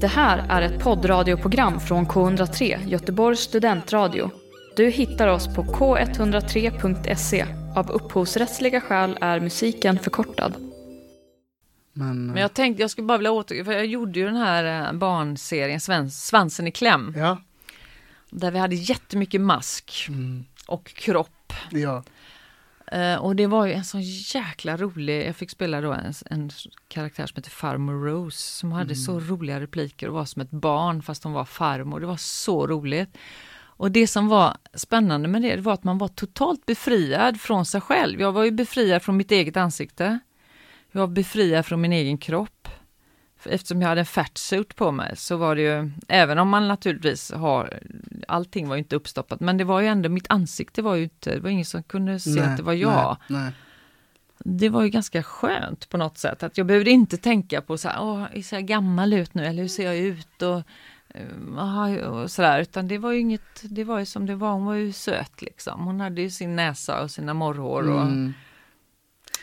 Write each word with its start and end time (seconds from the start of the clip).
Det 0.00 0.06
här 0.06 0.46
är 0.48 0.62
ett 0.62 0.82
poddradioprogram 0.82 1.80
från 1.80 2.06
K103, 2.06 2.88
Göteborgs 2.88 3.40
studentradio. 3.40 4.30
Du 4.76 4.90
hittar 4.90 5.28
oss 5.28 5.54
på 5.54 5.62
k103.se. 5.62 7.46
Av 7.76 7.90
upphovsrättsliga 7.90 8.80
skäl 8.80 9.18
är 9.20 9.40
musiken 9.40 9.98
förkortad. 9.98 10.54
Men, 11.92 12.26
Men 12.26 12.42
jag 12.42 12.54
tänkte, 12.54 12.82
jag 12.82 12.90
skulle 12.90 13.06
bara 13.06 13.18
vilja 13.18 13.32
åter, 13.32 13.64
för 13.64 13.72
jag 13.72 13.86
gjorde 13.86 14.18
ju 14.18 14.26
den 14.26 14.36
här 14.36 14.86
eh, 14.86 14.92
barnserien 14.92 16.10
Svansen 16.10 16.66
i 16.66 16.72
kläm. 16.72 17.14
ja, 17.16 17.38
Där 18.30 18.50
vi 18.50 18.58
hade 18.58 18.74
jättemycket 18.74 19.40
mask 19.40 20.06
mm, 20.08 20.44
och 20.66 20.86
kropp. 20.86 21.52
ja, 21.70 21.96
Eh, 21.96 22.02
och 23.20 23.36
det 23.36 23.46
var 23.46 23.66
ju 23.66 23.72
en 23.72 23.84
sån 23.84 24.02
jäkla 24.02 24.76
rolig, 24.76 25.28
jag 25.28 25.36
fick 25.36 25.50
spela 25.50 25.80
då 25.80 25.92
en, 25.92 26.12
en 26.26 26.50
karaktär 26.88 27.26
som 27.26 27.36
heter 27.36 27.50
Farmor 27.50 28.04
Rose 28.04 28.38
som 28.38 28.72
hade 28.72 28.94
så 28.94 29.20
roliga 29.20 29.60
repliker 29.60 30.08
och 30.08 30.14
var 30.14 30.24
som 30.24 30.42
ett 30.42 30.50
barn 30.50 31.02
fast 31.02 31.24
hon 31.24 31.32
var 31.32 31.44
farmor. 31.44 32.00
Det 32.00 32.06
var 32.06 32.16
så 32.16 32.66
roligt. 32.66 33.18
Och 33.78 33.90
det 33.90 34.06
som 34.06 34.28
var 34.28 34.56
spännande 34.74 35.28
med 35.28 35.42
det, 35.42 35.56
det 35.56 35.62
var 35.62 35.72
att 35.72 35.84
man 35.84 35.98
var 35.98 36.08
totalt 36.08 36.66
befriad 36.66 37.40
från 37.40 37.66
sig 37.66 37.80
själv. 37.80 38.20
Jag 38.20 38.32
var 38.32 38.44
ju 38.44 38.50
befriad 38.50 39.02
från 39.02 39.16
mitt 39.16 39.30
eget 39.30 39.56
ansikte. 39.56 40.18
Jag 40.92 41.00
var 41.00 41.06
befriad 41.06 41.66
från 41.66 41.80
min 41.80 41.92
egen 41.92 42.18
kropp. 42.18 42.68
Eftersom 43.44 43.80
jag 43.82 43.88
hade 43.88 44.00
en 44.00 44.06
fatsuit 44.06 44.76
på 44.76 44.90
mig 44.92 45.16
så 45.16 45.36
var 45.36 45.56
det 45.56 45.62
ju, 45.62 45.90
även 46.08 46.38
om 46.38 46.48
man 46.48 46.68
naturligtvis 46.68 47.32
har, 47.32 47.80
allting 48.28 48.68
var 48.68 48.76
ju 48.76 48.78
inte 48.78 48.96
uppstoppat, 48.96 49.40
men 49.40 49.56
det 49.56 49.64
var 49.64 49.80
ju 49.80 49.86
ändå, 49.86 50.08
mitt 50.08 50.26
ansikte 50.28 50.82
var 50.82 50.94
ju 50.94 51.02
inte, 51.02 51.34
det 51.34 51.40
var 51.40 51.50
ingen 51.50 51.64
som 51.64 51.82
kunde 51.82 52.20
se 52.20 52.40
att 52.40 52.56
det 52.56 52.62
var 52.62 52.72
jag. 52.72 53.16
Nej, 53.26 53.40
nej. 53.42 53.52
Det 54.38 54.68
var 54.68 54.82
ju 54.82 54.88
ganska 54.88 55.22
skönt 55.22 55.88
på 55.88 55.96
något 55.96 56.18
sätt, 56.18 56.42
att 56.42 56.58
jag 56.58 56.66
behövde 56.66 56.90
inte 56.90 57.16
tänka 57.16 57.60
på 57.60 57.78
så 57.78 57.88
här, 57.88 58.02
åh, 58.02 58.40
ser 58.42 58.56
jag 58.56 58.66
gammal 58.66 59.12
ut 59.12 59.34
nu, 59.34 59.44
eller 59.44 59.62
hur 59.62 59.68
ser 59.68 59.84
jag 59.84 59.96
ut? 59.96 60.42
Och, 60.42 60.62
eh, 61.14 61.96
och 62.06 62.30
sådär, 62.30 62.60
utan 62.60 62.88
det 62.88 62.98
var 62.98 63.12
ju 63.12 63.20
inget, 63.20 63.60
det 63.62 63.84
var 63.84 63.98
ju 63.98 64.06
som 64.06 64.26
det 64.26 64.34
var, 64.34 64.52
hon 64.52 64.64
var 64.64 64.74
ju 64.74 64.92
söt 64.92 65.42
liksom. 65.42 65.84
Hon 65.84 66.00
hade 66.00 66.22
ju 66.22 66.30
sin 66.30 66.56
näsa 66.56 67.02
och 67.02 67.10
sina 67.10 67.34
morrhår. 67.34 67.90
Och, 67.90 68.02
Mm, 68.02 68.34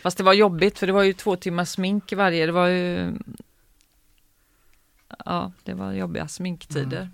Fast 0.03 0.17
det 0.17 0.23
var 0.23 0.33
jobbigt 0.33 0.79
för 0.79 0.87
det 0.87 0.93
var 0.93 1.03
ju 1.03 1.13
två 1.13 1.35
timmar 1.35 1.65
smink 1.65 2.13
varje, 2.13 2.45
det 2.45 2.51
var 2.51 2.67
ju... 2.67 3.13
Ja, 5.25 5.51
det 5.63 5.73
var 5.73 5.91
jobbiga 5.91 6.27
sminktider. 6.27 7.09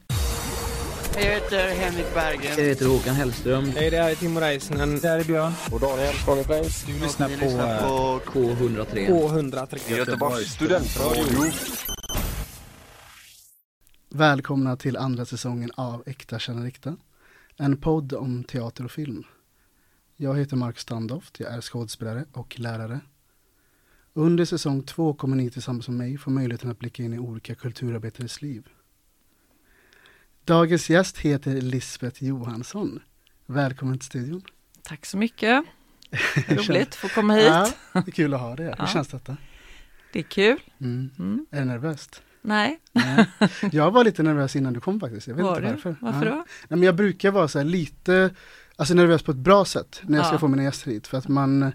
Jag 1.15 1.21
heter 1.21 1.75
Henrik 1.75 2.13
Berggren. 2.13 2.57
Jag 2.57 2.65
heter 2.65 2.85
Håkan 2.85 3.15
Hellström. 3.15 3.65
Hej, 3.65 3.89
det 3.89 3.97
här 3.97 4.11
är 4.11 4.15
Timo 4.15 4.39
Räisänen. 4.39 4.99
Det 4.99 5.07
här 5.07 5.19
är 5.19 5.23
Björn. 5.23 5.51
Och 5.71 5.79
Daniel. 5.79 6.13
Freis. 6.45 6.83
Du 6.85 6.99
lyssnar 6.99 7.27
på, 7.27 7.45
eh, 7.45 8.31
K103. 8.31 9.07
K103. 9.07 9.97
Göteborgs 9.97 10.53
studentradio. 10.53 11.51
Välkomna 14.09 14.77
till 14.77 14.97
andra 14.97 15.25
säsongen 15.25 15.71
av 15.75 16.03
Äkta 16.05 16.39
känner 16.39 16.67
äkta. 16.67 16.97
En 17.57 17.77
podd 17.77 18.13
om 18.13 18.43
teater 18.43 18.85
och 18.85 18.91
film. 18.91 19.23
Jag 20.17 20.37
heter 20.37 20.55
Mark 20.55 20.79
Standoft, 20.79 21.39
jag 21.39 21.53
är 21.53 21.61
skådespelare 21.61 22.25
och 22.33 22.59
lärare. 22.59 22.99
Under 24.13 24.45
säsong 24.45 24.83
två 24.83 25.13
kommer 25.13 25.35
ni 25.35 25.49
tillsammans 25.49 25.87
med 25.87 25.97
mig 25.97 26.17
få 26.17 26.29
möjligheten 26.29 26.71
att 26.71 26.79
blicka 26.79 27.03
in 27.03 27.13
i 27.13 27.19
olika 27.19 27.55
kulturarbetares 27.55 28.41
liv. 28.41 28.67
Dagens 30.45 30.89
gäst 30.89 31.17
heter 31.17 31.61
Lisbeth 31.61 32.23
Johansson. 32.23 32.99
Välkommen 33.45 33.99
till 33.99 34.05
studion. 34.05 34.41
Tack 34.83 35.05
så 35.05 35.17
mycket. 35.17 35.63
Hur 36.35 36.55
Roligt 36.69 36.87
att 36.87 36.95
få 36.95 37.09
komma 37.09 37.33
hit. 37.33 37.45
Ja, 37.47 37.67
det 37.93 38.07
är 38.07 38.11
kul 38.11 38.33
att 38.33 38.39
ha 38.39 38.55
dig 38.55 38.65
här. 38.65 38.75
Hur 38.77 38.83
Ja. 38.83 38.87
känns 38.87 39.07
detta? 39.07 39.37
Det 40.13 40.19
är 40.19 40.23
kul. 40.23 40.59
Mm. 40.79 41.09
Mm. 41.19 41.45
Är 41.51 41.59
du 41.59 41.65
nervöst? 41.65 42.23
Nej, 42.41 42.79
Nej. 42.91 43.25
Jag 43.71 43.91
var 43.91 44.03
lite 44.03 44.23
nervös 44.23 44.55
innan 44.55 44.73
du 44.73 44.79
kom 44.79 44.99
faktiskt. 44.99 45.27
Jag 45.27 45.35
vet 45.35 45.43
var 45.45 45.55
inte 45.57 45.67
du? 45.67 45.73
varför. 45.73 45.95
Varför 45.99 46.25
ja. 46.25 46.31
då? 46.31 46.35
Nej, 46.37 46.45
men 46.67 46.83
jag 46.83 46.95
brukar 46.95 47.31
vara 47.31 47.47
så 47.47 47.63
lite, 47.63 48.35
alltså 48.75 48.93
nervös 48.93 49.23
på 49.23 49.31
ett 49.31 49.37
bra 49.37 49.65
sätt 49.65 50.01
när 50.03 50.17
jag 50.17 50.27
ska 50.27 50.37
få 50.39 50.47
mina 50.47 50.63
gäster 50.63 50.91
hit. 50.91 51.07
För 51.07 51.17
att 51.17 51.27
man, 51.27 51.71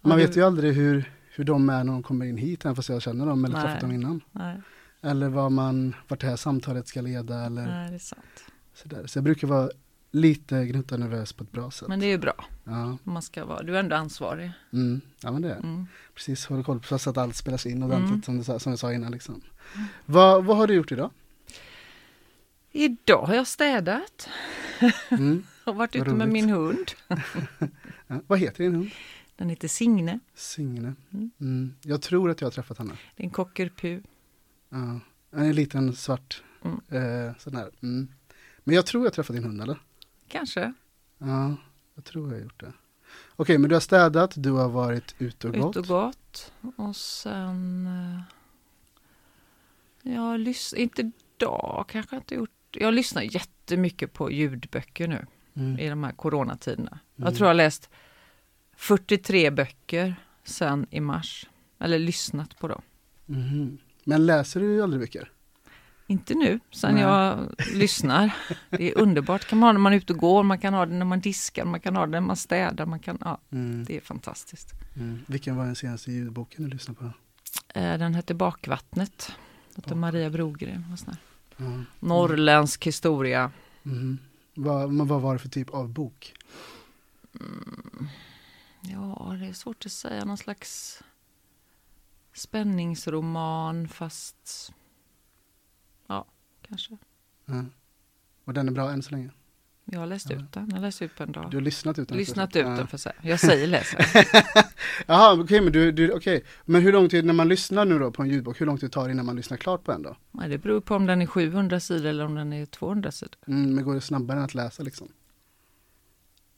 man 0.00 0.16
vet 0.18 0.36
ju 0.36 0.42
aldrig 0.46 0.74
hur, 0.74 1.12
hur 1.34 1.44
de 1.44 1.68
är 1.68 1.84
när 1.84 1.92
de 1.92 2.02
kommer 2.02 2.26
in 2.26 2.36
hit, 2.36 2.64
även 2.64 2.76
fast 2.76 2.88
jag 2.88 3.02
känner 3.02 3.26
dem 3.26 3.44
eller 3.44 3.54
Nej. 3.56 3.64
träffat 3.64 3.80
dem 3.80 3.92
innan. 3.92 4.20
Nej, 4.32 4.56
Eller 5.02 5.28
vad 5.28 5.52
man, 5.52 5.94
vart 6.08 6.20
det 6.20 6.26
här 6.26 6.36
samtalet 6.36 6.88
ska 6.88 7.00
leda 7.00 7.44
eller 7.46 7.66
nej, 7.66 7.88
det 7.90 7.94
är 7.94 7.98
sant. 7.98 8.44
sådär. 8.74 9.06
Så 9.06 9.16
jag 9.18 9.24
brukar 9.24 9.46
vara 9.48 9.70
lite 10.12 10.66
gnutta 10.66 10.96
nervös 10.96 11.32
på 11.32 11.44
ett 11.44 11.52
bra 11.52 11.70
sätt. 11.70 11.88
Men 11.88 12.00
det 12.00 12.06
är 12.06 12.10
ju 12.10 12.18
bra. 12.18 12.44
Ja, 12.64 12.96
Man 13.02 13.22
ska 13.22 13.44
vara, 13.44 13.62
du 13.62 13.76
är 13.76 13.80
ändå 13.80 13.96
ansvarig. 13.96 14.52
mm. 14.72 15.00
ja 15.22 15.32
men 15.32 15.42
det 15.42 15.50
är 15.50 15.56
Mm. 15.58 15.86
Precis, 16.14 16.46
håller 16.46 16.62
koll 16.62 16.80
på 16.80 16.98
så 16.98 17.10
att 17.10 17.16
allt 17.18 17.36
spelas 17.36 17.66
in 17.66 17.82
ordentligt 17.82 18.10
Mm. 18.28 18.44
som, 18.44 18.54
du, 18.54 18.60
som 18.60 18.72
jag 18.72 18.78
sa 18.78 18.92
innan 18.92 19.12
liksom. 19.12 19.40
Vad, 20.06 20.44
vad 20.44 20.56
har 20.56 20.66
du 20.66 20.74
gjort 20.74 20.92
idag? 20.92 21.10
Idag 22.72 23.22
har 23.26 23.34
jag 23.34 23.46
städat 23.46 24.28
Mm. 25.10 25.42
och 25.64 25.74
varit 25.74 25.96
ute 25.96 26.10
med 26.10 26.28
min 26.28 26.48
hund. 26.50 26.90
Ja. 28.06 28.20
Vad 28.26 28.38
heter 28.38 28.64
din 28.64 28.74
hund? 28.74 28.90
Den 29.40 29.48
heter 29.50 29.68
Signe. 29.68 30.18
Signe. 30.34 30.94
Mm. 31.12 31.30
Mm. 31.40 31.74
Jag 31.82 32.02
tror 32.02 32.30
att 32.30 32.40
jag 32.40 32.46
har 32.46 32.52
träffat 32.52 32.78
henne. 32.78 32.92
Det 33.16 33.22
är 33.22 33.24
en 33.24 33.30
cockerpu. 33.30 34.00
Ja. 34.68 35.00
En 35.30 35.52
liten 35.54 35.96
svart 35.96 36.42
Mm. 36.64 36.80
eh, 37.28 37.34
sån 37.38 37.54
här. 37.56 37.70
Mm. 37.82 38.08
Men 38.64 38.74
jag 38.74 38.86
tror 38.86 39.04
jag 39.04 39.12
träffat 39.12 39.36
din 39.36 39.44
hund 39.44 39.62
eller? 39.62 39.78
Kanske. 40.28 40.72
Ja, 41.18 41.56
jag 41.94 42.04
tror 42.04 42.28
jag 42.28 42.36
har 42.36 42.42
gjort 42.42 42.60
det. 42.60 42.72
Okej, 43.36 43.58
men 43.58 43.68
du 43.68 43.76
har 43.76 43.80
städat, 43.80 44.32
du 44.36 44.50
har 44.50 44.68
varit 44.68 45.14
ute 45.18 45.48
och 45.48 45.54
gått. 45.54 45.76
Ut 45.76 45.80
och 45.80 45.86
gått. 45.86 46.52
Och 46.76 46.96
sen... 46.96 47.86
eh, 47.86 48.20
Jag 50.14 50.40
lyssnar, 50.40 50.78
inte 50.80 51.10
idag 51.36 51.84
kanske 51.88 52.16
jag 52.16 52.20
inte 52.20 52.34
gjort. 52.34 52.50
Jag 52.70 52.94
lyssnar 52.94 53.22
jättemycket 53.22 54.12
på 54.12 54.30
ljudböcker 54.30 55.08
nu 55.08 55.26
Mm. 55.54 55.78
i 55.78 55.88
de 55.88 56.04
här 56.04 56.12
coronatiderna. 56.12 56.90
Mm. 56.90 57.26
Jag 57.26 57.34
tror 57.34 57.46
jag 57.46 57.48
har 57.48 57.54
läst 57.54 57.90
43 58.80 59.50
böcker 59.50 60.14
sen 60.44 60.86
i 60.90 61.00
mars. 61.00 61.46
Eller 61.78 61.98
lyssnat 61.98 62.58
på 62.58 62.68
dem. 62.68 62.82
Mhm. 63.26 63.78
Men 64.04 64.26
läser 64.26 64.60
du 64.60 64.82
aldrig 64.82 65.00
böcker? 65.02 65.30
Inte 66.06 66.34
nu, 66.34 66.60
sen 66.70 66.94
Nej. 66.94 67.02
jag 67.02 67.38
lyssnar. 67.74 68.30
Det 68.70 68.90
är 68.92 68.98
underbart. 68.98 69.44
kan 69.46 69.58
man 69.58 69.66
ha 69.66 69.72
när 69.72 69.80
man 69.80 69.92
är 69.92 69.96
ute 69.96 70.12
och 70.12 70.18
går, 70.18 70.42
man 70.42 70.58
kan 70.58 70.74
ha 70.74 70.86
det 70.86 70.94
när 70.94 71.04
man 71.04 71.20
diskar, 71.20 71.64
man 71.64 71.80
kan 71.80 71.96
ha 71.96 72.06
det 72.06 72.10
när 72.12 72.20
man 72.20 72.36
städar. 72.36 72.86
Man 72.86 72.98
kan, 73.00 73.18
ja, 73.20 73.38
Mm. 73.52 73.84
det 73.84 73.96
är 73.96 74.00
fantastiskt. 74.00 74.70
Mm. 74.96 75.18
Vilken 75.26 75.56
var 75.56 75.64
den 75.66 75.74
senaste 75.76 76.12
ljudboken 76.12 76.64
du 76.64 76.70
lyssnade 76.70 76.98
på? 77.00 77.04
Eh, 77.78 77.98
Den 77.98 78.14
hette 78.14 78.34
Bakvattnet. 78.34 79.18
Det 79.28 79.74
Bakvattnet. 79.76 79.98
Maria 79.98 80.30
Brogren. 80.30 80.84
och 80.92 80.98
sån 80.98 81.08
här. 81.08 81.18
Ja. 81.56 81.84
Norrländsk 82.00 82.86
historia. 82.86 83.50
Mhm. 83.82 84.18
Vad, 84.54 84.92
vad 85.06 85.20
var 85.20 85.32
det 85.32 85.38
för 85.38 85.48
typ 85.48 85.70
av 85.70 85.88
bok? 85.88 86.34
Ja, 88.82 89.36
det 89.40 89.46
är 89.46 89.52
svårt 89.52 89.86
att 89.86 89.92
säga. 89.92 90.24
Någon 90.24 90.38
slags 90.38 91.02
spänningsroman 92.34 93.88
fast... 93.88 94.72
Ja, 96.06 96.26
kanske. 96.68 96.96
Ja. 97.46 97.64
Och 98.44 98.54
den 98.54 98.68
är 98.68 98.72
bra 98.72 98.90
än 98.90 99.02
så 99.02 99.10
länge? 99.10 99.30
Jag 99.84 100.00
har 100.00 100.06
läst 100.06 100.30
Ja. 100.30 100.36
ut 100.36 100.52
den. 100.52 100.66
Jag 100.68 100.76
har 100.76 100.82
läst 100.82 101.02
ut 101.02 101.16
på 101.16 101.22
en 101.22 101.32
dag. 101.32 101.50
Du 101.50 101.56
har 101.56 101.62
lyssnat 101.62 101.98
ut 101.98 102.08
den? 102.08 102.18
Lyssnat 102.18 102.56
ut 102.56 102.64
den 102.64 102.86
för 102.86 102.98
sig. 102.98 103.12
Jag 103.22 103.40
säger 103.40 103.66
läsa. 103.66 103.98
Jaha, 105.06 105.40
okej, 105.40 105.60
men 105.60 105.72
du, 105.72 105.92
du, 105.92 106.12
okej. 106.12 106.44
Men 106.64 106.82
hur 106.82 106.92
lång 106.92 107.08
tid, 107.08 107.24
när 107.24 107.32
man 107.32 107.48
lyssnar 107.48 107.84
nu 107.84 107.98
då 107.98 108.10
på 108.10 108.22
en 108.22 108.28
ljudbok, 108.28 108.60
hur 108.60 108.66
lång 108.66 108.78
tid 108.78 108.92
tar 108.92 109.04
det 109.08 109.12
innan 109.12 109.26
man 109.26 109.36
lyssnar 109.36 109.56
klart 109.56 109.84
på 109.84 109.92
en 109.92 110.02
då? 110.02 110.16
Nej, 110.30 110.48
det 110.48 110.58
beror 110.58 110.80
på 110.80 110.94
om 110.94 111.06
den 111.06 111.22
är 111.22 111.26
700 111.26 111.80
sidor 111.80 112.06
eller 112.06 112.24
om 112.24 112.34
den 112.34 112.52
är 112.52 112.66
200 112.66 113.10
sidor. 113.12 113.34
Mm, 113.46 113.74
men 113.74 113.84
går 113.84 113.94
det 113.94 114.00
snabbare 114.00 114.38
än 114.38 114.44
att 114.44 114.54
läsa 114.54 114.82
liksom? 114.82 115.08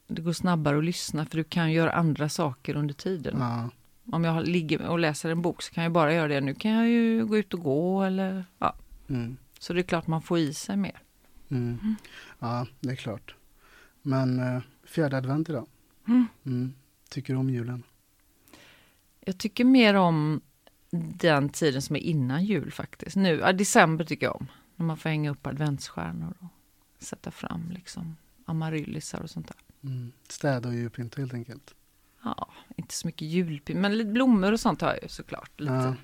Det 0.07 0.23
går 0.23 0.33
snabbare 0.33 0.79
att 0.79 0.85
lyssna 0.85 1.27
för 1.27 1.37
du 1.37 1.45
kan 1.45 1.73
göra 1.73 1.93
andra 1.93 2.29
saker 2.29 2.77
under 2.77 2.95
tiden. 2.95 3.37
Ja. 3.39 3.71
Om 4.13 4.25
jag 4.25 4.47
ligger 4.49 4.87
och 4.87 4.99
läser 4.99 5.31
en 5.31 5.43
bok 5.43 5.63
så 5.63 5.73
kan 5.73 5.83
jag 5.83 5.93
bara 5.93 6.15
göra 6.15 6.29
det. 6.29 6.41
Nu 6.41 6.55
kan 6.55 6.71
jag 6.71 6.89
ju 6.89 7.27
gå 7.27 7.37
ut 7.37 7.55
och 7.55 7.61
gå 7.61 8.03
eller 8.03 8.45
ja. 8.59 8.75
Mm. 9.09 9.37
Så 9.59 9.73
det 9.73 9.81
är 9.81 9.83
klart 9.83 10.07
man 10.07 10.23
får 10.23 10.39
i 10.39 10.55
sig 10.55 10.77
mer. 10.77 11.03
Mm. 11.51 11.97
Ja, 12.39 12.67
det 12.81 12.91
är 12.91 12.97
klart. 12.97 13.35
Men 14.03 14.39
eh, 14.39 14.63
fjärde 14.85 15.17
advent 15.17 15.49
idag. 15.49 15.67
Mm. 16.09 16.27
Mm. 16.47 16.75
Tycker 17.09 17.33
du 17.33 17.39
om 17.39 17.51
julen? 17.51 17.83
Jag 19.21 19.39
tycker 19.39 19.65
mer 19.65 19.95
om 19.95 20.41
den 20.91 21.49
tiden 21.49 21.83
som 21.83 21.97
är 21.97 22.01
innan 22.01 22.45
jul 22.45 22.73
faktiskt. 22.73 23.17
Nu, 23.17 23.39
ja, 23.39 23.53
december 23.53 24.05
tycker 24.05 24.27
jag 24.27 24.37
om. 24.37 24.47
När 24.77 24.87
man 24.87 24.97
får 24.97 25.09
hänga 25.09 25.31
upp 25.31 25.47
adventsstjärnor 25.47 26.35
och 26.39 27.03
sätta 27.03 27.31
fram 27.31 27.71
liksom 27.71 28.17
amaryllisar 28.45 29.21
och 29.21 29.31
sånt 29.31 29.49
där. 29.49 29.57
Mm. 29.85 30.13
Städa 30.29 30.69
och 30.69 30.75
julpynta 30.75 31.21
helt 31.21 31.35
enkelt. 31.35 31.75
Ja, 32.25 32.49
inte 32.77 32.95
så 32.95 33.07
mycket 33.07 33.29
julpynt, 33.29 33.81
men 33.81 33.99
lite 33.99 34.11
blommor 34.11 34.53
och 34.53 34.61
sånt 34.61 34.81
har 34.81 34.89
jag 34.89 35.03
ju 35.03 35.09
såklart. 35.09 35.61
Lite. 35.61 35.73
Ja. 35.73 35.95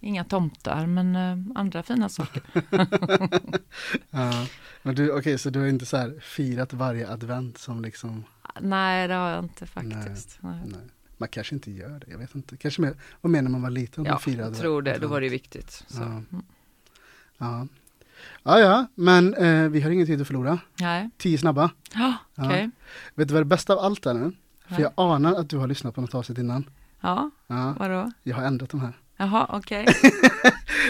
Inga 0.00 0.24
tomtar, 0.24 0.86
men 0.86 1.16
eh, 1.16 1.58
andra 1.60 1.82
fina 1.82 2.08
saker. 2.08 2.42
Ja. 4.10 4.46
Men 4.82 4.94
du, 4.94 5.12
okej, 5.12 5.38
så 5.38 5.50
du 5.50 5.60
har 5.60 5.66
inte 5.66 5.86
så 5.86 5.96
här 5.96 6.20
firat 6.20 6.72
varje 6.72 7.10
advent 7.10 7.58
som 7.58 7.82
liksom, 7.82 8.24
Nej, 8.60 9.08
det 9.08 9.14
har 9.14 9.30
jag 9.30 9.44
inte 9.44 9.66
faktiskt. 9.66 10.38
Nej. 10.40 10.60
nej. 10.66 10.80
Man 11.16 11.28
kanske 11.28 11.54
inte 11.54 11.70
gör 11.70 11.98
det, 11.98 12.10
jag 12.10 12.18
vet 12.18 12.34
inte. 12.34 12.56
Kanske 12.56 12.82
mer, 12.82 12.94
vad 13.20 13.30
mer 13.30 13.42
när 13.42 13.50
man 13.50 13.62
var 13.62 13.70
liten? 13.70 14.04
Ja, 14.04 14.10
man 14.10 14.20
firade 14.20 14.48
jag 14.48 14.56
tror 14.58 14.82
det. 14.82 14.90
Då 14.90 14.94
advent. 14.94 15.10
var 15.10 15.20
det 15.20 15.28
viktigt. 15.28 15.70
Så. 15.70 16.02
Ja. 16.02 16.06
mm. 16.06 16.44
Ja. 17.38 17.66
Ja, 18.42 18.58
ja, 18.58 18.86
men 18.94 19.34
eh, 19.34 19.68
vi 19.70 19.80
har 19.80 19.90
ingen 19.90 20.06
tid 20.06 20.20
att 20.20 20.26
förlora. 20.26 20.58
Nej. 20.80 21.10
Tio 21.18 21.38
snabba. 21.38 21.70
Ja, 21.94 22.14
okej. 22.38 22.70
Vet 23.14 23.28
du 23.28 23.34
vad 23.34 23.40
det 23.40 23.46
bästa 23.46 23.72
av 23.72 23.78
allt 23.78 24.06
är 24.06 24.14
nu? 24.14 24.32
För 24.68 24.82
jag 24.82 24.92
anar 24.96 25.34
att 25.34 25.50
du 25.50 25.58
har 25.58 25.66
lyssnat 25.66 25.94
på 25.94 26.00
något 26.00 26.14
avsnitt 26.14 26.38
innan. 26.38 26.70
Ja, 27.00 27.30
Ja, 27.46 27.74
vadå? 27.78 28.10
jag 28.22 28.36
har 28.36 28.42
ändrat 28.44 28.70
de 28.70 28.80
här. 28.80 28.92
Jaha, 29.16 29.46
okej. 29.52 29.86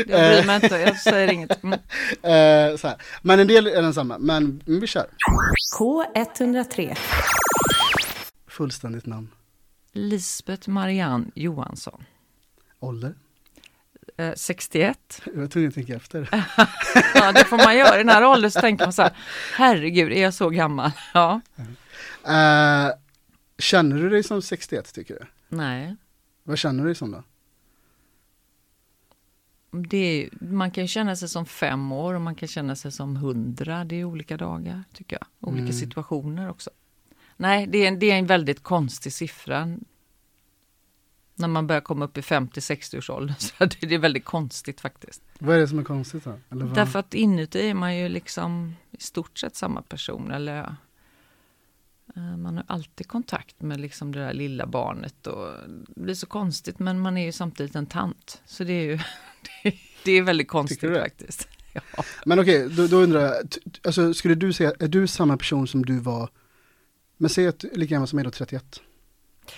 Jag 0.06 0.20
bryr 0.37 0.46
mig 0.46 0.56
inte, 0.62 0.76
jag 0.76 0.96
säger 0.96 1.32
inget. 1.32 1.62
Mm. 1.64 1.79
Eh, 2.23 2.76
så 2.76 2.88
här. 2.88 2.96
Men 3.23 3.40
en 3.40 3.46
del 3.46 3.67
är 3.67 3.82
densamma, 3.82 4.19
men 4.19 4.62
vi 4.67 4.87
kör. 4.87 5.06
K103. 5.79 6.99
Fullständigt 8.46 9.06
namn. 9.06 9.29
Lisbeth 9.93 10.69
Marianne 10.69 11.25
Johansson. 11.34 12.05
Ålder? 12.81 13.14
Eh, 14.17 14.32
61. 14.37 15.23
Jag 15.35 15.41
var 15.41 15.47
tvungen 15.47 15.69
att 15.69 15.75
tänka 15.75 15.94
efter. 15.97 16.29
Ja, 17.14 17.32
det 17.32 17.44
får 17.44 17.56
man 17.56 17.76
göra. 17.76 17.94
I 17.94 17.99
den 17.99 18.09
här 18.09 18.25
åldern 18.25 18.50
så 18.50 18.61
tänker 18.61 18.85
man 18.85 18.93
så 18.93 19.03
här, 19.03 19.12
herregud, 19.56 20.12
är 20.12 20.23
jag 20.23 20.35
så 20.35 20.50
gammal? 20.50 20.91
Ja. 21.14 21.41
Eh, 22.26 22.91
känner 23.59 23.97
du 23.97 24.11
dig 24.11 24.23
som 24.23 24.43
61 24.43 24.94
tycker 24.94 25.14
du? 25.14 25.26
Nej, 25.56 25.97
Vad 26.43 26.59
känner 26.59 26.82
du 26.82 26.88
dig 26.88 26.94
som 26.94 27.11
då? 27.11 27.23
det 29.88 29.97
är, 30.25 30.29
man 30.41 30.70
kan 30.70 30.88
känna 30.88 31.17
sig 31.17 31.29
som 31.29 31.47
fem 31.47 31.93
år 31.93 32.15
och 32.15 32.20
man 32.20 32.35
kan 32.35 32.49
känna 32.49 32.76
sig 32.76 32.93
som 32.93 33.17
hundra. 33.17 33.85
Det 33.85 33.97
är 34.00 34.05
olika 34.05 34.37
dagar, 34.37 34.85
tycker 34.94 35.17
jag. 35.20 35.49
Olika 35.49 35.62
Mm. 35.62 35.73
situationer 35.73 36.50
också. 36.50 36.70
Nej, 37.37 37.67
det 37.67 37.79
är, 37.79 37.88
en, 37.88 37.99
det 37.99 38.11
är 38.11 38.19
en 38.19 38.26
väldigt 38.26 38.62
konstig 38.62 39.12
siffra. 39.12 39.76
När 41.34 41.49
man 41.49 41.67
börjar 41.67 41.81
komma 41.81 42.05
upp 42.05 42.19
i 42.19 42.20
50-60 42.20 42.99
års 42.99 43.11
ålder. 43.11 43.34
Så 43.38 43.64
det 43.81 43.94
är 43.94 43.99
väldigt 43.99 44.25
konstigt 44.25 44.81
faktiskt. 44.81 45.23
Vad 45.38 45.56
är 45.56 45.61
det 45.61 45.69
som 45.69 45.79
är 45.79 45.84
konstigt 45.84 46.25
då? 46.25 46.38
Därför 46.49 46.99
att 46.99 47.14
inuti 47.14 47.69
är 47.69 47.75
man 47.75 47.96
ju 47.96 48.08
liksom 48.08 48.76
i 48.90 49.02
stort 49.02 49.38
sett 49.38 49.56
samma 49.56 49.82
person. 49.82 50.31
Eller 50.31 50.76
eh, 52.17 52.37
man 52.37 52.56
har 52.56 52.64
alltid 52.67 53.08
kontakt 53.08 53.62
med 53.62 53.81
liksom 53.81 54.12
det 54.12 54.20
där 54.20 54.32
lilla 54.32 54.67
barnet. 54.67 55.26
Och 55.26 55.49
det 55.88 56.00
blir 56.00 56.14
så 56.14 56.26
konstigt 56.26 56.79
men 56.79 57.00
man 57.00 57.17
är 57.17 57.25
ju 57.25 57.32
samtidigt 57.32 57.75
en 57.75 57.87
tant. 57.87 58.43
Så 58.46 58.64
det 58.64 58.73
är 58.73 58.84
ju 58.84 58.99
det, 60.05 60.12
är 60.12 60.23
väldigt 60.23 60.49
konstigt 60.49 60.99
faktiskt. 60.99 61.49
Ja. 61.96 62.05
Men 62.25 62.38
okej, 62.38 62.69
då, 62.69 62.87
då 62.87 62.96
undrar 62.96 63.20
jag, 63.20 63.34
alltså 63.84 64.14
skulle 64.14 64.34
du 64.34 64.52
säga, 64.52 64.73
är 64.79 64.88
du 64.88 65.06
samma 65.06 65.37
person 65.37 65.67
som 65.67 65.84
du 65.84 65.99
var, 65.99 66.29
men 67.17 67.31
säg 67.31 67.46
att 67.46 67.64
lika 67.73 67.94
gammal 67.94 68.08
som 68.08 68.17
mig 68.17 68.25
då, 68.25 68.31
31? 68.31 68.81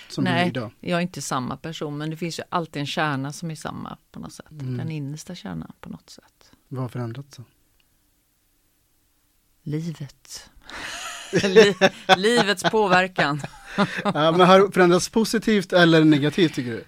Som 0.08 0.25
du 0.25 0.31
är 0.31 0.34
Nej, 0.34 0.48
idag. 0.48 0.70
jag 0.81 0.96
är 0.96 1.02
inte 1.02 1.22
samma 1.22 1.56
person 1.56 1.98
men 1.98 2.10
det 2.10 2.16
finns 2.16 2.38
ju 2.38 2.42
alltid 2.48 2.81
en 2.81 2.86
kärna 2.86 3.32
som 3.32 3.50
är 3.50 3.54
samma 3.54 3.98
på 4.10 4.20
något 4.20 4.32
sätt. 4.32 4.50
Mm. 4.50 4.76
Den 4.76 4.90
innersta 4.90 5.34
kärnan 5.34 5.72
på 5.81 5.88
något 5.88 6.10
sätt. 6.10 6.52
Vad 6.69 6.82
har 6.82 6.88
förändrats? 6.88 7.40
Livet. 9.62 10.50
Li, 11.42 11.75
livets 12.16 12.62
påverkan. 12.62 13.40
ja, 14.04 14.31
men 14.31 14.40
har 14.40 14.60
det 14.60 14.72
förändrats 14.72 15.08
positivt 15.08 15.72
eller 15.72 16.04
negativt 16.04 16.54
tycker 16.54 16.70
du? 16.70 16.84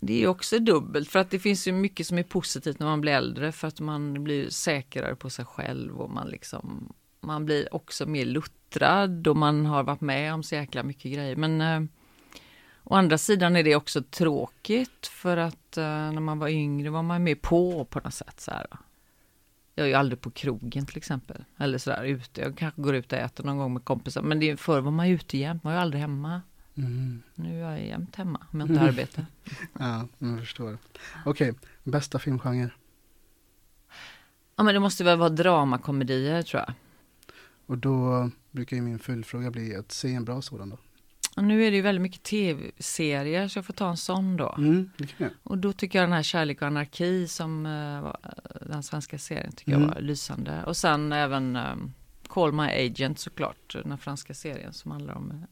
Det 0.00 0.22
är 0.22 0.26
också 0.26 0.58
dubbelt 0.58 1.10
för 1.10 1.18
att 1.18 1.30
det 1.30 1.38
finns 1.38 1.68
ju 1.68 1.72
mycket 1.72 2.06
som 2.06 2.18
är 2.18 2.22
positivt 2.22 2.78
när 2.78 2.86
man 2.86 3.00
blir 3.00 3.12
äldre 3.12 3.52
för 3.52 3.68
att 3.68 3.80
man 3.80 4.24
blir 4.24 4.50
säkrare 4.50 5.16
på 5.16 5.30
sig 5.30 5.44
själv 5.44 6.00
och 6.00 6.10
man 6.10 6.28
liksom 6.28 6.92
man 7.26 7.44
blir 7.44 7.74
också 7.74 8.06
mer 8.06 8.24
luttrad 8.24 9.28
och 9.28 9.36
man 9.36 9.66
har 9.66 9.82
varit 9.82 10.00
med 10.00 10.34
om 10.34 10.42
så 10.42 10.54
jäkla 10.54 10.82
mycket 10.82 11.12
grejer. 11.12 11.36
Men 11.36 11.60
eh, 11.60 11.90
å 12.84 12.94
andra 12.94 13.18
sidan 13.18 13.56
är 13.56 13.62
det 13.62 13.76
också 13.76 14.02
tråkigt 14.02 15.06
för 15.06 15.36
att 15.36 15.76
eh, 15.76 15.84
när 15.84 16.20
man 16.20 16.38
var 16.38 16.48
yngre 16.48 16.90
var 16.90 17.02
man 17.02 17.22
mer 17.22 17.34
på 17.34 17.84
på 17.84 18.00
något 18.00 18.14
sätt. 18.14 18.40
Så 18.40 18.50
här. 18.50 18.66
Jag 19.74 19.84
är 19.84 19.88
ju 19.88 19.94
aldrig 19.94 20.20
på 20.20 20.30
krogen 20.30 20.86
till 20.86 20.96
exempel. 20.96 21.44
Eller 21.58 21.78
sådär 21.78 22.04
ute. 22.04 22.40
Jag 22.40 22.58
kanske 22.58 22.82
går 22.82 22.94
ut 22.94 23.12
och 23.12 23.18
äter 23.18 23.44
någon 23.44 23.58
gång 23.58 23.72
med 23.72 23.84
kompisar. 23.84 24.22
Men 24.22 24.40
det 24.40 24.50
är, 24.50 24.56
förr 24.56 24.80
var 24.80 24.90
man 24.90 25.08
ju 25.08 25.14
ute 25.14 25.38
jämt. 25.38 25.64
Man 25.64 25.72
var 25.72 25.80
ju 25.80 25.82
aldrig 25.82 26.00
hemma. 26.00 26.42
Mm. 26.76 27.22
Nu 27.34 27.64
är 27.64 27.70
jag 27.70 27.86
jämt 27.86 28.16
hemma 28.16 28.46
om 28.50 28.60
jag 28.60 28.68
inte 28.68 28.80
arbetar. 28.80 29.26
Ja, 29.78 30.08
jag 30.18 30.40
förstår. 30.40 30.78
Okej, 31.24 31.54
bästa 31.82 32.18
filmgenre? 32.18 32.70
Ja 34.56 34.62
men 34.62 34.74
det 34.74 34.80
måste 34.80 35.04
väl 35.04 35.18
vara 35.18 35.28
dramakomedier 35.28 36.42
tror 36.42 36.62
jag. 36.66 36.74
Och 37.66 37.78
då 37.78 38.30
brukar 38.50 38.76
ju 38.76 38.82
min 38.82 38.98
följdfråga 38.98 39.50
bli 39.50 39.76
att 39.76 39.92
säga 39.92 40.16
en 40.16 40.24
bra 40.24 40.42
sådan 40.42 40.70
då. 40.70 40.78
Och 41.36 41.44
nu 41.44 41.64
är 41.64 41.70
det 41.70 41.76
ju 41.76 41.82
väldigt 41.82 42.02
mycket 42.02 42.22
tv-serier 42.22 43.48
så 43.48 43.58
jag 43.58 43.66
får 43.66 43.72
ta 43.74 43.90
en 43.90 43.96
sån 43.96 44.36
då. 44.36 44.54
Mm. 44.58 44.90
Och 45.42 45.58
då 45.58 45.72
tycker 45.72 45.98
jag 45.98 46.08
den 46.08 46.12
här 46.12 46.22
Kärlek 46.22 46.62
och 46.62 46.66
anarki 46.68 47.28
som 47.28 47.66
uh, 47.66 48.02
var, 48.02 48.16
den 48.66 48.82
svenska 48.82 49.18
serien 49.18 49.52
tycker 49.52 49.72
Mm. 49.72 49.88
jag 49.88 49.94
var 49.94 50.00
lysande. 50.00 50.64
Och 50.64 50.76
sen 50.76 51.12
även 51.12 51.56
um, 51.56 51.92
Call 52.28 52.52
My 52.52 52.62
Agent 52.62 53.18
såklart, 53.18 53.76
den 53.84 53.98
franska 53.98 54.34
serien 54.34 54.72
som 54.72 54.90
handlar 54.90 55.14
om 55.14 55.46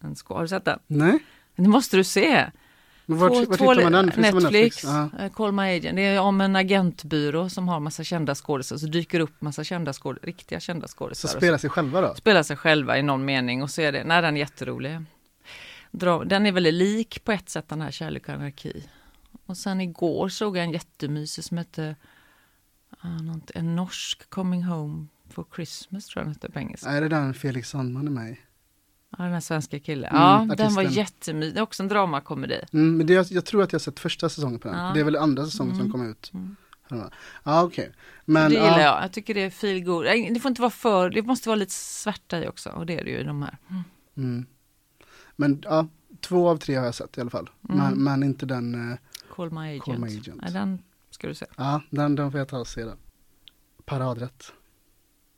en 0.00 0.14
skå- 0.14 0.34
Har 0.34 0.42
du 0.42 0.48
sett 0.48 0.64
den? 0.64 0.78
Nej, 0.86 1.18
Det 1.56 1.68
måste 1.68 1.96
du 1.96 2.04
se! 2.04 2.50
Men 3.06 3.18
vart, 3.18 3.32
Två- 3.32 3.44
vart 3.50 3.58
två- 3.58 3.74
man 3.82 3.92
den? 3.92 4.10
På 4.10 4.20
Netflix, 4.20 4.84
Ja. 4.84 5.08
eh, 5.18 5.32
Call 5.32 5.52
My 5.52 5.62
Agent. 5.76 5.96
Det 5.96 6.02
är 6.02 6.20
om 6.20 6.40
en 6.40 6.56
agentbyrå 6.56 7.48
som 7.48 7.68
har 7.68 7.80
massa 7.80 8.04
kända 8.04 8.34
skådespelare. 8.34 8.80
Så 8.80 8.86
dyker 8.86 9.20
upp 9.20 9.40
massa 9.40 9.64
kända 9.64 9.92
skåd, 9.92 10.18
riktiga 10.22 10.60
kända 10.60 10.88
Så 10.88 10.96
skådespelare. 10.96 11.38
spela 11.40 11.58
sig 11.58 11.70
själva 11.70 12.00
då? 12.00 12.14
spelar 12.14 12.42
sig 12.42 12.56
själva 12.56 12.98
i 12.98 13.02
någon 13.02 13.24
mening 13.24 13.62
och 13.62 13.70
så 13.70 13.82
är 13.82 13.92
det, 13.92 14.04
nej 14.04 14.22
den 14.22 14.36
är 14.36 14.40
jätterolig. 14.40 14.98
Den 16.26 16.46
är 16.46 16.52
väldigt 16.52 16.74
lik 16.74 17.24
på 17.24 17.32
ett 17.32 17.48
sätt 17.48 17.68
den 17.68 17.80
här 17.80 17.90
Kärlek 17.90 18.28
och 18.28 18.34
anarki. 18.34 18.84
Och 19.46 19.56
sen 19.56 19.80
igår 19.80 20.28
såg 20.28 20.56
jag 20.56 20.64
en 20.64 20.72
jättemysig 20.72 21.44
som 21.44 21.58
hette 21.58 21.96
en 23.54 23.76
norsk 23.76 24.30
Coming 24.30 24.62
Home 24.64 25.06
for 25.30 25.44
Christmas 25.54 26.06
tror 26.06 26.20
jag 26.20 26.26
den 26.26 26.34
hette 26.34 26.50
på 26.50 26.58
engelska. 26.58 26.88
Är 26.90 27.00
det 27.00 27.08
den 27.08 27.34
Felix 27.34 27.68
Sandman 27.70 28.06
är 28.06 28.10
med 28.10 28.30
i? 28.32 28.38
Ja, 29.18 29.24
den 29.24 29.32
här 29.32 29.40
svenska 29.40 29.78
killen. 29.80 30.10
Mm, 30.10 30.22
Ja, 30.22 30.54
den 30.56 30.74
var 30.74 30.82
artisten. 30.82 31.02
jättemysig. 31.04 31.54
Det 31.54 31.60
är 31.60 31.62
också 31.62 31.82
en 31.82 31.88
dramakomedi. 31.88 32.60
Mm, 32.72 32.96
men 32.96 33.06
det, 33.06 33.12
jag, 33.12 33.26
jag 33.30 33.44
tror 33.44 33.62
att 33.62 33.72
jag 33.72 33.80
sett 33.80 34.00
första 34.00 34.28
säsongen 34.28 34.58
på 34.60 34.68
den. 34.68 34.78
Ja. 34.78 34.92
Det 34.94 35.00
är 35.00 35.04
väl 35.04 35.16
andra 35.16 35.44
säsongen 35.44 35.74
som 35.74 35.80
Mm. 35.80 35.92
kom 35.92 36.10
ut. 36.10 36.30
Mm. 36.34 36.56
Ja, 36.88 37.10
ah, 37.42 37.62
okej. 37.62 37.92
Men, 38.24 38.50
det 38.50 38.56
gillar 38.56 38.78
ja, 38.78 38.80
jag. 38.80 39.04
Jag 39.04 39.12
tycker 39.12 39.34
det 39.34 39.40
är 39.40 39.50
feel 39.50 39.84
good. 39.84 40.04
Nej, 40.04 40.30
Det 40.34 40.40
får 40.40 40.48
inte 40.48 40.60
vara 40.62 40.70
för, 40.70 41.10
det 41.10 41.22
måste 41.22 41.48
vara 41.48 41.56
lite 41.56 41.72
svärta 41.72 42.38
i 42.44 42.48
också. 42.48 42.70
Och 42.70 42.86
det 42.86 42.98
är 43.00 43.04
det 43.04 43.10
ju 43.10 43.18
i 43.18 43.24
de 43.24 43.42
här. 43.42 43.58
Mm. 44.16 44.46
Men 45.36 45.60
ja, 45.64 45.88
två 46.20 46.48
av 46.48 46.56
tre 46.56 46.74
har 46.74 46.84
jag 46.84 46.94
sett 46.94 47.18
i 47.18 47.20
alla 47.20 47.30
fall. 47.30 47.50
Men, 47.60 47.94
men 48.04 48.22
inte 48.22 48.46
den, 48.46 48.90
eh, 48.92 48.98
Call 49.34 49.50
My 49.50 49.60
Agent. 49.68 49.84
Call 49.84 49.98
My 49.98 50.18
Agent. 50.18 50.42
Nej, 50.42 50.52
den 50.52 50.82
ska 51.10 51.26
du 51.28 51.34
se. 51.34 51.46
ja, 51.56 51.82
den, 51.90 52.14
den 52.14 52.30
får 52.30 52.38
jag 52.38 52.48
ta 52.48 52.58
och 52.58 52.66
se 52.68 52.82
då. 52.84 52.94
Paradrätt. 53.84 54.52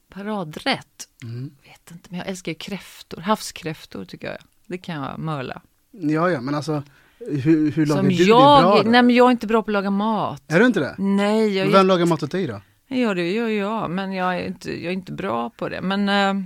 Paradrätt. 0.08 1.08
Mm. 1.22 1.50
vet 1.64 1.90
inte, 1.90 2.08
men 2.10 2.18
jag 2.18 2.28
älskar 2.28 2.52
ju 2.52 2.58
kräftor. 2.58 3.20
Havskräftor 3.20 4.04
tycker 4.04 4.26
jag. 4.26 4.36
Det 4.66 4.78
kan 4.78 4.94
jag 5.02 5.18
möla. 5.18 5.62
Ja, 5.90 6.30
ja, 6.30 6.40
men 6.40 6.54
alltså 6.54 6.82
hur, 7.18 7.70
hur 7.72 7.86
lagar 7.86 8.02
Som 8.02 8.08
du 8.08 8.16
det 8.16 8.22
jag, 8.22 8.62
bra 8.62 8.82
då? 8.82 8.90
nej 8.90 9.02
men 9.02 9.14
jag 9.16 9.26
är 9.26 9.30
inte 9.30 9.46
bra 9.46 9.62
på 9.62 9.70
att 9.70 9.72
laga 9.72 9.90
mat. 9.90 10.42
Är 10.48 10.60
du 10.60 10.66
inte 10.66 10.80
det? 10.80 10.94
Nej, 10.98 11.56
jag 11.56 11.66
Vem 11.66 11.86
lagar 11.86 12.06
mat 12.06 12.22
åt 12.22 12.30
dig 12.30 12.46
då? 12.46 12.60
ja, 12.86 13.14
det 13.14 13.30
gör 13.32 13.48
jag, 13.48 13.90
men 13.90 14.12
jag 14.12 14.36
är 14.36 14.46
inte, 14.46 14.70
jag 14.70 14.84
är 14.90 14.94
inte 14.94 15.12
bra 15.12 15.50
på 15.50 15.68
det. 15.68 15.80
Men 15.80 16.08
eh, 16.08 16.44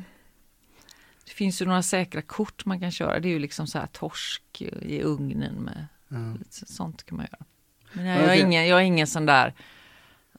det 1.25 1.33
finns 1.33 1.63
ju 1.63 1.67
några 1.67 1.83
säkra 1.83 2.23
kort 2.23 2.65
man 2.65 2.81
kan 2.81 2.91
köra. 2.91 3.21
Det 3.21 3.29
är 3.29 3.33
ju 3.33 3.39
liksom 3.39 3.67
så 3.67 3.79
här 3.79 3.87
torsk 3.87 4.63
i 4.83 5.03
ugnen 5.03 5.55
med 5.55 5.87
lite 6.39 6.73
sånt 6.73 7.07
kan 7.07 7.17
man 7.17 7.27
göra. 7.33 7.45
Men 7.93 8.05
jag, 8.07 8.19
Ja, 8.19 8.23
jag, 8.23 8.37
är 8.37 8.45
ingen, 8.47 8.67
jag 8.69 8.79
är 8.79 8.85
ingen 8.85 9.07
sån 9.07 9.27
där 9.27 9.55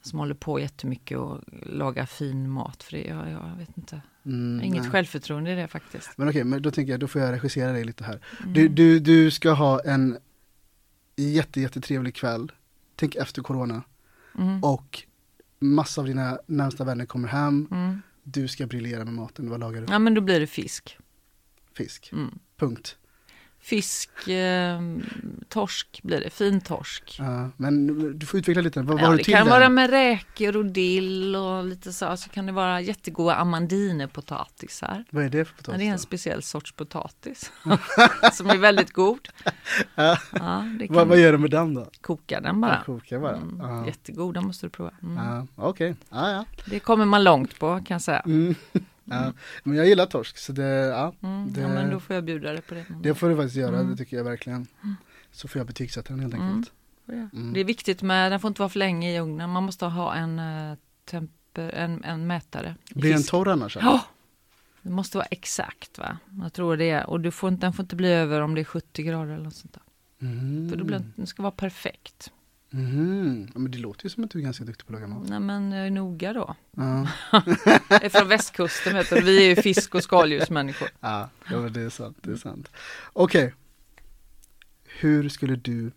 som 0.03 0.19
håller 0.19 0.35
på 0.35 0.59
jättemycket 0.59 1.17
och 1.17 1.39
lagar 1.65 2.05
fin 2.05 2.49
mat. 2.49 2.83
För 2.83 2.91
det, 2.91 3.03
jag, 3.03 3.29
jag 3.31 3.55
vet 3.57 3.77
inte. 3.77 4.01
Mm, 4.25 4.63
inget 4.63 4.81
nej. 4.81 4.91
självförtroende 4.91 5.51
i 5.51 5.55
det 5.55 5.67
faktiskt. 5.67 6.09
Men 6.15 6.29
okej, 6.29 6.43
men 6.43 6.61
då 6.61 6.71
tänker 6.71 6.93
jag, 6.93 6.99
då 6.99 7.07
får 7.07 7.21
jag 7.21 7.31
regissera 7.33 7.71
dig 7.71 7.83
lite 7.83 8.03
här. 8.03 8.19
Mm. 8.41 8.53
Du, 8.53 8.67
du, 8.67 8.99
du 8.99 9.31
ska 9.31 9.51
ha 9.51 9.79
en 9.85 10.17
jätte, 11.15 11.61
jättetrevlig 11.61 12.15
kväll, 12.15 12.51
tänk 12.95 13.15
efter 13.15 13.41
corona, 13.41 13.83
Mm. 14.39 14.63
och 14.63 15.03
massa 15.59 16.01
av 16.01 16.07
dina 16.07 16.39
närmsta 16.45 16.83
vänner 16.83 17.05
kommer 17.05 17.27
hem, 17.27 17.67
Mm. 17.71 18.01
du 18.23 18.47
ska 18.47 18.67
briljera 18.67 19.05
med 19.05 19.13
maten, 19.13 19.49
vad 19.49 19.59
lagar 19.59 19.81
du? 19.81 19.87
Ja 19.93 19.99
men 19.99 20.13
då 20.13 20.21
blir 20.21 20.39
det 20.39 20.47
fisk. 20.47 20.97
Fisk, 21.73 22.09
Mm. 22.13 22.39
punkt. 22.57 22.97
Fisk, 23.65 24.27
eh, 24.27 24.81
torsk 25.49 25.99
blir 26.03 26.19
det, 26.21 26.29
fin 26.29 26.61
torsk. 26.61 27.15
Ja, 27.19 27.49
men 27.57 27.87
du 28.19 28.25
får 28.25 28.39
utveckla 28.39 28.61
lite, 28.61 28.81
vad, 28.81 28.87
vad 28.99 29.01
Ja, 29.07 29.11
du 29.11 29.17
det 29.17 29.23
till 29.23 29.33
kan 29.33 29.45
där? 29.45 29.51
vara 29.59 29.69
med 29.69 29.89
räkor 29.89 30.57
och 30.57 30.65
dill 30.65 31.35
och 31.35 31.63
lite 31.65 31.93
så. 31.93 32.17
Så 32.17 32.29
kan 32.29 32.45
det 32.45 32.51
vara 32.51 32.81
jättegoda 32.81 33.35
amandinepotatisar. 33.35 35.03
Vad 35.09 35.23
är 35.25 35.29
det 35.29 35.45
för 35.45 35.53
Ja, 35.53 35.57
potatis? 35.57 35.79
det 35.79 35.85
är 35.85 35.89
en 35.89 35.91
då? 35.97 35.97
speciell 36.01 36.43
sorts 36.43 36.71
potatis 36.71 37.51
som 38.33 38.49
är 38.49 38.57
väldigt 38.57 38.93
god. 38.93 39.29
Ja. 39.95 40.17
Ja, 40.31 40.65
det 40.79 40.87
vad, 40.89 41.07
vad 41.07 41.19
gör 41.19 41.31
du 41.31 41.37
med 41.37 41.51
den 41.51 41.73
då? 41.73 41.87
koka 42.01 42.41
den 42.41 42.61
bara. 42.61 42.83
Koka 42.85 43.19
bara? 43.19 43.35
Mm, 43.35 43.59
Ja. 43.59 43.85
Jättegoda 43.85 44.41
måste 44.41 44.65
du 44.65 44.69
prova. 44.69 44.91
Mm. 45.03 45.17
Ja, 45.25 45.47
Okej, 45.55 45.95
ja, 46.09 46.31
ja. 46.31 46.45
Det 46.65 46.79
kommer 46.79 47.05
man 47.05 47.23
långt 47.23 47.59
på 47.59 47.75
kan 47.75 47.95
jag 47.95 48.01
säga. 48.01 48.19
Mm. 48.19 48.55
Ja. 49.05 49.33
Men 49.63 49.77
jag 49.77 49.87
gillar 49.87 50.05
torsk, 50.05 50.37
så 50.37 50.51
det, 50.53 50.63
ja, 50.63 51.13
Mm, 51.23 51.53
det, 51.53 51.61
ja, 51.61 51.67
men 51.67 51.89
då 51.89 51.99
får 51.99 52.13
jag 52.15 52.23
bjuda 52.23 52.51
dig 52.51 52.61
på 52.61 52.73
det. 52.73 52.85
det 53.01 53.15
får 53.15 53.29
du 53.29 53.35
faktiskt 53.35 53.55
göra, 53.55 53.75
Mm. 53.79 53.91
det 53.91 53.97
tycker 53.97 54.17
jag 54.17 54.23
verkligen. 54.23 54.67
Så 55.31 55.47
får 55.47 55.59
jag 55.59 55.67
betygsätta 55.67 56.13
den 56.13 56.19
helt 56.19 56.33
Mm. 56.33 56.47
enkelt. 56.47 56.71
det. 57.05 57.13
Mm. 57.33 57.53
det 57.53 57.59
är 57.59 57.63
viktigt 57.63 58.01
med, 58.01 58.31
den 58.31 58.39
får 58.39 58.47
inte 58.47 58.61
vara 58.61 58.69
för 58.69 58.79
länge 58.79 59.15
i 59.15 59.19
ugnen. 59.19 59.49
Man 59.49 59.63
måste 59.63 59.85
ha 59.85 60.15
en, 60.15 60.39
eh, 60.39 60.77
temper, 61.05 61.69
en, 61.69 62.03
en 62.03 62.27
mätare. 62.27 62.75
Blir 62.95 63.13
den 63.13 63.23
torr 63.23 63.47
annars? 63.47 63.75
Ja, 63.81 64.05
det 64.81 64.89
måste 64.89 65.17
vara 65.17 65.27
exakt 65.31 65.97
va. 65.97 66.17
Jag 66.41 66.53
tror 66.53 66.77
det 66.77 66.89
är. 66.89 67.09
Och 67.09 67.19
du 67.21 67.31
får, 67.31 67.49
inte- 67.49 67.65
den 67.65 67.73
får 67.73 67.83
inte 67.83 67.95
bli 67.95 68.07
över 68.11 68.41
om 68.41 68.55
det 68.55 68.61
är 68.61 68.65
70 68.65 69.03
grader 69.03 69.33
eller 69.33 69.43
något 69.43 69.55
sånt 69.55 69.73
där. 69.73 70.27
Mm. 70.27 70.69
För 70.69 70.77
då 70.77 70.83
blir 70.83 70.97
den, 70.99 71.13
den 71.15 71.27
ska 71.27 71.43
vara 71.43 71.51
perfekt. 71.51 72.31
Ja, 72.75 73.59
men 73.59 73.71
det 73.71 73.77
låter 73.77 74.05
ju 74.05 74.09
som 74.09 74.23
att 74.23 74.31
du 74.31 74.39
är 74.39 74.43
ganska 74.43 74.63
duktig 74.63 74.87
på 74.87 74.93
att 74.93 75.01
laga 75.01 75.13
mat. 75.13 75.29
Nej 75.29 75.39
men 75.39 75.71
jag 75.71 75.87
är 75.87 75.91
noga 75.91 76.33
då. 76.33 76.55
Ja, 76.71 77.07
Jag 77.89 78.03
är 78.03 78.09
från 78.09 78.27
västkusten 78.27 78.93
vet 78.93 79.09
du. 79.09 79.21
Vi 79.21 79.37
är 79.45 79.55
ju 79.55 79.61
fisk 79.61 79.95
och 79.95 80.03
skaldjursmänniskor. 80.03 80.89
ja, 80.99 81.29
ja 81.49 81.59
men 81.61 81.73
det 81.73 81.81
är 81.81 81.89
sant. 81.89 82.17
Det 82.21 82.31
är 82.31 82.35
sant. 82.35 82.71
Okej. 83.13 83.53
Hur 84.83 85.29
skulle 85.29 85.55
du 85.55 85.91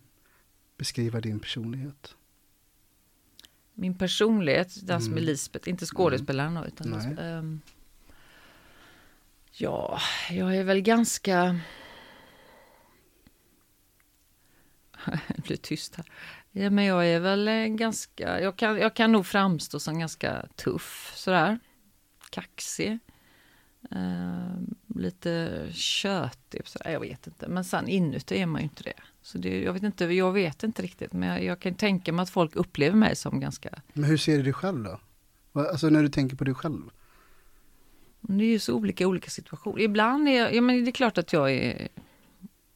beskriva 0.77 1.21
din 1.21 1.39
personlighet? 1.39 2.15
Min 3.73 3.97
personlighet, 3.97 4.87
den 4.87 5.01
som 5.01 5.13
är 5.13 5.17
Mm. 5.17 5.25
Lisbeth, 5.25 5.69
inte 5.69 5.85
skådespelaren 5.85 6.53
då, 6.53 6.65
utan 6.65 6.89
Nej. 6.89 7.15
Ehm, 7.27 7.61
Ja, 9.51 9.99
jag 10.31 10.55
är 10.57 10.63
väl 10.63 10.81
ganska... 10.81 11.59
det 15.27 15.43
blir 15.43 15.57
tyst 15.57 15.95
här. 15.95 16.05
Ja, 16.59 16.69
men 16.69 16.85
jag 16.85 17.07
är 17.07 17.19
väl 17.19 17.47
en 17.47 17.77
ganska... 17.77 18.41
Jag 18.41 18.55
kan, 18.55 18.77
jag 18.77 18.93
kan 18.93 19.11
nog 19.11 19.25
framstå 19.25 19.79
som 19.79 19.99
ganska 19.99 20.45
tuff 20.55 21.13
sådär. 21.15 21.59
Kaxig. 22.29 22.99
Ehm, 23.91 24.75
lite 24.95 25.63
tjötig. 25.71 26.61
Sådär. 26.65 26.91
Jag 26.91 26.99
vet 26.99 27.27
inte. 27.27 27.47
Men 27.47 27.63
sen 27.65 27.87
inuti 27.87 28.37
är 28.41 28.45
man 28.45 28.61
ju 28.61 28.63
inte 28.63 28.83
det. 28.83 28.93
Så 29.21 29.37
det, 29.37 29.61
jag, 29.61 29.73
vet 29.73 29.83
inte, 29.83 30.05
jag 30.05 30.31
vet 30.31 30.63
inte 30.63 30.81
riktigt. 30.81 31.13
Men 31.13 31.29
jag, 31.29 31.43
jag 31.43 31.59
kan 31.59 31.75
tänka 31.75 32.13
mig 32.13 32.23
att 32.23 32.29
folk 32.29 32.55
upplever 32.55 32.97
mig 32.97 33.15
som 33.15 33.39
ganska 33.39 33.69
Men 33.93 34.03
hur 34.03 34.17
ser 34.17 34.37
du 34.37 34.43
dig 34.43 34.53
själv 34.53 34.83
då? 34.83 34.99
Alltså 35.61 35.89
när 35.89 36.03
du 36.03 36.09
tänker 36.09 36.35
på 36.35 36.43
dig 36.43 36.53
själv? 36.53 36.81
Det 38.21 38.43
är 38.43 38.49
ju 38.49 38.59
så 38.59 38.73
olika 38.73 39.07
olika 39.07 39.29
situationer. 39.29 39.79
Ibland 39.79 40.27
är 40.27 40.31
jag, 40.31 40.55
ja 40.55 40.61
men 40.61 40.83
det 40.83 40.89
är 40.89 40.91
klart 40.91 41.17
att 41.17 41.33
jag 41.33 41.51
är, 41.51 41.87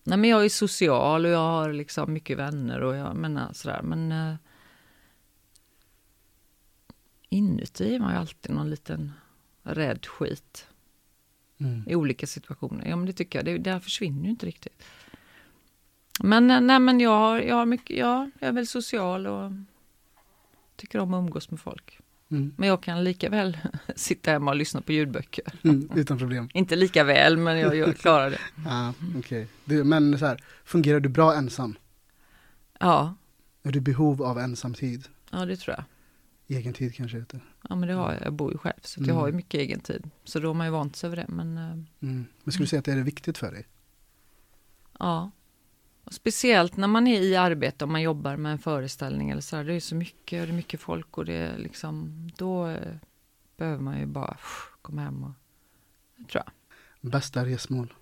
nej 0.03 0.17
men 0.17 0.29
jag 0.29 0.45
är 0.45 0.49
social 0.49 1.25
och 1.25 1.31
jag 1.31 1.37
har 1.39 1.73
liksom 1.73 2.13
mycket 2.13 2.37
vänner 2.37 2.81
och 2.81 2.95
jag 2.95 3.15
menar 3.15 3.53
sådär 3.53 3.81
men 3.81 4.11
eh, 4.11 4.35
inuti 7.29 7.95
är 7.95 7.99
man 7.99 8.13
ju 8.13 8.19
alltid 8.19 8.55
någon 8.55 8.69
liten 8.69 9.11
rädd 9.63 10.05
skit 10.05 10.67
Mm. 11.61 11.83
i 11.87 11.95
olika 11.95 12.27
situationer. 12.27 12.85
Ja 12.87 12.95
men 12.95 13.05
det 13.05 13.13
tycker 13.13 13.39
jag, 13.39 13.45
det, 13.45 13.57
det 13.57 13.71
här 13.71 13.79
försvinner 13.79 14.23
ju 14.23 14.29
inte 14.29 14.45
riktigt. 14.45 14.83
Men 16.19 16.51
eh, 16.51 16.61
nej 16.61 16.79
men 16.79 16.99
jag 16.99 17.09
har, 17.17 17.39
jag 17.39 17.55
har 17.55 17.65
mycket, 17.65 17.97
ja, 17.97 18.29
jag 18.39 18.47
är 18.47 18.51
väl 18.51 18.67
social 18.67 19.27
och 19.27 19.51
tycker 20.75 20.99
om 20.99 21.13
att 21.13 21.19
umgås 21.19 21.51
med 21.51 21.59
folk. 21.59 21.99
Mm. 22.31 22.53
Men 22.57 22.69
jag 22.69 22.83
kan 22.83 23.03
lika 23.03 23.29
väl 23.29 23.57
sitta 23.95 24.31
hemma 24.31 24.51
och 24.51 24.57
lyssna 24.57 24.81
på 24.81 24.91
ljudböcker. 24.91 25.43
Mm. 25.63 25.89
Utan 25.95 26.17
problem. 26.17 26.49
Inte 26.53 26.75
lika 26.75 27.03
väl, 27.03 27.37
men 27.37 27.59
jag, 27.59 27.75
jag 27.75 27.97
klarar 27.97 28.29
det. 28.29 28.39
Ja, 28.65 28.93
okej. 29.19 29.47
Du, 29.65 29.83
Men 29.83 30.19
så 30.19 30.25
här, 30.25 30.43
fungerar 30.63 30.99
du 30.99 31.09
bra 31.09 31.35
ensam? 31.35 31.75
Ja, 32.79 33.15
Är 33.63 33.71
du 33.71 33.79
behov 33.79 34.23
av 34.23 34.39
ensam 34.39 34.73
tid? 34.73 35.07
ja 35.31 35.45
det 35.45 35.55
tror 35.57 35.75
jag. 35.77 35.83
Egen 36.57 36.73
tid 36.73 36.95
kanske 36.95 37.17
heter. 37.19 37.39
Ja, 37.69 37.75
men 37.75 37.89
det 37.89 37.95
har 37.95 38.13
jag. 38.13 38.21
Jag 38.21 38.33
bor 38.33 38.51
ju 38.51 38.57
själv, 38.57 38.79
så 38.83 38.99
Mm. 38.99 39.09
jag 39.09 39.15
har 39.15 39.27
ju 39.27 39.33
mycket 39.33 39.59
egen 39.59 39.79
tid. 39.79 40.09
Så 40.23 40.39
då 40.39 40.47
har 40.49 40.53
man 40.53 40.67
ju 40.67 40.71
vant 40.71 40.95
sig 40.95 41.07
över 41.07 41.17
det. 41.17 41.25
Men 41.27 41.57
eh, 41.57 41.63
Mm. 41.63 42.25
Men 42.43 42.51
skulle 42.51 42.63
du 42.63 42.67
säga 42.69 42.79
att 42.79 42.85
det 42.85 42.91
är 42.91 42.97
viktigt 42.97 43.37
för 43.37 43.51
dig? 43.51 43.67
ja, 44.99 45.31
och 46.03 46.13
speciellt 46.13 46.77
när 46.77 46.87
man 46.87 47.07
är 47.07 47.21
i 47.21 47.35
arbete 47.35 47.85
och 47.85 47.89
man 47.91 48.01
jobbar 48.01 48.35
med 48.37 48.51
en 48.51 48.59
föreställning 48.59 49.29
eller 49.29 49.41
så 49.41 49.55
här. 49.55 49.63
Det 49.63 49.73
är 49.73 49.79
så 49.79 49.95
mycket, 49.95 50.47
det 50.47 50.53
är 50.53 50.53
mycket 50.53 50.79
folk 50.81 51.17
och 51.17 51.25
det 51.25 51.33
är 51.33 51.57
liksom, 51.57 52.11
då 52.37 52.67
eh, 52.67 52.95
behöver 53.57 53.83
man 53.83 53.99
ju 53.99 54.05
bara 54.05 54.33
pff, 54.33 54.71
komma 54.81 55.01
hem 55.01 55.23
och, 55.23 55.31
tror 56.31 56.43
jag. 56.45 56.51
Bästa 57.11 57.45
resmål? 57.45 57.93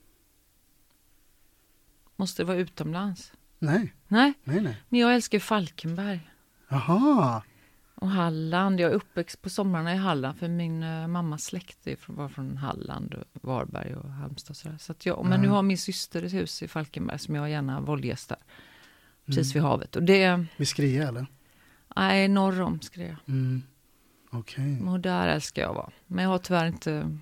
Måste 2.15 2.41
det 2.41 2.48
vara 2.48 2.58
utomlands? 2.58 3.34
Nej, 3.60 3.94
Nej, 4.08 4.34
nej, 4.44 4.62
nej. 4.62 4.77
men 4.89 5.00
jag 5.00 5.15
älskar 5.15 5.39
Falkenberg. 5.39 6.29
Jaha, 6.68 7.44
Och 8.01 8.10
Halland, 8.10 8.79
jag 8.79 8.91
är 8.91 8.96
uppväxt 8.96 9.41
på 9.41 9.50
somrarna 9.50 9.94
i 9.94 9.98
Halland 9.98 10.38
för 10.39 10.48
min 10.48 10.84
uh, 10.84 11.08
mammas 11.08 11.44
släkt 11.44 11.88
var 12.06 12.29
från 12.29 12.58
Halland, 12.58 13.15
Varberg 13.34 13.96
och 13.96 14.10
Halmstad. 14.10 14.50
och 14.51 14.58
Så, 14.58 14.70
där. 14.70 14.77
så 14.77 14.91
att 14.91 15.06
jag, 15.06 15.25
Men 15.25 15.41
nu 15.41 15.48
har 15.48 15.62
min 15.62 15.77
syster 15.77 16.24
ett 16.24 16.34
hus 16.34 16.63
i 16.63 16.68
Falkenberg 16.68 17.20
som 17.20 17.36
jag 17.36 17.50
gärna 17.50 17.82
våldgästar. 17.82 18.38
Precis 19.25 19.53
Mm. 19.56 19.63
vid 19.63 19.70
havet. 19.70 19.96
Och 19.96 20.03
det, 20.03 20.46
vid 20.58 20.68
Skria 20.68 21.08
eller? 21.08 21.25
nej, 21.96 22.27
norr 22.27 22.62
om 22.62 22.82
skrev 22.82 23.08
jag. 23.08 23.18
Mm. 23.27 23.62
Okej, 24.32 24.82
Och 24.88 25.00
där 25.00 25.27
älskar 25.27 25.62
jag 25.62 25.70
att 25.70 25.75
vara. 25.75 25.89
Men 26.08 26.24
jag 26.24 26.29
har 26.32 26.38
tyvärr 26.38 26.65
inte, 26.68 27.18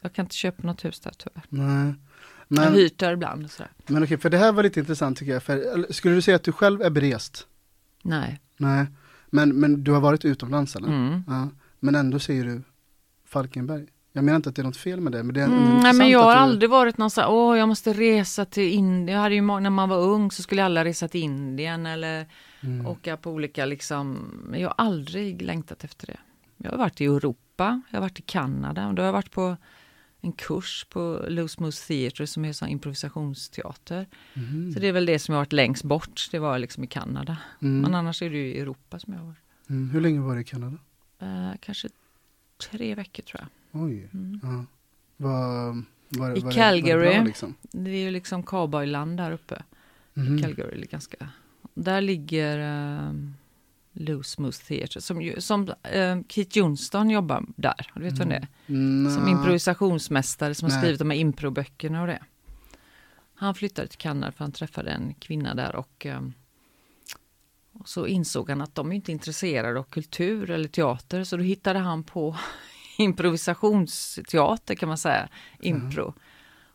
jag 0.00 0.12
kan 0.12 0.24
inte 0.24 0.34
köpa 0.36 0.66
något 0.66 0.84
hus 0.84 1.00
där 1.00 1.12
tyvärr. 1.18 1.42
nej. 1.48 1.94
jag 2.48 2.56
har 2.62 2.70
Men, 2.70 2.74
hyrt 2.74 2.98
där 2.98 3.12
ibland 3.12 3.44
och 3.44 3.50
sådär. 3.50 3.70
men 3.86 4.04
okej, 4.04 4.18
för 4.18 4.30
det 4.30 4.38
här 4.38 4.52
var 4.52 4.62
lite 4.62 4.80
intressant 4.80 5.18
tycker 5.18 5.32
jag. 5.32 5.42
För, 5.42 5.92
skulle 5.92 6.14
du 6.14 6.22
säga 6.22 6.36
att 6.36 6.42
du 6.44 6.52
själv 6.52 6.82
är 6.82 6.90
berest? 6.90 7.46
Nej. 8.02 8.40
Nej, 8.56 8.86
men, 9.30 9.48
men 9.60 9.84
du 9.84 9.92
har 9.92 10.00
varit 10.00 10.24
utomlands 10.24 10.76
eller? 10.76 10.88
Mm. 10.88 11.24
Ja. 11.26 11.48
Men 11.80 11.94
ändå 11.94 12.18
säger 12.18 12.44
du 12.44 12.62
Falkenberg. 13.28 13.86
Jag 14.12 14.24
menar 14.24 14.36
inte 14.36 14.48
att 14.48 14.56
det 14.56 14.62
är 14.62 14.66
något 14.66 14.76
fel 14.76 15.00
med 15.00 15.12
det, 15.12 15.22
men 15.22 15.34
det 15.34 15.40
är 15.40 15.46
Mm, 15.46 15.80
nej 15.80 15.92
men 15.92 16.08
jag 16.08 16.22
har 16.22 16.34
du... 16.34 16.40
aldrig 16.40 16.70
varit 16.70 16.98
någon 16.98 17.10
så 17.10 17.20
här, 17.20 17.30
åh 17.30 17.58
jag 17.58 17.68
måste 17.68 17.92
resa 17.92 18.44
till 18.44 18.72
Indien. 18.72 19.14
Jag 19.16 19.22
hade 19.22 19.34
ju, 19.34 19.42
när 19.42 19.70
man 19.70 19.88
var 19.88 19.98
ung 19.98 20.30
så 20.30 20.42
skulle 20.42 20.64
alla 20.64 20.84
resa 20.84 21.08
till 21.08 21.20
Indien 21.22 21.86
eller 21.86 22.26
Mm. 22.62 22.86
åka 22.86 23.16
på 23.16 23.30
olika 23.30 23.66
liksom, 23.66 24.18
men 24.44 24.60
jag 24.60 24.68
har 24.68 24.74
aldrig 24.78 25.42
längtat 25.42 25.84
efter 25.84 26.06
det. 26.06 26.16
Jag 26.56 26.70
har 26.70 26.78
varit 26.78 27.00
i 27.00 27.04
Europa, 27.04 27.82
jag 27.90 27.96
har 27.96 28.00
varit 28.00 28.18
i 28.18 28.22
Kanada 28.22 28.86
och 28.88 28.94
då 28.94 29.02
har 29.02 29.06
jag 29.06 29.12
varit 29.12 29.30
på 29.30 29.56
en 30.20 30.32
kurs 30.32 30.86
på 30.90 31.24
Loose 31.28 31.62
Moose 31.62 31.86
Theatre 31.86 32.26
som 32.26 32.44
är 32.44 32.52
sån 32.52 32.68
improvisationsteater. 32.68 34.06
Mhm. 34.34 34.72
Så 34.72 34.80
det 34.80 34.88
är 34.88 34.92
väl 34.92 35.06
det 35.06 35.18
som 35.18 35.32
jag 35.32 35.40
varit 35.40 35.52
längst 35.52 35.84
bort, 35.84 36.28
det 36.30 36.38
var 36.38 36.58
liksom 36.58 36.84
i 36.84 36.86
Kanada. 36.86 37.36
Mm. 37.62 37.80
Men 37.80 37.94
annars 37.94 38.22
är 38.22 38.30
det 38.30 38.36
ju 38.36 38.54
i 38.54 38.60
Europa 38.60 38.98
som 38.98 39.12
jag 39.12 39.20
varit. 39.24 39.38
Mm. 39.68 39.90
Hur 39.90 40.00
länge 40.00 40.20
var 40.20 40.34
du 40.34 40.40
i 40.40 40.44
Kanada? 40.44 40.78
Eh, 41.18 41.50
kanske 41.60 41.88
tre 42.70 42.94
veckor 42.94 43.22
tror 43.22 43.40
jag. 43.40 43.82
Oj. 43.82 44.08
Mm. 44.12 44.40
Ja. 44.42 44.64
Var, 45.16 45.82
var, 46.08 46.38
I 46.38 46.40
var 46.40 46.52
Calgary. 46.52 46.80
Det, 46.80 46.96
var 46.96 47.04
det 47.04 47.18
bra, 47.18 47.24
liksom? 47.24 47.54
Det 47.62 47.90
är 47.90 48.04
ju 48.04 48.10
liksom 48.10 48.42
cowboyland 48.42 49.16
där 49.16 49.32
uppe. 49.32 49.62
Mhm. 50.14 50.42
Calgary 50.42 50.82
är 50.82 50.86
ganska. 50.86 51.28
Där 51.74 52.00
ligger 52.00 52.58
um, 53.08 53.34
Loose 53.92 54.40
Moose 54.42 54.62
Theatre 54.64 55.00
som, 55.00 55.22
ju- 55.22 55.40
som 55.40 55.68
uh, 55.68 56.22
Keith 56.28 56.58
Johnston 56.58 57.10
jobbar 57.10 57.44
där. 57.56 57.90
Du 57.94 58.02
vet 58.02 58.18
vem 58.18 58.28
det 58.28 58.34
är? 58.36 58.48
Mm, 58.68 59.14
Som 59.14 59.28
improvisationsmästare 59.28 60.54
som 60.54 60.66
har 60.66 60.70
Nej. 60.72 60.80
skrivit 60.82 60.98
de 60.98 61.10
här 61.10 61.18
improböckerna 61.18 62.00
och 62.00 62.06
det. 62.06 62.22
Han 63.34 63.54
flyttade 63.54 63.88
till 63.88 63.98
Kanada 63.98 64.32
för 64.32 64.44
han 64.44 64.52
träffade 64.52 64.90
en 64.90 65.14
kvinna 65.14 65.54
där 65.54 65.76
och, 65.76 66.06
ehm, 66.06 66.32
och 67.72 67.88
så 67.88 68.06
insåg 68.06 68.50
han 68.50 68.60
att 68.60 68.74
de 68.74 68.92
är 68.92 68.96
inte 68.96 69.12
intresserade 69.12 69.78
av 69.78 69.82
kultur 69.84 70.50
eller 70.50 70.68
teater 70.68 71.24
så 71.24 71.36
då 71.36 71.42
hittade 71.42 71.78
han 71.78 72.04
på 72.04 72.36
improvisationsteater 72.98 74.74
kan 74.74 74.88
man 74.88 74.98
säga, 74.98 75.28
impro. 75.60 76.14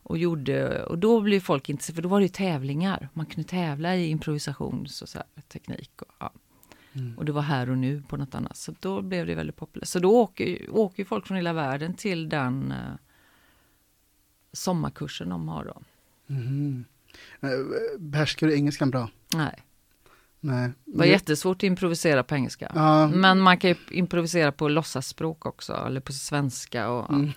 Och, 0.07 0.17
gjorde, 0.17 0.83
och 0.83 0.97
då 0.97 1.21
blev 1.21 1.39
folk 1.39 1.69
intresserade, 1.69 1.95
för 1.95 2.01
då 2.01 2.09
var 2.09 2.19
det 2.19 2.23
ju 2.25 2.29
tävlingar. 2.29 3.09
Man 3.13 3.25
kunde 3.25 3.49
tävla 3.49 3.95
i 3.95 4.07
improvisations 4.09 5.01
och 5.01 5.09
så 5.09 5.17
här, 5.17 5.27
teknik. 5.47 6.01
Och, 6.01 6.11
ja. 6.19 6.31
Mm. 6.95 7.17
och 7.17 7.25
det 7.25 7.31
var 7.31 7.41
här 7.41 7.69
och 7.69 7.77
nu 7.77 8.03
på 8.07 8.17
något 8.17 8.35
annat. 8.35 8.57
Så 8.57 8.73
då 8.79 9.01
blev 9.01 9.27
det 9.27 9.35
väldigt 9.35 9.55
populärt. 9.55 9.87
Så 9.87 9.99
då 9.99 10.11
åker, 10.21 10.69
åker 10.69 11.05
folk 11.05 11.27
från 11.27 11.37
hela 11.37 11.53
världen 11.53 11.93
till 11.93 12.29
den 12.29 12.71
eh, 12.71 12.77
sommarkursen 14.53 15.29
de 15.29 15.47
har 15.47 15.65
då. 15.65 15.81
Eh, 17.41 17.49
Behärskar 17.99 18.47
du 18.47 18.55
engelskan 18.55 18.89
bra? 18.91 19.09
Nej, 19.35 19.63
Nej. 20.39 20.71
det 20.85 20.97
var 20.97 21.05
jättesvårt 21.05 21.57
att 21.57 21.63
improvisera 21.63 22.23
på 22.23 22.35
engelska. 22.35 22.71
Ja, 22.75 23.07
Men 23.07 23.39
man 23.39 23.57
kan 23.57 23.69
ju 23.69 23.75
improvisera 23.91 24.51
på 24.51 24.67
låtsasspråk 24.69 25.45
också, 25.45 25.73
eller 25.73 25.99
på 26.01 26.13
svenska. 26.13 26.89
Och. 26.89 27.13
Mm. 27.13 27.31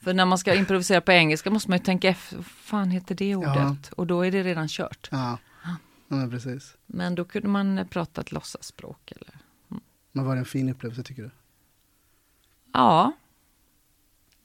För 0.00 0.14
när 0.14 0.24
man 0.24 0.38
ska 0.38 0.54
improvisera 0.54 1.00
på 1.00 1.12
engelska 1.12 1.50
måste 1.50 1.70
man 1.70 1.78
ju 1.78 1.84
tänka 1.84 2.08
efter, 2.08 2.36
vad 2.36 2.46
fan 2.46 2.90
heter 2.90 3.14
det 3.14 3.36
ordet? 3.36 3.54
Ja. 3.56 3.76
Och 3.96 4.06
då 4.06 4.26
är 4.26 4.30
det 4.30 4.42
redan 4.42 4.68
kört. 4.68 5.08
ja. 5.10 5.38
Ja 6.08 6.16
men 6.16 6.30
precis. 6.30 6.76
Men 6.86 7.14
då 7.14 7.24
kunde 7.24 7.48
man 7.48 7.88
prata 7.90 8.20
ett 8.20 8.32
låtsasspråk. 8.32 9.12
Eller? 9.12 9.38
Men 10.12 10.24
var 10.24 10.34
det 10.34 10.38
en 10.38 10.44
fin 10.44 10.68
upplevelse 10.68 11.02
tycker 11.02 11.22
du? 11.22 11.30
Ja, 12.72 13.12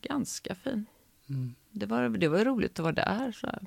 ganska 0.02 0.56
fin. 0.56 0.86
Mm. 1.30 1.56
Det 1.72 1.86
var, 1.86 2.10
det 2.10 2.28
var 2.28 2.46
roligt 2.46 2.80
att 2.80 2.84
vara 2.84 2.94
där. 2.94 3.32
Så. 3.32 3.60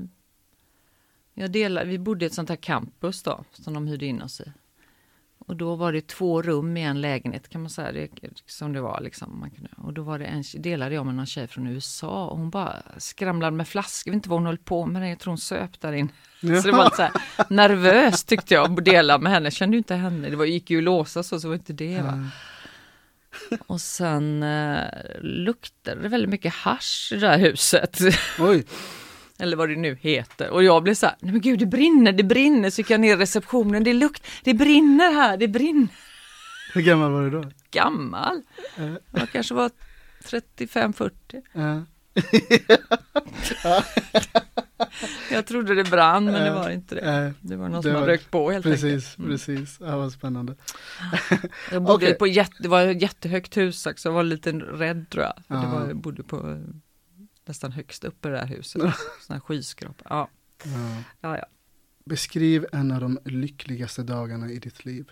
Jag 1.34 1.52
delade, 1.52 1.86
vi 1.86 1.98
bodde 1.98 2.24
i 2.24 2.26
ett 2.26 2.34
sånt 2.34 2.48
här 2.48 2.56
campus 2.56 3.22
då, 3.22 3.44
som 3.52 3.74
de 3.74 3.86
hyrde 3.86 4.06
in 4.06 4.22
oss 4.22 4.40
i. 4.40 4.52
Och 5.46 5.56
då 5.56 5.74
var 5.74 5.92
det 5.92 6.06
två 6.06 6.42
rum 6.42 6.76
i 6.76 6.82
en 6.82 7.00
lägenhet 7.00 7.48
kan 7.48 7.60
man 7.60 7.70
säga, 7.70 7.92
det, 7.92 8.10
som 8.46 8.72
det 8.72 8.80
var 8.80 9.00
liksom. 9.00 9.40
Man 9.40 9.50
kunde, 9.50 9.70
och 9.76 9.92
då 9.92 10.02
var 10.02 10.18
det 10.18 10.24
en, 10.24 10.44
delade 10.58 10.94
jag 10.94 11.06
med 11.06 11.14
någon 11.14 11.26
tjej 11.26 11.46
från 11.46 11.66
USA 11.66 12.26
och 12.26 12.38
hon 12.38 12.50
bara 12.50 12.82
skramlade 12.98 13.56
med 13.56 13.68
flaskor, 13.68 14.10
jag 14.10 14.12
vet 14.12 14.18
inte 14.18 14.28
vad 14.28 14.38
hon 14.38 14.46
höll 14.46 14.58
på 14.58 14.86
med, 14.86 15.10
jag 15.10 15.18
tror 15.18 15.30
hon 15.30 15.38
söp 15.38 15.80
där 15.80 15.92
in. 15.92 16.12
Ja. 16.40 16.62
Så 16.62 16.68
det 16.68 16.76
var 16.76 16.84
lite 16.84 16.96
så 16.96 17.02
här 17.02 17.12
nervöst 17.48 18.28
tyckte 18.28 18.54
jag 18.54 18.78
att 18.78 18.84
dela 18.84 19.18
med 19.18 19.32
henne, 19.32 19.46
jag 19.46 19.52
kände 19.52 19.76
ju 19.76 19.78
inte 19.78 19.94
henne, 19.94 20.30
det 20.30 20.36
var, 20.36 20.44
gick 20.44 20.70
ju 20.70 20.78
att 20.78 20.84
låsa 20.84 21.22
så, 21.22 21.40
så 21.40 21.48
var 21.48 21.54
inte 21.54 21.72
det. 21.72 22.02
Va? 22.02 22.30
Och 23.66 23.80
sen 23.80 24.42
eh, 24.42 24.84
luktade 25.20 26.02
det 26.02 26.08
väldigt 26.08 26.30
mycket 26.30 26.54
hasch 26.54 27.12
i 27.14 27.16
det 27.16 27.28
här 27.28 27.38
huset. 27.38 27.98
Oj, 28.38 28.64
Eller 29.38 29.56
vad 29.56 29.68
det 29.68 29.76
nu 29.76 29.98
heter. 30.00 30.50
Och 30.50 30.64
jag 30.64 30.82
blev 30.82 30.94
så 30.94 31.06
här, 31.06 31.14
nej 31.20 31.32
men 31.32 31.40
gud 31.40 31.58
det 31.58 31.66
brinner, 31.66 32.12
det 32.12 32.22
brinner. 32.24 32.70
Så 32.70 32.80
gick 32.80 32.90
jag 32.90 33.00
ner 33.00 33.12
i 33.16 33.16
receptionen, 33.20 33.84
det 33.84 33.92
lukt, 33.92 34.26
det 34.44 34.54
brinner 34.54 35.12
här, 35.14 35.36
det 35.36 35.48
brinner. 35.48 35.88
hur 36.74 36.82
gammal 36.82 37.10
var 37.12 37.22
du 37.22 37.30
då? 37.30 37.50
Gammal. 37.70 38.42
Eh. 38.76 38.94
Jag 39.12 39.30
kanske 39.32 39.54
var 39.54 39.70
35-40. 40.24 41.10
Ja. 41.52 41.82
Jag 45.32 45.46
trodde 45.46 45.74
det 45.74 45.84
brann 45.90 46.24
men 46.24 46.44
det 46.44 46.50
var 46.50 46.70
inte 46.70 46.94
det. 46.94 47.00
Eh, 47.00 47.30
Det 47.40 47.56
var 47.56 47.68
någon 47.68 47.76
det 47.76 47.82
som 47.82 47.92
var- 47.92 48.00
hade 48.00 48.12
rökt 48.12 48.30
på 48.30 48.50
helt 48.50 48.62
Precis, 48.62 48.84
enkelt. 48.92 49.18
Mm. 49.18 49.30
precis. 49.30 49.76
Ja, 49.80 49.96
vad 49.96 50.12
spännande. 50.12 50.54
Jag 51.70 51.82
bodde 51.82 51.94
Okej. 52.06 52.14
på 52.14 52.26
jätte, 52.26 52.54
det 52.62 52.68
var 52.68 52.82
ett 52.82 53.02
jättehögt 53.02 53.56
hus 53.56 53.86
också, 53.86 54.08
jag 54.08 54.14
var 54.14 54.22
lite 54.22 54.52
rädd 54.52 55.10
tror 55.10 55.24
jag. 55.24 55.34
För 55.48 55.54
det 55.66 55.72
var, 55.72 55.86
jag 55.88 55.96
bodde 55.96 56.22
på 56.22 56.36
eh, 56.36 56.56
nästan 57.48 57.72
högst 57.72 58.04
upp 58.04 58.26
i 58.26 58.28
det 58.28 58.38
här 58.38 58.46
huset. 58.46 58.82
Här 59.28 59.40
skyskrapa. 59.40 60.04
Ja, 60.08 60.28
Ja. 60.64 61.02
ja, 61.20 61.36
ja. 61.38 61.46
Beskriv 62.04 62.66
en 62.72 62.90
av 62.90 63.00
de 63.00 63.18
lyckligaste 63.24 64.02
dagarna 64.02 64.50
i 64.50 64.58
ditt 64.58 64.84
liv. 64.84 65.10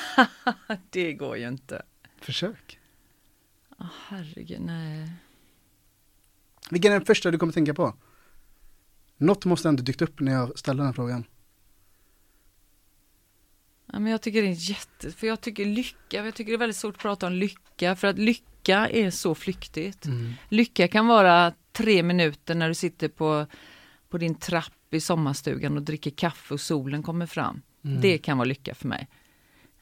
Det 0.90 1.12
går 1.12 1.36
ju 1.36 1.48
inte. 1.48 1.82
Försök. 2.20 2.78
Åh, 3.78 3.86
herregud, 4.08 4.60
nej. 4.60 5.12
Vilken 6.70 6.92
är 6.92 6.96
den 6.98 7.06
första 7.06 7.30
du 7.30 7.38
kommer 7.38 7.52
tänka 7.52 7.74
på? 7.74 7.94
Något 9.16 9.44
måste 9.44 9.68
ändå 9.68 9.82
dykt 9.82 10.02
upp 10.02 10.20
när 10.20 10.32
jag 10.32 10.58
ställer 10.58 10.78
den 10.78 10.86
här 10.86 10.92
frågan. 10.92 11.24
Ja, 13.92 13.98
men 13.98 14.12
jag 14.12 14.22
tycker 14.22 14.42
det 14.42 14.48
är 14.48 14.70
jätte, 14.70 15.10
för 15.10 15.26
jag 15.26 15.40
tycker 15.40 15.64
lycka, 15.64 16.24
jag 16.24 16.34
tycker 16.34 16.52
det 16.52 16.56
är 16.56 16.58
väldigt 16.58 16.76
svårt 16.76 16.94
att 16.94 17.02
prata 17.02 17.26
om 17.26 17.32
lycka, 17.32 17.96
för 17.96 18.08
att 18.08 18.18
lycka 18.18 18.88
är 18.88 19.10
så 19.10 19.34
flyktigt. 19.34 20.06
Lycka 20.48 20.88
kan 20.88 21.06
vara 21.06 21.52
tre 21.72 22.02
minuter 22.02 22.54
när 22.54 22.68
du 22.68 22.74
sitter 22.74 23.08
på, 23.08 23.46
på 24.08 24.18
din 24.18 24.34
trapp 24.34 24.72
i 24.94 25.00
sommarstugan 25.00 25.76
och 25.76 25.82
dricker 25.82 26.10
kaffe 26.10 26.54
och 26.54 26.60
solen 26.60 27.02
kommer 27.02 27.26
fram. 27.26 27.62
Mm. 27.84 28.00
Det 28.00 28.18
kan 28.18 28.38
vara 28.38 28.48
lycka 28.48 28.74
för 28.74 28.88
mig. 28.88 29.08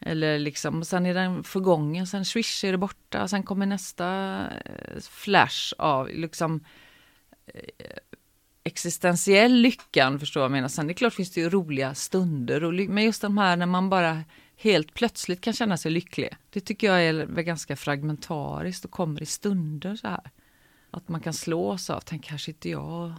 Eller 0.00 0.38
liksom, 0.38 0.78
och 0.78 0.86
sen 0.86 1.06
är 1.06 1.14
den 1.14 1.44
förgången, 1.44 2.06
sen 2.06 2.24
swish 2.24 2.64
är 2.64 2.72
det 2.72 2.78
borta, 2.78 3.28
sen 3.28 3.42
kommer 3.42 3.66
nästa 3.66 4.38
eh, 4.64 5.00
flash 5.00 5.74
av 5.78 6.08
liksom 6.08 6.64
eh, 7.46 7.96
existentiell 8.64 9.52
lyckan, 9.52 10.18
förstår 10.20 10.40
jag 10.40 10.48
vad 10.48 10.56
jag 10.56 10.58
menar. 10.58 10.68
Sen 10.68 10.86
det 10.86 10.92
är 10.92 10.94
klart 10.94 11.14
finns 11.14 11.30
det 11.32 11.40
ju 11.40 11.50
roliga 11.50 11.94
stunder, 11.94 12.64
och, 12.64 12.72
ly- 12.72 12.88
men 12.88 13.04
just 13.04 13.22
de 13.22 13.38
här 13.38 13.56
när 13.56 13.66
man 13.66 13.90
bara 13.90 14.24
helt 14.56 14.94
plötsligt 14.94 15.40
kan 15.40 15.52
känna 15.52 15.76
sig 15.76 15.90
lycklig. 15.90 16.36
Det 16.50 16.60
tycker 16.60 16.86
jag 16.86 17.04
är 17.04 17.12
väl 17.26 17.44
ganska 17.44 17.76
fragmentariskt 17.76 18.84
och 18.84 18.90
kommer 18.90 19.22
i 19.22 19.26
stunder 19.26 19.96
så 19.96 20.08
här. 20.08 20.30
Att 20.90 21.08
man 21.08 21.20
kan 21.20 21.32
slås 21.32 21.90
av, 21.90 22.00
tänk 22.00 22.24
kanske 22.24 22.50
inte 22.50 22.68
jag. 22.68 23.12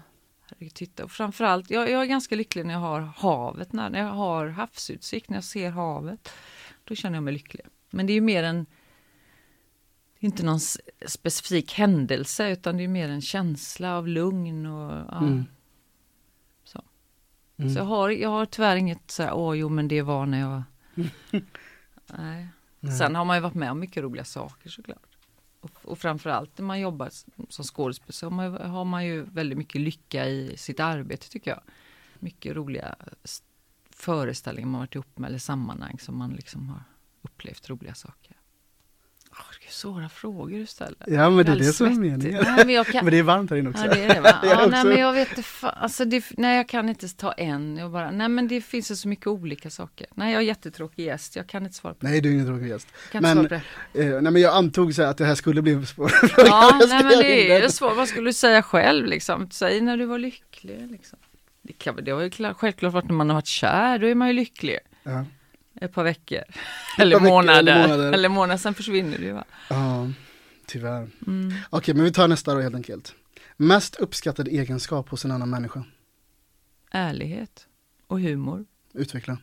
och 0.49 0.73
titta. 0.73 1.03
Och 1.03 1.11
framförallt, 1.11 1.69
jag, 1.69 1.89
jag 1.89 2.01
är 2.01 2.05
ganska 2.05 2.35
lycklig 2.35 2.65
när 2.65 2.73
jag 2.73 2.81
har 2.81 3.01
havet, 3.01 3.73
när, 3.73 3.89
när 3.89 3.99
jag 3.99 4.13
har 4.13 4.47
havsutsikt, 4.47 5.29
när 5.29 5.37
jag 5.37 5.43
ser 5.43 5.69
havet. 5.69 6.29
Då 6.83 6.95
känner 6.95 7.15
jag 7.15 7.23
mig 7.23 7.33
lycklig. 7.33 7.65
Men 7.89 8.07
det 8.07 8.13
är 8.13 8.15
ju 8.15 8.21
mer 8.21 8.43
en, 8.43 8.65
inte 10.19 10.43
någon 10.45 10.59
specifik 11.07 11.73
händelse, 11.73 12.49
utan 12.49 12.77
det 12.77 12.83
är 12.83 12.87
mer 12.87 13.09
en 13.09 13.21
känsla 13.21 13.97
av 13.97 14.07
lugn 14.07 14.65
och 14.65 14.91
ja. 14.91 15.17
Mm. 15.17 15.45
Så. 16.63 16.81
Mm. 17.57 17.73
Så 17.73 17.79
jag 17.79 17.85
har, 17.85 18.09
jag 18.09 18.29
har 18.29 18.45
tyvärr 18.45 18.75
inget 18.75 19.11
så 19.11 19.23
här, 19.23 19.33
åh 19.33 19.55
jo 19.57 19.69
men 19.69 19.87
det 19.87 20.01
var 20.01 20.25
när 20.25 20.39
jag... 20.39 20.63
Nej. 22.17 22.47
Nej. 22.79 22.97
Sen 22.97 23.15
har 23.15 23.25
man 23.25 23.37
ju 23.37 23.41
varit 23.41 23.53
med 23.53 23.71
om 23.71 23.79
mycket 23.79 24.03
roliga 24.03 24.25
saker 24.25 24.69
såklart. 24.69 25.17
Och, 25.61 25.71
och 25.83 25.97
framförallt 25.99 26.57
när 26.57 26.65
man 26.65 26.79
jobbar 26.79 27.09
som 27.49 27.65
skådespelare 27.65 28.13
så 28.13 28.25
har 28.25 28.31
man, 28.31 28.45
ju- 28.51 28.57
har 28.57 28.85
man 28.85 29.05
ju 29.05 29.21
väldigt 29.23 29.57
mycket 29.57 29.81
lycka 29.81 30.27
i 30.27 30.57
sitt 30.57 30.79
arbete 30.79 31.29
tycker 31.29 31.51
jag. 31.51 31.61
Mycket 32.19 32.55
roliga 32.55 32.95
föreställningar 33.89 34.67
man 34.69 34.79
varit 34.79 34.95
ihop 34.95 35.17
med 35.17 35.27
eller 35.27 35.39
sammanhang 35.39 35.99
som 35.99 36.17
man 36.17 36.31
liksom 36.31 36.69
har 36.69 36.83
upplevt 37.21 37.69
roliga 37.69 37.93
saker. 37.95 38.24
Svåra 39.69 40.09
frågor 40.09 40.59
du 40.59 40.65
ställer. 40.65 40.97
Ja 41.07 41.29
men 41.29 41.45
det 41.45 41.51
är 41.51 41.55
det 41.55 41.63
som 41.63 41.85
är 41.87 41.91
meningen. 41.91 42.43
Nej, 42.43 42.65
men 42.65 42.85
kan, 42.85 43.05
Men 43.05 43.11
det 43.11 43.19
är 43.19 43.23
varmt 43.23 43.49
här 43.49 43.57
inne 43.57 43.69
också. 43.69 43.85
Ja, 43.85 43.93
det 43.93 44.03
är 44.03 44.13
det 44.15 44.21
va? 44.21 44.35
Ja, 44.43 44.67
nej, 44.71 44.85
men 44.85 44.97
jag 44.97 45.13
vet 45.13 45.37
inte, 45.37 45.69
alltså 45.69 46.05
det, 46.05 46.25
nej, 46.37 46.57
jag 46.57 46.69
kan 46.69 46.89
inte 46.89 47.07
ta 47.07 47.31
en. 47.31 47.77
Jag 47.77 47.91
bara, 47.91 48.11
nej, 48.11 48.29
men 48.29 48.47
det 48.47 48.61
finns 48.61 48.91
ju 48.91 48.95
så 48.95 49.07
mycket 49.07 49.27
olika 49.27 49.69
saker. 49.69 50.07
Nej, 50.13 50.33
jag 50.33 50.41
är 50.41 50.45
jättetråkig 50.45 51.05
gäst. 51.05 51.35
Jag 51.35 51.47
kan 51.47 51.63
inte 51.63 51.75
svara 51.75 51.93
på 51.93 52.05
det. 52.05 52.11
Nej 52.11 52.21
du 52.21 52.29
är 52.29 52.33
ingen 52.33 52.45
tråkig 52.45 52.67
gäst. 52.67 52.87
Jag 53.03 53.11
kan 53.11 53.21
men- 53.21 53.35
svara 53.35 53.59
på 53.59 53.65
det. 53.93 54.03
Eh, 54.03 54.21
nej 54.21 54.31
men 54.31 54.41
jag 54.41 54.55
antog 54.55 54.95
så 54.95 55.01
här 55.01 55.09
att 55.09 55.17
det 55.17 55.25
här 55.25 55.35
skulle 55.35 55.61
bli 55.61 55.73
en 55.73 55.85
svår 55.85 56.11
Ja, 56.37 56.77
Jag 56.79 56.89
nej, 56.89 57.03
men 57.03 57.17
det 57.17 57.51
är 57.51 57.69
svårt. 57.69 57.95
Vad 57.97 58.07
skulle 58.07 58.29
du 58.29 58.33
säga 58.33 58.61
själv 58.63 59.05
liksom? 59.05 59.49
Säg 59.51 59.81
när 59.81 59.97
du 59.97 60.05
var 60.05 60.17
lycklig 60.19 60.91
liksom. 60.91 61.19
Det, 61.61 61.73
kan, 61.73 61.95
det 62.03 62.11
har 62.11 62.21
ju 62.21 62.29
klart, 62.29 62.57
självklart 62.57 62.93
varit 62.93 63.05
när 63.07 63.13
man 63.15 63.29
har 63.29 63.35
varit 63.35 63.45
kär, 63.47 63.99
då 63.99 64.07
är 64.07 64.15
man 64.15 64.27
ju 64.27 64.33
lycklig. 64.33 64.77
Ja. 65.03 65.25
Ett 65.81 65.93
par 65.93 66.03
veckor. 66.03 66.43
Eller, 66.99 67.15
veckor, 67.15 67.29
månader. 67.29 67.59
eller 67.59 67.93
eller 67.93 67.97
månader. 68.07 68.29
månader. 68.29 68.57
sen 68.57 68.73
försvinner 68.73 69.17
ju 69.17 69.31
va. 69.31 69.43
ja, 69.69 70.11
tyvärr. 70.65 71.09
Mm. 71.27 71.53
Okej 71.69 71.93
men 71.93 72.03
vi 72.03 72.11
tar 72.11 72.27
nästa 72.27 72.53
då 72.55 72.61
helt 72.61 72.75
enkelt. 72.75 73.15
Mest 73.57 73.95
uppskattad 73.95 74.47
egenskap 74.47 75.09
hos 75.09 75.25
en 75.25 75.31
annan 75.31 75.49
människa? 75.49 75.83
Ärlighet 76.91 77.67
och 78.07 78.19
humor. 78.19 78.65
Utveckla. 78.93 79.37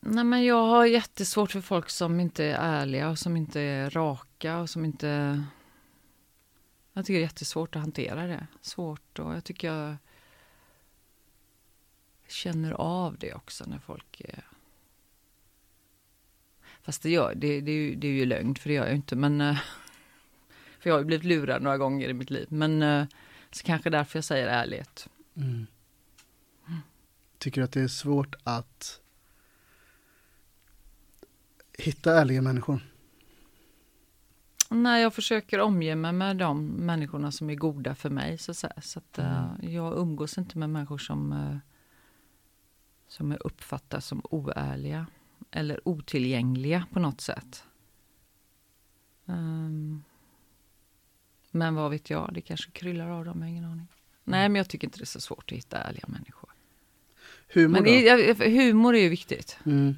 Nej 0.00 0.24
men 0.24 0.44
jag 0.44 0.66
har 0.66 0.86
jättesvårt 0.86 1.52
för 1.52 1.60
folk 1.60 1.90
som 1.90 2.20
inte 2.20 2.44
är 2.44 2.54
ärliga 2.54 3.08
och 3.08 3.18
som 3.18 3.36
inte 3.36 3.60
är 3.60 3.90
raka 3.90 4.58
och 4.58 4.70
som 4.70 4.84
inte... 4.84 5.42
Jag 6.92 7.06
tycker 7.06 7.18
det 7.18 7.20
är 7.20 7.26
jättesvårt 7.26 7.76
att 7.76 7.82
hantera 7.82 8.26
det. 8.26 8.46
Svårt 8.60 9.18
och 9.18 9.34
jag 9.34 9.44
tycker 9.44 9.72
jag 9.72 9.96
känner 12.30 12.72
av 12.72 13.18
det 13.18 13.34
också 13.34 13.64
när 13.66 13.78
folk 13.78 14.20
är... 14.20 14.44
Fast 16.82 17.02
det 17.02 17.10
gör 17.10 17.34
det, 17.34 17.60
det, 17.60 17.72
är 17.72 17.76
ju, 17.76 17.94
det 17.94 18.08
är 18.08 18.12
ju 18.12 18.24
lögn 18.24 18.54
för 18.54 18.68
det 18.68 18.74
gör 18.74 18.82
jag 18.82 18.90
ju 18.90 18.96
inte 18.96 19.16
men... 19.16 19.40
eh, 19.40 19.58
För 20.80 20.90
jag 20.90 20.94
har 20.94 21.00
ju 21.00 21.04
blivit 21.04 21.24
lurad 21.24 21.62
några 21.62 21.78
gånger 21.78 22.08
i 22.08 22.12
mitt 22.12 22.30
liv 22.30 22.46
men 22.50 22.82
eh, 22.82 23.06
så 23.50 23.64
kanske 23.64 23.90
därför 23.90 24.16
jag 24.16 24.24
säger 24.24 24.46
ärlighet. 24.46 25.08
Mm. 25.36 25.66
Tycker 27.38 27.60
du 27.60 27.64
att 27.64 27.72
det 27.72 27.80
är 27.80 27.88
svårt 27.88 28.34
att 28.44 29.00
hitta 31.78 32.20
ärliga 32.20 32.42
människor? 32.42 32.80
Nej, 34.70 35.02
jag 35.02 35.14
försöker 35.14 35.60
omge 35.60 35.96
mig 35.96 36.12
med 36.12 36.36
de 36.36 36.66
människorna 36.66 37.32
som 37.32 37.50
är 37.50 37.54
goda 37.54 37.94
för 37.94 38.10
mig. 38.10 38.38
Så, 38.38 38.54
så 38.54 38.68
att, 38.94 39.18
eh, 39.18 39.46
jag 39.62 39.98
umgås 39.98 40.38
inte 40.38 40.58
med 40.58 40.70
människor 40.70 40.98
som, 40.98 41.32
som 43.10 43.30
jag 43.30 43.40
uppfattar 43.44 44.00
som 44.00 44.22
oärliga 44.24 45.06
eller 45.50 45.88
otillgängliga 45.88 46.86
på 46.92 47.00
något 47.00 47.20
sätt. 47.20 47.64
Ehm, 49.28 50.02
men 51.50 51.74
vad 51.74 51.90
vet 51.90 52.10
jag, 52.10 52.30
det 52.34 52.40
kanske 52.40 52.70
kryllar 52.70 53.08
av 53.10 53.24
dem, 53.24 53.34
jag 53.38 53.42
har 53.44 53.50
ingen 53.50 53.64
aning. 53.64 53.86
Nej, 54.24 54.48
men 54.48 54.56
jag 54.56 54.68
tycker 54.68 54.86
inte 54.86 54.98
det 54.98 55.04
är 55.04 55.06
så 55.06 55.20
svårt 55.20 55.52
att 55.52 55.58
hitta 55.58 55.78
ärliga 55.78 56.04
människor. 56.08 56.50
Humor 57.54 57.68
Men 57.68 57.84
det, 57.84 58.08
är- 58.08 58.50
humor 58.50 58.94
är 58.96 59.00
ju 59.00 59.08
viktigt, 59.08 59.58
Mm. 59.66 59.96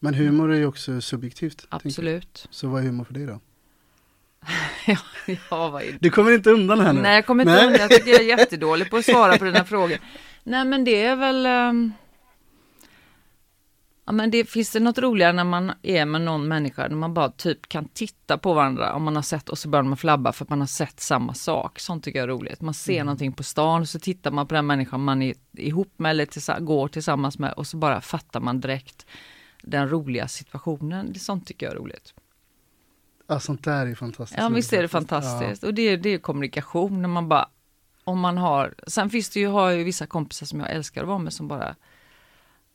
Men 0.00 0.14
humor 0.14 0.52
är 0.52 0.56
ju 0.56 0.66
också 0.66 1.00
subjektivt. 1.00 1.66
absolut. 1.68 2.46
Så 2.50 2.68
vad 2.68 2.82
är 2.82 2.86
humor 2.86 3.04
för 3.04 3.14
dig 3.14 3.26
då? 3.26 3.40
ja, 4.86 4.98
ja, 5.50 5.68
vad 5.70 5.82
är 5.82 5.92
det? 5.92 5.98
Du 6.00 6.10
kommer 6.10 6.32
inte 6.32 6.50
undan 6.50 6.80
här 6.80 6.92
nu. 6.92 7.00
Nej, 7.02 7.14
jag 7.14 7.26
kommer 7.26 7.42
inte 7.44 7.54
Nej. 7.54 7.66
undan. 7.66 7.80
Jag 7.80 7.90
tycker 7.90 8.10
jag 8.10 8.20
är 8.20 8.24
jättedålig 8.38 8.90
på 8.90 8.96
att 8.96 9.04
svara 9.04 9.38
på 9.38 9.44
den 9.44 9.54
här 9.54 9.64
frågan. 9.74 9.98
Nej, 10.48 10.64
men 10.64 10.84
det 10.84 11.02
är 11.04 11.16
väl... 11.16 11.46
ehm, 11.46 11.92
Ja, 14.06 14.12
men 14.12 14.30
det, 14.30 14.44
finns 14.44 14.70
det 14.70 14.80
något 14.80 14.98
roligare 14.98 15.32
när 15.32 15.44
man 15.44 15.72
är 15.82 16.04
med 16.06 16.20
någon 16.20 16.48
människa, 16.48 16.88
när 16.88 16.96
man 16.96 17.14
bara 17.14 17.28
typ 17.30 17.68
kan 17.68 17.88
titta 17.88 18.38
på 18.38 18.54
varandra 18.54 18.92
om 18.94 19.02
man 19.02 19.16
har 19.16 19.22
sett 19.22 19.48
och 19.48 19.58
så 19.58 19.68
börjar 19.68 19.82
man 19.84 19.96
flabba 19.96 20.32
för 20.32 20.44
att 20.44 20.48
man 20.50 20.60
har 20.60 20.66
sett 20.66 21.00
samma 21.00 21.34
sak. 21.34 21.78
Sånt 21.78 22.04
tycker 22.04 22.18
jag 22.18 22.24
är 22.24 22.28
roligt. 22.32 22.60
Man 22.60 22.74
ser 22.74 23.04
någonting 23.04 23.32
på 23.32 23.42
stan 23.42 23.80
och 23.80 23.88
så 23.88 23.98
tittar 23.98 24.30
man 24.30 24.46
på 24.46 24.54
den 24.54 24.66
människan 24.66 25.04
man 25.04 25.22
är 25.22 25.34
ihop 25.52 25.92
med 25.96 26.10
eller 26.10 26.26
tillsa- 26.26 26.60
går 26.60 26.88
tillsammans 26.88 27.38
med 27.38 27.52
och 27.52 27.66
så 27.66 27.76
bara 27.76 28.00
fattar 28.00 28.40
man 28.40 28.60
direkt 28.60 29.06
den 29.62 29.88
roliga 29.90 30.28
situationen. 30.28 31.12
Det, 31.12 31.18
sånt 31.18 31.46
tycker 31.46 31.66
jag 31.66 31.74
är 31.74 31.78
roligt. 31.78 32.14
Ja, 33.26 33.40
sånt 33.40 33.64
där 33.64 33.86
är 33.86 33.94
fantastiskt. 33.94 34.40
Ja, 34.40 34.48
visst 34.48 34.72
är 34.72 34.82
det 34.82 34.88
fantastiskt. 34.88 35.64
Och 35.64 35.74
det 35.74 35.82
är, 35.82 35.96
det 35.96 36.08
är 36.10 36.18
kommunikation 36.18 37.02
när 37.02 37.08
man 37.08 37.28
bara, 37.28 37.48
om 38.08 38.20
man 38.20 38.38
har, 38.38 38.74
sen 38.86 39.10
finns 39.10 39.30
det 39.30 39.40
ju, 39.40 39.46
har 39.46 39.70
ju 39.70 39.84
vissa 39.84 40.06
kompisar 40.06 40.46
som 40.46 40.60
jag 40.60 40.70
älskar 40.70 41.02
att 41.02 41.08
vara 41.08 41.18
med 41.18 41.32
som 41.32 41.48
bara, 41.48 41.76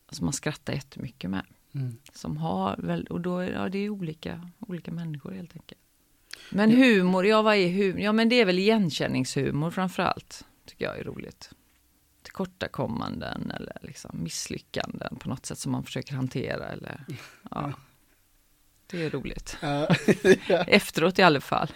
som 0.09 0.25
man 0.25 0.33
skrattar 0.33 0.73
jättemycket 0.73 1.29
med. 1.29 1.45
Mm. 1.75 1.97
Som 2.13 2.37
har 2.37 2.75
väl, 2.77 3.07
och 3.07 3.21
då 3.21 3.37
är 3.37 3.51
ja, 3.51 3.69
det 3.69 3.77
är 3.77 3.89
olika, 3.89 4.49
olika 4.59 4.91
människor 4.91 5.31
helt 5.31 5.53
enkelt. 5.53 5.81
Men 6.49 6.71
humor, 6.71 7.25
ja 7.25 7.41
vad 7.41 7.55
är 7.55 7.69
humor? 7.69 7.99
Ja 7.99 8.13
men 8.13 8.29
det 8.29 8.35
är 8.35 8.45
väl 8.45 8.59
igenkänningshumor 8.59 9.71
framför 9.71 10.03
allt. 10.03 10.45
Tycker 10.65 10.85
jag 10.85 10.99
är 10.99 11.03
roligt. 11.03 11.49
Tillkortakommanden 12.23 13.51
eller 13.51 13.77
liksom 13.81 14.23
misslyckanden 14.23 15.15
på 15.15 15.29
något 15.29 15.45
sätt 15.45 15.59
som 15.59 15.71
man 15.71 15.83
försöker 15.83 16.15
hantera 16.15 16.65
eller 16.65 17.05
ja. 17.51 17.73
Det 18.87 19.05
är 19.05 19.09
roligt. 19.09 19.57
Ja, 19.61 19.87
ja, 20.47 20.63
Efteråt 20.63 21.19
i 21.19 21.21
alla 21.21 21.41
fall. 21.41 21.71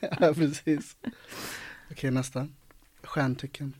ja, 0.00 0.34
precis. 0.34 0.96
Okej, 1.90 2.10
nästa. 2.10 2.48
Stjärntecken. 3.04 3.74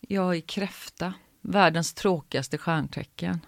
Jag 0.00 0.36
är 0.36 0.40
kräfta. 0.40 1.14
Världens 1.40 1.94
tråkigaste 1.94 2.58
stjärntecken. 2.58 3.40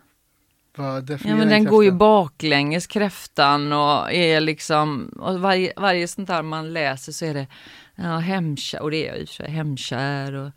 Vad 0.77 1.11
Ja 1.11 1.19
men 1.23 1.40
en 1.40 1.49
den 1.49 1.64
går 1.64 1.85
ju 1.85 1.92
baklänges 1.92 2.87
kräftan 2.87 3.73
och 3.73 4.12
är 4.12 4.40
liksom, 4.40 5.09
och 5.21 5.40
varje, 5.40 5.73
varje 5.77 6.09
sånt 6.09 6.29
där 6.29 6.42
man 6.42 6.73
läser 6.73 7.12
så 7.12 7.25
är 7.25 7.35
det 7.35 7.47
ja, 7.95 8.19
hemkär, 8.19 8.83
och 8.83 8.90
det 8.90 9.09
är 9.09 9.12
jag 9.12 9.19
i 9.19 9.25
och 9.25 9.29
för 9.29 9.35
sig, 9.35 9.51
hemkär 9.51 10.33
och 10.33 10.51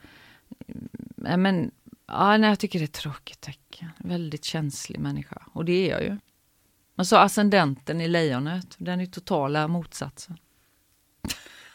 ja, 1.15 1.37
men 1.37 1.71
ja, 2.07 2.37
nej, 2.37 2.49
jag 2.49 2.59
tycker 2.59 2.79
det 2.79 2.83
är 2.83 2.87
ett 2.87 2.93
tråkigt 2.93 3.41
tecken. 3.41 3.89
Väldigt 3.97 4.45
känslig 4.45 4.99
människa 4.99 5.41
och 5.53 5.65
det 5.65 5.71
är 5.71 5.89
jag 5.89 6.03
ju. 6.03 6.17
Men 6.95 7.05
så 7.05 7.17
ascendenten 7.17 8.01
i 8.01 8.07
lejonet, 8.07 8.75
den 8.77 8.99
är 8.99 9.05
totala 9.05 9.67
motsatsen. 9.67 10.37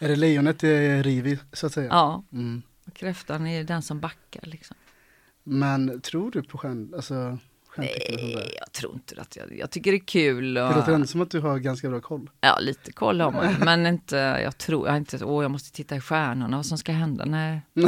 Är 0.05 0.09
det 0.09 0.17
lejonet 0.17 0.65
är 0.65 1.03
riv 1.03 1.41
så 1.53 1.67
att 1.67 1.73
säga? 1.73 1.89
Ja, 1.91 2.25
Mm. 2.33 2.63
och 2.87 2.95
kräftan 2.95 3.47
är 3.47 3.65
den 3.65 3.83
som 3.83 4.01
backar 4.01 4.41
liksom. 4.43 4.77
Men 5.45 6.01
tror 6.01 6.31
du 6.31 6.43
på 6.43 6.59
stjärn, 6.59 6.93
alltså? 6.97 7.39
Nej, 7.77 8.49
jag 8.59 8.73
tror 8.73 8.95
inte 8.95 9.21
att 9.21 9.37
jag, 9.37 9.59
jag 9.59 9.71
tycker 9.71 9.91
det 9.93 9.97
är 9.97 10.07
kul. 10.07 10.59
Och, 10.59 10.69
Det 10.69 10.75
låter 10.77 10.93
ändå 10.93 11.07
som 11.07 11.21
att 11.21 11.31
du 11.31 11.41
har 11.41 11.59
ganska 11.59 11.89
bra 11.91 12.01
koll. 12.01 12.31
Ja, 12.41 12.59
lite 12.61 12.93
koll 12.93 13.21
har 13.21 13.33
man 13.33 13.55
men 13.65 13.87
inte, 13.87 14.17
jag 14.17 14.59
tror, 14.59 14.89
jag 14.89 14.97
inte, 14.97 15.25
åh 15.25 15.45
jag 15.45 15.51
måste 15.51 15.73
titta 15.73 15.97
i 15.97 16.01
stjärnorna, 16.01 16.57
vad 16.57 16.67
som 16.67 16.79
ska 16.79 16.93
hända, 16.93 17.25
nej. 17.25 17.61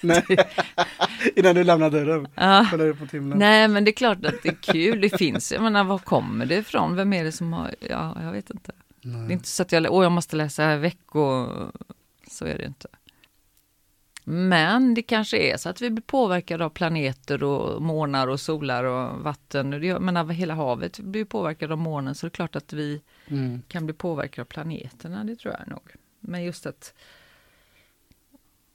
Nej. 0.00 0.24
Innan 1.36 1.54
du 1.54 1.64
lämnar 1.64 1.90
dörren. 1.90 2.28
Ja. 2.34 2.66
Kollar 2.70 2.84
du 2.84 2.94
på 2.94 3.06
timmen. 3.06 3.38
Nej, 3.38 3.68
men 3.68 3.84
det 3.84 3.90
är 3.90 3.96
klart 3.96 4.24
att 4.26 4.42
det 4.42 4.48
är 4.48 4.72
kul, 4.72 5.00
det 5.00 5.18
finns, 5.18 5.52
jag 5.52 5.62
menar, 5.62 5.84
var 5.84 5.98
kommer 5.98 6.46
det 6.46 6.56
ifrån, 6.56 6.96
vem 6.96 7.12
är 7.12 7.24
det 7.24 7.32
som 7.32 7.52
har, 7.52 7.74
ja, 7.90 8.16
jag 8.22 8.32
vet 8.32 8.50
inte. 8.50 8.72
Det 9.12 9.32
är 9.32 9.32
inte 9.32 9.48
så 9.48 9.62
att 9.62 9.72
jag, 9.72 9.92
åh 9.92 10.02
jag 10.02 10.12
måste 10.12 10.36
läsa 10.36 10.76
veckor, 10.76 11.72
så 12.30 12.44
är 12.44 12.58
det 12.58 12.64
inte. 12.64 12.88
Men 14.24 14.94
det 14.94 15.02
kanske 15.02 15.38
är 15.38 15.56
så 15.56 15.68
att 15.68 15.80
vi 15.80 15.90
blir 15.90 16.02
påverkade 16.02 16.64
av 16.64 16.70
planeter 16.70 17.42
och 17.42 17.82
månar 17.82 18.28
och 18.28 18.40
solar 18.40 18.84
och 18.84 19.20
vatten. 19.20 19.82
Jag 19.82 20.02
menar, 20.02 20.24
hela 20.24 20.54
havet 20.54 20.98
blir 21.00 21.24
påverkade 21.24 21.72
av 21.72 21.78
månen, 21.78 22.14
så 22.14 22.26
det 22.26 22.28
är 22.28 22.34
klart 22.34 22.56
att 22.56 22.72
vi 22.72 23.02
Mm. 23.28 23.62
kan 23.68 23.86
bli 23.86 23.94
påverkade 23.94 24.42
av 24.42 24.46
planeterna, 24.46 25.24
det 25.24 25.36
tror 25.36 25.54
jag 25.58 25.68
nog. 25.68 25.90
Men 26.20 26.44
just 26.44 26.66
att... 26.66 26.94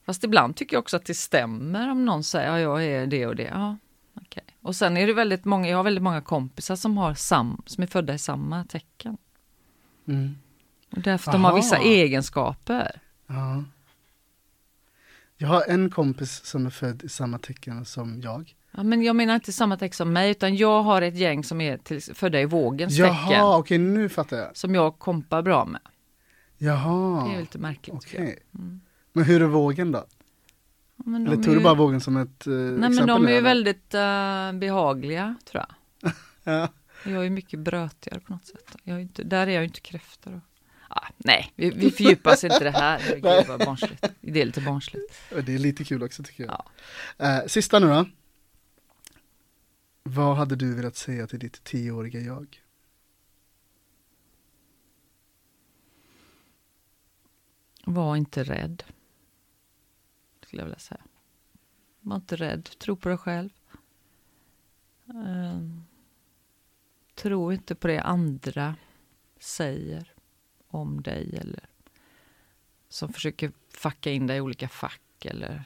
Fast 0.06 0.24
ibland 0.24 0.56
tycker 0.56 0.76
jag 0.76 0.82
också 0.82 0.98
att 0.98 1.06
det 1.06 1.14
stämmer 1.14 1.92
om 1.92 2.06
någon 2.06 2.24
säger 2.24 2.58
ja, 2.58 2.60
jag 2.60 2.84
är 2.86 3.08
det 3.08 3.28
och 3.28 3.36
det. 3.36 3.52
Ja, 3.54 3.78
okej. 4.14 4.44
Och 4.62 4.76
sen 4.76 4.98
är 4.98 5.08
det 5.08 5.14
väldigt 5.14 5.46
många, 5.46 5.68
jag 5.70 5.78
har 5.78 5.84
väldigt 5.84 6.04
många 6.04 6.22
kompisar 6.22 6.76
som, 6.76 6.98
har 6.98 7.14
sam, 7.14 7.62
som 7.66 7.84
är 7.84 7.88
födda 7.88 8.14
i 8.14 8.20
samma 8.20 8.66
tecken. 8.66 9.18
Mm. 10.08 10.36
Och 10.92 11.02
därför 11.02 11.32
de 11.32 11.44
har 11.44 11.52
Aha. 11.52 11.58
vissa 11.58 11.78
egenskaper. 11.78 13.00
Ja. 13.28 13.64
Jag 15.38 15.48
har 15.48 15.64
en 15.68 15.90
kompis 15.90 16.46
som 16.46 16.66
är 16.66 16.70
född 16.70 17.04
i 17.04 17.10
samma 17.10 17.38
tecken 17.40 17.86
som 17.86 18.22
jag. 18.22 18.56
Ja, 18.72 18.84
men 18.84 19.04
jag 19.04 19.16
menar 19.16 19.36
inte 19.36 19.52
samma 19.54 19.78
tecken 19.78 19.96
som 19.96 20.14
mig, 20.14 20.32
utan 20.32 20.56
jag 20.56 20.84
har 20.84 21.02
ett 21.02 21.16
gäng 21.16 21.44
som 21.44 21.62
är 21.62 21.78
till, 21.78 22.02
födda 22.02 22.42
i 22.42 22.46
vågens 22.46 22.94
Jaha, 22.98 23.28
tecken. 23.28 23.44
okej 23.46 23.78
nu 23.78 24.10
fattar 24.10 24.38
jag. 24.38 24.58
Som 24.58 24.76
jag 24.76 25.00
kompar 25.00 25.42
bra 25.42 25.66
med. 25.66 25.82
Jaha, 26.58 27.28
Det 27.28 27.36
är 27.36 27.40
lite 27.40 27.58
märkligt. 27.58 28.14
jag. 28.14 28.22
Mm. 28.56 28.82
Men 29.14 29.24
hur 29.24 29.42
är 29.42 29.46
vågen 29.46 29.92
då? 29.92 30.06
Ja, 31.06 31.16
Eller 31.16 31.36
tog 31.36 31.56
du 31.56 31.60
bara 31.60 31.74
vågen 31.74 32.02
som 32.02 32.18
ett 32.18 32.48
uh, 32.48 32.80
Nej 32.80 32.90
men 32.90 33.08
de 33.08 33.28
är 33.28 33.32
ju 33.32 33.42
väldigt 33.42 33.94
eh, 33.94 34.52
behagliga 34.54 35.36
tror 35.52 35.66
jag. 35.68 36.12
Ja. 36.44 36.68
Jag 37.06 37.26
är 37.26 37.30
mycket 37.30 37.60
brötigare 37.60 38.20
på 38.20 38.34
något 38.34 38.46
sätt. 38.46 38.76
Jag 38.84 38.98
är 38.98 39.02
inte, 39.02 39.24
där 39.24 39.48
är 39.48 39.52
jag 39.52 39.62
ju 39.62 39.68
inte 39.68 39.82
kräfta 39.82 40.30
då. 40.30 40.42
Ah, 40.90 41.08
nej, 41.18 41.54
vi, 41.56 41.70
vi 41.70 41.92
fördjupar 41.92 42.34
oss 42.34 42.44
inte 42.44 42.64
det 42.64 42.72
här. 42.72 43.00
Herregud, 43.00 43.48
vad 43.48 43.60
barnsligt. 43.60 44.06
Det 44.22 44.42
är 44.42 44.46
lite 44.46 44.62
barnsligt. 44.62 45.14
Det 45.30 45.56
är 45.56 45.60
lite 45.60 45.84
kul 45.84 46.04
också 46.04 46.24
tycker 46.24 46.44
jag. 46.44 46.66
Ja. 47.18 47.26
Eh, 47.26 47.48
sista 47.48 47.80
nu 47.80 47.88
då. 47.88 48.06
Vad 50.04 50.38
hade 50.38 50.56
du 50.56 50.76
velat 50.76 50.96
säga 50.96 51.28
till 51.28 51.40
ditt 51.40 51.64
tioåriga 51.64 52.20
jag? 52.20 52.62
Var 57.86 58.16
inte 58.16 58.44
rädd. 58.44 58.84
Skulle 60.46 60.62
jag 60.62 60.66
vilja 60.66 60.80
säga. 60.80 61.02
Var 62.00 62.16
inte 62.16 62.36
rädd, 62.36 62.70
tro 62.80 62.96
på 62.96 63.10
dig 63.10 63.18
själv. 63.18 63.50
Ehm, 65.10 65.84
tro 67.22 67.52
inte 67.52 67.76
på 67.76 67.88
det 67.88 68.02
andra 68.02 68.76
säger 69.40 70.14
om 70.68 71.02
dig 71.02 71.38
eller 71.42 71.70
som 72.90 73.14
försöker 73.14 73.52
facka 73.74 74.12
in 74.12 74.28
dig 74.28 74.38
i 74.38 74.42
olika 74.42 74.70
fack 74.70 75.26
eller 75.26 75.64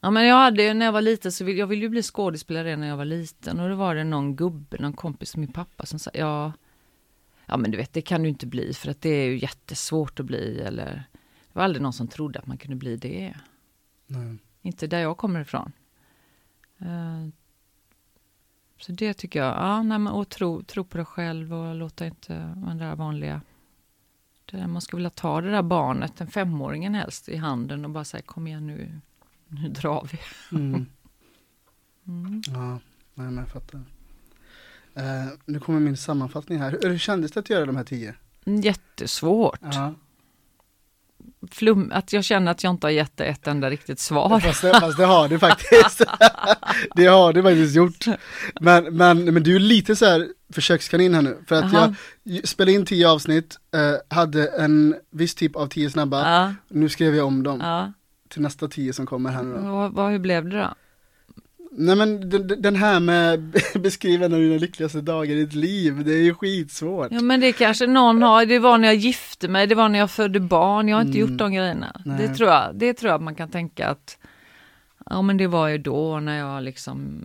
Ja 0.00 0.10
men 0.10 0.26
jag 0.26 0.36
hade 0.36 0.74
när 0.74 0.86
jag 0.86 0.92
var 0.92 1.02
liten 1.02 1.32
så 1.32 1.44
vill 1.44 1.58
jag 1.58 1.66
ville 1.66 1.82
ju 1.82 1.88
bli 1.88 2.02
skådespelare 2.02 2.76
när 2.76 2.86
jag 2.86 2.96
var 2.96 3.04
liten 3.04 3.60
och 3.60 3.68
då 3.68 3.74
var 3.74 3.94
det 3.94 4.04
någon 4.04 4.36
gubbe, 4.36 4.76
någon 4.80 4.92
kompis 4.92 5.30
till 5.30 5.40
min 5.40 5.52
pappa 5.52 5.86
som 5.86 5.98
sa 5.98 6.10
ja 6.14 6.52
Ja 7.46 7.56
men 7.56 7.70
du 7.70 7.76
vet 7.76 7.92
det 7.92 8.02
kan 8.02 8.22
du 8.22 8.28
inte 8.28 8.46
bli 8.46 8.74
för 8.74 8.90
att 8.90 9.00
det 9.00 9.08
är 9.08 9.26
ju 9.26 9.38
jättesvårt 9.38 10.20
att 10.20 10.26
bli 10.26 10.60
eller 10.60 11.04
Det 11.48 11.52
var 11.52 11.62
aldrig 11.62 11.82
någon 11.82 11.92
som 11.92 12.08
trodde 12.08 12.38
att 12.38 12.46
man 12.46 12.58
kunde 12.58 12.76
bli 12.76 12.96
det. 12.96 13.34
Nej. 14.06 14.36
Inte 14.62 14.86
där 14.86 14.98
jag 14.98 15.16
kommer 15.16 15.40
ifrån. 15.40 15.72
Så 18.78 18.92
det 18.92 19.14
tycker 19.14 19.38
jag, 19.38 19.54
ja, 19.54 19.82
nej, 19.82 19.98
men, 19.98 20.12
och 20.12 20.28
tro, 20.28 20.62
tro 20.62 20.84
på 20.84 20.96
dig 20.96 21.06
själv 21.06 21.54
och 21.54 21.74
låta 21.74 22.06
inte 22.06 22.34
den 22.56 22.78
där 22.78 22.96
vanliga... 22.96 23.40
Det 24.50 24.56
där, 24.56 24.66
man 24.66 24.82
skulle 24.82 24.98
vilja 24.98 25.10
ta 25.10 25.40
det 25.40 25.50
där 25.50 25.62
barnet, 25.62 26.16
den 26.16 26.26
femåringen 26.26 26.94
helst, 26.94 27.28
i 27.28 27.36
handen 27.36 27.84
och 27.84 27.90
bara 27.90 28.04
säga 28.04 28.22
kom 28.22 28.46
igen 28.46 28.66
nu, 28.66 29.00
nu 29.48 29.68
drar 29.68 30.08
vi. 30.12 30.18
Mm. 30.56 30.86
Mm. 32.08 32.42
Ja, 32.46 32.70
nej, 33.14 33.26
men 33.26 33.36
jag 33.36 33.48
fattar. 33.48 33.80
Eh, 34.94 35.26
nu 35.44 35.60
kommer 35.60 35.80
min 35.80 35.96
sammanfattning 35.96 36.58
här. 36.58 36.70
Hur, 36.70 36.90
hur 36.90 36.98
kändes 36.98 37.32
det 37.32 37.40
att 37.40 37.50
göra 37.50 37.66
de 37.66 37.76
här 37.76 37.84
tio? 37.84 38.14
Jättesvårt. 38.44 39.58
Ja. 39.62 39.94
Flum, 41.50 41.92
att 41.94 42.12
jag 42.12 42.24
känner 42.24 42.50
att 42.50 42.64
jag 42.64 42.70
inte 42.70 42.86
har 42.86 42.92
gett 42.92 43.16
dig 43.16 43.28
ett 43.28 43.46
enda 43.46 43.70
riktigt 43.70 43.98
svar. 43.98 44.40
Fast, 44.40 44.62
det, 44.62 44.80
fast 44.80 44.96
det 44.96 45.04
har 45.04 45.28
du 45.28 45.38
faktiskt. 45.38 46.02
det 46.94 47.06
har 47.06 47.32
du 47.32 47.42
faktiskt 47.42 47.76
gjort. 47.76 48.04
Men, 48.60 48.96
men, 48.96 49.34
men 49.34 49.42
du 49.42 49.56
är 49.56 49.60
lite 49.60 49.96
så 49.96 50.06
här 50.06 50.28
försökskanin 50.52 51.14
här 51.14 51.22
nu. 51.22 51.38
För 51.46 51.54
att 51.56 51.72
Jaha. 51.72 51.94
jag 52.22 52.48
spelade 52.48 52.72
in 52.72 52.86
tio 52.86 53.08
avsnitt, 53.08 53.56
eh, 53.74 54.16
hade 54.16 54.48
en 54.48 54.94
viss 55.10 55.34
typ 55.34 55.56
av 55.56 55.66
tio 55.66 55.90
snabba. 55.90 56.30
Ja, 56.30 56.54
Nu 56.68 56.88
skrev 56.88 57.14
jag 57.14 57.26
om 57.26 57.42
dem 57.42 57.60
ja. 57.60 57.92
till 58.28 58.42
nästa 58.42 58.68
tio 58.68 58.92
som 58.92 59.06
kommer 59.06 59.30
här 59.30 59.42
nu 59.42 59.54
då. 59.54 59.60
Vad, 59.60 59.92
vad, 59.92 60.10
hur 60.10 60.18
blev 60.18 60.48
det 60.48 60.58
då? 60.58 60.74
Nej 61.78 61.96
men 61.96 62.30
den, 62.62 62.76
här 62.76 63.00
med 63.00 63.54
beskriva 63.80 64.28
dina 64.28 64.56
lyckligaste 64.58 65.00
dagar 65.00 65.30
i 65.34 65.44
ditt 65.44 65.54
liv, 65.54 66.04
det 66.04 66.12
är 66.12 66.22
ju 66.22 66.34
skitsvårt. 66.34 67.08
Ja 67.10 67.20
men 67.20 67.40
det 67.40 67.52
kanske 67.52 67.86
någon 67.86 68.22
har, 68.22 68.46
det 68.46 68.58
var 68.58 68.78
när 68.78 68.88
jag 68.88 68.96
gifte 68.96 69.48
mig, 69.48 69.66
det 69.66 69.74
var 69.74 69.88
när 69.88 69.98
jag 69.98 70.10
födde 70.10 70.40
barn, 70.40 70.88
jag 70.88 70.96
har 70.96 71.02
inte 71.02 71.18
Mm. 71.18 71.30
gjort 71.30 71.38
de 71.38 71.52
grejerna. 71.52 72.00
Nej. 72.04 72.18
Det 72.18 72.34
tror, 72.34 72.48
jag, 72.50 72.74
det 72.74 72.94
tror 72.94 73.12
jag 73.12 73.22
man 73.22 73.34
kan 73.34 73.48
tänka 73.50 73.88
att, 73.88 74.18
ja 75.10 75.22
men 75.22 75.36
det 75.36 75.46
var 75.46 75.68
ju 75.68 75.78
då 75.78 76.20
när 76.20 76.38
jag 76.38 76.62
liksom, 76.62 77.24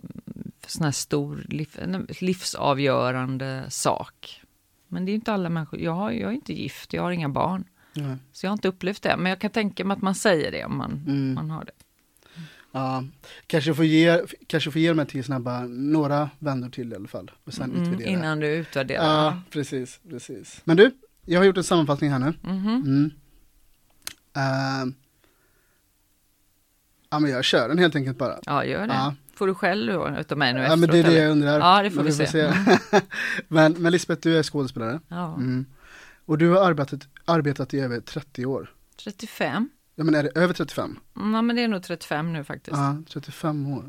sån 0.66 0.84
här 0.84 0.92
stor 0.92 1.44
liv, 1.48 1.68
en 1.82 2.06
livsavgörande 2.20 3.64
sak. 3.68 4.42
Men 4.88 5.04
det 5.04 5.08
är 5.10 5.12
ju 5.12 5.16
inte 5.16 5.32
alla 5.32 5.48
människor, 5.48 5.80
jag, 5.80 5.92
har, 5.92 6.10
jag 6.10 6.30
är 6.30 6.34
inte 6.34 6.52
gift, 6.52 6.92
jag 6.92 7.02
har 7.02 7.10
inga 7.10 7.28
barn. 7.28 7.64
Ja. 7.94 8.16
Så 8.32 8.46
jag 8.46 8.50
har 8.50 8.52
inte 8.56 8.68
upplevt 8.68 9.02
det, 9.02 9.16
men 9.16 9.30
jag 9.30 9.38
kan 9.38 9.50
tänka 9.50 9.84
mig 9.84 9.94
att 9.94 10.02
man 10.02 10.14
säger 10.14 10.52
det 10.52 10.64
om 10.64 10.76
man, 10.78 10.92
Mm. 11.08 11.34
man 11.34 11.50
har 11.50 11.64
det. 11.64 11.72
Ja, 12.72 13.04
kanske 13.46 13.74
får 13.74 13.84
ge, 13.84 14.20
kanske 14.46 14.70
får 14.70 14.80
ge 14.80 14.88
de 14.88 14.98
här 14.98 15.06
tio 15.06 15.22
snabba 15.22 15.60
några 15.68 16.30
vändor 16.38 16.68
till 16.68 16.92
i 16.92 16.96
alla 16.96 17.08
fall. 17.08 17.30
Och 17.44 17.54
sen 17.54 17.70
Mm, 17.70 17.82
utvärdera. 17.82 18.08
innan 18.10 18.40
du 18.40 18.46
utvärderar. 18.46 19.04
Ja, 19.24 19.40
precis, 19.50 20.00
precis. 20.10 20.60
Men 20.64 20.76
du, 20.76 20.90
jag 21.26 21.40
har 21.40 21.44
gjort 21.44 21.56
en 21.56 21.64
sammanfattning 21.64 22.10
här 22.10 22.18
nu. 22.18 22.34
Mhm. 22.42 22.68
Mm. 22.68 23.10
Ehm. 24.34 24.94
ja 27.10 27.18
men 27.18 27.30
jag 27.30 27.44
kör 27.44 27.68
den 27.68 27.78
helt 27.78 27.96
enkelt 27.96 28.18
bara. 28.18 28.38
Ja, 28.46 28.64
gör 28.64 28.86
det. 28.86 28.94
Ja. 28.94 29.14
Får 29.34 29.46
du 29.46 29.54
själv 29.54 29.92
då, 29.92 30.16
utav 30.20 30.38
mig 30.38 30.54
nu 30.54 30.60
Ja 30.60 30.76
men 30.76 30.80
det 30.90 30.96
är 30.96 31.00
efteråt, 31.00 31.16
det 31.16 31.22
jag 31.22 31.30
undrar. 31.30 31.60
Ja, 31.60 31.82
det 31.82 31.90
får 31.90 32.02
Men 32.02 32.12
vi 32.12 32.26
se. 32.26 32.52
men, 33.48 33.72
men 33.72 33.92
Lisbeth, 33.92 34.20
du 34.22 34.38
är 34.38 34.42
skådespelare. 34.42 35.00
Ja. 35.08 35.34
Mm. 35.34 35.66
Och 36.24 36.38
du 36.38 36.48
har 36.48 36.64
arbetat, 36.70 37.00
arbetat 37.24 37.74
i 37.74 37.80
över 37.80 38.00
30 38.00 38.46
år. 38.46 38.70
35? 39.04 39.68
Ja 40.02 40.04
men 40.04 40.14
är 40.14 40.22
det 40.22 40.30
över 40.34 40.54
35? 40.54 40.98
Mm, 41.16 41.34
Ja, 41.34 41.42
men 41.42 41.56
det 41.56 41.62
är 41.62 41.68
nog 41.68 41.82
35 41.82 42.32
nu 42.32 42.44
faktiskt. 42.44 42.76
Ja, 42.76 42.96
35 43.08 43.66
år. 43.66 43.84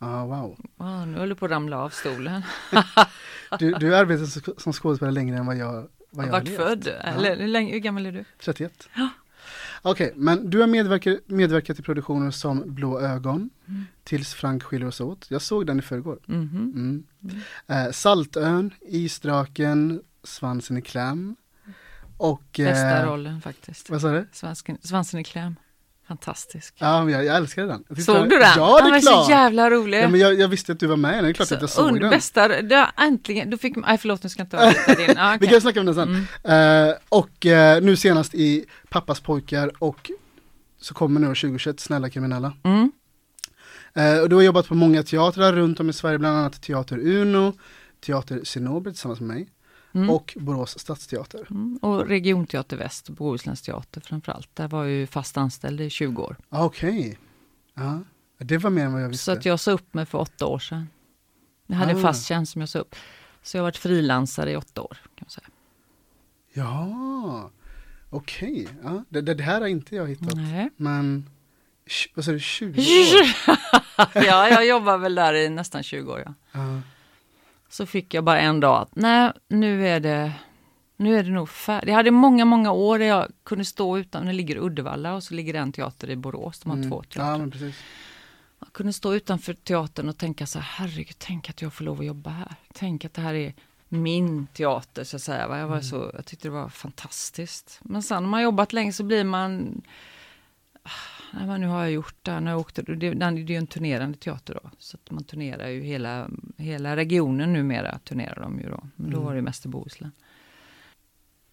Ja, 0.00 0.26
wow. 0.26 0.58
Wow, 0.76 1.06
nu 1.08 1.18
håller 1.18 1.26
du 1.28 1.34
på 1.34 1.44
att 1.44 1.50
ramla 1.50 1.78
av 1.78 1.90
stolen. 1.90 2.42
Du, 3.58 3.72
du 3.72 3.96
arbetar 3.96 4.26
som- 4.60 4.72
skådespelare 4.72 5.12
längre 5.14 5.36
än 5.36 5.46
vad 5.46 5.56
jag, 5.56 5.72
vad 6.10 6.16
Har 6.16 6.24
jag 6.24 6.32
varit 6.32 6.48
levt. 6.48 6.56
född. 6.56 6.86
Eller 7.00 7.36
hur, 7.36 7.48
länge, 7.48 7.72
hur 7.72 7.78
gammal 7.78 8.06
är 8.06 8.12
du? 8.12 8.24
31. 8.40 8.88
Okej, 9.82 10.12
men 10.16 10.50
du 10.50 10.60
har 10.60 10.66
medverkat, 10.66 11.18
medverkat 11.26 11.78
i 11.78 11.82
produktioner 11.82 12.30
som 12.30 12.74
Blå 12.74 13.00
ögon, 13.00 13.50
Mm. 13.68 13.84
Tills 14.04 14.34
Frank 14.34 14.62
skiljer 14.62 14.88
oss 14.88 15.00
åt. 15.00 15.26
Jag 15.30 15.42
såg 15.42 15.66
den 15.66 15.78
i 15.78 15.82
förrgår. 15.82 16.18
Mhm. 16.26 16.72
Mm. 16.74 17.04
Eh, 17.66 17.92
Saltön, 17.92 18.70
Isdraken, 18.80 20.02
Svansen 20.22 20.76
i 20.76 20.82
kläm. 20.82 21.36
Och... 22.16 22.42
Bästa 22.56 22.98
eh, 23.00 23.06
rollen 23.06 23.40
faktiskt. 23.40 23.90
Vad 23.90 24.00
sa 24.00 24.12
du? 24.12 24.28
Svansken, 24.32 24.78
svansen 24.82 25.20
i 25.20 25.24
kläm. 25.24 25.54
Fantastisk. 26.08 26.74
Ja, 26.78 27.10
jag, 27.10 27.24
jag 27.24 27.36
älskade 27.36 27.66
den. 27.66 27.84
Jag 27.88 28.02
Såg 28.02 28.28
du 28.30 28.38
den? 28.38 28.52
Ja, 28.56 28.80
det 28.82 28.88
är 28.88 28.90
var 28.90 29.00
klart! 29.00 29.24
så 29.26 29.30
jävla 29.30 29.70
rolig. 29.70 30.02
Ja, 30.02 30.08
men 30.08 30.20
jag, 30.20 30.34
jag 30.40 30.48
visste 30.48 30.72
att 30.72 30.80
du 30.80 30.86
var 30.86 30.96
med, 30.96 31.24
det 31.24 31.28
är 31.30 31.32
klart 31.32 31.52
att 31.52 31.60
jag 31.60 31.70
såg 31.70 31.90
und- 31.90 32.00
den. 32.00 32.10
Bästa, 32.10 32.48
det, 32.48 32.90
äntligen, 32.96 33.50
då 33.50 33.56
fick 33.56 33.76
nej 33.76 33.98
förlåt 33.98 34.22
nu 34.22 34.28
ska 34.28 34.40
jag 34.40 34.46
inte 34.46 34.66
avbryta 34.66 34.94
din. 35.06 35.18
Ah, 35.18 35.36
Vi 35.40 35.46
kan 35.46 35.60
snacka 35.60 35.80
om 35.80 35.86
den 35.86 35.94
sen. 35.94 36.26
Mm. 36.44 36.88
Eh, 36.88 36.94
och 37.08 37.46
eh, 37.46 37.82
nu 37.82 37.96
senast 37.96 38.34
i 38.34 38.64
Pappas 38.88 39.20
pojkar 39.20 39.70
och 39.78 40.10
så 40.80 40.94
kommer 40.94 41.20
nu 41.20 41.26
2021 41.26 41.80
Snälla 41.80 42.10
kriminella. 42.10 42.52
Mm. 42.64 42.92
Eh, 43.94 44.18
och 44.22 44.28
du 44.28 44.36
har 44.36 44.42
jobbat 44.42 44.68
på 44.68 44.74
många 44.74 45.02
teatrar 45.02 45.52
runt 45.52 45.80
om 45.80 45.90
i 45.90 45.92
Sverige, 45.92 46.18
bland 46.18 46.38
annat 46.38 46.62
Teater 46.62 46.98
Uno, 46.98 47.52
Teater 48.06 48.40
Cinnober 48.44 48.90
tillsammans 48.90 49.20
med 49.20 49.28
mig 49.28 49.48
Mm. 49.94 50.10
och 50.10 50.34
Borås 50.40 50.78
stadsteater. 50.78 51.46
Mm. 51.50 51.78
Och 51.82 52.06
Regionteater 52.08 52.76
Väst, 52.76 53.08
Bohusläns 53.08 53.62
teater 53.62 54.00
framförallt. 54.00 54.48
Där 54.56 54.68
var 54.68 54.84
jag 54.84 54.92
ju 54.92 55.06
fast 55.06 55.36
anställd 55.36 55.80
i 55.80 55.90
20 55.90 56.22
år. 56.22 56.36
Ah, 56.48 56.64
Okej, 56.64 57.18
ja. 57.74 58.00
det 58.38 58.58
var 58.58 58.70
mer 58.70 58.84
än 58.84 58.92
vad 58.92 59.02
jag 59.02 59.08
visste. 59.08 59.24
Så 59.24 59.32
att 59.32 59.44
jag 59.44 59.60
sa 59.60 59.70
upp 59.70 59.94
mig 59.94 60.06
för 60.06 60.18
åtta 60.18 60.46
år 60.46 60.58
sedan. 60.58 60.88
Jag 61.66 61.76
hade 61.76 61.90
en 61.92 61.98
Ah. 61.98 62.02
fast 62.02 62.26
tjänst 62.26 62.52
som 62.52 62.60
jag 62.62 62.68
sa 62.68 62.78
upp. 62.78 62.96
Så 63.42 63.56
jag 63.56 63.62
har 63.62 63.66
varit 63.66 63.76
frilansare 63.76 64.50
i 64.52 64.56
åtta 64.56 64.82
år. 64.82 64.96
kan 65.02 65.10
man 65.26 65.30
säga. 65.30 65.46
Ja, 66.52 67.50
okej. 68.10 68.68
Ja, 68.82 69.04
det, 69.08 69.20
det, 69.20 69.42
här 69.42 69.60
har 69.60 69.68
inte 69.68 69.96
jag 69.96 70.08
hittat. 70.08 70.34
Nej. 70.36 70.70
Men, 70.76 71.30
vad 72.14 72.24
sa 72.24 72.32
du, 72.32 72.40
20 72.40 72.80
år? 72.80 73.26
ja, 74.14 74.48
jag 74.48 74.66
jobbar 74.66 74.98
väl 74.98 75.14
där 75.14 75.34
i 75.34 75.48
nästan 75.48 75.82
20 75.82 76.12
år. 76.12 76.22
Ja. 76.26 76.34
Ja. 76.52 76.80
Så 77.74 77.86
fick 77.86 78.14
jag 78.14 78.24
bara 78.24 78.40
en 78.40 78.60
dag 78.60 78.82
att 78.82 78.96
nej, 78.96 79.32
nu 79.48 79.88
är 79.88 80.00
det, 80.00 80.32
nu 80.96 81.18
är 81.18 81.22
det 81.22 81.30
nog 81.30 81.48
färdigt. 81.48 81.88
Jag 81.88 81.94
hade 81.94 82.10
många, 82.10 82.44
många 82.44 82.72
år 82.72 82.98
där 82.98 83.06
jag 83.06 83.28
kunde 83.44 83.64
stå 83.64 83.98
utan, 83.98 84.26
det 84.26 84.32
ligger 84.32 84.56
Uddevalla 84.56 85.14
och 85.14 85.22
så 85.22 85.34
ligger 85.34 85.52
det 85.52 85.58
en 85.58 85.72
teater 85.72 86.10
i 86.10 86.16
Borås, 86.16 86.60
de 86.60 86.70
har 86.70 86.76
Mm. 86.76 86.90
två 86.90 87.02
teatrar. 87.02 87.66
Ja. 87.66 87.72
Jag 88.60 88.72
kunde 88.72 88.92
stå 88.92 89.14
utanför 89.14 89.54
teatern 89.54 90.08
och 90.08 90.16
tänka 90.18 90.46
så 90.46 90.58
här, 90.58 90.66
herregud, 90.86 91.14
tänk 91.18 91.50
att 91.50 91.62
jag 91.62 91.72
får 91.72 91.84
lov 91.84 92.00
att 92.00 92.06
jobba 92.06 92.30
här. 92.30 92.54
Tänk 92.72 93.04
att 93.04 93.14
det 93.14 93.22
här 93.22 93.34
är 93.34 93.54
min 93.88 94.46
teater 94.46 95.04
så 95.04 95.16
att 95.16 95.22
säga. 95.22 95.58
Jag, 95.58 95.68
var 95.68 95.80
så, 95.80 96.10
jag 96.14 96.26
tyckte 96.26 96.48
det 96.48 96.52
var 96.52 96.68
fantastiskt. 96.68 97.80
Men 97.82 98.02
sen 98.02 98.22
när 98.22 98.30
man 98.30 98.42
jobbat 98.42 98.72
länge 98.72 98.92
så 98.92 99.04
blir 99.04 99.24
man, 99.24 99.82
nej, 101.36 101.46
men 101.46 101.60
nu 101.60 101.66
har 101.66 101.80
jag 101.80 101.92
gjort 101.92 102.16
det, 102.22 102.40
nu 102.40 102.46
har 102.46 102.50
jag 102.50 102.60
åkt, 102.60 102.74
det, 102.74 102.94
det, 102.94 103.06
är 103.06 103.32
ju 103.32 103.56
en 103.56 103.66
turnerande 103.66 104.18
teater 104.18 104.54
då. 104.62 104.70
Så 104.78 104.96
att 104.96 105.10
man 105.10 105.24
turnerar 105.24 105.68
ju 105.68 105.80
hela, 105.82 106.30
hela 106.56 106.96
regionen 106.96 107.52
numera, 107.52 107.98
turnerar 107.98 108.42
de 108.42 108.60
ju 108.60 108.68
då. 108.68 108.88
Men 108.96 109.10
då 109.10 109.16
Mm. 109.16 109.26
var 109.26 109.34
det 109.34 109.42
mest 109.42 109.66
i 109.66 109.68
Bohuslän. 109.68 110.12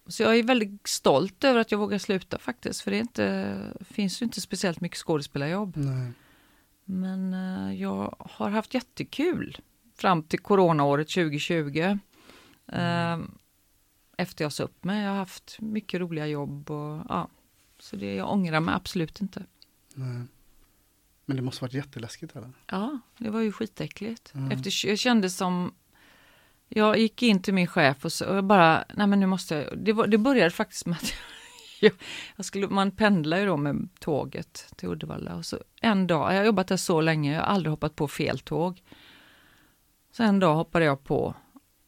Så 0.06 0.22
jag 0.22 0.38
är 0.38 0.42
väldigt 0.42 0.88
stolt 0.88 1.44
över 1.44 1.60
att 1.60 1.70
jag 1.72 1.78
vågar 1.78 1.98
sluta 1.98 2.38
faktiskt, 2.38 2.80
för 2.80 2.90
det 2.90 2.98
inte, 2.98 3.56
finns 3.80 4.22
ju 4.22 4.24
inte 4.24 4.40
speciellt 4.40 4.80
mycket 4.80 4.98
skådespelarjobb. 4.98 5.72
Nej. 5.76 6.12
Men 6.84 7.34
eh, 7.34 7.80
jag 7.80 8.14
har 8.18 8.50
haft 8.50 8.74
jättekul 8.74 9.58
fram 9.96 10.22
till 10.22 10.38
coronaåret 10.38 11.08
2020. 11.08 11.98
Eh, 12.72 13.18
efter 14.16 14.44
jag 14.44 14.52
sa 14.52 14.64
upp 14.64 14.84
mig. 14.84 15.02
Jag 15.02 15.10
har 15.10 15.16
haft 15.16 15.56
mycket 15.60 16.00
roliga 16.00 16.26
jobb 16.26 16.70
och 16.70 17.06
ja. 17.08 17.28
Så 17.78 17.96
det, 17.96 18.14
jag 18.14 18.32
ångrar 18.32 18.60
mig 18.60 18.74
absolut 18.74 19.20
inte. 19.20 19.42
Nej. 19.96 20.26
Men 21.24 21.36
det 21.36 21.42
måste 21.42 21.64
varit 21.64 21.74
jätteläskigt 21.74 22.36
eller? 22.36 22.52
Ja, 22.66 22.98
det 23.18 23.30
var 23.30 23.40
ju 23.40 23.52
skitäckligt. 23.52 24.34
Mm. 24.34 24.50
Efter, 24.50 24.88
jag 24.88 24.98
kände 24.98 25.30
som 25.30 25.74
jag 26.68 26.98
gick 26.98 27.22
in 27.22 27.42
till 27.42 27.54
min 27.54 27.66
chef 27.66 28.04
och, 28.04 28.12
så, 28.12 28.26
och 28.26 28.36
jag 28.36 28.44
bara, 28.44 28.84
nej 28.94 29.06
men 29.06 29.20
nu 29.20 29.26
måste 29.26 29.54
jag, 29.54 29.78
det, 29.78 29.92
var, 29.92 30.06
det 30.06 30.18
började 30.18 30.50
faktiskt 30.50 30.86
med 30.86 30.96
att 30.96 31.12
jag, 31.80 31.92
jag 32.36 32.44
skulle, 32.44 32.68
man 32.68 32.90
pendlar 32.90 33.38
ju 33.38 33.46
då 33.46 33.56
med 33.56 33.88
tåget 33.98 34.72
till 34.76 34.88
Uddevalla 34.88 35.34
och 35.34 35.46
så 35.46 35.58
en 35.80 36.06
dag, 36.06 36.32
jag 36.32 36.38
har 36.38 36.44
jobbat 36.44 36.68
där 36.68 36.76
så 36.76 37.00
länge, 37.00 37.32
jag 37.32 37.40
har 37.40 37.46
aldrig 37.46 37.70
hoppat 37.70 37.96
på 37.96 38.08
fel 38.08 38.38
tåg. 38.38 38.82
Så 40.12 40.22
en 40.22 40.38
dag 40.38 40.54
hoppade 40.54 40.84
jag 40.84 41.04
på 41.04 41.34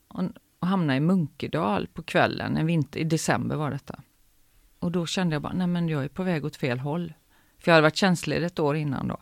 och, 0.08 0.24
och 0.58 0.66
hamnade 0.66 0.96
i 0.96 1.00
Munkedal 1.00 1.86
på 1.86 2.02
kvällen, 2.02 2.56
en 2.56 2.66
vinter, 2.66 3.00
i 3.00 3.04
december 3.04 3.56
var 3.56 3.70
detta. 3.70 4.02
Och 4.78 4.92
då 4.92 5.06
kände 5.06 5.34
jag 5.34 5.42
bara, 5.42 5.52
nej 5.52 5.66
men 5.66 5.88
jag 5.88 6.04
är 6.04 6.08
på 6.08 6.22
väg 6.22 6.44
åt 6.44 6.56
fel 6.56 6.78
håll. 6.78 7.12
För 7.64 7.70
jag 7.70 7.74
hade 7.74 7.82
varit 7.82 7.96
tjänstledig 7.96 8.46
ett 8.46 8.58
år 8.58 8.76
innan 8.76 9.08
då. 9.08 9.16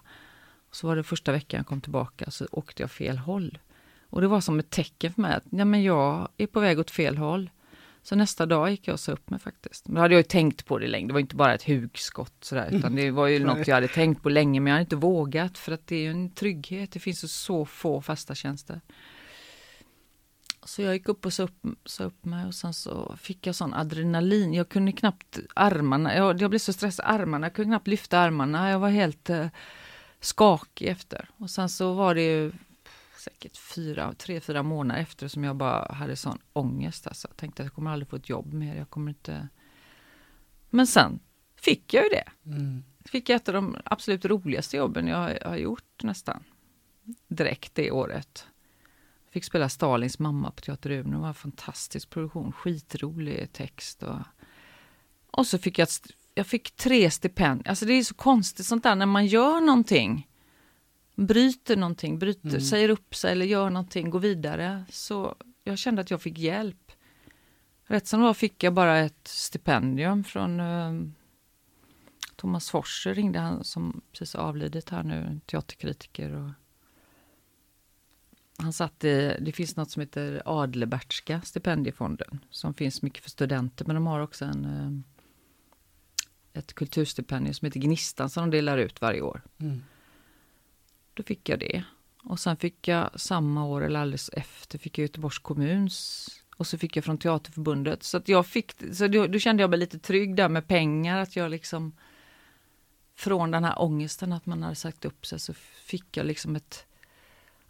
Så 0.70 0.86
var 0.86 0.96
det 0.96 1.02
första 1.02 1.32
veckan 1.32 1.58
jag 1.58 1.66
kom 1.66 1.80
tillbaka 1.80 2.30
så 2.30 2.46
åkte 2.50 2.82
jag 2.82 2.90
fel 2.90 3.18
håll. 3.18 3.58
Och 4.02 4.20
det 4.20 4.26
var 4.26 4.40
som 4.40 4.58
ett 4.58 4.70
tecken 4.70 5.12
för 5.12 5.22
mig 5.22 5.34
att 5.34 5.44
ja, 5.50 5.64
men 5.64 5.82
jag 5.82 6.28
är 6.36 6.46
på 6.46 6.60
väg 6.60 6.78
åt 6.78 6.90
fel 6.90 7.18
håll. 7.18 7.50
Så 8.02 8.16
nästa 8.16 8.46
dag 8.46 8.70
gick 8.70 8.88
jag 8.88 8.92
och 8.92 9.00
sa 9.00 9.12
upp 9.12 9.30
mig 9.30 9.40
faktiskt. 9.40 9.88
Men 9.88 9.94
då 9.94 10.00
hade 10.00 10.14
jag 10.14 10.18
ju 10.18 10.22
tänkt 10.22 10.66
på 10.66 10.78
det 10.78 10.86
länge. 10.86 11.06
Det 11.06 11.12
var 11.12 11.20
inte 11.20 11.36
bara 11.36 11.54
ett 11.54 11.66
hugskott 11.66 12.34
sådär, 12.40 12.68
utan 12.72 12.96
det 12.96 13.10
var 13.10 13.26
ju 13.26 13.38
något 13.44 13.68
jag 13.68 13.74
hade 13.74 13.88
tänkt 13.88 14.22
på 14.22 14.28
länge, 14.28 14.60
men 14.60 14.70
jag 14.70 14.74
hade 14.74 14.82
inte 14.82 14.96
vågat 14.96 15.58
för 15.58 15.72
att 15.72 15.86
det 15.86 15.96
är 15.96 16.02
ju 16.02 16.10
en 16.10 16.30
trygghet. 16.30 16.92
Det 16.92 17.00
finns 17.00 17.24
ju 17.24 17.28
så 17.28 17.64
få 17.64 18.00
fasta 18.00 18.34
tjänster. 18.34 18.80
Så 20.64 20.82
jag 20.82 20.94
gick 20.94 21.08
upp 21.08 21.26
och 21.26 21.32
sa 21.32 21.42
upp, 21.42 21.66
sa 21.84 22.04
upp 22.04 22.24
mig 22.24 22.46
och 22.46 22.54
sen 22.54 22.74
så 22.74 23.16
fick 23.16 23.46
jag 23.46 23.54
sån 23.54 23.74
adrenalin. 23.74 24.54
Jag 24.54 24.68
kunde 24.68 24.92
knappt 24.92 25.38
armarna, 25.54 26.16
jag, 26.16 26.40
jag 26.40 26.50
blev 26.50 26.58
så 26.58 26.72
stressad 26.72 27.06
armarna, 27.08 27.46
jag 27.46 27.54
kunde 27.54 27.68
knappt 27.68 27.86
lyfta 27.86 28.18
armarna. 28.18 28.70
Jag 28.70 28.78
var 28.78 28.88
helt 28.88 29.30
eh, 29.30 29.46
skakig 30.20 30.88
efter. 30.88 31.28
Och 31.36 31.50
sen 31.50 31.68
så 31.68 31.92
var 31.92 32.14
det 32.14 32.22
ju 32.22 32.52
säkert 33.18 33.56
fyra, 33.56 34.14
tre, 34.18 34.40
fyra 34.40 34.62
månader 34.62 35.00
efter 35.00 35.28
som 35.28 35.44
jag 35.44 35.56
bara 35.56 35.92
hade 35.92 36.16
sån 36.16 36.38
ångest. 36.52 37.06
Alltså. 37.06 37.28
Jag 37.28 37.36
tänkte 37.36 37.62
att 37.62 37.66
jag 37.66 37.74
kommer 37.74 37.90
aldrig 37.90 38.08
få 38.08 38.16
ett 38.16 38.28
jobb 38.28 38.52
mer. 38.52 38.76
Jag 38.76 38.90
kommer 38.90 39.10
inte... 39.10 39.48
Men 40.70 40.86
sen 40.86 41.20
fick 41.56 41.94
jag 41.94 42.04
ju 42.04 42.08
det. 42.08 42.24
Mm. 42.46 42.84
Fick 43.04 43.28
jag 43.28 43.36
ett 43.36 43.48
av 43.48 43.54
de 43.54 43.76
absolut 43.84 44.24
roligaste 44.24 44.76
jobben 44.76 45.06
jag 45.06 45.38
har 45.44 45.56
gjort 45.56 46.02
nästan. 46.02 46.44
Direkt 47.28 47.74
det 47.74 47.90
året. 47.90 48.46
Fick 49.32 49.44
spela 49.44 49.68
Stalins 49.68 50.18
mamma 50.18 50.50
på 50.50 50.60
Teater 50.60 50.90
Umeå. 50.90 51.12
Det 51.12 51.18
var 51.18 51.28
en 51.28 51.34
fantastisk 51.34 52.10
produktion. 52.10 52.52
Skitrolig 52.52 53.52
text. 53.52 54.02
Och, 54.02 54.18
och 55.30 55.46
så 55.46 55.58
fick 55.58 55.78
jag, 55.78 55.88
jag 56.34 56.46
fick 56.46 56.76
tre 56.76 57.10
stipendier. 57.10 57.68
Alltså 57.68 57.86
det 57.86 57.92
är 57.92 58.04
så 58.04 58.14
konstigt 58.14 58.66
sånt 58.66 58.82
där 58.82 58.94
när 58.94 59.06
man 59.06 59.26
gör 59.26 59.60
någonting. 59.60 60.28
Bryter 61.14 61.76
någonting, 61.76 62.18
bryter, 62.18 62.48
Mm. 62.48 62.60
säger 62.60 62.88
upp 62.88 63.14
sig 63.14 63.32
eller 63.32 63.46
gör 63.46 63.70
någonting, 63.70 64.10
går 64.10 64.20
vidare. 64.20 64.84
Så 64.90 65.34
jag 65.64 65.78
kände 65.78 66.02
att 66.02 66.10
jag 66.10 66.22
fick 66.22 66.38
hjälp. 66.38 66.92
Rätt 67.84 68.06
som 68.06 68.20
var 68.20 68.34
fick 68.34 68.62
jag 68.62 68.74
bara 68.74 68.98
ett 68.98 69.28
stipendium 69.28 70.24
från 70.24 70.60
eh, 70.60 70.92
Thomas 72.36 72.70
Forser 72.70 73.14
ringde 73.14 73.38
han 73.38 73.64
som 73.64 74.00
precis 74.12 74.34
avlidit 74.34 74.90
här 74.90 75.02
nu, 75.02 75.40
teaterkritiker. 75.46 76.32
Och 76.32 76.50
han 78.62 78.72
satt 78.72 79.04
i, 79.04 79.36
det 79.40 79.52
finns 79.52 79.76
något 79.76 79.90
som 79.90 80.00
heter 80.00 80.42
Adlerbertska 80.44 81.40
stipendiefonden 81.40 82.44
som 82.50 82.74
finns 82.74 83.02
mycket 83.02 83.22
för 83.22 83.30
studenter 83.30 83.84
men 83.84 83.94
de 83.94 84.06
har 84.06 84.20
också 84.20 84.44
en, 84.44 84.64
eh, 84.64 86.58
ett 86.58 86.74
kulturstipendium 86.74 87.54
som 87.54 87.66
heter 87.66 87.80
Gnistan 87.80 88.30
som 88.30 88.50
de 88.50 88.56
delar 88.56 88.78
ut 88.78 89.00
varje 89.00 89.20
år. 89.20 89.42
Mm. 89.58 89.84
Då 91.14 91.22
fick 91.22 91.48
jag 91.48 91.58
det. 91.58 91.84
Och 92.24 92.40
sen 92.40 92.56
fick 92.56 92.88
jag 92.88 93.20
samma 93.20 93.64
år 93.64 93.84
eller 93.84 94.00
alldeles 94.00 94.30
efter 94.32 94.78
fick 94.78 94.98
jag 94.98 95.02
Göteborgs 95.02 95.38
kommuns 95.38 96.28
och 96.56 96.66
så 96.66 96.78
fick 96.78 96.96
jag 96.96 97.04
från 97.04 97.18
Teaterförbundet. 97.18 98.02
Så 98.02 98.16
att 98.16 98.28
jag 98.28 98.46
fick, 98.46 98.72
så 98.92 99.08
då, 99.08 99.26
då 99.26 99.38
kände 99.38 99.62
jag 99.62 99.70
mig 99.70 99.78
lite 99.78 99.98
trygg 99.98 100.36
där 100.36 100.48
med 100.48 100.68
pengar 100.68 101.18
att 101.18 101.36
jag 101.36 101.50
liksom 101.50 101.92
från 103.14 103.50
den 103.50 103.64
här 103.64 103.82
ångesten 103.82 104.32
att 104.32 104.46
man 104.46 104.62
hade 104.62 104.74
sagt 104.74 105.04
upp 105.04 105.26
sig 105.26 105.40
så 105.40 105.54
fick 105.84 106.16
jag 106.16 106.26
liksom 106.26 106.56
ett 106.56 106.86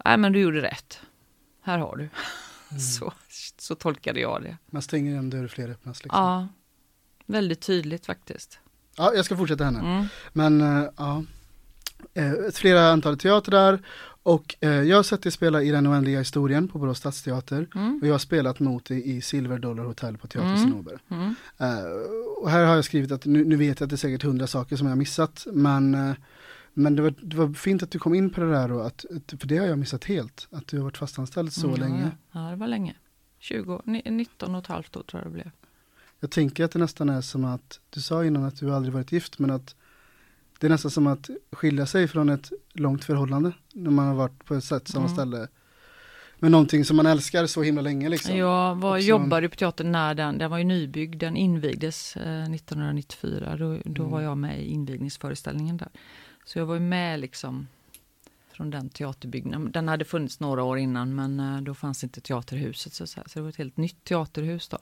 Nej 0.05 0.17
men 0.17 0.33
du 0.33 0.41
gjorde 0.41 0.63
rätt. 0.63 1.01
Här 1.63 1.79
har 1.79 1.97
du. 1.97 2.09
Så, 2.81 3.13
så 3.59 3.75
tolkade 3.75 4.21
jag 4.21 4.43
det. 4.43 4.57
Man 4.71 4.83
stänger 4.83 5.17
en 5.19 5.31
dörr, 5.31 5.49
fler 5.49 5.69
öppnas 5.69 6.05
liksom. 6.05 6.21
Ja, 6.23 6.49
väldigt 7.27 7.61
tydligt 7.61 8.07
faktiskt. 8.07 8.59
Ja, 8.97 9.13
jag 9.15 9.25
ska 9.25 9.37
fortsätta 9.37 9.65
henne. 9.65 9.79
Mm. 9.81 10.07
Men 10.33 10.61
eh, 10.61 10.91
ja, 10.97 11.25
Eh, 12.15 12.33
flera 12.53 12.89
antal 12.89 13.19
teatrar 13.19 13.83
och 14.23 14.57
eh, 14.61 14.71
jag 14.71 14.97
har 14.97 15.03
sett 15.03 15.23
dig 15.23 15.33
spela 15.33 15.63
i 15.63 15.71
Den 15.71 15.87
oändliga 15.89 16.19
historien 16.19 16.69
på 16.69 16.79
Borås 16.79 16.99
stadsteater 16.99 17.67
Mm. 17.75 17.99
och 18.03 18.09
jag 18.09 18.15
har 18.15 18.19
spelat 18.19 18.61
mot 18.61 18.85
dig 18.85 19.17
i 19.17 19.21
Silver 19.21 19.59
Dollar 19.59 19.85
Hotel 19.85 20.19
på 20.19 20.27
Teater 20.27 20.49
Mm. 20.49 20.59
Cinnober. 20.63 20.99
Mm. 21.09 21.35
Eh, 21.59 21.85
och 22.43 22.51
här 22.51 22.65
har 22.65 22.75
jag 22.75 22.85
skrivit 22.85 23.13
att 23.13 23.25
nu, 23.27 23.45
nu 23.45 23.57
vet 23.57 23.81
jag 23.81 23.87
att 23.87 23.91
det 23.91 23.95
är 23.95 23.99
säkert 23.99 24.23
hundra 24.23 24.47
saker 24.47 24.77
som 24.77 24.87
jag 24.87 24.91
har 24.93 24.99
missat 24.99 25.47
men 25.53 26.15
Men 26.75 26.97
det 26.97 27.03
var, 27.03 27.15
det 27.23 27.37
var 27.37 27.53
fint 27.55 27.83
att 27.83 27.91
du 27.91 27.99
kom 27.99 28.15
in 28.15 28.31
på 28.31 28.41
det 28.41 28.51
där 28.51 28.73
och 28.73 28.87
att, 28.87 29.05
för 29.39 29.47
det 29.47 29.59
har 29.59 29.67
jag 29.67 29.79
missat 29.79 30.05
helt. 30.05 30.49
Att 30.51 30.67
du 30.67 30.77
har 30.77 30.85
varit 30.85 30.97
fastanställd 30.97 31.53
så 31.53 31.67
Mm, 31.69 31.81
länge. 31.81 32.11
Ja, 32.33 32.41
det 32.41 32.57
var 32.57 32.67
länge. 32.67 32.95
20, 33.39 33.83
ni- 33.85 34.03
19 34.11 34.55
och 34.55 34.61
ett 34.61 34.67
halvt 34.67 34.97
år 34.97 35.03
tror 35.03 35.23
jag 35.23 35.31
det 35.33 35.35
blev. 35.35 35.51
Jag 36.21 36.31
tänker 36.31 36.65
att 36.65 36.71
det 36.73 36.79
nästan 36.79 37.09
är 37.09 37.21
som 37.21 37.45
att, 37.45 37.81
du 37.91 38.01
sa 38.01 38.25
innan 38.25 38.45
att 38.45 38.57
du 38.61 38.75
aldrig 38.75 38.95
varit 38.95 39.13
gift, 39.13 39.39
men 39.39 39.51
att 39.51 39.77
det 40.61 40.67
är 40.67 40.71
nästan 40.71 40.91
som 40.91 41.07
att 41.07 41.31
skilja 41.53 41.87
sig 41.87 42.09
från 42.09 42.29
ett 42.29 42.53
långt 42.73 43.05
förhållande. 43.05 43.53
När 43.73 43.91
man 43.91 44.07
har 44.07 44.15
varit 44.15 44.45
på 44.45 44.55
ett 44.55 44.65
sätt, 44.65 44.89
samma 44.89 45.05
Mm. 45.07 45.17
ställe. 45.17 45.49
Med 46.39 46.51
någonting 46.51 46.85
som 46.85 46.97
man 46.97 47.07
älskar 47.07 47.47
så 47.47 47.63
himla 47.63 47.83
länge 47.83 48.09
liksom. 48.09 48.37
Jag 48.37 48.75
var, 48.77 48.97
Också- 48.97 49.07
jobbade 49.09 49.49
på 49.49 49.57
teatern 49.57 49.93
när 49.93 50.15
den, 50.15 50.39
den 50.39 50.51
var 50.51 50.59
ju 50.59 50.65
nybyggd, 50.65 51.21
den 51.21 51.37
invigdes 51.37 52.17
eh, 52.17 52.51
1994. 52.51 53.57
Då, 53.57 53.79
då 53.85 54.03
Mm. 54.03 54.11
var 54.13 54.21
jag 54.21 54.39
med 54.39 54.63
i 54.63 54.65
invigningsföreställningen 54.71 55.77
där. 55.77 55.89
Så 56.45 56.59
jag 56.59 56.67
var 56.67 56.75
ju 56.75 56.81
med 56.81 57.21
liksom 57.21 57.69
från 58.53 58.71
den 58.71 58.89
teaterbyggnaden. 58.89 59.73
Den 59.73 59.89
hade 59.89 60.05
funnits 60.05 60.41
några 60.41 60.63
år 60.63 60.79
innan 60.79 61.15
men 61.15 61.41
eh, 61.41 61.61
då 61.61 61.75
fanns 61.75 62.05
inte 62.05 62.21
teaterhuset 62.21 62.93
så, 62.93 63.07
säga. 63.07 63.25
så 63.29 63.39
det 63.39 63.43
var 63.43 63.49
ett 63.49 63.57
helt 63.57 63.77
nytt 63.77 64.05
teaterhus 64.05 64.69
då. 64.69 64.79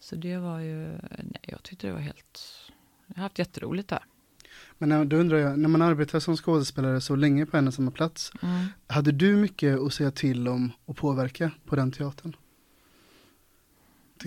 Så 0.00 0.16
det 0.16 0.38
var 0.38 0.60
ju, 0.60 0.86
nej 1.10 1.40
jag 1.42 1.62
tyckte 1.62 1.86
det 1.86 1.92
var 1.92 2.00
helt, 2.00 2.40
jag 3.06 3.14
har 3.16 3.22
haft 3.22 3.38
jätteroligt 3.38 3.88
där. 3.88 4.04
Men 4.78 4.88
när- 4.88 5.04
då 5.04 5.16
undrar 5.16 5.38
jag, 5.38 5.58
när 5.58 5.68
man 5.68 5.82
arbetar 5.82 6.20
som 6.20 6.36
skådespelare 6.36 7.00
så 7.00 7.16
länge 7.16 7.46
på 7.46 7.56
en 7.56 7.68
och 7.68 7.74
samma 7.74 7.90
plats, 7.90 8.32
Mm. 8.42 8.66
hade 8.86 9.12
du 9.12 9.36
mycket 9.36 9.78
att 9.80 9.92
säga 9.94 10.10
till 10.10 10.48
om 10.48 10.72
och 10.84 10.96
påverka 10.96 11.50
på 11.66 11.76
den 11.76 11.92
teatern? 11.92 12.36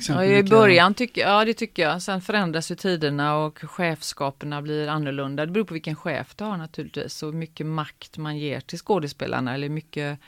Ja, 0.07 0.25
I 0.25 0.43
början 0.43 0.93
tycker 0.93 1.21
ja 1.21 1.45
det 1.45 1.53
tycker 1.53 1.83
jag. 1.83 2.01
Sen 2.01 2.21
förändras 2.21 2.71
ju 2.71 2.75
tiderna 2.75 3.37
och 3.37 3.57
chefskaperna 3.59 4.61
blir 4.61 4.87
annorlunda. 4.87 5.45
Det 5.45 5.51
beror 5.51 5.65
på 5.65 5.73
vilken 5.73 5.95
chef 5.95 6.35
du 6.35 6.43
har 6.43 6.57
naturligtvis 6.57 7.23
och 7.23 7.33
mycket 7.33 7.65
makt 7.65 8.17
man 8.17 8.37
ger 8.37 8.59
till 8.59 8.79
skådespelarna 8.79 9.53
eller 9.53 9.69
mycket 9.69 10.19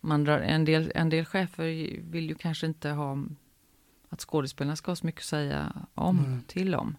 man 0.00 0.24
drar, 0.24 0.40
en, 0.40 0.64
del, 0.64 0.92
en 0.94 1.08
del 1.08 1.24
chefer 1.24 1.64
vill 2.10 2.28
ju 2.28 2.34
kanske 2.34 2.66
inte 2.66 2.88
ha 2.88 3.18
att 4.08 4.20
skådespelarna 4.20 4.76
ska 4.76 4.90
ha 4.90 4.96
så 4.96 5.06
mycket 5.06 5.20
att 5.20 5.24
säga 5.26 5.72
om, 5.94 6.18
Mm. 6.18 6.42
till 6.46 6.74
om. 6.74 6.96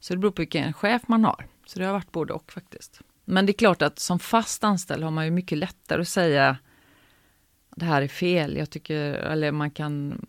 Så 0.00 0.14
det 0.14 0.18
beror 0.18 0.32
på 0.32 0.42
vilken 0.42 0.72
chef 0.72 1.02
man 1.06 1.24
har. 1.24 1.46
Så 1.66 1.78
det 1.78 1.84
har 1.84 1.92
varit 1.92 2.12
både 2.12 2.32
och 2.32 2.52
faktiskt. 2.52 3.00
Men 3.24 3.46
det 3.46 3.50
är 3.50 3.54
klart 3.54 3.82
att 3.82 3.98
som 3.98 4.18
fast 4.18 4.64
anställd 4.64 5.04
har 5.04 5.10
man 5.10 5.24
ju 5.24 5.30
mycket 5.30 5.58
lättare 5.58 6.00
att 6.02 6.08
säga 6.08 6.56
det 7.76 7.84
här 7.84 8.02
är 8.02 8.08
fel. 8.08 8.56
Jag 8.56 8.70
tycker, 8.70 9.14
eller 9.14 9.52
man 9.52 9.70
kan 9.70 10.26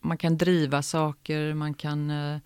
man 0.00 0.18
kan 0.18 0.36
driva 0.36 0.82
saker, 0.82 1.54
man 1.54 1.74
kan 1.74 2.10
eh, 2.10 2.38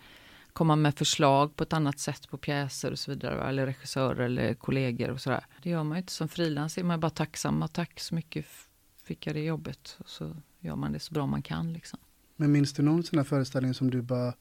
komma 0.53 0.77
med 0.77 0.95
förslag 0.95 1.57
på 1.57 1.63
ett 1.63 1.73
annat 1.73 1.99
sätt 1.99 2.31
på 2.31 2.37
pjäser 2.37 2.93
och 2.93 2.99
så 2.99 3.11
vidare, 3.11 3.49
eller 3.49 3.67
regissörer 3.67 4.25
eller 4.25 4.55
kollegor 4.55 5.11
och 5.11 5.21
sådär. 5.21 5.47
Det 5.63 5.71
gör 5.71 5.85
man 5.85 5.97
ju 5.97 6.01
inte 6.01 6.13
som 6.13 6.29
frilans, 6.29 6.79
är 6.79 6.83
man 6.83 7.01
bara 7.01 7.11
tacksam. 7.11 7.63
och 7.63 7.73
Tack 7.73 8.01
så 8.01 8.15
mycket 8.15 8.47
fick 9.05 9.27
jag 9.27 9.37
det 9.37 9.45
jobbet. 9.45 9.97
Och 9.99 10.09
så 10.09 10.37
gör 10.61 10.77
man 10.77 10.93
det 10.93 10.99
så 10.99 11.15
bra 11.15 11.27
man 11.27 11.43
kan 11.43 11.73
liksom. 11.73 11.99
Men 12.37 12.53
minns 12.53 12.73
du 12.73 12.83
någon 12.83 13.03
sån 13.03 13.19
här 13.19 13.25
föreställning 13.25 13.75
som 13.75 13.91
du 13.91 14.03
bara, 14.03 14.35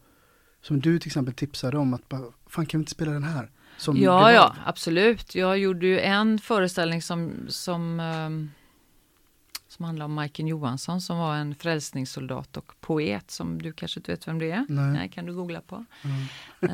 som 0.62 0.80
du 0.80 1.00
till 1.00 1.10
exempel 1.10 1.34
tipsade 1.34 1.78
om 1.78 1.94
att 1.94 2.10
bara, 2.10 2.32
fan 2.46 2.66
kan 2.66 2.80
vi 2.80 2.82
inte 2.82 2.92
spela 2.92 3.12
den 3.12 3.24
här? 3.24 3.52
Som 3.78 3.98
Ja, 3.98 4.32
ja, 4.32 4.56
absolut. 4.66 5.36
Jag 5.36 5.58
gjorde 5.58 5.88
ju 5.88 6.00
en 6.00 6.40
föreställning 6.40 7.02
som, 7.02 7.34
som, 7.48 8.00
ehm, 8.00 8.52
som 9.74 9.86
handlar 9.86 10.06
om 10.06 10.14
Majken 10.14 10.48
Johansson 10.48 11.02
som 11.02 11.18
var 11.18 11.36
en 11.36 11.56
frälsningssoldat 11.56 12.58
och 12.58 12.74
poet 12.82 13.32
som 13.32 13.62
du 13.62 13.74
kanske 13.74 14.00
inte 14.00 14.12
vet 14.12 14.28
vem 14.28 14.40
det 14.40 14.52
är. 14.52 14.66
Nej. 14.70 14.92
Nej 14.92 15.10
kan 15.10 15.26
du 15.26 15.34
googla 15.34 15.62
på. 15.62 15.86
Mm. 16.04 16.26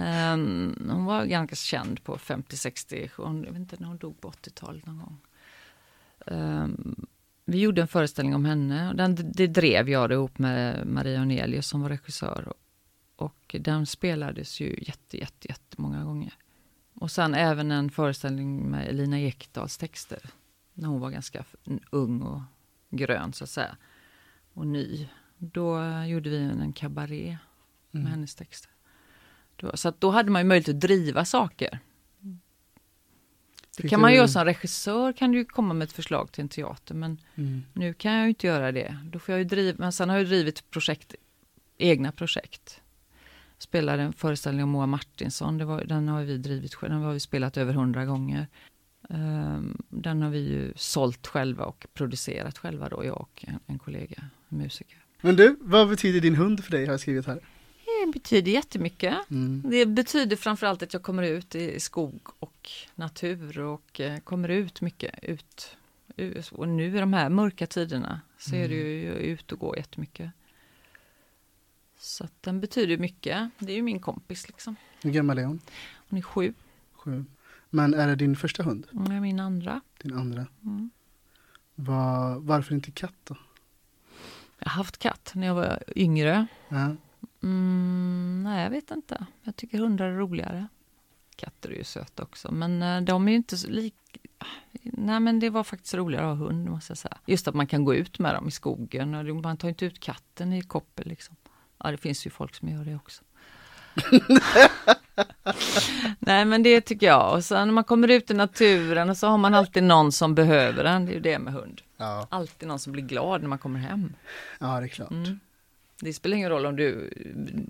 Ehm, 0.06 0.90
hon 0.92 1.06
var 1.06 1.26
ganska 1.26 1.56
känd 1.56 2.04
på 2.04 2.18
50-60, 2.18 3.10
hon- 3.16 3.44
jag 3.44 3.52
vet 3.52 3.60
inte 3.60 3.76
när 3.80 3.88
hon 3.88 3.98
dog 3.98 4.22
på 4.22 4.30
80-talet 4.32 4.86
någon 4.86 4.98
gång. 4.98 5.18
Ehm, 6.28 7.06
vi 7.46 7.60
gjorde 7.60 7.82
en 7.82 7.88
föreställning 7.88 8.36
om 8.36 8.46
henne 8.46 8.90
och 8.90 8.96
den, 8.96 9.16
det 9.34 9.48
drev 9.48 9.90
jag 9.90 10.10
det 10.10 10.14
ihop 10.14 10.40
med 10.40 10.88
Maria 10.88 11.22
Onelius 11.22 11.68
som 11.68 11.82
var 11.82 11.90
regissör. 11.90 12.54
Och, 13.16 13.56
den 13.60 13.86
spelades 13.86 14.60
ju 14.62 14.80
jätte, 14.82 15.18
jätte, 15.18 15.48
jättemånga 15.48 16.04
gånger. 16.04 16.34
Och 16.94 17.12
sen 17.12 17.34
även 17.34 17.72
en 17.72 17.90
föreställning 17.90 18.70
med 18.70 18.88
Elina 18.88 19.20
Ekdals 19.20 19.78
texter. 19.78 20.20
När 20.74 20.88
hon 20.88 21.00
var 21.00 21.10
ganska 21.10 21.44
ung 21.90 22.22
och 22.22 22.42
grön 22.90 23.34
så 23.34 23.44
att 23.44 23.50
säga. 23.50 23.78
Och 24.54 24.68
ny. 24.68 25.10
Då 25.38 25.80
gjorde 26.08 26.30
vi 26.30 26.38
en, 26.38 26.74
kabaré 26.74 27.38
med 27.92 28.00
Mm. 28.02 28.12
hennes 28.12 28.36
texter. 28.36 28.72
Då, 29.56 29.78
så 29.78 29.94
då 30.00 30.10
hade 30.12 30.32
man 30.32 30.42
ju 30.42 30.48
möjlighet 30.48 30.76
att 30.76 30.82
driva 30.82 31.26
saker. 31.26 31.80
Det 33.78 33.88
kan 33.90 34.02
man 34.02 34.14
göra 34.14 34.28
som 34.28 34.46
regissör, 34.46 35.14
kan 35.14 35.32
du 35.32 35.46
komma 35.46 35.74
med 35.74 35.86
ett 35.86 35.92
förslag 35.92 36.32
till 36.32 36.42
en 36.42 36.50
teater, 36.50 36.96
men 36.96 37.18
Mm. 37.36 37.64
nu 37.74 37.94
kan 37.94 38.14
jag 38.14 38.24
ju 38.24 38.30
inte 38.30 38.48
göra 38.48 38.72
det. 38.72 39.00
Då 39.12 39.20
får 39.20 39.34
jag 39.34 39.40
ju 39.40 39.46
driva, 39.46 39.78
men 39.80 39.92
sen 39.92 40.10
har 40.10 40.18
jag 40.18 40.26
drivit 40.28 40.70
projekt, 40.72 41.16
egna 41.78 42.12
projekt. 42.12 42.82
Spelade 43.58 44.04
en 44.04 44.14
föreställning 44.14 44.64
om 44.64 44.70
Moa 44.70 44.86
Martinsson, 44.86 45.58
det 45.58 45.66
var, 45.66 45.84
den 45.84 46.08
har 46.08 46.24
vi 46.24 46.38
drivit 46.38 46.76
den 46.82 46.92
har 46.92 47.14
vi 47.14 47.20
spelat 47.20 47.58
över 47.58 47.74
hundra 47.74 48.06
gånger. 48.06 48.48
Ehm, 49.10 49.78
den 49.90 50.22
har 50.22 50.30
vi 50.30 50.40
ju 50.40 50.74
sålt 50.76 51.28
själva 51.28 51.66
och 51.66 51.88
producerat 51.94 52.58
själva 52.58 52.90
då, 52.90 53.06
jag 53.06 53.22
och 53.22 53.46
en, 53.48 53.60
en 53.66 53.80
kollega, 53.80 54.24
en 54.50 54.58
musiker. 54.58 54.98
Men 55.22 55.36
du, 55.36 55.58
vad 55.60 55.90
betyder 55.90 56.22
din 56.22 56.36
hund 56.36 56.64
för 56.64 56.72
dig 56.72 56.86
har 56.86 56.94
jag 56.94 57.00
skrivit 57.00 57.28
här. 57.28 57.40
Det 57.86 58.12
betyder 58.14 58.52
jättemycket. 58.52 59.16
Mm. 59.32 59.64
Det 59.70 59.86
betyder 59.86 60.36
framförallt 60.36 60.84
att 60.84 60.94
jag 60.94 61.04
kommer 61.04 61.24
ut 61.24 61.56
i 61.56 61.80
skog 61.80 62.20
och 62.40 62.70
natur 62.96 63.60
och 63.60 64.00
eh, 64.00 64.20
kommer 64.20 64.50
ut 64.50 64.82
mycket. 64.82 65.20
Ut, 65.24 65.78
ut. 66.16 66.52
Och 66.52 66.68
nu 66.68 66.98
i 66.98 67.00
de 67.00 67.14
här 67.14 67.30
mörka 67.30 67.68
tiderna 67.68 68.22
så 68.38 68.56
är 68.56 68.70
det 68.70 68.76
ju 68.76 69.06
jag 69.06 69.16
är 69.16 69.20
ute 69.20 69.54
och 69.54 69.60
går 69.60 69.78
jättemycket. 69.78 70.32
Så 72.00 72.24
att 72.24 72.44
den 72.44 72.60
betyder 72.60 72.98
mycket. 72.98 73.50
Det 73.60 73.72
är 73.72 73.76
ju 73.76 73.82
min 73.82 74.00
kompis 74.00 74.48
liksom. 74.48 74.76
Hur 75.02 75.12
gammal 75.12 75.38
är 75.38 75.44
hon? 75.44 75.62
Hon 76.10 76.20
är 76.20 76.24
sju, 76.24 76.54
Sju. 76.94 77.26
Men 77.70 77.94
är 77.94 78.08
det 78.08 78.16
din 78.16 78.36
första 78.36 78.64
hund? 78.64 78.88
hon 78.92 79.12
är 79.12 79.20
min 79.20 79.40
andra. 79.40 79.82
Din 80.02 80.14
andra? 80.14 80.48
Mm. 80.64 80.90
Var, 81.76 82.40
varför 82.40 82.76
inte 82.76 82.92
katt 82.92 83.14
då? 83.24 83.36
Jag 84.60 84.70
har 84.70 84.76
haft 84.76 84.98
katt 84.98 85.32
när 85.36 85.48
jag 85.48 85.56
var 85.56 85.84
yngre. 85.96 86.48
Ja. 86.70 86.96
Mm, 87.44 88.42
nej, 88.44 88.64
jag 88.64 88.70
vet 88.70 88.92
inte. 88.92 89.26
Jag 89.44 89.56
tycker 89.56 89.78
hundar 89.80 90.06
är 90.06 90.18
roligare. 90.18 90.68
Katter 91.36 91.70
är 91.70 91.76
ju 91.76 91.84
söta 91.84 92.24
också, 92.24 92.52
men 92.52 92.82
eh, 92.82 93.02
de 93.02 93.28
är 93.28 93.32
ju 93.32 93.38
inte 93.38 93.58
så 93.58 93.70
lik... 93.70 93.96
Nej, 94.84 95.20
men 95.20 95.40
det 95.40 95.50
var 95.50 95.64
faktiskt 95.64 95.94
roligare 95.94 96.32
att 96.32 96.38
ha 96.38 96.46
hund, 96.46 96.70
måste 96.70 96.92
jag 96.92 96.98
säga. 96.98 97.18
Just 97.26 97.48
att 97.48 97.56
man 97.56 97.68
kan 97.68 97.86
gå 97.86 97.96
ut 97.96 98.20
med 98.20 98.36
dem 98.36 98.48
i 98.48 98.52
skogen. 98.52 99.16
Och 99.16 99.26
det- 99.26 99.34
man 99.34 99.58
tar 99.58 99.70
inte 99.70 99.86
ut 99.86 100.00
katten 100.00 100.54
i 100.54 100.62
koppel 100.62 101.08
liksom. 101.08 101.36
Ja, 101.78 101.92
det 101.92 101.98
finns 101.98 102.28
ju 102.28 102.30
folk 102.30 102.56
som 102.56 102.70
gör 102.70 102.86
det 102.86 102.96
också. 102.96 103.24
Nej, 106.20 106.46
men 106.46 106.64
det 106.64 106.82
tycker 106.82 107.08
jag. 107.08 107.34
Och 107.34 107.44
sen 107.44 107.68
när 107.68 107.74
man 107.74 107.84
kommer 107.84 108.08
ut 108.08 108.32
i 108.32 108.34
naturen 108.34 109.10
och 109.10 109.18
så 109.18 109.28
har 109.28 109.38
man 109.38 109.54
alltid 109.54 109.84
någon 109.84 110.12
som 110.12 110.36
behöver 110.36 110.84
den. 110.84 111.06
Det 111.06 111.12
är 111.12 111.14
ju 111.14 111.20
det 111.20 111.40
med 111.40 111.54
hund. 111.54 111.82
Ja. 111.98 112.28
Alltid 112.32 112.68
någon 112.68 112.80
som 112.80 112.94
blir 112.94 113.04
glad 113.04 113.42
när 113.42 113.50
man 113.50 113.58
kommer 113.58 113.80
hem. 113.80 114.14
ja, 114.60 114.80
det 114.80 114.86
är 114.86 114.88
klart. 114.88 115.12
Mm. 115.12 115.40
Det 116.02 116.14
spelar 116.14 116.38
ingen 116.38 116.50
roll 116.50 116.66
om 116.66 116.76
du 116.76 117.12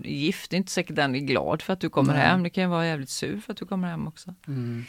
är 0.04 0.08
gift, 0.08 0.50
det 0.50 0.56
är 0.56 0.58
inte 0.58 0.72
säkert 0.72 0.96
den 0.96 1.14
är 1.14 1.18
glad 1.20 1.62
för 1.62 1.72
att 1.72 1.80
du 1.80 1.88
kommer 1.90 2.12
Nej. 2.12 2.22
hem. 2.22 2.42
Det 2.42 2.50
kan 2.50 2.64
ju 2.64 2.70
vara 2.70 2.86
jävligt 2.86 3.10
sur 3.10 3.40
för 3.40 3.52
att 3.52 3.58
du 3.58 3.66
kommer 3.66 3.88
hem 3.88 4.08
också. 4.08 4.34
Mm. 4.48 4.84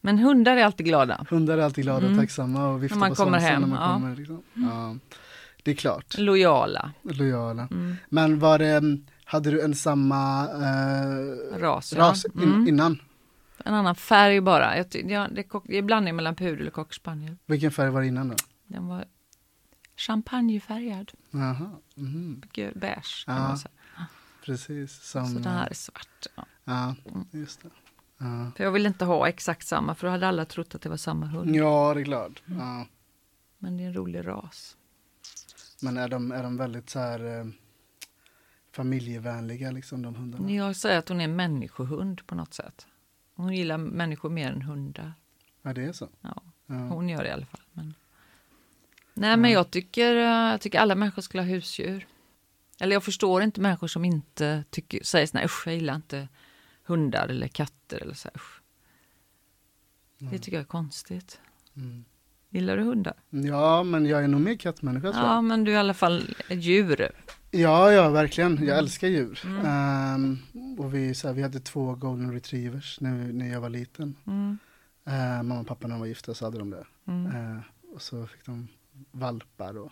Men 0.00 0.18
hundar 0.18 0.56
är 0.56 0.64
alltid 0.64 0.86
glada. 0.86 1.26
Hundar 1.30 1.58
är 1.58 1.62
alltid 1.62 1.84
glada 1.84 1.98
och 1.98 2.04
Mm. 2.12 2.18
tacksamma 2.18 2.68
och 2.68 2.82
viftar 2.82 2.96
När 2.96 3.00
man 3.00 3.10
på 3.10 3.14
kommer 3.24 3.38
hem, 3.38 3.60
när 3.60 3.68
man 3.68 3.82
ja. 3.88 3.92
kommer. 3.94 4.16
Liksom. 4.16 4.42
Ja. 4.54 4.96
Det 5.62 5.70
är 5.70 5.74
klart, 5.74 6.18
Lojala. 6.18 6.92
lojala. 7.02 7.68
Mm. 7.70 7.96
Men 8.08 8.38
var 8.38 8.58
det, 8.58 8.82
hade 9.30 9.50
du 9.50 9.60
en 9.62 9.74
samma 9.74 10.44
eh, 10.48 11.58
Ras, 11.58 11.92
ja. 11.92 11.98
ras 12.00 12.24
in, 12.24 12.42
Mm. 12.42 12.68
innan? 12.68 13.02
En 13.64 13.74
annan 13.74 13.94
färg 13.94 14.40
bara. 14.40 14.76
Jag, 14.76 14.90
ty- 14.90 15.06
ja, 15.08 15.28
det, 15.32 15.46
det 15.64 15.76
är 15.78 15.82
blandning 15.82 16.16
mellan 16.16 16.34
pudel 16.34 16.66
och 16.66 16.72
cocker 16.72 17.36
Vilken 17.46 17.70
färg 17.70 17.90
var 17.90 18.00
det 18.00 18.06
innan 18.06 18.28
då? 18.28 18.36
Den 18.66 18.86
var 18.86 19.04
champagnefärgad. 19.96 21.12
Jaha. 21.30 21.70
Mycket 21.94 22.74
beige 22.74 23.24
kan 23.26 23.36
Ja, 23.36 23.42
man 23.48 23.58
säga. 23.58 23.72
precis. 24.44 24.92
Så 25.02 25.24
Som, 25.24 25.34
den 25.34 25.44
här 25.52 25.68
är 25.70 25.74
svart. 25.74 26.26
Ja. 26.36 26.44
Ja, 26.64 26.94
just 27.30 27.62
det. 27.62 27.68
Ja. 28.18 28.50
För 28.56 28.64
jag 28.64 28.70
vill 28.70 28.86
inte 28.86 29.04
ha 29.04 29.28
exakt 29.28 29.66
samma 29.66 29.94
för 29.94 30.06
då 30.06 30.10
hade 30.10 30.28
alla 30.28 30.44
trott 30.44 30.74
att 30.74 30.82
det 30.82 30.88
var 30.88 30.96
samma 30.96 31.26
hund. 31.26 31.56
ja, 31.56 31.94
det 31.94 32.00
är 32.00 32.04
klart. 32.04 32.42
Ja. 32.46 32.86
Men 33.58 33.76
det 33.76 33.82
är 33.82 33.86
en 33.86 33.94
rolig 33.94 34.26
ras. 34.26 34.76
Men 35.82 35.96
är 35.96 36.08
de, 36.08 36.32
är 36.32 36.42
de 36.42 36.56
väldigt 36.56 36.90
så 36.90 36.98
här 36.98 37.38
eh, 37.40 37.44
familjevänliga 38.72 39.70
liksom 39.70 40.02
de 40.02 40.14
hundarna? 40.14 40.50
Jag 40.50 40.76
säger 40.76 40.98
att 40.98 41.08
hon 41.08 41.20
är 41.20 41.24
en 41.24 41.36
människohund 41.36 42.26
på 42.26 42.34
något 42.34 42.54
sätt. 42.54 42.86
Hon 43.34 43.54
gillar 43.54 43.78
människor 43.78 44.30
mer 44.30 44.52
än 44.52 44.62
hundar. 44.62 45.14
Ja, 45.62 45.72
det 45.72 45.82
är 45.84 45.92
så? 45.92 46.08
Ja, 46.20 46.42
Ja. 46.66 46.74
hon 46.74 47.08
gör 47.08 47.22
det 47.22 47.28
i 47.28 47.32
alla 47.32 47.46
fall. 47.46 47.60
Men... 47.72 47.94
Nej, 49.14 49.36
men 49.36 49.50
jag 49.50 49.70
tycker, 49.70 50.16
eh, 50.16 50.22
jag 50.22 50.60
tycker 50.60 50.78
alla 50.78 50.94
människor 50.94 51.22
skulle 51.22 51.42
ha 51.42 51.48
husdjur. 51.48 52.06
Eller 52.80 52.92
jag 52.96 53.04
förstår 53.04 53.42
inte 53.42 53.60
människor 53.60 53.86
som 53.86 54.04
inte 54.04 54.64
tycker, 54.70 55.04
säger 55.04 55.26
så 55.26 55.38
här, 55.38 55.44
usch, 55.44 55.62
jag 55.66 55.74
gillar 55.74 55.94
inte 55.94 56.28
hundar 56.84 57.28
eller 57.28 57.48
katter 57.48 58.02
eller 58.02 58.14
så 58.14 58.28
här, 58.28 58.36
usch. 58.36 58.60
Det 60.18 60.38
tycker 60.38 60.56
jag 60.56 60.62
är 60.62 60.66
konstigt. 60.66 61.40
Mm. 61.76 62.04
Gillar 62.50 62.76
du 62.76 62.82
hundar? 62.82 63.14
Ja, 63.30 63.82
men 63.82 64.06
jag 64.06 64.24
är 64.24 64.28
nog 64.28 64.40
mer 64.40 64.56
kattmänniska 64.56 65.08
Ja, 65.14 65.40
men 65.40 65.64
du 65.64 65.70
är 65.70 65.74
i 65.74 65.78
alla 65.78 65.94
fall 65.94 66.34
djur. 66.50 67.10
Ja, 67.50 67.92
ja, 67.92 68.08
verkligen. 68.10 68.64
Jag 68.66 68.78
älskar 68.78 69.08
djur. 69.08 69.40
Mm. 69.44 69.66
Ehm, 69.66 70.38
och 70.78 70.94
vi, 70.94 71.14
så 71.14 71.26
här, 71.28 71.34
vi 71.34 71.42
hade 71.42 71.60
två 71.60 71.94
golden 71.94 72.32
retrievers 72.32 73.00
när, 73.00 73.32
när 73.32 73.48
jag 73.52 73.60
var 73.60 73.68
liten. 73.68 74.16
Mm. 74.26 74.58
Uh, 75.08 75.42
mamma 75.42 75.60
och 75.60 75.66
pappa 75.66 75.86
när 75.86 75.94
de 75.94 76.00
var 76.00 76.06
gifta 76.06 76.34
så 76.34 76.44
hade 76.44 76.58
de 76.58 76.70
det. 76.70 76.86
Mm. 77.06 77.26
Eh, 77.26 77.60
och 77.94 78.02
så 78.02 78.26
fick 78.26 78.46
de 78.46 78.68
valpar 79.10 79.72
då. 79.74 79.90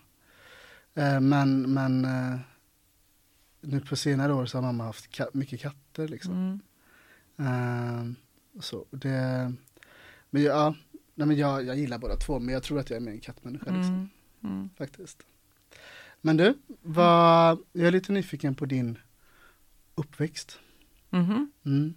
Eh, 0.95 1.21
men 1.21 1.73
men 1.73 2.05
eh, 2.05 2.39
nu 3.61 3.81
på 3.81 3.97
senare 3.97 4.33
år 4.35 4.47
så 4.47 4.57
har 4.59 4.63
mamma 4.63 4.85
haft 4.85 5.11
ka- 5.11 5.31
mycket 5.33 5.61
katter 5.61 6.09
liksom. 6.09 6.61
Mm. 7.37 8.15
Och 8.57 8.65
så, 8.65 8.85
det, 8.91 9.53
men 10.31 10.43
ja, 10.43 10.75
nej, 11.15 11.27
men 11.29 11.37
jag, 11.37 11.65
jag 11.65 11.77
gillar 11.79 11.99
båda 11.99 12.17
två 12.17 12.39
men 12.39 12.55
jag 12.55 12.63
tror 12.63 12.79
att 12.81 12.91
jag 12.91 12.97
är 12.97 13.01
mer 13.01 13.13
en 13.13 13.21
kattmänniska 13.21 13.71
liksom, 13.71 13.95
Mm. 13.95 14.09
Mm. 14.57 14.71
faktiskt. 14.79 15.23
Men 16.21 16.37
du, 16.37 16.59
vad, 16.83 17.59
jag 17.73 17.87
är 17.87 17.91
lite 17.91 18.13
nyfiken 18.13 18.55
på 18.55 18.67
din 18.67 18.99
uppväxt. 19.95 20.59
Mhm. 21.11 21.53
Mm. 21.67 21.95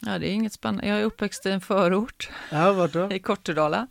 Ja, 0.00 0.18
det 0.18 0.28
är 0.28 0.32
inget 0.32 0.52
spännande. 0.52 0.86
Jag 0.86 1.00
är 1.00 1.04
uppväxt 1.04 1.46
i 1.46 1.50
en 1.50 1.60
förort 1.60 2.30
Ja, 2.50 2.72
vart 2.72 2.92
då? 2.92 3.12
i 3.12 3.18
Kortedala. 3.18 3.86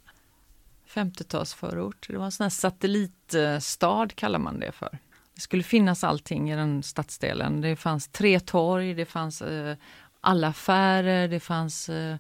50-talsförort. 0.90 2.08
Det 2.08 2.18
var 2.18 2.26
en 2.26 2.32
sån 2.32 2.44
här 2.44 2.50
satellitstad 2.50 4.08
kallar 4.16 4.40
man 4.40 4.60
det 4.60 4.72
för. 4.72 5.00
Det 5.36 5.42
skulle 5.42 5.64
finnas 5.64 6.04
allting 6.04 6.52
i 6.52 6.56
den 6.56 6.84
stadsdelen. 6.84 7.62
Det 7.62 7.76
fanns 7.76 8.08
tre 8.08 8.40
torg, 8.40 8.94
det 8.94 9.06
fanns 9.06 9.42
eh, 9.42 9.78
alla 10.22 10.48
affärer, 10.48 11.28
det 11.28 11.40
fanns 11.40 11.90
eh, 11.90 12.18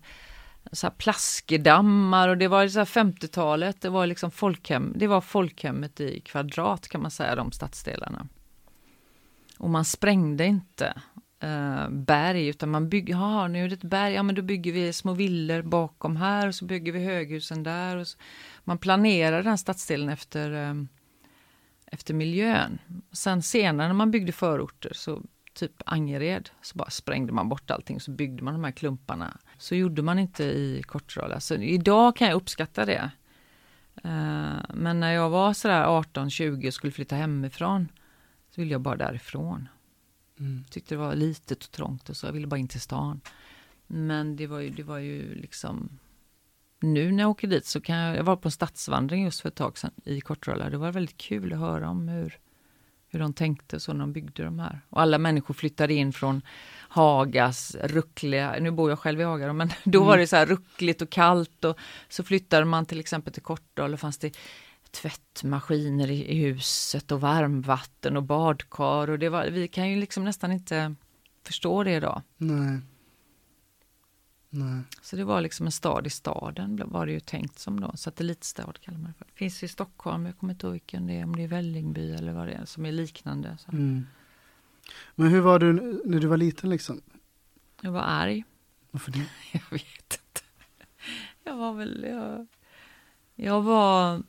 så 0.72 0.88
här 0.88 0.92
plaskedammar 0.92 2.30
och 2.30 2.38
det 2.38 2.48
var 2.48 2.68
så 2.68 2.80
här 2.80 2.86
50-talet. 2.86 3.82
Det 3.82 3.90
var 3.90 4.08
liksom 4.08 4.32
folkhem. 4.32 4.94
Det 4.96 5.08
var 5.08 5.22
folkhemmet 5.22 6.00
i 6.00 6.20
kvadrat 6.20 6.88
kan 6.88 7.02
man 7.02 7.12
säga, 7.12 7.36
de 7.36 7.52
stadsdelarna. 7.52 8.28
Och 9.58 9.70
man 9.70 9.86
sprängde 9.86 10.46
inte 10.46 11.02
eh, 11.40 11.90
berg 11.90 12.48
utan 12.48 12.70
man 12.70 12.90
byggde, 12.90 13.12
ja 13.12 13.48
nu 13.48 13.66
är 13.66 13.70
det 13.70 13.76
ett 13.76 13.84
berg, 13.84 14.14
ja 14.14 14.24
men 14.24 14.36
då 14.36 14.42
bygger 14.42 14.72
vi 14.72 14.94
små 14.94 15.14
villor 15.14 15.62
bakom 15.62 16.16
här 16.16 16.48
och 16.48 16.56
så 16.56 16.66
bygger 16.66 16.92
vi 16.92 17.06
höghusen 17.06 17.64
där. 17.64 17.98
Och 17.98 18.08
så, 18.08 18.18
man 18.64 18.78
planerade 18.78 19.44
den 19.44 19.58
stadsdelen 19.58 20.10
efter, 20.10 20.70
eh, 20.70 20.74
efter 21.86 22.14
miljön. 22.14 22.80
Sen 23.12 23.42
senare 23.42 23.88
när 23.88 23.94
man 23.94 24.12
byggde 24.12 24.32
förorter, 24.32 24.92
så 24.94 25.22
typ 25.58 25.82
Angered, 25.86 26.50
så 26.62 26.78
bara 26.78 26.90
sprängde 26.90 27.34
man 27.34 27.50
bort 27.50 27.72
allting 27.72 28.00
så 28.00 28.12
byggde 28.12 28.44
man 28.44 28.54
de 28.54 28.64
här 28.64 28.72
klumparna. 28.72 29.38
Så 29.58 29.76
gjorde 29.76 30.02
man 30.02 30.20
inte 30.20 30.44
i 30.44 30.84
Kortrala. 30.88 31.40
Så 31.40 31.56
idag 31.56 32.16
kan 32.16 32.28
jag 32.28 32.36
uppskatta 32.36 32.86
det. 32.86 33.12
Eh, 34.04 34.60
men 34.74 35.00
när 35.00 35.12
jag 35.12 35.30
var 35.30 35.54
sådär 35.54 35.86
18-20 35.86 36.68
och 36.68 36.74
skulle 36.74 36.94
flytta 36.94 37.16
hemifrån 37.16 37.90
så 38.50 38.62
ville 38.62 38.72
jag 38.72 38.82
bara 38.82 38.96
därifrån. 38.96 39.70
Mm. 40.40 40.64
Tyckte 40.70 40.96
det 40.96 41.00
var 41.00 41.16
litet 41.16 41.64
och 41.64 41.72
trångt 41.72 42.10
och 42.10 42.18
så. 42.18 42.28
Jag 42.28 42.34
ville 42.34 42.48
bara 42.48 42.58
in 42.60 42.68
till 42.68 42.82
stan. 42.82 43.22
Men 43.88 44.36
det 44.36 44.48
var 44.48 44.60
ju, 44.60 44.70
det 44.70 44.84
var 44.84 44.98
ju 44.98 45.36
liksom... 45.36 46.00
Nu 46.80 47.12
när 47.12 47.24
jag 47.24 47.30
åker 47.30 47.48
dit 47.48 47.66
så 47.66 47.82
kan 47.82 47.96
jag... 47.96 48.18
Jag 48.18 48.24
var 48.24 48.36
på 48.36 48.48
en 48.48 48.52
stadsvandring 48.52 49.24
just 49.24 49.42
för 49.42 49.50
ett 49.50 49.56
tag 49.56 49.78
sedan 49.78 49.92
i 50.04 50.22
Kortrala. 50.22 50.70
Det 50.70 50.78
var 50.78 50.92
väldigt 50.92 51.18
kul 51.18 51.54
att 51.54 51.60
höra 51.60 51.90
om 51.90 52.08
hur, 52.08 52.38
hur 53.10 53.20
de 53.20 53.34
tänkte 53.34 53.80
så 53.80 53.94
när 53.94 54.00
de 54.00 54.14
byggde 54.14 54.44
de 54.44 54.60
här. 54.60 54.82
Och 54.90 55.02
alla 55.02 55.18
människor 55.18 55.54
flyttade 55.54 55.94
in 55.94 56.14
från 56.14 56.42
Hagas 56.90 57.76
ruckliga... 57.84 58.56
Nu 58.60 58.72
bor 58.72 58.90
jag 58.90 59.00
själv 59.00 59.22
i 59.22 59.24
Haga 59.24 59.54
men 59.54 59.70
då 59.84 60.04
var 60.04 60.18
det 60.18 60.28
så 60.28 60.36
här 60.36 60.46
ruckligt 60.46 61.02
och 61.02 61.10
kallt. 61.10 61.66
Och 61.66 61.78
så 62.10 62.24
flyttade 62.24 62.66
man 62.66 62.86
till 62.86 63.00
exempel 63.00 63.34
till 63.34 63.44
Kortdala. 63.44 63.98
fanns 63.98 64.18
det 64.18 64.38
tvättmaskiner 64.92 66.12
i, 66.12 66.32
i 66.32 66.36
huset 66.36 67.12
och 67.12 67.22
varmvatten 67.22 68.18
och 68.18 68.24
badkar. 68.24 69.10
Och 69.10 69.20
det 69.20 69.30
var, 69.30 69.46
vi 69.46 69.68
kan 69.68 69.90
ju 69.90 70.00
liksom 70.00 70.24
nästan 70.24 70.52
inte 70.52 70.96
förstå 71.44 71.84
det 71.84 71.92
idag. 71.92 72.22
Nej. 72.38 72.80
Nej. 74.50 74.82
Så 75.02 75.16
det 75.16 75.24
var 75.24 75.42
liksom 75.42 75.66
en 75.66 75.72
stad 75.72 76.08
i 76.08 76.10
staden 76.10 76.82
var 76.86 77.06
det 77.06 77.12
ju 77.12 77.20
tänkt 77.20 77.60
som 77.60 77.80
då. 77.80 77.92
Satellitstad 77.98 78.74
kallar 78.82 78.98
man 78.98 79.08
det 79.08 79.26
för. 79.26 79.28
Finns 79.34 79.64
i 79.64 79.68
Stockholm, 79.68 80.26
jag 80.26 80.38
kommer 80.38 80.54
inte 80.54 80.66
ihåg 80.68 80.74
vilken 80.74 81.08
det 81.08 81.14
är, 81.14 81.24
om 81.24 81.36
det 81.36 81.44
är 81.44 81.48
Vällingby 81.48 82.12
eller 82.12 82.34
vad 82.34 82.48
det 82.48 82.54
är, 82.54 82.66
som 82.66 82.86
är 82.86 82.92
liknande. 82.92 83.58
Mm. 83.72 84.08
Men 85.16 85.28
hur 85.28 85.42
var 85.42 85.60
du 85.60 85.74
när 86.06 86.20
du 86.20 86.28
var 86.28 86.38
liten 86.38 86.70
liksom? 86.70 87.02
Jag 87.82 87.92
var 87.92 88.02
arg. 88.02 88.44
Varför 88.92 89.12
det? 89.12 89.26
Jag 89.52 89.70
vet 89.72 90.20
inte. 90.24 90.42
Jag 91.44 91.56
var 91.56 91.74
väl, 91.74 92.06
jag, 92.10 92.48
jag 93.36 93.62
var, 93.62 94.24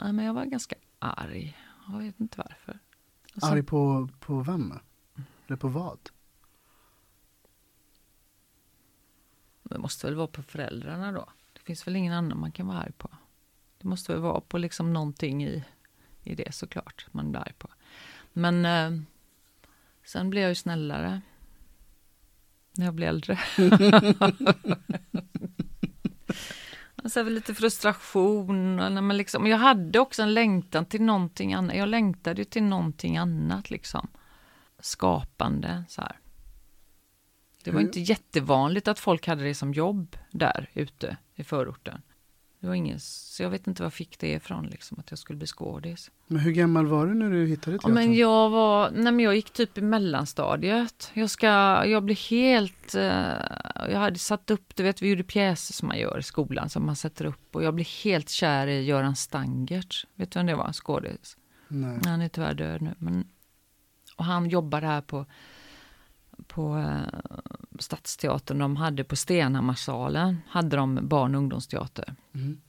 nej 0.00 0.12
men 0.12 0.24
jag 0.24 0.34
var 0.34 0.44
ganska 0.44 0.76
arg. 0.98 1.56
Jag 1.88 1.98
vet 1.98 2.20
inte 2.20 2.38
varför. 2.38 2.78
Sen- 3.40 3.50
Arg 3.52 3.62
på, 3.62 4.08
på 4.20 4.40
vem? 4.42 4.74
Eller 5.46 5.56
på 5.56 5.68
vad? 5.68 5.98
Det 9.74 9.80
måste 9.80 10.06
väl 10.06 10.16
vara 10.16 10.26
på 10.26 10.42
föräldrarna 10.42 11.12
då. 11.12 11.28
Det 11.52 11.60
finns 11.60 11.86
väl 11.86 11.96
ingen 11.96 12.12
annan 12.12 12.40
man 12.40 12.52
kan 12.52 12.66
vara 12.66 12.78
arg 12.78 12.92
på. 12.92 13.10
Det 13.78 13.88
måste 13.88 14.12
väl 14.12 14.20
vara 14.20 14.40
på 14.40 14.58
liksom 14.58 14.92
någonting 14.92 15.44
i, 15.44 15.64
i 16.22 16.34
det 16.34 16.54
såklart 16.54 17.06
man 17.10 17.30
blir 17.30 17.40
arg 17.40 17.52
på. 17.58 17.68
Men 18.32 18.64
eh, 18.64 18.90
sen 20.04 20.30
blev 20.30 20.42
jag 20.42 20.48
ju 20.48 20.54
snällare. 20.54 21.20
När 22.72 22.84
jag 22.84 22.94
blev 22.94 23.08
äldre. 23.08 23.38
Så 27.04 27.22
lite 27.22 27.54
frustration. 27.54 28.76
När 28.76 29.00
man 29.00 29.16
liksom, 29.16 29.46
jag 29.46 29.58
hade 29.58 29.98
också 29.98 30.22
en 30.22 30.34
längtan 30.34 30.86
till 30.86 31.02
någonting 31.02 31.54
annat. 31.54 31.76
Jag 31.76 31.88
längtade 31.88 32.40
ju 32.40 32.44
till 32.44 32.62
någonting 32.62 33.16
annat 33.16 33.70
liksom. 33.70 34.08
Skapande 34.78 35.84
så 35.88 36.00
här. 36.00 36.18
Det 37.64 37.70
var 37.70 37.80
Hur- 37.80 37.86
inte 37.86 38.00
jättevanligt 38.00 38.88
att 38.88 38.98
folk 38.98 39.26
hade 39.26 39.44
det 39.44 39.54
som 39.54 39.72
jobb 39.74 40.16
där 40.30 40.70
ute 40.74 41.16
i 41.34 41.44
förorten. 41.44 42.02
Det 42.60 42.66
var 42.68 42.74
ingen, 42.74 43.00
så 43.00 43.42
jag 43.42 43.50
vet 43.50 43.66
inte 43.66 43.82
var 43.82 43.86
jag 43.86 43.92
fick 43.92 44.18
det 44.18 44.32
ifrån, 44.32 44.66
liksom, 44.66 44.98
att 44.98 45.10
jag 45.10 45.18
skulle 45.18 45.36
bli 45.36 45.46
skådis. 45.46 46.10
Men 46.26 46.40
hur 46.40 46.52
gammal 46.52 46.86
var 46.86 47.06
du 47.06 47.14
när 47.14 47.30
du 47.30 47.46
hittade 47.46 47.76
Ja, 47.76 47.78
teatern? 47.78 47.94
men 47.94 48.14
jag 48.14 48.50
var, 48.50 48.90
nej 48.90 49.12
men 49.12 49.20
jag 49.20 49.34
gick 49.36 49.50
typ 49.50 49.78
i 49.78 49.80
mellanstadiet. 49.80 51.10
Jag 51.14 51.30
ska, 51.30 51.46
jag 51.86 52.02
blev 52.02 52.16
helt, 52.18 52.94
eh, 52.94 53.32
jag 53.90 53.98
hade 53.98 54.18
satt 54.18 54.50
upp, 54.50 54.76
du 54.76 54.82
vet 54.82 55.02
vi 55.02 55.08
gjorde 55.08 55.22
pjäser 55.24 55.72
som 55.74 55.88
man 55.88 55.98
gör 55.98 56.18
i 56.18 56.22
skolan, 56.22 56.68
som 56.70 56.86
man 56.86 56.96
sätter 56.96 57.24
upp. 57.24 57.56
Och 57.56 57.64
jag 57.64 57.74
blev 57.74 57.86
helt 58.04 58.28
kär 58.30 58.66
i 58.66 58.84
Göran 58.84 59.16
Stangert. 59.16 60.06
Vet 60.14 60.30
du 60.30 60.38
vem 60.38 60.46
det 60.46 60.54
var? 60.54 60.72
Skådis. 60.72 61.36
Nej. 61.68 61.98
Han 62.04 62.20
är 62.22 62.28
tyvärr 62.28 62.54
död 62.54 62.82
nu. 62.82 62.94
Men, 62.98 63.28
och 64.16 64.24
han 64.24 64.48
jobbade 64.48 64.86
här 64.86 65.00
på, 65.00 65.26
på 66.46 66.76
eh, 66.78 67.20
Stadsteatern. 67.82 68.58
De 68.58 68.76
hade 68.76 69.04
på 69.04 69.16
Stenhammarsalen, 69.16 70.40
hade 70.48 70.76
de 70.76 71.08
barn 71.08 71.34
och 71.34 71.38
ungdomsteater. 71.38 72.14
Mm. 72.34 72.60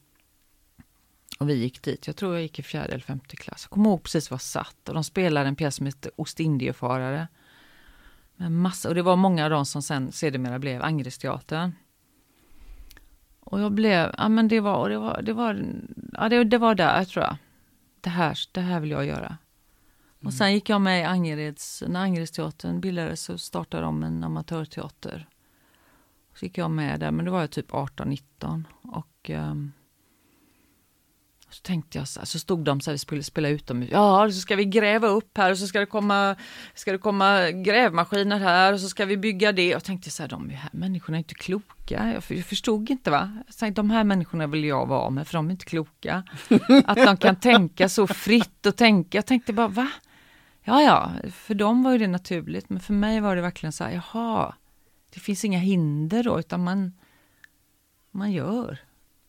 Och 1.40 1.50
vi 1.50 1.54
gick 1.54 1.82
dit, 1.82 2.08
jag 2.08 2.16
tror 2.16 2.34
jag 2.34 2.42
gick 2.42 2.60
i 2.60 2.64
fjärde 2.64 2.94
eller 2.94 3.04
femte 3.04 3.36
klass. 3.36 3.64
Jag 3.64 3.70
kommer 3.70 3.90
ihåg 3.90 4.04
precis 4.04 4.32
var 4.32 4.36
jag 4.36 4.42
satt. 4.42 4.90
Och 4.90 4.94
de 4.94 5.04
spelade 5.04 5.48
en 5.48 5.56
pjäs 5.56 5.76
som 5.76 5.86
hette 5.86 6.10
Ostindiefarare. 6.16 7.28
Med 8.36 8.52
massa, 8.52 8.90
och 8.90 8.96
det 8.96 9.02
var 9.02 9.16
många 9.16 9.44
av 9.44 9.50
dem 9.50 9.66
som 9.66 9.82
sen 9.82 10.12
sedermera 10.12 10.60
blev 10.60 10.84
Angeresteatern. 10.84 11.72
Och 13.40 13.60
jag 13.60 13.72
blev, 13.72 14.16
ja 14.18 14.30
men 14.30 14.48
det 14.48 14.60
var, 14.60 14.78
och 14.78 14.90
det 14.90 14.98
var, 14.98 15.22
det 15.22 15.34
var, 15.34 15.66
ja 16.14 16.30
det, 16.30 16.44
det 16.44 16.58
var 16.58 16.76
där 16.76 17.06
tror 17.06 17.26
jag. 17.26 17.38
Det 18.02 18.10
här, 18.10 18.38
det 18.52 18.62
här 18.62 18.80
vill 18.80 18.92
jag 18.92 19.06
göra. 19.06 19.38
Och 20.26 20.34
sen 20.34 20.54
gick 20.54 20.70
jag 20.70 20.82
med 20.82 21.02
i 21.02 21.04
Angereds, 21.04 21.84
när 21.88 22.00
Angeredsteatern 22.00 22.82
bildades 22.82 23.22
så 23.22 23.38
startade 23.38 23.84
de 23.84 24.04
en 24.04 24.24
amatörteater. 24.24 25.28
Så 26.36 26.46
gick 26.46 26.58
jag 26.58 26.72
med 26.72 27.00
där, 27.00 27.12
men 27.12 27.26
då 27.26 27.32
var 27.32 27.42
jag 27.42 27.52
typ 27.52 27.72
18-19. 27.72 28.64
Och 28.82 29.30
um, 29.30 29.72
så 31.50 31.62
tänkte 31.62 31.98
jag 31.98 32.08
så, 32.08 32.20
här, 32.20 32.26
så 32.26 32.40
stod 32.40 32.60
de 32.60 32.82
så 32.82 32.90
här, 32.90 32.94
vi 32.94 32.98
skulle 32.98 33.24
spela 33.24 33.50
utomhus. 33.50 33.90
Ja, 33.92 34.32
så 34.32 34.40
ska 34.40 34.56
vi 34.56 34.66
gräva 34.66 35.08
upp 35.08 35.38
här 35.38 35.52
och 35.52 35.58
så 35.58 35.68
ska 35.68 35.80
det 35.80 35.86
komma, 35.86 36.36
ska 36.74 36.92
det 36.92 36.98
komma 36.98 37.52
grävmaskiner 37.52 38.40
här 38.40 38.74
och 38.74 38.80
så 38.80 38.90
ska 38.90 39.06
vi 39.06 39.18
bygga 39.18 39.52
det. 39.52 39.68
Jag 39.68 39.84
tänkte 39.84 40.12
så 40.12 40.24
här, 40.24 40.30
de 40.30 40.50
här 40.50 40.70
människorna 40.74 41.18
är 41.18 41.20
inte 41.20 41.34
kloka. 41.34 42.12
Jag, 42.14 42.38
jag 42.38 42.46
förstod 42.46 42.90
inte 42.90 43.12
va. 43.12 43.38
Jag 43.48 43.58
tänkte, 43.58 43.80
de 43.80 43.90
här 43.90 44.04
människorna 44.04 44.48
vill 44.48 44.64
jag 44.64 44.86
vara 44.86 45.10
med 45.10 45.28
för 45.28 45.34
de 45.34 45.48
är 45.48 45.52
inte 45.52 45.66
kloka. 45.66 46.24
Att 46.86 46.98
de 46.98 47.18
kan 47.18 47.36
tänka 47.36 47.90
så 47.90 48.08
fritt 48.08 48.66
och 48.66 48.76
tänka. 48.76 49.18
Jag 49.18 49.26
tänkte 49.26 49.54
bara, 49.54 49.68
va? 49.68 49.92
Ja, 50.68 50.82
ja, 50.82 51.30
för 51.32 51.56
dem 51.56 51.84
var 51.84 51.92
ju 51.92 51.98
det 51.98 52.08
naturligt, 52.08 52.70
men 52.70 52.80
för 52.80 52.94
mig 52.94 53.22
var 53.22 53.36
det 53.36 53.42
verkligen 53.42 53.74
så 53.74 53.84
här, 53.84 53.92
jaha, 53.92 54.56
det 55.10 55.20
finns 55.20 55.46
inga 55.46 55.60
hinder 55.60 56.24
då, 56.24 56.40
utan 56.40 56.64
man, 56.64 56.94
man 58.12 58.32
gör. 58.32 58.80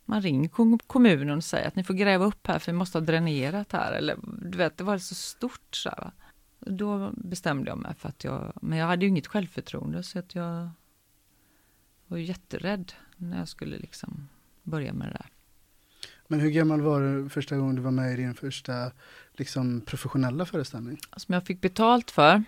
Man 0.04 0.22
ringer 0.22 0.78
kommunen 0.86 1.36
och 1.36 1.44
säger 1.44 1.68
att 1.68 1.76
ni 1.76 1.84
får 1.84 1.94
gräva 1.94 2.24
upp 2.24 2.46
här 2.46 2.58
för 2.58 2.72
vi 2.72 2.78
måste 2.78 2.98
ha 2.98 3.04
dränerat 3.04 3.72
här. 3.72 3.92
Eller, 3.92 4.16
du 4.42 4.58
vet, 4.58 4.76
det 4.76 4.84
var 4.84 4.98
så 4.98 5.14
stort. 5.14 5.76
Så 5.76 5.88
här, 5.88 5.98
va? 5.98 6.12
Då 6.58 7.12
bestämde 7.16 7.70
jag 7.70 7.78
mig 7.78 7.94
för 7.94 8.08
att 8.08 8.24
jag, 8.24 8.52
men 8.62 8.78
jag 8.78 8.86
hade 8.86 9.04
ju 9.04 9.08
inget 9.08 9.26
självförtroende 9.26 10.02
så 10.02 10.18
att 10.18 10.34
jag 10.34 10.70
var 12.06 12.18
ju 12.18 12.24
jätterädd 12.24 12.92
när 13.16 13.38
jag 13.38 13.48
skulle 13.48 13.78
liksom 13.78 14.28
börja 14.62 14.92
med 14.92 15.08
det 15.08 15.12
där. 15.12 15.30
Men 16.28 16.40
hur 16.40 16.50
gammal 16.50 16.80
var 16.80 17.00
du 17.00 17.28
första 17.28 17.56
gången 17.56 17.76
du 17.76 17.82
var 17.82 17.90
med 17.90 18.12
i 18.12 18.16
din 18.16 18.34
första 18.34 18.92
liksom, 19.36 19.80
professionella 19.80 20.44
föreställning? 20.46 20.98
Som 21.16 21.32
jag 21.34 21.46
fick 21.46 21.60
betalt 21.60 22.10
för, 22.10 22.42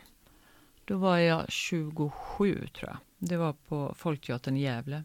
då 0.85 0.97
var 0.99 1.17
jag 1.19 1.45
27 1.49 2.67
tror 2.79 2.89
jag. 2.91 2.97
Det 3.19 3.37
var 3.37 3.53
på 3.53 3.95
Folkteatern 3.99 4.57
i 4.57 4.63
Gävle. 4.63 5.03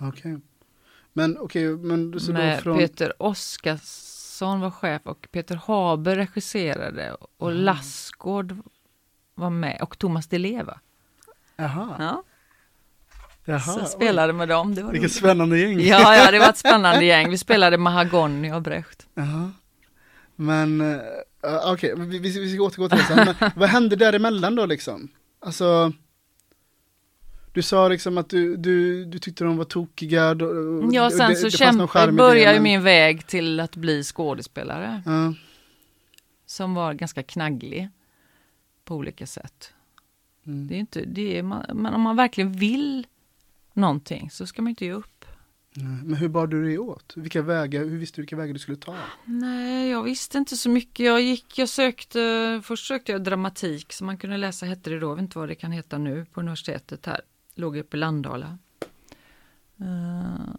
Okej. 0.00 0.38
Men 1.12 1.38
okej, 1.38 1.68
men 1.76 2.20
så 2.20 2.26
då 2.32 2.38
med 2.38 2.60
från... 2.62 2.78
Peter 2.78 3.22
Oskarsson 3.22 4.60
var 4.60 4.70
chef 4.70 5.02
och 5.04 5.28
Peter 5.32 5.56
Haber 5.66 6.16
regisserade 6.16 7.14
och 7.38 7.50
Mm. 7.50 7.62
Lassgård 7.64 8.56
var 9.34 9.50
med 9.50 9.78
och 9.82 9.98
Thomas 9.98 10.26
Di 10.26 10.38
Leva. 10.38 10.80
Jaha, 11.56 11.96
Ja, 11.98 12.22
jaha. 13.44 13.60
så 13.60 13.72
oj. 13.74 13.78
jag 13.80 13.88
spelade 13.88 14.32
med 14.32 14.48
dem. 14.48 14.74
Det 14.74 14.82
var 14.82 14.92
Vilket 14.92 15.04
roligt. 15.10 15.16
spännande 15.18 15.58
gäng. 15.58 15.80
Ja, 15.80 16.16
ja, 16.16 16.30
det 16.30 16.38
var 16.38 16.48
ett 16.48 16.56
spännande 16.58 17.04
gäng. 17.04 17.30
Vi 17.30 17.38
spelade 17.38 17.78
Mahagoni 17.78 18.52
och 18.52 18.62
Brecht. 18.62 19.06
Jaha. 19.14 19.52
Men, 20.40 20.80
uh, 20.80 21.00
okej, 21.72 21.94
vi, 21.96 22.18
vi, 22.18 22.40
vi 22.40 22.52
ska 22.54 22.62
återgå 22.62 22.88
till 22.88 22.98
det 22.98 23.04
sen. 23.04 23.34
Men 23.40 23.50
vad 23.56 23.68
hände 23.68 23.96
däremellan 23.96 24.54
då 24.54 24.66
liksom? 24.66 25.08
Alltså, 25.40 25.92
du 27.52 27.62
sa 27.62 27.88
liksom 27.88 28.18
att 28.18 28.28
du, 28.30 28.56
du, 28.56 29.04
du 29.04 29.18
tyckte 29.18 29.44
de 29.44 29.56
var 29.56 29.64
tokiga. 29.64 30.34
Då, 30.34 30.46
Ja, 30.92 31.10
sen 31.10 31.30
det- 31.30 31.36
så 31.36 31.44
det 31.44 31.50
kämpa, 31.50 32.12
började 32.12 32.54
ju 32.54 32.60
min 32.62 32.82
väg 32.82 33.26
till 33.26 33.60
att 33.60 33.76
bli 33.76 34.02
skådespelare. 34.02 35.02
Ja, 35.06 35.34
Som 36.46 36.74
var 36.74 36.94
ganska 36.94 37.22
knagglig 37.22 37.88
på 38.84 38.94
olika 38.94 39.26
sätt. 39.26 39.72
mm. 40.46 40.66
Det 40.68 40.74
är 40.74 40.78
inte, 40.78 41.04
det 41.04 41.38
är, 41.38 41.42
man, 41.42 41.64
men 41.74 41.94
om 41.94 42.00
man 42.00 42.16
verkligen 42.16 42.52
vill 42.52 43.06
någonting 43.72 44.30
så 44.30 44.46
ska 44.46 44.62
man 44.62 44.70
inte 44.70 44.84
ge 44.84 44.92
upp. 44.92 45.17
Men 45.82 46.14
hur 46.14 46.28
bar 46.28 46.46
du 46.46 46.64
dig 46.64 46.78
åt? 46.78 47.12
Vilka 47.16 47.42
vägar, 47.42 47.84
hur 47.84 47.98
visste 47.98 48.16
du 48.16 48.22
vilka 48.22 48.36
vägar 48.36 48.52
du 48.52 48.58
skulle 48.58 48.76
ta? 48.76 48.96
Nej, 49.24 49.90
jag 49.90 50.02
visste 50.02 50.38
inte 50.38 50.56
så 50.56 50.70
mycket. 50.70 51.06
Jag 51.06 51.20
gick, 51.20 51.58
jag 51.58 51.68
sökte, 51.68 52.60
först 52.64 52.86
sökte 52.86 53.12
jag 53.12 53.24
dramatik 53.24 53.92
som 53.92 54.06
man 54.06 54.16
kunde 54.18 54.36
läsa, 54.36 54.66
hette 54.66 54.90
det 54.90 54.98
då, 55.00 55.06
jag 55.10 55.14
vet 55.14 55.22
inte 55.22 55.38
vad 55.38 55.48
det 55.48 55.54
kan 55.54 55.72
heta 55.72 55.98
nu, 55.98 56.24
på 56.32 56.40
universitetet 56.40 57.06
här. 57.06 57.20
Låg 57.54 57.76
uppe 57.76 57.96
i 57.96 58.00
Landala. 58.00 58.58
Uh, 59.80 60.54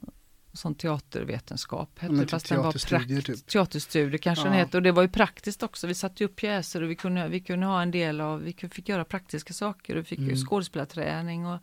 sån 0.53 0.75
teatervetenskap 0.75 1.99
hette 1.99 2.13
det, 2.13 2.19
typ 2.21 2.29
fast 2.29 2.49
den 2.49 2.57
var 2.57 2.63
teaterstudier, 2.63 3.21
prakt, 3.21 3.27
typ. 3.39 3.47
Teaterstudier 3.47 4.17
kanske 4.17 4.45
den 4.45 4.53
Ja. 4.53 4.59
hette 4.59 4.77
och 4.77 4.83
det 4.83 4.91
var 4.91 5.01
ju 5.01 5.09
praktiskt 5.09 5.63
också. 5.63 5.87
Vi 5.87 5.93
satte 5.95 6.25
upp 6.25 6.35
pjäser 6.35 6.81
och 6.81 6.89
vi 6.89 6.95
kunde, 6.95 7.27
vi 7.27 7.39
kunde 7.39 7.65
ha 7.65 7.81
en 7.81 7.91
del 7.91 8.21
av, 8.21 8.41
vi 8.41 8.53
fick 8.53 8.89
göra 8.89 9.05
praktiska 9.05 9.53
saker 9.53 9.95
och 9.95 9.99
vi 9.99 10.03
fick 10.05 10.19
Mm. 10.19 10.35
skådespelarträning 10.35 11.45
och 11.47 11.59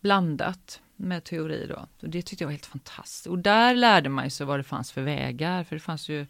blandat 0.00 0.80
med 0.98 1.24
teori 1.24 1.66
då. 1.66 1.88
Och 2.02 2.08
det 2.08 2.22
tyckte 2.22 2.44
jag 2.44 2.46
var 2.48 2.52
helt 2.52 2.66
fantastiskt. 2.66 3.26
Och 3.26 3.38
där 3.38 3.74
lärde 3.74 4.08
man 4.08 4.30
sig 4.30 4.46
vad 4.46 4.58
det 4.58 4.64
fanns 4.64 4.92
för 4.92 5.02
vägar, 5.02 5.64
för 5.64 5.76
det 5.76 5.80
fanns 5.80 6.08
ju 6.08 6.26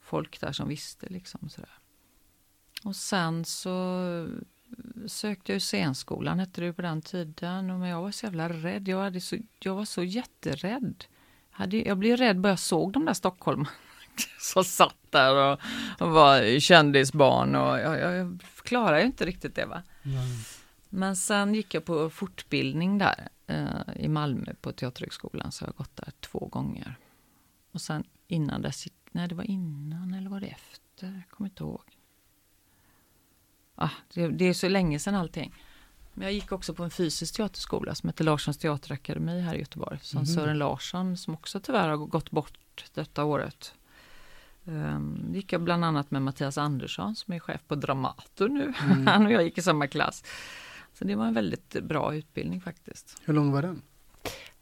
folk 0.00 0.40
där 0.40 0.52
som 0.52 0.68
visste 0.68 1.06
liksom 1.08 1.48
sådär. 1.48 1.78
Och 2.84 2.96
sen 2.96 3.44
så 3.44 4.28
sökte 5.06 5.52
jag 5.52 5.56
ju 5.56 5.60
scenskolan, 5.60 6.38
hette 6.38 6.60
det 6.60 6.64
ju 6.64 6.72
på 6.72 6.82
den 6.82 7.02
tiden. 7.02 7.70
Och 7.70 7.78
men 7.78 7.88
jag 7.88 8.02
var 8.02 8.10
så 8.10 8.26
jävla 8.26 8.48
rädd. 8.48 8.88
Jag, 8.88 8.98
hade 8.98 9.20
så, 9.20 9.36
jag 9.58 9.74
var 9.74 9.84
så 9.84 10.02
jätterädd. 10.02 11.04
Jag, 11.50 11.58
hade, 11.58 11.76
jag 11.76 11.98
blev 11.98 12.16
rädd 12.16 12.40
bara 12.40 12.48
jag 12.48 12.58
såg 12.58 12.92
de 12.92 13.04
där 13.04 13.14
Stockholm 13.14 13.66
som 14.40 14.64
satt 14.64 14.96
där 15.10 15.34
och, 15.34 15.60
och 15.98 16.10
var 16.10 16.60
kändisbarn. 16.60 17.54
Och 17.54 17.78
jag, 17.78 18.00
jag, 18.00 18.14
jag 18.14 18.40
klarar 18.62 18.98
ju 18.98 19.04
inte 19.04 19.26
riktigt 19.26 19.54
det 19.54 19.66
va. 19.66 19.82
Men 20.88 21.16
sen 21.16 21.54
gick 21.54 21.74
jag 21.74 21.84
på 21.84 22.10
fortbildning 22.10 22.98
där 22.98 23.28
i 23.96 24.08
Malmö 24.08 24.54
på 24.60 24.72
Teaterhögskolan. 24.72 25.52
Så 25.52 25.64
jag 25.64 25.68
har 25.68 25.74
gått 25.74 25.96
där 25.96 26.12
två 26.20 26.38
gånger. 26.38 26.98
Och 27.72 27.80
sen 27.80 28.04
innan 28.28 28.62
dess, 28.62 28.88
nej 29.12 29.28
det 29.28 29.34
var 29.34 29.44
innan 29.44 30.14
eller 30.14 30.30
var 30.30 30.40
det 30.40 30.46
efter? 30.46 31.06
Jag 31.06 31.28
kommer 31.30 31.50
inte 31.50 31.62
ihåg. 31.62 31.82
Ah, 33.74 33.90
det, 34.14 34.28
det 34.28 34.44
är 34.44 34.54
så 34.54 34.68
länge 34.68 34.98
sedan 34.98 35.14
allting. 35.14 35.54
Men 36.14 36.24
jag 36.24 36.32
gick 36.34 36.52
också 36.52 36.74
på 36.74 36.84
en 36.84 36.90
fysisk 36.90 37.36
teaterskola 37.36 37.94
som 37.94 38.08
heter 38.08 38.24
Larssons 38.24 38.58
teaterakademi 38.58 39.40
här 39.40 39.54
i 39.54 39.58
Göteborg. 39.58 39.98
Som 40.02 40.18
Mhm. 40.18 40.26
Sören 40.26 40.58
Larsson 40.58 41.16
som 41.16 41.34
också 41.34 41.60
tyvärr 41.60 41.88
har 41.88 41.96
gått 41.96 42.30
bort 42.30 42.84
detta 42.94 43.24
året. 43.24 43.74
Um, 44.64 45.30
gick 45.34 45.52
jag 45.52 45.62
bland 45.62 45.84
annat 45.84 46.10
med 46.10 46.22
Mattias 46.22 46.58
Andersson 46.58 47.16
som 47.16 47.34
är 47.34 47.38
chef 47.38 47.60
på 47.68 47.74
Dramaten 47.74 48.54
nu. 48.54 48.74
Mm. 48.82 49.06
Han 49.06 49.26
och 49.26 49.32
jag 49.32 49.42
gick 49.42 49.58
i 49.58 49.62
samma 49.62 49.86
klass. 49.86 50.24
Så 50.94 51.04
det 51.04 51.14
var 51.14 51.26
en 51.26 51.34
väldigt 51.34 51.82
bra 51.82 52.14
utbildning 52.14 52.60
faktiskt. 52.60 53.16
Hur 53.24 53.34
lång 53.34 53.52
var 53.52 53.62
den? 53.62 53.82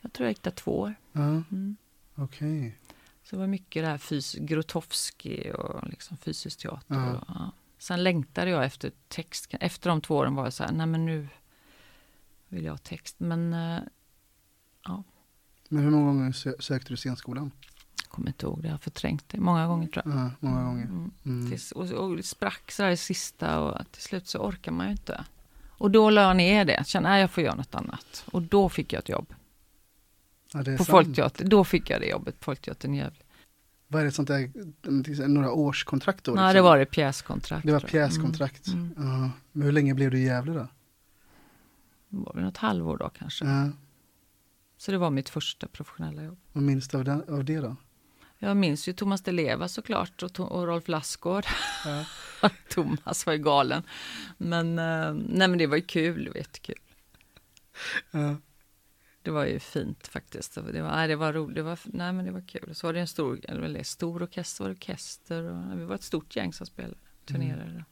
Jag 0.01 0.12
tror 0.12 0.24
jag 0.26 0.31
gick 0.31 0.43
där 0.43 0.51
två 0.51 0.78
år. 0.81 0.95
Ja, 1.12 1.20
Mm. 1.22 1.76
okej. 2.14 2.78
Så 3.22 3.37
det 3.37 3.41
var 3.41 3.47
mycket 3.47 3.83
det 3.83 3.87
här 3.89 3.99
fys- 3.99 4.39
Grotowski 4.47 5.53
och 5.55 5.89
liksom 5.89 6.16
fysisk 6.16 6.59
teater. 6.59 6.95
Ja. 6.95 7.12
Och, 7.16 7.24
ja. 7.28 7.53
Sen 7.78 8.03
längtade 8.05 8.51
jag 8.51 8.64
efter 8.64 8.93
text. 9.09 9.55
Efter 9.61 9.91
de 9.91 10.01
två 10.01 10.16
åren 10.16 10.35
var 10.35 10.45
jag 10.45 10.53
så 10.53 10.64
här, 10.64 10.72
nej 10.72 10.87
men 10.87 11.07
nu 11.07 11.28
vill 12.49 12.64
jag 12.64 12.72
ha 12.72 12.78
text. 12.78 13.20
Men 13.20 13.53
eh, 13.53 13.78
Men 15.68 15.83
hur 15.85 15.91
många 15.91 16.07
gånger 16.07 16.33
sö- 16.33 16.61
sökte 16.61 16.93
du 16.93 16.97
scenskolan? 16.97 17.51
jag 18.03 18.09
kommer 18.11 18.28
inte 18.28 18.47
ihåg 18.47 18.62
det, 18.62 18.68
jag 18.68 18.72
har 18.72 18.78
förträngt 18.78 19.28
det 19.28 19.41
många 19.41 19.66
gånger 19.66 19.87
tror 19.89 20.03
jag. 20.07 20.14
Ja, 20.16 20.31
många 20.41 20.62
gånger. 20.64 20.85
Mm. 20.85 21.11
Mm. 21.24 21.51
Tills, 21.51 21.72
och, 21.72 21.91
och 21.91 22.24
sprack 22.24 22.70
så 22.70 22.83
där 22.83 22.91
i 22.91 22.97
sista 22.97 23.61
och 23.61 23.93
till 23.93 24.03
slut 24.03 24.26
så 24.28 24.39
orkar 24.39 24.72
man 24.72 24.87
ju 24.87 24.93
inte. 24.93 25.24
Och 25.81 25.91
då 25.91 26.11
la 26.11 26.22
jag 26.22 26.37
ner 26.37 26.64
det, 26.64 26.87
kände 26.87 27.09
att 27.09 27.20
jag 27.20 27.31
får 27.31 27.43
göra 27.43 27.55
något 27.55 27.74
annat. 27.74 28.24
Och 28.33 28.43
då 28.43 28.68
fick 28.68 28.93
jag 28.93 29.01
ett 29.01 29.09
jobb 29.09 29.35
Ja, 30.53 30.64
på. 30.78 30.85
Folkteatern. 30.85 31.49
Då 31.49 31.64
fick 31.64 31.91
jag 31.91 32.01
det 32.01 32.07
jobbet 32.07 32.41
på 32.41 32.45
Folkteatern 32.45 32.95
i 32.95 32.99
Gävle. 32.99 33.18
Vad 33.89 34.03
är 34.03 34.07
det 34.07 34.12
sånt 34.12 34.28
där, 34.28 35.28
några 35.28 35.53
årskontrakt 35.53 36.24
då? 36.24 36.33
Nej, 36.33 36.43
liksom? 36.43 36.55
det 36.55 36.62
var 36.62 36.78
det 36.78 36.87
pjäskontrakt. 36.87 37.66
Det 37.66 37.72
var 37.72 37.81
jag. 37.81 37.91
pjäskontrakt. 37.91 38.66
Mm. 38.66 38.95
Ja. 38.97 39.31
Men 39.53 39.62
hur 39.62 39.72
länge 39.72 39.95
blev 39.95 40.11
du 40.11 40.18
i 40.18 40.24
Gävle 40.24 40.53
då? 40.53 40.59
Mm. 40.59 40.70
Var 42.09 42.33
det 42.35 42.43
något 42.43 42.57
halvår 42.57 42.97
då 42.97 43.09
kanske? 43.09 43.45
Ja. 43.45 43.68
Så 44.76 44.93
det 44.93 44.99
var 44.99 45.11
mitt 45.11 45.28
första 45.28 45.66
professionella 45.66 46.22
jobb. 46.22 46.39
Vad 46.53 46.62
minns 46.62 46.89
du 46.89 46.99
av, 46.99 47.05
den, 47.05 47.24
av 47.28 47.45
det 47.45 47.61
då? 47.61 47.76
Jag 48.43 48.57
minns 48.57 48.88
ju 48.88 48.93
Thomas 48.93 49.22
Di 49.22 49.32
Leva 49.32 49.68
såklart 49.68 50.22
och, 50.22 50.30
To- 50.30 50.47
och 50.47 50.66
Rolf 50.66 50.88
Lassgård. 50.88 51.45
Ja. 51.84 52.05
Thomas 52.68 53.26
var 53.26 53.32
ju 53.32 53.38
galen. 53.38 53.82
Men, 54.38 54.78
eh, 54.78 55.14
nej, 55.14 55.49
men 55.49 55.59
det 55.59 55.66
var 55.66 55.76
ju 55.76 55.82
kul, 55.82 56.24
det 56.24 56.30
var 56.30 56.36
jättekul. 56.36 56.78
Ja. 58.11 58.36
Det 59.22 59.30
var 59.30 59.45
ju 59.45 59.59
fint 59.59 60.07
faktiskt. 60.09 60.55
Det 60.55 60.82
var, 60.82 60.91
nej, 60.91 61.09
det 61.09 61.16
var 61.16 61.32
roligt, 61.32 61.55
det 61.57 61.62
var, 61.62 61.78
nej 61.84 62.12
men 62.12 62.24
det 62.24 62.30
var 62.30 62.49
kul. 62.49 62.74
Så 62.74 62.86
var 62.86 62.95
det 62.95 63.01
en 63.01 63.07
stor, 63.07 63.41
eller 63.49 63.82
stor 63.82 64.22
orkester, 64.22 64.64
var 64.64 64.68
det 64.68 64.74
orkester 64.76 65.43
och 65.45 65.80
vi 65.80 65.84
var 65.84 65.95
ett 65.95 66.03
stort 66.03 66.36
gäng 66.36 66.53
som 66.53 66.66
spelade, 66.66 66.95
turnerade. 67.26 67.84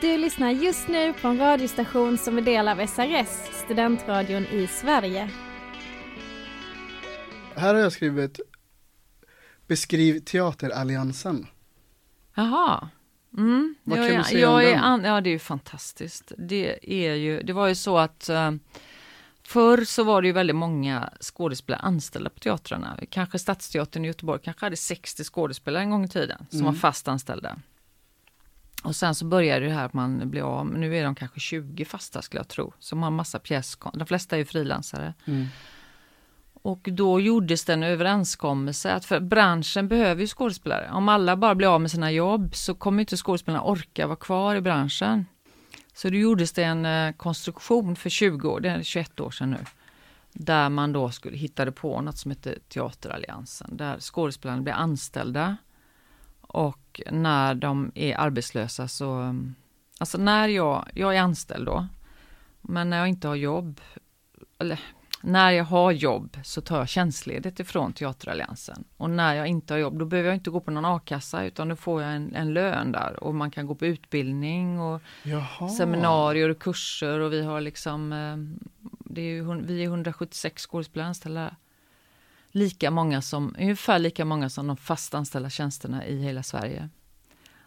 Du 0.00 0.16
lyssnar 0.18 0.50
just 0.50 0.88
nu 0.88 1.12
på 1.12 1.28
en 1.28 1.38
radiostation 1.38 2.18
som 2.18 2.38
är 2.38 2.42
del 2.42 2.68
av 2.68 2.86
SRS, 2.86 3.54
studentradion 3.64 4.46
i 4.46 4.66
Sverige. 4.66 5.30
Här 7.56 7.74
har 7.74 7.80
jag 7.80 7.92
skrivit 7.92 8.40
Beskriv 9.66 10.20
Teateralliansen. 10.20 11.46
Jaha. 12.34 12.88
Mm, 13.36 13.74
Vad 13.84 13.98
jag 13.98 14.06
kan 14.06 14.14
är, 14.14 14.18
du 14.18 14.24
säga 14.24 14.40
jag 14.40 14.52
om 14.54 14.60
är 14.60 14.64
den? 14.70 14.78
an, 14.80 15.04
Ja, 15.04 15.20
det 15.20 15.28
är 15.30 15.32
ju 15.32 15.38
fantastiskt. 15.38 16.32
Det 16.38 16.92
är 16.94 17.14
ju, 17.14 17.42
det 17.42 17.52
var 17.52 17.68
ju 17.68 17.74
så 17.74 17.98
att 17.98 18.28
eh, 18.28 18.52
förr 19.42 19.84
så 19.84 20.04
var 20.04 20.22
det 20.22 20.28
ju 20.28 20.32
väldigt 20.32 20.56
många 20.56 21.10
skådespelare 21.20 21.80
anställda 21.82 22.30
på 22.30 22.38
teatrarna. 22.38 22.98
Kanske 23.10 23.38
Stadsteatern 23.38 24.04
i 24.04 24.08
Göteborg 24.08 24.40
kanske 24.44 24.66
hade 24.66 24.76
60 24.76 25.24
skådespelare 25.24 25.82
en 25.82 25.90
gång 25.90 26.04
i 26.04 26.08
tiden 26.08 26.46
som 26.50 26.60
Mm. 26.60 26.72
var 26.72 26.78
fast 26.80 27.08
anställda. 27.08 27.56
Och 28.82 28.96
sen 28.96 29.14
så 29.14 29.24
började 29.24 29.66
det 29.66 29.72
här 29.72 29.84
att 29.86 29.92
man 29.94 30.30
blir 30.30 30.42
av, 30.42 30.66
nu 30.78 30.96
är 30.96 31.04
de 31.04 31.14
kanske 31.14 31.40
20 31.40 31.84
fasta 31.84 32.22
skulle 32.22 32.38
jag 32.40 32.48
tro, 32.48 32.72
som 32.78 33.02
har 33.02 33.10
massa 33.10 33.38
pjäs, 33.38 33.78
de 33.94 34.06
flesta 34.06 34.36
är 34.36 34.38
ju 34.38 34.44
frilansare. 34.44 35.14
Mm. 35.24 35.46
Och 36.64 36.88
då 36.92 37.20
gjordes 37.20 37.64
det 37.64 37.72
en 37.72 37.82
överenskommelse 37.82 38.94
att 38.94 39.04
för 39.04 39.20
branschen 39.20 39.88
behöver 39.88 40.20
ju 40.20 40.26
skådespelare. 40.26 40.90
Om 40.92 41.08
alla 41.08 41.36
bara 41.36 41.54
blir 41.54 41.74
av 41.74 41.80
med 41.80 41.90
sina 41.90 42.10
jobb 42.10 42.54
så 42.54 42.74
kommer 42.74 43.00
inte 43.00 43.16
skådespelarna 43.16 43.64
orka 43.64 44.06
vara 44.06 44.16
kvar 44.16 44.56
i 44.56 44.60
branschen. 44.60 45.26
Så 45.94 46.08
då 46.08 46.16
gjordes 46.16 46.52
det 46.52 46.62
en 46.62 46.86
eh, 46.86 47.12
konstruktion 47.12 47.96
för 47.96 48.10
20 48.10 48.48
år, 48.48 48.60
det 48.60 48.68
är 48.68 48.82
21 48.82 49.20
år 49.20 49.30
sedan 49.30 49.50
nu. 49.50 49.58
Där 50.32 50.68
man 50.68 50.92
då 50.92 51.10
skulle, 51.10 51.36
hittade 51.36 51.72
på 51.72 52.00
något 52.00 52.18
som 52.18 52.30
heter 52.30 52.58
Teateralliansen. 52.68 53.76
Där 53.76 54.00
skådespelarna 54.00 54.62
blir 54.62 54.74
anställda. 54.74 55.56
Och 56.40 57.00
när 57.10 57.54
de 57.54 57.92
är 57.94 58.16
arbetslösa 58.16 58.88
så, 58.88 59.22
eh, 59.22 59.32
alltså 59.98 60.18
när 60.18 60.48
jag, 60.48 60.88
jag 60.94 61.16
är 61.16 61.20
anställd 61.20 61.66
då. 61.66 61.86
Men 62.60 62.90
när 62.90 62.98
jag 62.98 63.08
inte 63.08 63.28
har 63.28 63.34
jobb, 63.34 63.80
eller 64.58 64.80
när 65.26 65.50
jag 65.50 65.64
har 65.64 65.92
jobb 65.92 66.36
så 66.42 66.60
tar 66.60 66.78
jag 66.78 66.88
tjänstledigt 66.88 67.60
ifrån 67.60 67.92
Teateralliansen. 67.92 68.84
Och 68.96 69.10
när 69.10 69.34
jag 69.34 69.46
inte 69.46 69.74
har 69.74 69.78
jobb 69.78 69.98
då 69.98 70.04
behöver 70.04 70.28
jag 70.28 70.36
inte 70.36 70.50
gå 70.50 70.60
på 70.60 70.70
någon 70.70 70.84
a-kassa 70.84 71.44
utan 71.44 71.68
då 71.68 71.76
får 71.76 72.02
jag 72.02 72.14
en, 72.14 72.34
en 72.34 72.52
lön 72.52 72.92
där 72.92 73.24
och 73.24 73.34
man 73.34 73.50
kan 73.50 73.66
gå 73.66 73.74
på 73.74 73.86
utbildning 73.86 74.80
och 74.80 75.02
Jaha. 75.22 75.68
seminarier 75.68 76.48
och 76.48 76.58
kurser 76.58 77.18
och 77.18 77.32
vi 77.32 77.42
har 77.42 77.60
liksom, 77.60 78.12
eh, 78.12 78.36
det 78.98 79.20
är 79.20 79.24
ju, 79.24 79.62
vi 79.62 79.82
är 79.82 79.86
176 79.86 80.66
skådespelare 80.66 81.08
anställda. 81.08 81.56
Lika 82.50 82.90
många 82.90 83.22
som, 83.22 83.56
ungefär 83.58 83.98
lika 83.98 84.24
många 84.24 84.50
som 84.50 84.66
de 84.66 84.76
fast 84.76 85.14
anställda 85.14 85.50
tjänsterna 85.50 86.06
i 86.06 86.22
hela 86.22 86.42
Sverige. 86.42 86.88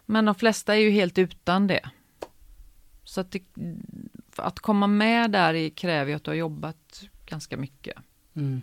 Men 0.06 0.24
de 0.24 0.34
flesta 0.34 0.74
är 0.74 0.80
ju 0.80 0.90
helt 0.90 1.18
utan 1.18 1.66
det. 1.66 1.90
Så 3.04 3.20
att, 3.20 3.30
det, 3.30 3.42
att 4.36 4.60
komma 4.60 4.86
med 4.86 5.30
där 5.30 5.54
i 5.54 5.70
kräver 5.70 6.10
ju 6.10 6.16
att 6.16 6.24
du 6.24 6.30
har 6.30 6.36
jobbat 6.36 7.08
ganska 7.28 7.56
mycket. 7.56 7.96
Mm. 8.34 8.62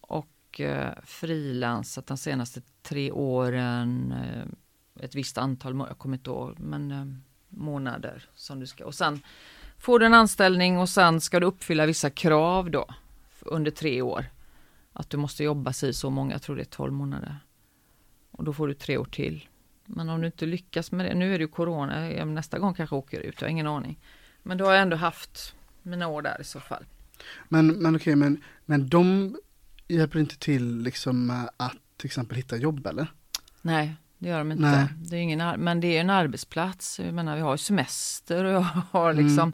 Och 0.00 0.60
eh, 0.60 0.92
frilansat 1.04 2.06
de 2.06 2.16
senaste 2.16 2.60
tre 2.82 3.10
åren, 3.10 4.12
eh, 4.12 5.04
ett 5.04 5.14
visst 5.14 5.38
antal, 5.38 5.74
må- 5.74 5.86
jag 5.88 5.98
kommer 5.98 6.16
inte 6.16 6.30
ihåg, 6.30 6.58
men 6.58 6.90
eh, 6.90 7.06
månader 7.48 8.28
som 8.34 8.60
du 8.60 8.66
ska. 8.66 8.84
Och 8.86 8.94
sen 8.94 9.20
får 9.78 9.98
du 9.98 10.06
en 10.06 10.14
anställning 10.14 10.78
och 10.78 10.88
sen 10.88 11.20
ska 11.20 11.40
du 11.40 11.46
uppfylla 11.46 11.86
vissa 11.86 12.10
krav 12.10 12.70
då 12.70 12.86
under 13.40 13.70
tre 13.70 14.02
år. 14.02 14.26
Att 14.92 15.10
du 15.10 15.16
måste 15.16 15.44
jobba 15.44 15.72
sig 15.72 15.94
så 15.94 16.10
många, 16.10 16.32
jag 16.32 16.42
tror 16.42 16.56
det 16.56 16.62
är 16.62 16.64
12 16.64 16.92
månader. 16.92 17.36
Och 18.30 18.44
då 18.44 18.52
får 18.52 18.68
du 18.68 18.74
tre 18.74 18.96
år 18.96 19.04
till. 19.04 19.48
Men 19.84 20.08
om 20.08 20.20
du 20.20 20.26
inte 20.26 20.46
lyckas 20.46 20.92
med 20.92 21.06
det, 21.06 21.14
nu 21.14 21.34
är 21.34 21.38
det 21.38 21.42
ju 21.44 21.48
corona, 21.48 22.24
nästa 22.24 22.58
gång 22.58 22.74
kanske 22.74 22.96
jag 22.96 23.02
åker 23.04 23.20
ut, 23.20 23.34
jag 23.40 23.46
har 23.46 23.50
ingen 23.50 23.66
aning. 23.66 23.98
Men 24.42 24.58
då 24.58 24.64
har 24.64 24.72
jag 24.72 24.82
ändå 24.82 24.96
haft 24.96 25.54
mina 25.82 26.08
år 26.08 26.22
där 26.22 26.40
i 26.40 26.44
så 26.44 26.60
fall. 26.60 26.84
Men, 27.48 27.66
men 27.66 27.96
okej, 27.96 28.16
men, 28.16 28.42
men 28.64 28.88
de 28.88 29.36
hjälper 29.88 30.18
inte 30.18 30.38
till 30.38 30.78
liksom 30.82 31.46
att 31.56 31.76
till 31.96 32.06
exempel 32.06 32.36
hitta 32.36 32.56
jobb 32.56 32.86
eller? 32.86 33.12
Nej, 33.62 33.96
det 34.18 34.28
gör 34.28 34.38
de 34.38 34.52
inte. 34.52 34.62
Nej. 34.62 34.88
Det 34.96 35.16
är 35.16 35.20
ingen, 35.20 35.60
men 35.60 35.80
det 35.80 35.96
är 35.96 36.00
en 36.00 36.10
arbetsplats. 36.10 37.00
Jag 37.00 37.14
menar, 37.14 37.36
vi 37.36 37.42
har 37.42 37.54
ju 37.54 37.58
semester 37.58 38.44
och 38.44 38.52
jag 38.74 38.82
har 38.90 39.12
liksom. 39.12 39.38
Mm. 39.38 39.52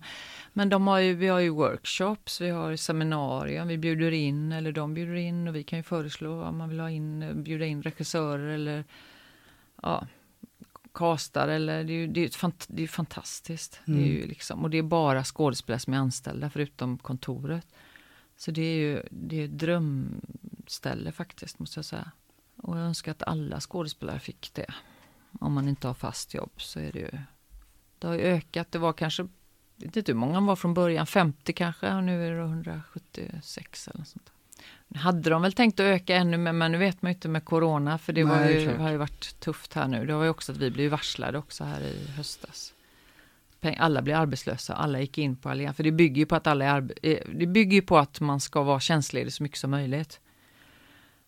Men 0.53 0.69
de 0.69 0.87
har 0.87 0.99
ju, 0.99 1.15
vi 1.15 1.29
har 1.29 1.41
ju 1.41 1.49
workshops, 1.49 2.41
vi 2.41 2.51
har 2.51 2.77
seminarier, 2.77 3.65
vi 3.65 3.79
bjuder 3.79 4.13
in 4.13 4.53
eller 4.53 4.73
de 4.73 4.95
bjuder 4.95 5.15
in 5.15 5.49
och 5.49 5.57
vi 5.57 5.63
kan 5.63 5.79
ju 5.79 5.83
föreslå 5.83 6.43
om 6.43 6.59
man 6.59 6.69
vill 6.69 6.81
ha 6.81 6.91
in, 6.91 7.43
bjuda 7.43 7.67
in 7.67 7.83
regissörer 7.83 8.49
eller 8.49 8.85
ja, 9.83 10.07
kastar 10.95 11.49
eller 11.49 11.85
det 11.85 11.93
är 11.93 11.97
ju 11.97 12.07
det 12.07 12.25
är, 12.25 12.29
fant, 12.29 12.67
det 12.69 12.83
är 12.83 12.89
fantastiskt. 12.89 13.81
Det 13.85 13.93
är 13.93 13.97
Mm. 13.97 14.09
ju 14.09 14.27
liksom, 14.27 14.63
och 14.65 14.71
det 14.71 14.79
är 14.79 14.83
bara 14.83 15.25
skådespelare 15.25 15.79
som 15.81 15.95
är 15.95 15.99
anställda 15.99 16.51
förutom 16.51 16.99
kontoret. 16.99 17.67
Så 18.37 18.51
det 18.51 18.63
är 18.63 18.77
ju 18.77 19.03
det 19.11 19.41
är 19.41 19.45
ett 19.45 19.59
drömställe 19.59 21.13
faktiskt 21.13 21.59
måste 21.59 21.79
jag 21.79 21.85
säga. 21.85 22.11
Och 22.57 22.79
jag 22.79 22.85
önskar 22.85 23.13
att 23.13 23.23
alla 23.23 23.61
skådespelare 23.61 24.19
fick 24.21 24.51
det. 24.55 24.75
Om 25.41 25.53
man 25.53 25.69
inte 25.69 25.87
har 25.87 25.95
fast 25.95 26.35
jobb 26.35 26.51
så 26.57 26.81
är 26.81 26.93
det 26.93 26.99
ju... 26.99 27.11
Det 27.99 28.07
har 28.07 28.15
ju 28.15 28.21
ökat. 28.21 28.73
Det 28.73 28.79
var 28.79 28.93
kanske, 28.93 29.23
jag 29.77 29.87
vet 29.87 29.97
inte 29.97 30.13
hur 30.13 30.19
många 30.19 30.41
var 30.41 30.57
från 30.57 30.75
början, 30.75 31.07
50 31.07 31.53
kanske 31.53 31.95
och 31.95 32.05
nu 32.05 32.27
är 32.27 32.31
det 32.31 32.43
176 32.43 33.89
eller 33.89 33.99
något 33.99 34.09
sånt. 34.09 34.33
Hade 34.95 35.31
de 35.31 35.43
väl 35.43 35.53
tänkt 35.53 35.81
att 35.81 35.85
öka 35.85 36.17
ännu 36.17 36.37
mer 36.37 36.53
men 36.53 36.73
nu 36.73 36.79
vet 36.79 37.03
man 37.03 37.11
ju 37.13 37.15
inte 37.15 37.29
med 37.29 37.45
corona 37.45 37.99
för 37.99 38.13
det 38.13 38.25
var 38.25 38.37
Nej, 38.37 38.55
ju, 38.61 38.65
klart. 38.67 38.79
har 38.79 38.91
ju 38.91 38.97
varit 38.97 39.41
tufft 39.41 39.75
här 39.75 39.89
nu. 39.89 40.07
Det 40.07 40.15
var 40.15 40.25
ju 40.25 40.31
också 40.31 40.53
att 40.53 40.59
vi 40.59 40.71
blev 40.71 40.91
varslade 40.91 41.39
också 41.39 41.65
här 41.65 41.81
i 41.81 42.07
höstas. 42.17 42.75
Alla 43.79 44.03
blev 44.03 44.17
arbetslösa, 44.17 44.75
alla 44.75 45.01
gick 45.01 45.19
in 45.19 45.37
på 45.37 45.49
Allians. 45.49 45.77
För 45.77 45.85
det 45.85 45.93
bygger 45.93 46.17
ju 46.17 46.27
på 46.27 46.35
att 46.35 46.47
alla 46.47 46.65
är 46.65 46.93
eh, 47.03 47.19
det 47.35 47.47
bygger 47.47 47.75
ju 47.75 47.83
på 47.83 47.99
att 47.99 48.21
man 48.21 48.41
ska 48.41 48.63
vara 48.63 48.81
tjänstledig 48.81 49.33
så 49.33 49.43
mycket 49.43 49.59
som 49.59 49.71
möjligt. 49.71 50.21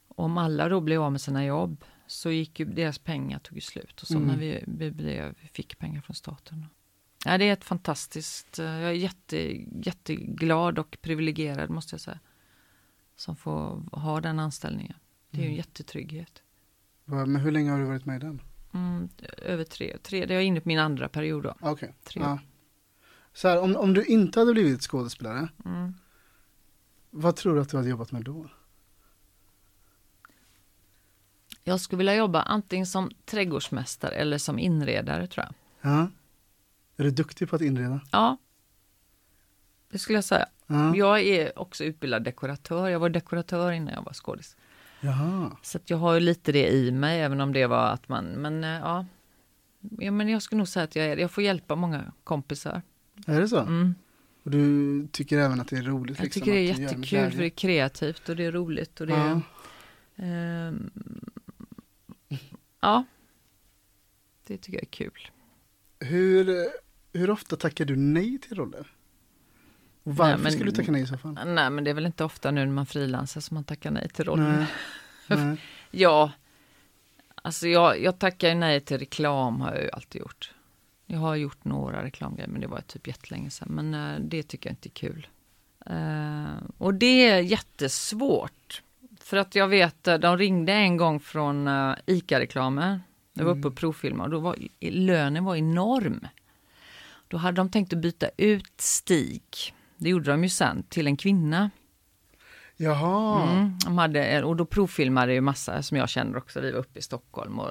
Om 0.08 0.38
alla 0.38 0.68
då 0.68 0.80
blev 0.80 1.02
av 1.02 1.12
med 1.12 1.20
sina 1.20 1.44
jobb 1.44 1.84
så 2.06 2.30
gick 2.30 2.60
ju 2.60 2.66
deras 2.66 2.98
pengar 2.98 3.38
tog 3.38 3.56
ju 3.56 3.60
slut. 3.60 4.00
Och 4.02 4.06
så 4.08 4.16
Mm. 4.16 4.28
när 4.28 4.36
vi, 4.36 4.64
vi, 4.66 4.90
blev, 4.90 5.34
vi 5.40 5.48
fick 5.48 5.78
pengar 5.78 6.00
från 6.00 6.14
staten. 6.16 6.66
Ja, 7.24 7.38
det 7.38 7.44
är 7.48 7.52
ett 7.52 7.64
fantastiskt, 7.64 8.58
eh, 8.58 8.64
jag 8.64 8.90
är 8.90 8.92
jätte, 8.92 9.36
jätteglad 9.82 10.78
och 10.78 10.96
privilegierad 11.00 11.70
måste 11.70 11.94
jag 11.94 12.00
säga. 12.00 12.18
Som 13.16 13.36
får 13.36 13.82
ha 13.92 14.20
den 14.20 14.38
anställningen. 14.38 14.96
Det 15.30 15.36
är 15.38 15.40
ju 15.42 15.46
en 15.46 15.52
Mm. 15.52 15.56
jättetrygghet. 15.56 16.42
Men 17.04 17.36
hur 17.36 17.50
länge 17.52 17.70
har 17.70 17.78
du 17.78 17.84
varit 17.84 18.04
med 18.04 18.16
i 18.16 18.18
den? 18.26 18.42
Mm, 18.74 19.08
över 19.42 19.64
tre, 19.64 19.96
tre, 20.02 20.26
det 20.26 20.34
är 20.34 20.40
inne 20.40 20.60
på 20.60 20.68
min 20.68 20.78
andra 20.78 21.08
period 21.08 21.42
då. 21.42 21.54
Okej. 21.60 21.94
Tre. 22.04 22.20
Ja. 22.22 22.38
Så 23.32 23.48
här, 23.48 23.60
om, 23.60 23.76
om 23.76 23.94
du 23.94 24.04
inte 24.04 24.38
hade 24.40 24.52
blivit 24.52 24.82
skådespelare, 24.82 25.48
Mm. 25.64 25.94
vad 27.10 27.36
tror 27.36 27.54
du 27.54 27.60
att 27.60 27.68
du 27.68 27.76
hade 27.76 27.88
jobbat 27.88 28.12
med 28.12 28.22
då? 28.24 28.50
Jag 31.64 31.80
skulle 31.80 31.98
vilja 31.98 32.14
jobba 32.14 32.42
antingen 32.42 32.86
som 32.86 33.10
trädgårdsmästare 33.24 34.14
eller 34.14 34.38
som 34.38 34.58
inredare 34.58 35.26
tror 35.26 35.44
jag. 35.46 35.54
Ja. 35.92 36.10
Är 36.96 37.04
du 37.04 37.10
duktig 37.10 37.48
på 37.50 37.56
att 37.56 37.62
inreda? 37.62 38.00
Ja, 38.12 38.36
det 39.90 39.98
skulle 39.98 40.16
jag 40.16 40.24
säga. 40.24 40.46
Ja. 40.66 40.96
Jag 40.96 41.20
är 41.20 41.58
också 41.58 41.84
utbildad 41.84 42.22
dekoratör. 42.24 42.88
Jag 42.88 42.98
var 42.98 43.08
dekoratör 43.08 43.72
innan 43.72 43.94
jag 43.94 44.02
var 44.02 44.12
skådis. 44.12 44.56
Jaha. 45.00 45.56
Så 45.62 45.78
jag 45.84 45.96
har 45.96 46.20
lite 46.20 46.52
det 46.52 46.68
i 46.68 46.90
mig, 46.92 47.20
även 47.20 47.40
om 47.40 47.52
det 47.52 47.66
var 47.66 47.86
att 47.86 48.08
man, 48.08 48.24
men 48.24 48.64
eh, 48.64 48.70
ja. 48.70 49.06
ja 49.98 50.10
men 50.10 50.28
jag 50.28 50.42
skulle 50.42 50.58
nog 50.58 50.68
säga 50.68 50.84
att 50.84 50.96
jag, 50.96 51.06
är, 51.06 51.16
jag 51.16 51.30
får 51.30 51.44
hjälpa 51.44 51.76
många 51.76 52.12
kompisar. 52.24 52.82
Är 53.26 53.40
det 53.40 53.48
så? 53.48 53.58
Mm. 53.60 53.94
Och 54.42 54.50
du 54.50 55.06
tycker 55.12 55.38
även 55.38 55.60
att 55.60 55.68
det 55.68 55.76
är 55.76 55.82
roligt? 55.82 56.18
Jag 56.18 56.24
liksom, 56.24 56.40
tycker 56.40 56.52
det 56.52 56.58
är 56.60 56.80
jättekul 56.80 57.30
för 57.30 57.38
det 57.38 57.46
är 57.46 57.50
kreativt 57.50 58.28
och 58.28 58.36
det 58.36 58.44
är 58.44 58.52
roligt 58.52 59.00
och 59.00 59.06
det 59.06 59.14
är, 59.14 59.40
Ja. 60.14 60.24
ehm, 60.24 60.90
ja. 62.80 63.04
Det 64.46 64.56
tycker 64.58 64.78
jag 64.78 64.82
är 64.82 64.86
kul. 64.86 65.30
Hur, 66.00 66.66
hur 67.12 67.30
ofta 67.30 67.56
tackar 67.56 67.84
du 67.84 67.96
nej 67.96 68.38
till 68.38 68.56
roller? 68.56 68.93
Och 70.05 70.16
varför 70.16 70.34
Nej, 70.34 70.42
men- 70.42 70.52
skulle 70.52 70.70
du 70.70 70.76
tacka 70.76 70.92
nej 70.92 71.02
i 71.02 71.07
så 71.07 71.18
fall? 71.18 71.38
Nej 71.46 71.70
men 71.70 71.84
det 71.84 71.90
är 71.90 71.94
väl 71.94 72.07
inte 72.07 72.24
ofta 72.24 72.50
nu 72.50 72.64
när 72.64 72.72
man 72.72 72.86
frilansar 72.86 73.40
som 73.40 73.55
man 73.55 73.64
tackar 73.64 73.90
nej 73.90 74.09
till. 74.09 74.30
Nej. 74.36 74.66
Nej. 75.26 75.57
Ja, 75.90 76.32
alltså 77.34 77.68
jag, 77.68 78.02
jag 78.02 78.18
tackar 78.18 78.48
ju 78.48 78.55
nej 78.55 78.80
till 78.80 78.98
reklam 78.98 79.61
har 79.61 79.72
jag 79.72 79.82
ju 79.82 79.90
alltid 79.90 80.20
gjort. 80.20 80.52
Jag 81.07 81.18
har 81.18 81.34
gjort 81.36 81.64
några 81.64 82.05
reklamgrejer 82.05 82.48
men 82.48 82.61
det 82.61 82.66
var 82.66 82.80
typ 82.80 83.07
jättelänge 83.07 83.50
sedan. 83.50 83.68
Men 83.70 83.94
eh, 83.94 84.20
det 84.20 84.42
tycker 84.42 84.70
jag 84.70 84.72
inte 84.72 84.88
är 84.88 84.90
kul. 84.90 85.26
Eh, 85.86 86.64
och 86.78 86.94
det 86.94 87.28
är 87.28 87.40
jättesvårt. 87.40 88.82
För 89.20 89.36
att 89.36 89.55
jag 89.55 89.68
vet, 89.68 90.09
eh, 90.09 90.18
de 90.18 90.38
ringde 90.38 90.72
en 90.72 90.96
gång 90.96 91.20
från 91.20 91.68
uh, 91.68 91.94
ICA-reklamen. 92.07 93.00
Jag 93.32 93.44
var 93.44 93.59
uppe 93.59 93.68
och 93.68 93.76
provfilmade 93.76 94.24
och 94.24 94.30
då 94.30 94.38
var 94.38 94.57
lönen 94.80 95.44
var 95.44 95.57
enorm. 95.57 96.26
Då 97.28 97.36
hade 97.36 97.57
de 97.57 97.70
tänkt 97.70 97.92
att 97.92 97.98
byta 97.98 98.28
ut 98.36 98.72
Stig, 98.80 99.42
det 100.05 100.11
gjorde 100.11 100.30
de 100.30 100.42
ju 100.42 100.48
sen, 100.48 100.82
till 100.88 101.07
en 101.07 101.16
kvinna. 101.16 101.70
Jaha. 102.76 103.42
Mm, 103.42 103.78
de 103.84 103.98
hade, 103.98 104.42
och 104.44 104.57
då 104.57 104.64
provfilmade 104.66 105.32
ju 105.34 105.40
massa 105.40 105.82
som 105.82 105.96
jag 105.96 106.09
känner 106.09 106.36
också, 106.38 106.61
vi 106.61 106.70
var 106.72 106.78
uppe 106.78 106.98
i 106.98 107.02
Stockholm. 107.02 107.59
Och, 107.59 107.70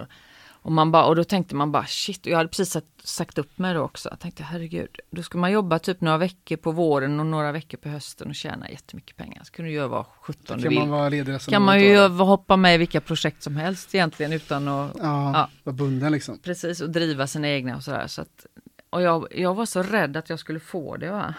och, 0.50 0.72
man 0.72 0.92
bara, 0.92 1.06
och 1.06 1.16
då 1.16 1.24
tänkte 1.24 1.56
man 1.56 1.72
bara 1.72 1.86
shit, 1.86 2.26
och 2.26 2.32
jag 2.32 2.38
hade 2.38 2.50
precis 2.50 2.70
sagt, 2.72 2.88
sagt 3.04 3.38
upp 3.38 3.58
mig 3.58 3.74
då 3.74 3.80
också. 3.82 4.10
Jag 4.10 4.20
tänkte 4.20 4.44
herregud, 4.44 5.00
då 5.12 5.24
ska 5.24 5.38
man 5.38 5.52
jobba 5.52 5.80
typ 5.80 6.02
några 6.02 6.18
veckor 6.18 6.56
på 6.58 6.72
våren 6.72 7.20
och 7.20 7.26
några 7.26 7.52
veckor 7.52 7.78
på 7.78 7.90
hösten 7.90 8.28
och 8.30 8.36
tjäna 8.36 8.70
jättemycket 8.70 9.18
pengar. 9.18 9.42
Så 9.44 9.52
kunde 9.52 9.72
du 9.72 9.76
göra 9.76 9.88
vad 9.88 10.06
sjutton 10.06 10.58
du 10.62 10.70
vill. 10.70 10.80
man 10.80 10.90
vara 10.90 11.10
ledig 11.10 11.42
kan 11.42 11.62
man 11.62 11.80
ju 11.80 11.86
göra- 11.88 12.24
hoppa 12.24 12.58
med 12.58 12.76
i 12.76 12.78
vilka 12.78 13.02
projekt 13.02 13.44
som 13.44 13.56
helst 13.56 13.96
egentligen 13.96 14.34
utan 14.34 14.68
att 14.68 14.92
Ja, 14.98 15.32
Ja. 15.34 15.50
vara 15.64 15.76
bunden 15.76 16.12
liksom. 16.12 16.40
precis 16.40 16.82
och 16.82 16.90
driva 16.90 17.28
sina 17.28 17.48
egna 17.50 17.76
och 17.76 17.84
sådär. 17.84 18.08
Så 18.08 18.22
att, 18.22 18.46
och 18.90 19.02
jag, 19.02 19.28
jag 19.32 19.54
var 19.54 19.66
så 19.66 19.84
rädd 19.84 20.18
att 20.18 20.30
jag 20.30 20.40
skulle 20.40 20.60
få 20.60 20.98
det. 20.98 21.12
Va? 21.12 21.34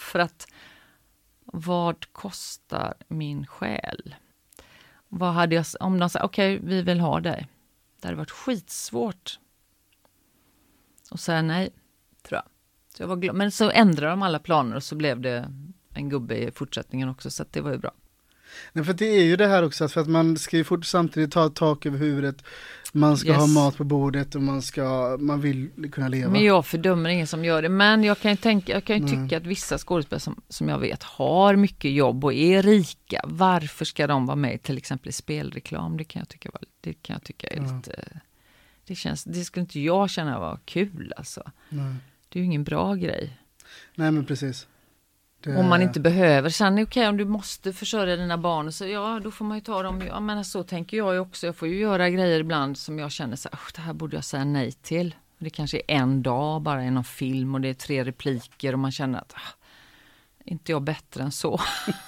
För 0.00 0.18
att 0.18 0.46
vad 1.44 2.12
kostar 2.12 2.94
min 3.08 3.46
själ? 3.46 4.14
Vad 5.08 5.32
hade 5.32 5.54
jag, 5.54 5.64
om 5.80 5.98
de 5.98 6.10
sa 6.10 6.24
okej, 6.24 6.60
vi 6.62 6.82
vill 6.82 7.00
ha 7.00 7.20
dig. 7.20 7.48
Det 8.00 8.08
hade 8.08 8.16
varit 8.16 8.30
skitsvårt 8.30 9.38
att 11.10 11.20
säga 11.20 11.42
nej, 11.42 11.70
tror 12.22 12.36
jag. 12.36 12.44
Så 12.96 13.02
jag 13.02 13.08
var 13.08 13.16
glad. 13.16 13.36
Men 13.36 13.50
så 13.50 13.70
ändrade 13.70 14.12
de 14.12 14.22
alla 14.22 14.38
planer 14.38 14.76
och 14.76 14.82
så 14.82 14.96
blev 14.96 15.20
det 15.20 15.52
en 15.94 16.08
gubbe 16.08 16.36
i 16.36 16.50
fortsättningen 16.50 17.08
också, 17.08 17.30
så 17.30 17.42
att 17.42 17.52
det 17.52 17.60
var 17.60 17.70
ju 17.72 17.78
bra. 17.78 17.92
Nej, 18.72 18.84
för 18.84 18.92
det 18.92 19.06
är 19.06 19.24
ju 19.24 19.36
det 19.36 19.46
här 19.46 19.62
också, 19.62 19.88
för 19.88 20.00
att 20.00 20.08
man 20.08 20.36
ska 20.38 20.56
ju 20.56 20.64
fort 20.64 20.84
samtidigt 20.84 21.32
ta 21.32 21.48
tak 21.48 21.86
över 21.86 21.98
huvudet, 21.98 22.44
man 22.92 23.16
ska 23.16 23.28
Yes. 23.28 23.38
ha 23.38 23.46
mat 23.46 23.76
på 23.76 23.84
bordet 23.84 24.34
och 24.34 24.42
man 24.42 24.62
ska, 24.62 25.16
man 25.20 25.40
vill 25.40 25.68
kunna 25.92 26.08
leva. 26.08 26.32
Men 26.32 26.44
jag 26.44 26.66
fördömer 26.66 27.10
ingen 27.10 27.26
som 27.26 27.44
gör 27.44 27.62
det. 27.62 27.68
Men 27.68 28.04
jag 28.04 28.18
kan 28.18 28.30
ju, 28.30 28.36
tänka, 28.36 28.72
jag 28.72 28.84
kan 28.84 28.98
ju 28.98 29.08
tycka 29.08 29.36
att 29.36 29.46
vissa 29.46 29.78
skådespelare 29.78 30.20
som, 30.20 30.40
som 30.48 30.68
jag 30.68 30.78
vet 30.78 31.02
har 31.02 31.56
mycket 31.56 31.90
jobb 31.92 32.24
och 32.24 32.32
är 32.34 32.62
rika. 32.62 33.20
Varför 33.24 33.84
ska 33.84 34.06
de 34.06 34.26
vara 34.26 34.36
med 34.36 34.62
till 34.62 34.78
exempel 34.78 35.08
i 35.08 35.12
spelreklam? 35.12 35.96
Det 35.96 36.04
kan 36.04 36.20
jag 36.20 36.28
tycka, 36.28 36.50
var, 36.52 36.62
det 36.80 36.92
kan 37.02 37.14
jag 37.14 37.22
tycka 37.22 37.46
är 37.48 37.56
Ja. 37.56 37.76
lite... 37.76 38.20
Det, 38.86 38.94
känns, 38.94 39.24
det 39.24 39.44
skulle 39.44 39.62
inte 39.62 39.80
jag 39.80 40.10
känna 40.10 40.38
var 40.40 40.58
kul 40.64 41.12
alltså. 41.16 41.50
Nej. 41.68 41.94
Det 42.28 42.38
är 42.38 42.40
ju 42.40 42.46
ingen 42.46 42.64
bra 42.64 42.94
grej. 42.94 43.38
Nej 43.94 44.10
men 44.10 44.24
precis. 44.24 44.66
Det- 45.42 45.56
Om 45.56 45.68
man 45.68 45.82
inte 45.82 46.00
behöver. 46.00 46.48
Sen 46.50 46.82
okej 46.82 47.08
om 47.08 47.16
du 47.16 47.24
måste 47.24 47.72
försörja 47.72 48.16
dina 48.16 48.38
barn. 48.38 48.72
Så 48.72 48.86
ja, 48.86 49.20
då 49.24 49.30
får 49.30 49.44
man 49.44 49.56
ju 49.58 49.64
ta 49.64 49.82
dem. 49.82 50.02
Ja, 50.08 50.20
men 50.20 50.44
så 50.44 50.62
tänker 50.62 50.96
jag 50.96 51.14
ju 51.14 51.20
också. 51.20 51.46
Jag 51.46 51.56
får 51.56 51.68
ju 51.68 51.78
göra 51.78 52.10
grejer 52.10 52.40
ibland 52.40 52.78
som 52.78 52.98
jag 52.98 53.10
känner 53.12 53.36
så 53.36 53.48
här, 53.52 53.58
"Usch, 53.58 53.72
det 53.74 53.80
här 53.82 53.92
borde 53.92 54.16
jag 54.16 54.24
säga 54.24 54.44
nej 54.44 54.72
till. 54.72 55.14
Det 55.38 55.50
kanske 55.50 55.76
är 55.76 55.82
en 55.96 56.22
dag 56.22 56.62
bara 56.62 56.84
i 56.84 56.90
någon 56.90 57.04
film 57.04 57.54
och 57.54 57.60
det 57.60 57.68
är 57.68 57.74
tre 57.74 58.04
repliker 58.04 58.72
och 58.72 58.78
man 58.78 58.92
känner 58.92 59.18
att 59.18 59.32
ah, 59.34 59.64
inte 60.44 60.72
jag 60.72 60.82
bättre 60.82 61.22
än 61.22 61.32
så. 61.32 61.60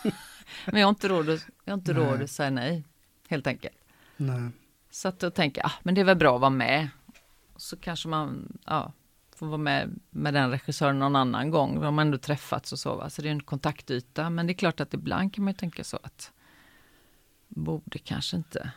men 0.66 0.80
jag 0.80 0.86
har 0.86 0.90
inte 0.90 1.08
råd 1.08 1.30
att, 1.30 1.46
jag 1.64 1.72
har 1.72 1.78
inte 1.78 1.92
Nej. 1.92 2.02
råd 2.04 2.22
att 2.22 2.30
säga 2.30 2.50
nej, 2.50 2.84
helt 3.28 3.46
enkelt. 3.46 3.76
Nej. 4.16 4.48
Så 4.90 5.08
att 5.08 5.20
då 5.20 5.30
tänker 5.30 5.60
jag, 5.62 5.66
ah, 5.66 5.72
men 5.82 5.94
det 5.94 6.00
är 6.00 6.04
väl 6.04 6.16
bra 6.16 6.34
att 6.34 6.40
vara 6.40 6.50
med. 6.50 6.88
Så 7.56 7.76
kanske 7.76 8.08
man 8.08 8.58
ja, 8.66 8.92
får 9.42 9.46
vara 9.46 9.58
med 9.58 10.00
med 10.10 10.34
den 10.34 10.50
regissören 10.50 10.98
någon 10.98 11.16
annan 11.16 11.50
gång. 11.50 11.80
De 11.80 11.98
har 11.98 12.04
ändå 12.04 12.18
träffats 12.18 12.72
och 12.72 12.78
så. 12.78 12.94
Va? 12.94 13.10
Så 13.10 13.22
det 13.22 13.28
är 13.28 13.32
en 13.32 13.42
kontaktyta. 13.42 14.30
Men 14.30 14.46
det 14.46 14.52
är 14.52 14.54
klart 14.54 14.80
att 14.80 14.94
ibland 14.94 15.34
kan 15.34 15.44
man 15.44 15.52
ju 15.52 15.56
tänka 15.56 15.84
så 15.84 15.98
att 16.02 16.32
borde 17.48 17.98
kanske 17.98 18.36
inte. 18.36 18.72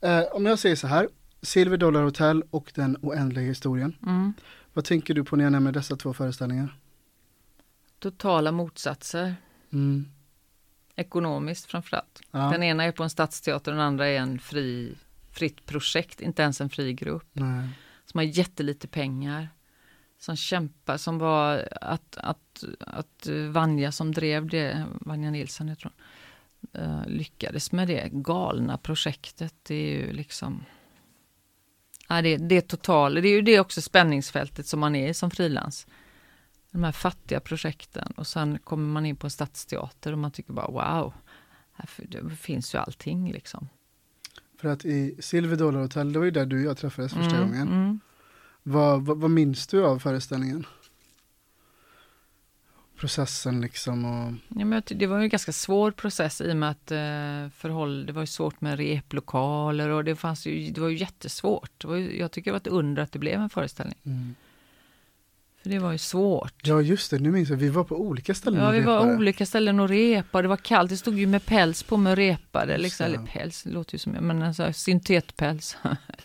Eh, 0.00 0.22
om 0.32 0.46
jag 0.46 0.58
säger 0.58 0.76
så 0.76 0.86
här, 0.86 1.08
Silver 1.42 1.76
Dollar 1.76 2.02
Hotel 2.02 2.42
och 2.50 2.72
Den 2.74 2.96
oändliga 3.02 3.44
historien. 3.44 3.96
Mm. 4.02 4.32
Vad 4.72 4.84
tänker 4.84 5.14
du 5.14 5.24
på 5.24 5.36
när 5.36 5.44
jag 5.44 5.52
nämner 5.52 5.72
dessa 5.72 5.96
två 5.96 6.12
föreställningar? 6.14 6.78
Totala 7.98 8.52
motsatser. 8.52 9.34
Mm. 9.72 10.08
Ekonomiskt 10.96 11.70
framförallt. 11.70 12.20
Ja, 12.30 12.38
Den 12.38 12.62
ena 12.62 12.84
är 12.84 12.92
på 12.92 13.02
en 13.02 13.10
stadsteater 13.10 13.72
den 13.72 13.80
andra 13.80 14.06
är 14.06 14.18
en 14.18 14.38
fri, 14.38 14.94
fritt 15.32 15.66
projekt, 15.66 16.20
inte 16.20 16.42
ens 16.42 16.60
en 16.60 16.70
fri 16.70 16.92
grupp. 16.92 17.28
nej. 17.32 17.68
som 18.04 18.18
har 18.18 18.24
jättelite 18.24 18.88
pengar. 18.88 19.48
Som 20.18 20.36
kämpar, 20.36 20.96
som 20.96 21.18
var 21.18 21.68
att, 21.80 22.16
att, 22.16 22.64
att 22.80 23.26
Vanja 23.50 23.92
som 23.92 24.12
drev 24.12 24.46
det, 24.48 24.86
Vanja 25.00 25.30
Nilsson 25.30 25.68
jag 25.68 25.78
tror 25.78 25.92
eh, 26.72 27.06
lyckades 27.06 27.72
med 27.72 27.88
det 27.88 28.08
galna 28.12 28.78
projektet. 28.78 29.54
Det 29.62 29.74
är 29.74 29.98
ju 30.06 30.12
liksom 30.12 30.64
Ja, 32.08 32.22
det, 32.22 32.36
det 32.36 32.56
är 32.56 32.60
total, 32.60 33.14
det 33.14 33.28
är 33.28 33.32
ju 33.32 33.42
det 33.42 33.60
också 33.60 33.82
spänningsfältet 33.82 34.66
som 34.66 34.80
man 34.80 34.94
är 34.94 35.08
i 35.08 35.14
som 35.14 35.30
frilans. 35.30 35.86
De 36.70 36.84
här 36.84 36.92
fattiga 36.92 37.40
projekten 37.40 38.12
och 38.16 38.26
sen 38.26 38.58
kommer 38.58 38.86
man 38.92 39.06
in 39.06 39.16
på 39.16 39.26
en 39.26 39.30
stadsteater 39.30 40.12
och 40.12 40.18
man 40.18 40.30
tycker 40.30 40.52
bara 40.52 40.66
wow, 40.70 41.14
här 41.72 42.28
finns 42.36 42.74
ju 42.74 42.78
allting 42.78 43.32
liksom. 43.32 43.68
För 44.60 44.68
att 44.68 44.84
i 44.84 45.16
Silver 45.22 45.56
Dollar 45.56 45.80
Hotel, 45.80 46.12
det 46.12 46.18
var 46.18 46.24
ju 46.26 46.30
där 46.30 46.46
du 46.46 46.56
och 46.58 46.70
jag 46.70 46.76
träffades 46.76 47.12
första 47.12 47.36
Mm, 47.36 47.48
gången. 47.48 47.68
mm. 47.68 48.00
Vad, 48.68 49.02
vad, 49.02 49.20
vad 49.20 49.30
minns 49.30 49.66
du 49.66 49.84
av 49.84 49.98
föreställningen? 49.98 50.66
Processen 52.96 53.60
liksom 53.60 54.04
och... 54.04 54.32
Ja, 54.58 54.64
men 54.64 54.82
det 54.86 55.06
var 55.06 55.18
ju 55.18 55.22
en 55.22 55.28
ganska 55.28 55.52
svår 55.52 55.90
process 55.90 56.40
i 56.40 56.52
och 56.52 56.56
med 56.56 56.70
att 56.70 56.90
eh, 56.90 57.52
förhåll, 57.58 58.06
det 58.06 58.12
var 58.12 58.22
ju 58.22 58.26
svårt 58.26 58.60
med 58.60 58.76
replokaler 58.78 59.88
och 59.88 60.04
det 60.04 60.16
fanns 60.16 60.46
ju, 60.46 60.70
det 60.70 60.80
var 60.80 60.88
ju 60.88 60.96
jättesvårt. 60.96 61.70
Det 61.78 61.88
var 61.88 61.96
ju, 61.96 62.18
jag 62.18 62.30
tycker 62.30 62.50
det 62.50 62.52
var 62.52 62.60
ett 62.60 62.66
under 62.66 63.02
att 63.02 63.12
det 63.12 63.18
blev 63.18 63.40
en 63.40 63.50
föreställning. 63.50 63.98
Mm. 64.04 64.34
För 65.68 65.74
det 65.74 65.80
var 65.80 65.92
ju 65.92 65.98
svårt. 65.98 66.54
Ja 66.62 66.80
just 66.80 67.10
det, 67.10 67.18
nu 67.18 67.30
minns 67.30 67.50
jag, 67.50 67.56
vi 67.56 67.68
var 67.68 67.84
på 67.84 67.96
olika 67.96 68.34
ställen 68.34 68.64
Ja, 68.64 68.70
vi 68.70 68.80
var 68.80 68.98
repade. 69.00 69.16
olika 69.16 69.46
ställen 69.46 69.80
och 69.80 69.88
repade. 69.88 70.42
Det 70.44 70.48
var 70.48 70.56
kallt. 70.56 70.90
Det 70.90 70.96
stod 70.96 71.18
ju 71.18 71.26
med 71.26 71.44
päls 71.46 71.82
på 71.82 71.96
mig 71.96 72.10
och 72.10 72.16
repade. 72.16 72.78
Liksom, 72.78 73.06
eller 73.06 73.18
päls, 73.18 73.62
det 73.62 73.70
låter 73.70 73.94
ju 73.94 73.98
som, 73.98 74.12
men 74.12 74.42
alltså, 74.42 74.72
syntetpäls. 74.72 75.76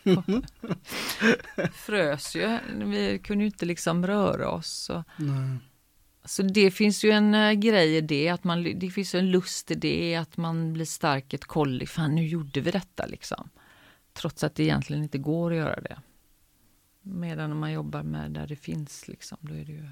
Frös 1.74 2.36
ju. 2.36 2.58
Vi 2.86 3.20
kunde 3.24 3.44
ju 3.44 3.46
inte 3.46 3.66
liksom 3.66 4.08
röra 4.08 4.50
oss. 4.50 4.90
Och, 4.90 5.04
Nej. 5.18 5.58
Så 6.26 6.44
det 6.44 6.72
finns 6.72 7.04
ju 7.04 7.12
en 7.12 7.36
eh, 7.36 7.52
grej 7.52 7.96
i 7.96 8.02
det, 8.02 8.30
att 8.30 8.44
man, 8.44 8.80
det 8.80 8.90
finns 8.90 9.16
ju 9.16 9.20
en 9.20 9.32
lust 9.32 9.72
i 9.72 9.76
det, 9.76 10.16
att 10.16 10.38
man 10.38 10.74
blir 10.74 10.86
stark 10.86 11.34
ett 11.34 11.46
kolli. 11.46 11.86
Fan, 11.86 12.16
nu 12.16 12.28
gjorde 12.28 12.62
vi 12.62 12.72
detta 12.72 13.06
liksom. 13.06 13.50
Trots 14.14 14.44
att 14.44 14.56
det 14.56 14.64
egentligen 14.64 15.04
inte 15.04 15.18
går 15.18 15.52
att 15.52 15.58
göra 15.58 15.82
det. 15.82 15.98
Medan 17.04 17.52
om 17.52 17.60
man 17.60 17.72
jobbar 17.72 18.04
med 18.04 18.32
där 18.32 18.48
det 18.48 18.56
finns, 18.56 19.08
liksom, 19.08 19.38
då, 19.42 19.54
är 19.54 19.66
det 19.66 19.72
ju, 19.72 19.90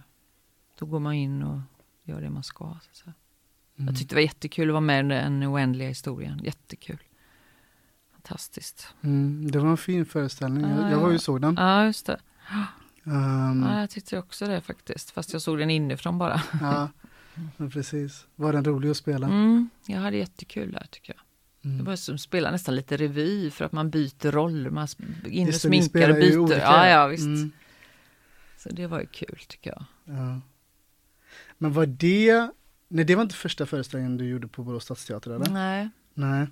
då 0.79 0.85
går 0.85 0.99
man 0.99 1.13
in 1.13 1.43
och 1.43 1.59
gör 2.03 2.21
det 2.21 2.29
man 2.29 2.43
ska. 2.43 2.77
Så. 2.91 3.03
Mm. 3.05 3.87
Jag 3.87 3.97
tyckte 3.97 4.15
det 4.15 4.17
var 4.17 4.23
jättekul 4.23 4.69
att 4.69 4.73
vara 4.73 4.81
med 4.81 5.05
i 5.05 5.07
den 5.07 5.43
oändliga 5.43 5.87
historien. 5.87 6.39
Jättekul. 6.43 6.97
Fantastiskt. 8.11 8.87
Mm, 9.01 9.51
det 9.51 9.59
var 9.59 9.69
en 9.69 9.77
fin 9.77 10.05
föreställning, 10.05 10.69
jag, 10.69 10.79
Ja, 10.79 10.89
jag 10.91 10.99
var 10.99 11.11
ju 11.11 11.19
såg 11.19 11.41
den. 11.41 11.55
Ja, 11.55 11.85
just 11.85 12.05
det. 12.05 12.19
Ehm, 13.03 13.63
Ja, 13.69 13.79
jag 13.79 13.89
tyckte 13.89 14.17
också 14.19 14.45
det 14.47 14.61
faktiskt. 14.61 15.11
Fast 15.11 15.33
jag 15.33 15.41
såg 15.41 15.57
den 15.57 15.69
inifrån 15.69 16.17
bara. 16.17 16.41
ja, 16.61 16.89
precis. 17.71 18.27
Var 18.35 18.53
den 18.53 18.65
rolig 18.65 18.89
att 18.89 18.97
spela? 18.97 19.27
Mm, 19.27 19.69
jag 19.85 19.99
hade 19.99 20.17
jättekul 20.17 20.71
där 20.71 20.87
tycker 20.91 21.13
jag. 21.13 21.21
Mm. 21.63 21.77
Det 21.77 21.83
var 21.83 21.95
som 21.95 22.15
att 22.15 22.21
spela 22.21 22.51
nästan 22.51 22.75
lite 22.75 22.97
revy 22.97 23.49
för 23.51 23.65
att 23.65 23.71
man 23.71 23.89
byter 23.89 24.31
roller. 24.31 24.69
Man 24.69 24.87
in 25.25 25.47
och 25.47 25.53
sminkar 25.55 26.09
och 26.09 26.15
byter. 26.15 26.59
Ja, 26.59 26.87
ja, 26.89 27.07
visst. 27.07 27.25
Mm, 27.25 27.51
Så 28.57 28.69
det 28.69 28.87
var 28.87 28.99
ju 28.99 29.05
kul 29.07 29.39
tycker 29.47 29.69
jag. 29.69 29.85
ja. 30.15 30.41
Men 31.57 31.73
var 31.73 31.85
det, 31.85 32.51
nej 32.87 33.05
det 33.05 33.15
var 33.15 33.23
inte 33.23 33.35
första 33.35 33.65
föreställningen 33.65 34.17
du 34.17 34.25
gjorde 34.29 34.47
på 34.47 34.63
Borås 34.63 34.83
stadsteater 34.83 35.31
eller? 35.31 35.49
Nej, 35.49 35.89
Nej. 36.13 36.47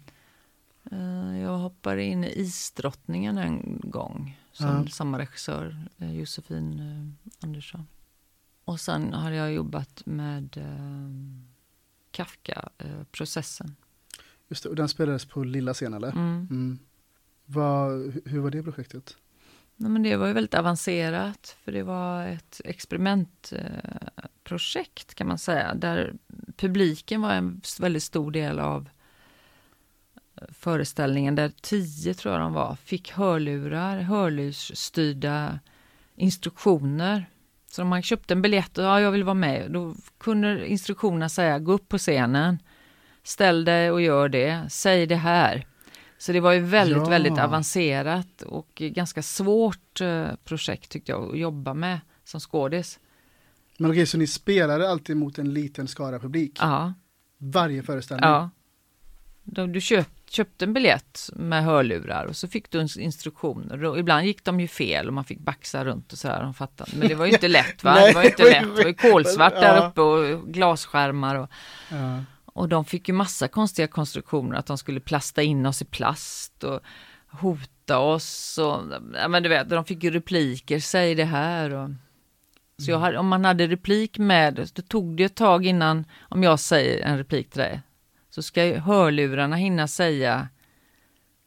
eh, 0.91 1.39
jag 1.41 1.57
hoppade 1.57 2.03
in 2.03 2.23
i 2.23 2.39
Isdrottningen 2.39 3.37
en 3.37 3.81
gång. 3.83 4.39
Som 4.51 4.67
Ja. 4.67 4.87
samma 4.91 5.19
regissör, 5.19 5.77
eh, 5.97 6.11
Josefin 6.19 6.79
eh, 6.79 7.45
Andersson. 7.45 7.87
Och 8.65 8.79
sen 8.79 9.13
har 9.13 9.31
jag 9.31 9.53
jobbat 9.53 10.01
med 10.05 10.57
Kafka-processen. 12.11 13.75
Just 14.49 14.63
det, 14.63 14.69
och 14.69 14.75
den 14.75 14.89
spelades 14.89 15.25
på 15.25 15.43
lilla 15.43 15.73
scen 15.73 15.93
eller? 15.93 16.11
Mm. 16.11 16.47
Mm. 16.51 16.79
Hu- 17.45 18.21
hur 18.29 18.39
var 18.39 18.51
det 18.51 18.63
projektet? 18.63 19.17
Nej, 19.75 19.91
men 19.91 20.03
det 20.03 20.15
var 20.15 20.27
ju 20.27 20.33
väldigt 20.33 20.53
avancerat 20.53 21.57
för 21.63 21.71
det 21.71 21.83
var 21.83 22.27
ett 22.27 22.61
experimentprojekt 22.65 25.15
kan 25.15 25.27
man 25.27 25.37
säga 25.37 25.75
där 25.75 26.13
publiken 26.57 27.21
var 27.21 27.33
en 27.33 27.61
väldigt 27.79 28.03
stor 28.03 28.31
del 28.31 28.59
av 28.59 28.89
eh, 30.35 30.43
föreställningen 30.49 31.35
där 31.35 31.51
tio 31.61 32.13
tror 32.13 32.33
jag 32.33 32.41
de 32.41 32.53
var 32.53 32.75
fick 32.75 33.11
hörlurar, 33.11 34.01
hörlursstyrda 34.01 35.59
instruktioner. 36.15 37.29
Så 37.67 37.81
om 37.81 37.87
man 37.87 38.01
köpte 38.01 38.33
en 38.33 38.41
biljett 38.41 38.77
och 38.77 38.83
ja, 38.83 39.01
jag 39.01 39.11
vill 39.11 39.23
vara 39.23 39.33
med, 39.33 39.71
då 39.71 39.95
kunde 40.17 40.67
instruktionerna 40.67 41.29
säga 41.29 41.59
gå 41.59 41.71
upp 41.71 41.89
på 41.89 41.97
scenen, 41.97 42.59
ställ 43.29 43.65
dig 43.65 43.91
och 43.91 44.01
gör 44.01 44.29
det, 44.29 44.65
säg 44.69 45.05
det 45.05 45.15
här. 45.15 45.65
Så 46.17 46.31
det 46.31 46.39
var 46.39 46.51
ju 46.53 46.59
väldigt, 46.59 46.97
Ja. 46.97 47.05
väldigt 47.09 47.39
avancerat 47.39 48.41
och 48.41 48.67
ganska 48.75 49.21
svårt 49.23 50.01
eh, 50.01 50.27
projekt 50.45 50.89
tyckte 50.91 51.11
jag 51.11 51.31
att 51.31 51.39
jobba 51.39 51.73
med 51.73 51.99
som 52.23 52.39
skådis. 52.39 52.99
Men 53.77 53.91
okej, 53.91 54.05
så 54.05 54.17
ni 54.17 54.27
spelade 54.27 54.89
alltid 54.89 55.17
mot 55.17 55.37
en 55.39 55.53
liten 55.53 55.87
skara 55.87 56.19
publik? 56.19 56.57
Ja, 56.61 56.93
Varje 57.37 57.83
föreställning? 57.83 58.29
ja. 58.29 58.49
Du 59.67 59.81
köpt, 59.81 60.29
köpte 60.31 60.65
en 60.65 60.73
biljett 60.73 61.29
med 61.33 61.63
hörlurar 61.63 62.25
och 62.25 62.35
så 62.35 62.47
fick 62.47 62.71
du 62.71 62.79
ins- 62.81 62.99
instruktioner. 62.99 63.83
Och 63.85 63.99
ibland 63.99 64.25
gick 64.25 64.43
de 64.43 64.59
ju 64.59 64.67
fel 64.67 65.07
och 65.07 65.13
man 65.13 65.23
fick 65.23 65.39
baxa 65.39 65.85
runt 65.85 66.11
och 66.13 66.17
sådär. 66.19 66.41
De 66.43 66.53
fattade. 66.53 66.91
Men 66.95 67.07
det 67.07 67.15
var 67.15 67.25
ju 67.25 67.31
inte 67.31 67.47
lätt 67.59 67.83
va? 67.83 67.93
Nej, 67.93 68.07
det 68.07 68.13
var 68.15 68.23
ju 68.23 68.29
inte 68.29 68.43
lätt. 68.51 68.61
Det 68.75 68.83
var 68.83 68.87
ju 68.89 68.93
kolsvart 68.93 69.53
där 69.61 69.75
Ja. 69.75 69.87
uppe 69.89 70.01
och 70.01 70.47
glasskärmar. 70.53 71.35
Och, 71.35 71.49
Ja. 71.91 72.23
Och 72.53 72.69
de 72.69 72.85
fick 72.85 73.07
ju 73.07 73.13
massa 73.13 73.47
konstiga 73.47 73.87
konstruktioner, 73.87 74.57
att 74.57 74.65
de 74.65 74.77
skulle 74.77 74.99
plasta 74.99 75.41
in 75.41 75.65
oss 75.65 75.81
i 75.81 75.85
plast 75.85 76.63
och 76.63 76.79
hota 77.27 77.99
oss. 77.99 78.57
Och, 78.57 78.81
ja, 79.13 79.27
men 79.27 79.43
du 79.43 79.49
vet, 79.49 79.69
de 79.69 79.85
fick 79.85 80.03
ju 80.03 80.11
repliker, 80.11 80.79
säg 80.79 81.15
det 81.15 81.25
här. 81.25 81.73
Och, 81.73 81.89
så 82.85 82.91
jag 82.91 82.99
hade, 82.99 83.17
om 83.17 83.27
man 83.27 83.45
hade 83.45 83.67
replik 83.67 84.17
med, 84.17 84.69
då 84.73 84.81
tog 84.81 85.17
det 85.17 85.23
ett 85.23 85.35
tag 85.35 85.65
innan, 85.65 86.05
om 86.21 86.43
jag 86.43 86.59
säger 86.59 87.05
en 87.05 87.17
replik 87.17 87.49
till 87.49 87.59
dig, 87.61 87.81
så 88.29 88.41
ska 88.41 88.65
ju 88.65 88.75
hörlurarna 88.77 89.55
hinna 89.55 89.87
säga 89.87 90.47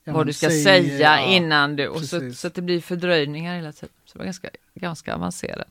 Ja, 0.04 0.12
vad 0.12 0.26
du 0.26 0.32
ska 0.32 0.46
säg- 0.50 0.64
säga 0.64 0.98
ja, 1.20 1.26
innan 1.36 1.76
du, 1.76 1.88
och 1.88 2.00
så, 2.04 2.32
så 2.32 2.46
att 2.46 2.54
det 2.54 2.62
blir 2.62 2.80
fördröjningar 2.80 3.56
hela 3.56 3.72
tiden. 3.72 3.94
Så 4.04 4.12
det 4.12 4.18
var 4.18 4.24
ganska, 4.24 4.50
ganska 4.74 5.14
avancerat. 5.14 5.68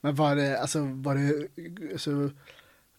Men 0.00 0.14
var 0.14 0.36
det, 0.36 0.60
alltså, 0.60 0.80
var 0.84 1.14
det, 1.14 1.48
alltså, 1.92 2.30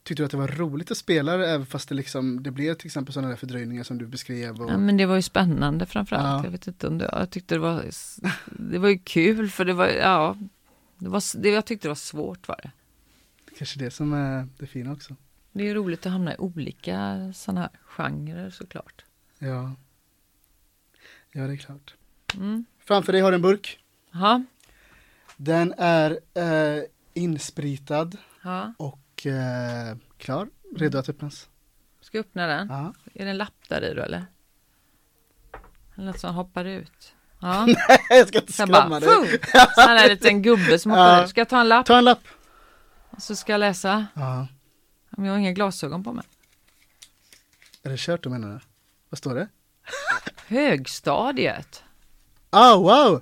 tyckte 0.04 0.24
du 0.24 0.26
att 0.26 0.32
det 0.32 0.38
var 0.38 0.48
roligt 0.48 0.92
att 0.92 0.98
spela 0.98 1.38
det, 1.38 1.50
även 1.50 1.66
fast 1.66 1.90
det 1.90 1.96
liksom, 1.96 2.44
det 2.44 2.52
blev 2.52 2.74
till 2.74 2.88
exempel 2.88 3.14
sådana 3.14 3.30
där 3.30 3.36
fördröjningar 3.36 3.84
som 3.84 3.98
du 3.98 4.08
beskrev? 4.08 4.62
Och, 4.62 4.72
Ja, 4.72 4.78
men 4.78 4.98
det 4.98 5.06
var 5.06 5.16
ju 5.16 5.22
spännande 5.22 5.86
framförallt. 5.86 6.26
Ja. 6.26 6.44
Jag 6.44 6.52
vet 6.52 6.68
inte 6.68 6.88
om 6.88 6.98
det, 6.98 7.10
jag 7.12 7.30
tyckte 7.30 7.56
det 7.56 7.60
var, 7.60 7.86
det 8.46 8.80
var 8.80 8.90
ju 8.90 8.98
kul 8.98 9.50
för 9.50 9.66
det 9.66 9.74
var, 9.74 9.88
ja, 9.88 10.38
det 10.98 11.10
var, 11.10 11.42
det, 11.42 11.50
jag 11.50 11.66
tyckte 11.66 11.88
det 11.88 11.90
var 11.90 11.96
svårt 11.96 12.48
var 12.48 12.60
det. 12.64 12.72
Kanske 13.58 13.80
det 13.80 13.92
som 13.92 14.14
är 14.14 14.48
det 14.58 14.68
fina 14.68 14.92
också. 14.92 15.16
Det 15.52 15.70
är 15.70 15.76
roligt 15.76 16.06
att 16.06 16.12
hamna 16.12 16.34
i 16.34 16.38
olika 16.38 17.32
sådana 17.36 17.62
här 17.62 17.70
genrer 17.84 18.50
såklart. 18.50 19.06
Ja. 19.40 19.76
Ja, 21.32 21.48
det 21.48 21.54
är 21.54 21.58
klart. 21.58 21.96
Mm. 22.36 22.66
Framför 22.80 23.12
dig 23.14 23.22
har 23.22 23.32
du 23.32 23.36
en 23.36 23.42
burk. 23.42 23.80
Ja, 24.12 24.44
Den 25.38 25.74
är 25.78 26.20
eh, 26.34 26.84
inspritad 27.14 28.18
ja, 28.44 28.74
och 28.78 29.00
och 29.26 29.32
eh, 29.32 29.98
klar, 30.18 30.50
redo 30.76 30.98
att 30.98 31.10
öppnas. 31.10 31.50
Ska 32.02 32.18
jag 32.18 32.26
öppna 32.26 32.48
den? 32.48 32.68
Ja. 32.70 32.94
Är 33.14 33.26
det 33.26 33.32
en 33.32 33.38
lapp 33.38 33.70
där 33.70 33.82
i 33.92 33.94
då 33.94 34.02
eller? 34.02 34.26
Eller 35.96 36.06
något 36.06 36.20
som 36.20 36.36
hoppar 36.36 36.66
ut? 36.66 37.14
Ja. 37.42 37.68
Jag 38.10 38.28
ska 38.28 38.40
inte 38.40 38.54
skrämma 38.54 39.00
dig. 39.00 39.40
Så 39.76 39.82
här 39.82 39.96
är 39.96 40.04
en 40.04 40.10
liten 40.10 40.42
gubbe 40.42 40.80
som 40.80 40.92
hoppar 40.92 41.18
Ja. 41.18 41.24
ut. 41.24 41.30
Ska 41.30 41.42
jag 41.42 41.50
ta 41.50 41.60
en 41.62 41.68
lapp 41.70 41.86
Ta 41.86 41.98
en 41.98 42.04
lapp. 42.06 42.24
och 43.10 43.22
så 43.22 43.36
ska 43.36 43.52
jag 43.52 43.60
läsa? 43.60 44.06
Ja. 44.14 44.48
Men 45.10 45.26
jag 45.26 45.34
har 45.34 45.40
inga 45.40 45.52
glasögon 45.52 46.04
på 46.04 46.14
mig. 46.14 46.26
Är 47.84 47.90
det 47.90 47.98
kört 48.00 48.24
då 48.24 48.30
menar 48.30 48.50
du? 48.54 48.60
Vad 49.10 49.18
står 49.18 49.36
det? 49.36 49.48
Högstadiet. 50.48 51.84
Ah, 52.50 52.76
wow! 52.76 53.22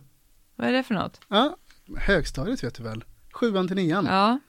Vad 0.55 0.67
är 0.67 0.71
det 0.71 0.83
för 0.83 0.93
något? 0.93 1.21
Ja, 1.27 1.57
högstadiet 1.97 2.63
vet 2.63 2.75
du 2.75 2.83
väl? 2.83 3.03
Sjuan 3.31 3.67
till 3.67 3.75
nian. 3.75 4.05
Ja, 4.05 4.39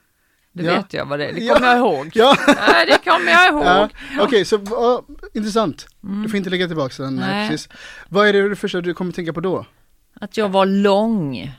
det 0.53 0.63
Ja. 0.63 0.75
vet 0.75 0.93
jag 0.93 1.05
vad 1.05 1.19
det 1.19 1.25
är. 1.29 1.33
Det 1.33 1.39
Ja. 1.39 1.53
kommer 1.53 1.67
jag 1.67 1.77
ihåg. 1.77 2.11
Ja, 2.13 2.35
Nej, 2.47 2.85
det 2.85 3.09
kommer 3.11 3.31
jag 3.31 3.49
ihåg. 3.53 3.63
ja. 3.63 3.89
okej 4.19 4.45
så 4.45 4.61
ja, 4.69 5.03
intressant. 5.33 5.85
Mm. 6.03 6.23
Du 6.23 6.29
får 6.29 6.37
inte 6.37 6.49
lägga 6.49 6.67
tillbaka 6.67 7.03
den. 7.03 7.15
Nej. 7.15 7.49
Precis. 7.49 7.69
Vad 8.09 8.27
är 8.27 8.33
det 8.33 8.49
det 8.49 8.55
första 8.55 8.81
du 8.81 8.93
kommer 8.93 9.11
tänka 9.11 9.33
på 9.33 9.39
då? 9.39 9.65
Att 10.13 10.37
jag 10.37 10.49
var 10.49 10.65
lång 10.65 11.51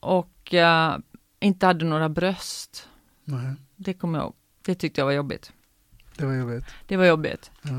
och 0.00 0.54
eh, 0.54 0.96
inte 1.40 1.66
hade 1.66 1.84
några 1.84 2.08
bröst. 2.08 2.88
Nej, 3.24 3.54
Det 3.76 3.94
kommer 3.94 4.18
jag 4.18 4.24
ihåg. 4.24 4.34
Det 4.62 4.74
tyckte 4.74 5.00
jag 5.00 5.06
var 5.06 5.12
jobbigt. 5.12 5.52
det 6.16 6.26
var 6.26 6.34
jobbigt. 6.34 6.64
Det 6.86 6.96
var 6.96 7.04
jobbigt. 7.04 7.50
Ja. 7.62 7.70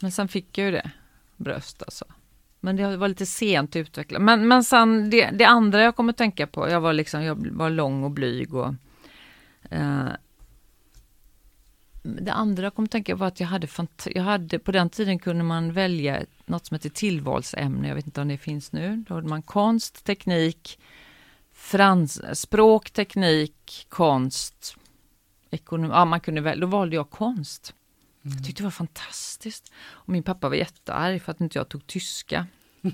Men 0.00 0.12
sen 0.12 0.28
fick 0.28 0.58
jag 0.58 0.64
ju 0.64 0.70
det. 0.70 0.90
Bröst 1.36 1.82
alltså. 1.82 2.04
Men 2.60 2.76
det 2.76 2.96
var 2.96 3.08
lite 3.08 3.26
sent 3.26 3.76
utvecklat. 3.76 4.22
Men, 4.22 4.48
men 4.48 4.64
sen 4.64 5.10
det, 5.10 5.30
det 5.30 5.44
andra 5.44 5.82
jag 5.82 5.96
kommer 5.96 6.12
tänka 6.12 6.46
på. 6.46 6.68
Jag 6.68 6.80
var 6.80 6.92
liksom, 6.92 7.22
jag 7.22 7.46
var 7.52 7.70
lång 7.70 8.04
och 8.04 8.10
blyg 8.10 8.54
och 8.54 8.74
eh, 9.72 10.08
det 12.02 12.32
andra 12.32 12.62
jag 12.62 12.74
kommer 12.74 12.88
tänka 12.88 13.12
på 13.12 13.18
var 13.18 13.26
att 13.26 13.40
jag 13.40 13.46
hade, 13.48 13.68
jag 14.14 14.22
hade, 14.22 14.58
på 14.58 14.72
den 14.72 14.90
tiden 14.90 15.18
kunde 15.18 15.44
man 15.44 15.72
välja 15.72 16.22
något 16.46 16.66
som 16.66 16.74
heter 16.74 16.90
tillvalsämne, 16.90 17.88
jag 17.88 17.94
vet 17.94 18.06
inte 18.06 18.20
om 18.20 18.28
det 18.28 18.38
finns 18.38 18.72
nu. 18.72 19.04
Då 19.08 19.14
hade 19.14 19.28
man 19.28 19.42
konst, 19.42 20.04
teknik, 20.04 20.78
frans, 21.52 22.40
språk, 22.40 22.90
teknik, 22.90 23.86
konst, 23.88 24.76
ekonomi. 25.50 25.94
Ja, 25.94 26.04
man 26.04 26.20
kunde 26.20 26.40
välja, 26.40 26.60
då 26.60 26.66
valde 26.66 26.96
jag 26.96 27.10
konst. 27.10 27.74
Jag 28.22 28.44
tyckte 28.44 28.62
det 28.62 28.64
var 28.66 28.70
fantastiskt. 28.70 29.72
Och 29.84 30.08
min 30.08 30.22
pappa 30.22 30.48
var 30.48 30.56
jättearg 30.56 31.22
för 31.22 31.32
att 31.32 31.40
inte 31.40 31.58
jag 31.58 31.68
tog 31.68 31.86
tyska. 31.86 32.46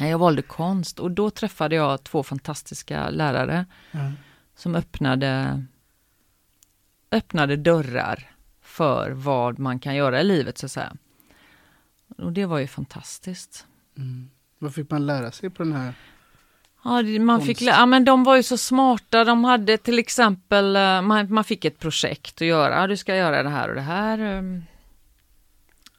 Nej, 0.00 0.10
Jag 0.10 0.18
valde 0.18 0.42
konst 0.42 0.98
och 0.98 1.10
då 1.10 1.30
träffade 1.30 1.74
jag 1.76 2.04
två 2.04 2.22
fantastiska 2.22 3.10
lärare 3.10 3.66
Ja. 3.90 4.12
som 4.56 4.74
öppnade, 4.74 5.64
öppnade 7.14 7.56
dörrar 7.56 8.30
för 8.62 9.10
vad 9.10 9.58
man 9.58 9.78
kan 9.78 9.94
göra 9.96 10.20
i 10.20 10.24
livet 10.24 10.58
så 10.58 10.66
att 10.66 10.72
säga. 10.72 10.92
Och 12.18 12.32
det 12.32 12.46
var 12.46 12.58
ju 12.58 12.66
fantastiskt. 12.66 13.66
Mm. 13.96 14.30
Vad 14.58 14.74
fick 14.74 14.90
man 14.90 15.06
lära 15.06 15.30
sig 15.30 15.50
på 15.50 15.62
den 15.62 15.72
här? 15.72 15.94
Ja, 16.84 17.02
man 17.02 17.40
fick, 17.40 17.58
Konst. 17.58 17.60
lä- 17.60 17.70
ja, 17.72 17.86
men 17.86 18.04
de 18.04 18.24
var 18.24 18.36
ju 18.36 18.42
så 18.42 18.56
smarta. 18.58 19.24
De 19.24 19.44
hade 19.44 19.78
till 19.78 19.98
exempel, 19.98 20.76
eh, 20.76 21.02
man, 21.02 21.32
man 21.34 21.44
fick 21.44 21.64
ett 21.64 21.78
projekt 21.78 22.34
att 22.42 22.46
göra. 22.48 22.86
Du 22.86 22.96
ska 22.96 23.16
göra 23.16 23.42
det 23.42 23.48
här 23.48 23.68
och 23.68 23.74
det 23.74 23.80
här. 23.80 24.18
ehm, 24.18 24.62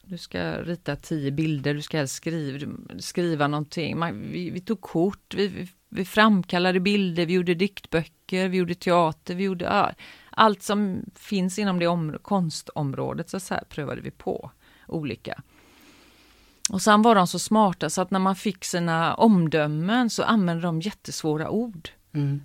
Du 0.02 0.18
ska 0.18 0.62
rita 0.62 0.96
tio 0.96 1.30
bilder, 1.30 1.74
du 1.74 1.82
ska 1.82 2.06
skriva, 2.06 2.72
skriva 2.98 3.48
någonting. 3.48 3.98
Man, 3.98 4.22
vi, 4.32 4.50
vi 4.50 4.60
tog 4.60 4.80
kort, 4.80 5.34
vi, 5.34 5.48
vi, 5.48 5.68
vi 5.88 6.04
framkallade 6.04 6.80
bilder, 6.80 7.26
vi 7.26 7.32
gjorde 7.32 7.54
diktböcker, 7.54 8.48
vi 8.48 8.56
gjorde 8.56 8.74
teater, 8.74 9.34
vi 9.34 9.44
gjorde 9.44 9.64
ja, 9.64 9.92
allt 10.36 10.62
som 10.62 11.04
finns 11.14 11.58
inom 11.58 11.78
det 11.78 11.86
om, 11.86 12.16
konstområdet 12.22 13.30
så, 13.30 13.40
så 13.40 13.54
här, 13.54 13.64
prövade 13.68 14.00
vi 14.00 14.10
på 14.10 14.50
olika. 14.86 15.42
Och 16.70 16.82
sen 16.82 17.02
var 17.02 17.14
de 17.14 17.26
så 17.26 17.38
smarta 17.38 17.90
så 17.90 18.02
att 18.02 18.10
när 18.10 18.18
man 18.18 18.36
fick 18.36 18.64
sina 18.64 19.14
omdömen 19.14 20.10
så 20.10 20.22
använde 20.22 20.62
de 20.62 20.80
jättesvåra 20.80 21.50
ord. 21.50 21.88
Mm. 22.12 22.42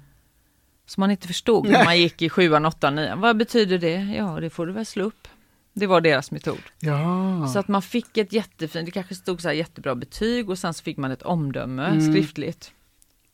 Som 0.85 1.01
man 1.01 1.11
inte 1.11 1.27
förstod 1.27 1.69
när 1.69 1.85
man 1.85 1.99
gick 1.99 2.21
i 2.21 2.29
sjuan, 2.29 2.65
åttan, 2.65 2.95
nian. 2.95 3.19
Vad 3.21 3.37
betyder 3.37 3.77
det? 3.77 3.95
Ja, 4.17 4.39
det 4.39 4.49
får 4.49 4.65
du 4.65 4.73
väl 4.73 4.85
slå 4.85 5.03
upp. 5.03 5.27
Det 5.73 5.87
var 5.87 6.01
deras 6.01 6.31
metod. 6.31 6.59
Ja. 6.79 7.47
Så 7.53 7.59
att 7.59 7.67
man 7.67 7.81
fick 7.81 8.17
ett 8.17 8.33
jättefint, 8.33 8.85
det 8.85 8.91
kanske 8.91 9.15
stod 9.15 9.41
så 9.41 9.47
här 9.47 9.55
jättebra 9.55 9.95
betyg 9.95 10.49
och 10.49 10.57
sen 10.57 10.73
så 10.73 10.83
fick 10.83 10.97
man 10.97 11.11
ett 11.11 11.21
omdöme 11.21 11.85
Mm. 11.85 12.11
skriftligt. 12.11 12.71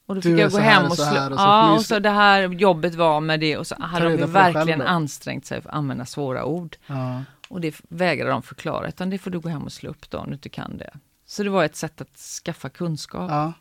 Och 0.08 0.16
då 0.16 0.22
Du 0.22 0.30
fick 0.32 0.40
jag 0.40 0.52
gå 0.52 0.58
hem 0.58 0.86
och 0.86 0.96
slå, 0.96 1.06
och 1.06 1.12
ja, 1.38 1.74
och 1.74 1.86
så 1.86 2.00
det 2.00 2.10
här 2.10 2.50
jobbet 2.50 2.96
var 2.96 3.22
med 3.22 3.40
det 3.40 3.58
och 3.58 3.68
så 3.68 3.76
hade 3.80 4.18
de 4.18 4.32
verkligen 4.32 4.82
ansträngt 4.82 5.46
sig 5.46 5.62
för 5.62 5.70
att 5.70 5.76
använda 5.76 6.06
svåra 6.06 6.46
ord. 6.46 6.78
ja. 6.88 7.24
Och 7.50 7.62
det 7.62 7.82
vägrade 7.90 8.32
de 8.32 8.44
förklara, 8.44 8.88
utan 8.88 9.10
det 9.10 9.18
får 9.18 9.32
du 9.32 9.40
gå 9.40 9.50
hem 9.50 9.64
och 9.64 9.72
slå 9.72 9.90
upp 9.90 10.10
då 10.10 10.18
om 10.18 10.28
du 10.28 10.34
inte 10.34 10.50
kan 10.50 10.78
det. 10.78 10.94
Så 11.26 11.44
det 11.44 11.50
var 11.50 11.64
ett 11.66 11.76
sätt 11.76 12.02
att 12.02 12.18
skaffa 12.18 12.70
kunskap. 12.70 13.32
ja. 13.32 13.54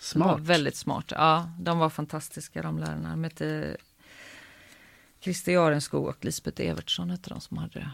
Smart. 0.00 0.40
väldigt 0.40 0.76
smart. 0.76 1.04
Ja, 1.08 1.50
de 1.60 1.78
var 1.78 1.90
fantastiska 1.90 2.62
de 2.62 2.78
lärarna. 2.78 3.10
De 3.10 3.24
hette 3.24 3.76
Christer 5.20 5.52
Jarenskog 5.52 6.06
och 6.06 6.24
Lisbeth 6.24 6.62
Evertsson 6.62 7.10
hette 7.10 7.30
de 7.30 7.40
som 7.40 7.56
hade 7.56 7.78
det. 7.78 7.90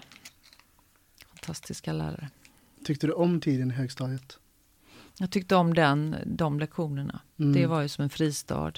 Fantastiska 1.28 1.92
lärare. 1.92 2.28
Tyckte 2.84 3.06
du 3.06 3.12
om 3.12 3.40
tiden 3.40 3.70
i 3.70 3.74
högstadiet? 3.74 4.38
Jag 5.21 5.31
tyckte 5.31 5.57
om 5.57 5.75
den, 5.75 6.16
de 6.27 6.59
lektionerna. 6.59 7.21
Mm. 7.39 7.53
Det 7.53 7.66
var 7.66 7.83
ju 7.83 7.89
som 7.89 8.03
en 8.03 8.11
fristad. 8.11 8.73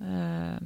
Eh, 0.00 0.56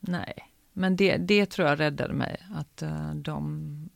nej, 0.00 0.52
men 0.72 0.96
det, 0.96 1.16
det 1.16 1.46
tror 1.46 1.68
jag 1.68 1.80
räddade 1.80 2.14
mig. 2.14 2.46
Att 2.54 2.82
eh, 2.82 3.14
de, 3.14 3.90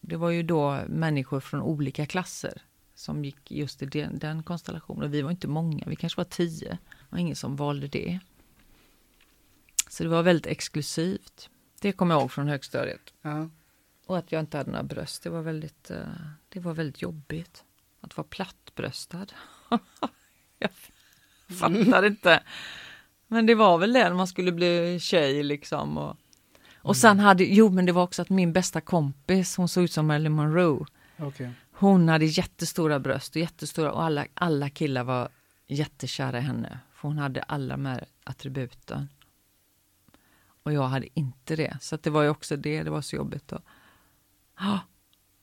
det 0.00 0.16
var 0.16 0.30
ju 0.30 0.42
då 0.42 0.80
människor 0.88 1.40
från 1.40 1.62
olika 1.62 2.06
klasser 2.06 2.62
som 2.94 3.24
gick 3.24 3.50
just 3.50 3.82
i 3.82 3.86
den, 3.86 4.18
den 4.18 4.42
konstellationen. 4.42 5.02
Och 5.02 5.14
vi 5.14 5.22
var 5.22 5.30
inte 5.30 5.48
många, 5.48 5.84
vi 5.86 5.96
kanske 5.96 6.20
var 6.20 6.24
tio. 6.24 6.70
Det 6.70 7.06
var 7.08 7.18
ingen 7.18 7.36
som 7.36 7.56
valde 7.56 7.88
det. 7.88 8.20
Så 9.88 10.02
det 10.02 10.08
var 10.08 10.22
väldigt 10.22 10.46
exklusivt. 10.46 11.50
Det 11.80 11.92
kommer 11.92 12.14
jag 12.14 12.20
ihåg 12.20 12.32
från 12.32 12.48
högstadiet. 12.48 13.14
Ja. 13.22 13.48
Och 14.06 14.18
att 14.18 14.32
jag 14.32 14.40
inte 14.40 14.56
hade 14.56 14.70
några 14.70 14.84
bröst, 14.84 15.22
det 15.22 15.30
var 15.30 15.42
väldigt, 15.42 15.90
eh, 15.90 15.98
det 16.48 16.60
var 16.60 16.74
väldigt 16.74 17.02
jobbigt. 17.02 17.64
Att 18.00 18.16
vara 18.16 18.26
plattbröstad. 18.30 19.26
jag 20.58 20.70
fattar 21.58 22.04
inte. 22.04 22.42
Men 23.26 23.46
det 23.46 23.54
var 23.54 23.78
väl 23.78 23.92
det 23.92 24.08
när 24.08 24.14
man 24.14 24.26
skulle 24.26 24.52
bli 24.52 24.98
tjej 25.00 25.42
liksom. 25.42 25.98
Och, 25.98 26.16
och 26.76 26.96
sen 26.96 27.18
hade, 27.18 27.44
jo 27.44 27.70
men 27.70 27.86
det 27.86 27.92
var 27.92 28.02
också 28.02 28.22
att 28.22 28.30
min 28.30 28.52
bästa 28.52 28.80
kompis, 28.80 29.56
hon 29.56 29.68
såg 29.68 29.84
ut 29.84 29.92
som 29.92 30.06
Marilyn 30.06 30.32
Monroe. 30.32 30.86
Okej. 31.18 31.50
Hon 31.72 32.08
hade 32.08 32.24
jättestora 32.24 32.98
bröst 32.98 33.36
och 33.36 33.42
jättestora 33.42 33.92
och 33.92 34.02
alla, 34.02 34.26
alla 34.34 34.70
killar 34.70 35.04
var 35.04 35.28
jättekära 35.66 36.38
i 36.38 36.40
henne. 36.40 36.78
För 36.94 37.08
hon 37.08 37.18
hade 37.18 37.42
alla 37.42 37.74
de 37.76 37.86
här 37.86 38.04
attributen. 38.24 39.08
Och 40.62 40.72
jag 40.72 40.88
hade 40.88 41.18
inte 41.18 41.56
det. 41.56 41.78
Så 41.80 41.96
det 41.96 42.10
var 42.10 42.22
ju 42.22 42.28
också 42.28 42.56
det, 42.56 42.82
det 42.82 42.90
var 42.90 43.02
så 43.02 43.16
jobbigt. 43.16 43.48
Då. 43.48 43.58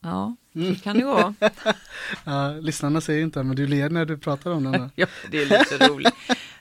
Ja, 0.05 0.35
så 0.53 0.83
kan 0.83 0.97
det 0.97 1.03
gå. 1.03 1.33
Ja, 2.23 2.51
lyssnarna 2.61 3.01
ser 3.01 3.19
inte 3.19 3.43
men 3.43 3.55
du 3.55 3.67
ler 3.67 3.89
när 3.89 4.05
du 4.05 4.17
pratar 4.17 4.51
om 4.51 4.63
den. 4.63 4.89
ja, 4.95 5.07
det 5.31 5.37
är 5.37 5.45
lite 5.59 5.87
roligt. 5.87 6.13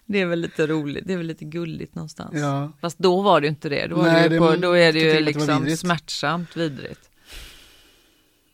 Det 0.07 0.21
är 0.21 0.27
väl 0.27 0.41
lite 0.41 0.67
roligt, 0.67 1.05
det 1.07 1.13
är 1.13 1.17
väl 1.17 1.27
lite 1.27 1.45
gulligt 1.45 1.95
någonstans. 1.95 2.31
Ja. 2.35 2.73
Fast 2.81 2.99
då 2.99 3.23
var 3.23 3.41
det 3.41 3.49
inte 3.49 3.69
det. 3.69 3.87
Då, 3.87 3.97
Nej, 3.97 4.23
det 4.23 4.29
det- 4.29 4.39
på, 4.39 4.57
då 4.57 4.73
är 4.73 4.93
det 4.93 4.99
ju 4.99 5.13
det 5.13 5.21
liksom 5.21 5.59
vidrigt. 5.63 5.81
smärtsamt 5.81 6.57
vidrigt. 6.57 7.11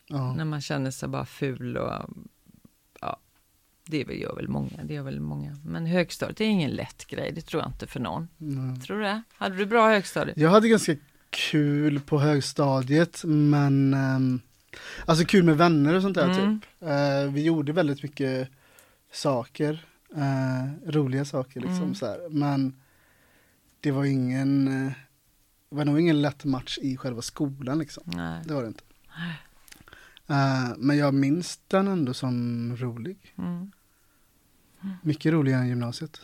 Ja. 0.07 0.35
När 0.35 0.45
man 0.45 0.61
känner 0.61 0.91
sig 0.91 1.09
bara 1.09 1.27
ful 1.27 1.77
och 1.77 1.93
ja, 3.01 3.17
det 3.87 3.99
gör 3.99 4.37
väl 4.37 4.49
många, 4.49 4.71
det 4.85 4.95
gör 4.95 5.03
väl 5.03 5.21
många. 5.21 5.57
Men 5.65 5.87
högstadiet 5.87 6.41
är 6.41 6.45
ingen 6.45 6.71
lätt 6.71 7.07
grej, 7.07 7.33
det 7.35 7.41
tror 7.41 7.63
jag 7.63 7.71
inte 7.71 7.87
för 7.87 8.01
någon. 8.01 8.29
Mm. 8.41 8.81
Tror 8.81 8.97
du 8.97 9.03
det? 9.03 9.23
Hade 9.35 9.57
du 9.57 9.67
bra 9.67 9.89
högstadiet? 9.89 10.37
Jag 10.39 10.51
hade 10.51 10.69
ganska 10.69 10.97
kul 11.31 12.01
på 12.01 12.19
högstadiet 12.19 13.23
men 13.25 13.95
ehm, 13.95 14.41
Alltså 15.07 15.25
kul 15.25 15.45
med 15.45 15.57
vänner 15.57 15.95
och 15.95 16.03
sånt 16.03 16.15
där 16.15 16.31
Mm. 16.31 16.61
typ. 16.61 16.69
Eh, 16.83 17.33
vi 17.33 17.43
gjorde 17.43 17.73
väldigt 17.73 18.03
mycket 18.03 18.49
saker, 19.13 19.87
eh, 20.17 20.91
roliga 20.91 21.25
saker 21.25 21.61
liksom 21.61 21.83
Mm. 21.83 21.95
så 21.95 22.07
här. 22.07 22.29
Men 22.31 22.81
det 23.81 23.91
var 23.91 24.05
ingen, 24.05 24.69
eh, 24.87 24.93
det 25.71 25.77
var 25.77 25.85
nog 25.85 26.01
ingen 26.01 26.23
lätt 26.23 26.45
match 26.45 26.79
i 26.83 26.97
själva 26.97 27.23
skolan 27.23 27.79
liksom. 27.79 28.03
Nej. 28.07 28.43
Det 28.45 28.55
var 28.55 28.63
det 28.63 28.69
inte. 28.69 28.85
Men 30.77 30.97
jag 30.99 31.15
minns 31.15 31.61
den 31.69 31.89
ändå 31.89 32.15
som 32.15 32.77
rolig. 32.77 33.35
Mm. 33.39 33.71
Mycket 35.03 35.33
roligare 35.33 35.61
än 35.61 35.69
gymnasiet. 35.69 36.21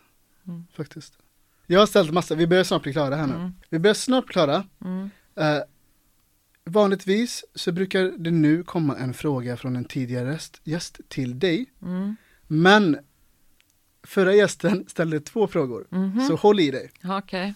Mm. 0.47 0.65
Faktiskt. 0.73 1.19
Jag 1.67 1.81
har 1.81 1.87
ställt 1.87 2.13
massa, 2.13 2.35
vi 2.35 2.47
börjar 2.47 2.65
snart 2.65 2.83
bli 2.83 2.93
klara 2.93 3.17
här 3.17 3.27
nu. 3.27 3.35
Mm. 3.35 3.53
Vi 3.71 3.79
börjar 3.79 3.95
snart 3.95 4.27
bli 4.27 4.33
klara. 4.33 4.65
Mm. 6.67 6.73
Vanligtvis 6.73 7.45
så 7.55 7.73
brukar 7.73 8.03
det 8.05 8.31
nu 8.31 8.65
komma 8.65 8.97
en 8.97 9.15
fråga 9.15 9.57
från 9.57 9.77
en 9.77 9.85
tidigare 9.85 10.39
gäst, 10.65 11.01
till 11.09 11.39
dig. 11.39 11.67
Mm. 11.83 12.17
Men 12.47 12.99
förra 14.03 14.35
gästen 14.35 14.89
ställde 14.89 15.21
två 15.21 15.49
frågor. 15.49 15.87
Mhm. 15.91 16.27
Så 16.29 16.37
håll 16.37 16.61
i 16.61 16.71
dig. 16.71 16.91
Okej. 17.05 17.55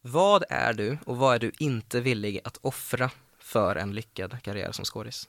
Vad 0.00 0.44
är 0.50 0.72
du 0.72 0.98
och 1.06 1.16
vad 1.16 1.34
är 1.34 1.38
du 1.38 1.52
inte 1.58 2.00
villig 2.00 2.40
att 2.44 2.58
offra 2.62 3.10
för 3.38 3.76
en 3.76 3.94
lyckad 3.94 4.42
karriär 4.42 4.72
som 4.72 4.84
skådis? 4.84 5.28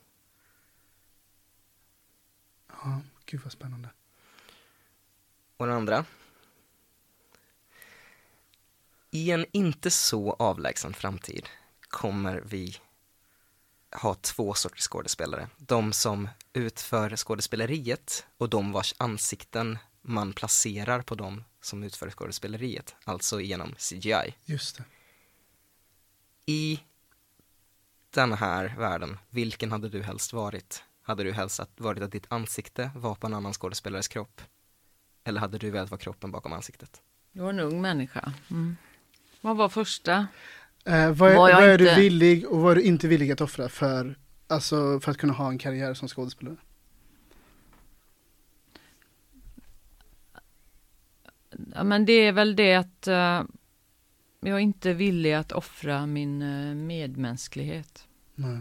Ja, 2.68 3.00
gud 3.24 3.40
vad 3.44 3.52
spännande. 3.52 3.88
Och 5.56 5.66
den 5.66 5.76
andra. 5.76 6.04
I 9.10 9.30
en 9.30 9.46
inte 9.52 9.90
så 9.90 10.32
avlägsen 10.32 10.94
framtid 10.94 11.48
kommer 11.88 12.42
vi 12.46 12.76
ha 13.96 14.14
två 14.14 14.54
sorters 14.54 14.88
skådespelare. 14.88 15.48
De 15.56 15.92
som 15.92 16.28
utför 16.52 17.16
skådespeleriet 17.16 18.26
och 18.38 18.48
de 18.48 18.72
vars 18.72 18.94
ansikten 18.98 19.78
man 20.02 20.32
placerar 20.32 21.02
på 21.02 21.14
dem 21.14 21.44
som 21.60 21.82
utför 21.82 22.10
skådespeleriet, 22.10 22.94
alltså 23.04 23.40
genom 23.40 23.74
CGI. 23.74 24.34
Just 24.44 24.76
det. 24.76 24.84
I 26.46 26.80
den 28.10 28.32
här 28.32 28.74
världen, 28.78 29.18
vilken 29.30 29.72
hade 29.72 29.88
du 29.88 30.02
helst 30.02 30.32
varit? 30.32 30.82
Hade 31.02 31.24
du 31.24 31.32
helst 31.32 31.60
att 31.60 31.80
varit 31.80 32.02
att 32.02 32.12
ditt 32.12 32.26
ansikte 32.28 32.90
var 32.94 33.14
på 33.14 33.26
en 33.26 33.34
annan 33.34 33.52
skådespelares 33.52 34.08
kropp? 34.08 34.40
Eller 35.24 35.40
hade 35.40 35.58
du 35.58 35.70
velat 35.70 35.90
vara 35.90 36.00
kroppen 36.00 36.30
bakom 36.30 36.52
ansiktet? 36.52 37.02
Du 37.32 37.40
var 37.40 37.50
en 37.50 37.60
ung 37.60 37.80
människa. 37.80 38.32
Mm. 38.50 38.76
Vad 39.40 39.56
var 39.56 39.68
första? 39.68 40.26
Eh, 40.86 41.12
vad 41.12 41.32
är, 41.32 41.36
vad 41.36 41.50
är 41.50 41.78
du 41.78 41.94
villig 41.94 42.46
och 42.46 42.60
vad 42.60 42.72
är 42.72 42.76
du 42.76 42.82
inte 42.82 43.08
villig 43.08 43.32
att 43.32 43.40
offra 43.40 43.68
för, 43.68 44.18
alltså, 44.46 45.00
för 45.00 45.10
att 45.10 45.18
kunna 45.18 45.32
ha 45.32 45.48
en 45.48 45.58
karriär 45.58 45.94
som 45.94 46.08
skådespelare? 46.08 46.56
Ja, 51.74 51.84
men 51.84 52.04
det 52.04 52.12
är 52.12 52.32
väl 52.32 52.56
det 52.56 52.74
att 52.74 53.06
eh, 53.06 53.42
jag 54.40 54.56
är 54.56 54.58
inte 54.58 54.92
villig 54.92 55.32
att 55.32 55.52
offra 55.52 56.06
min 56.06 56.42
eh, 56.42 56.74
medmänsklighet. 56.74 58.06
Nej, 58.34 58.60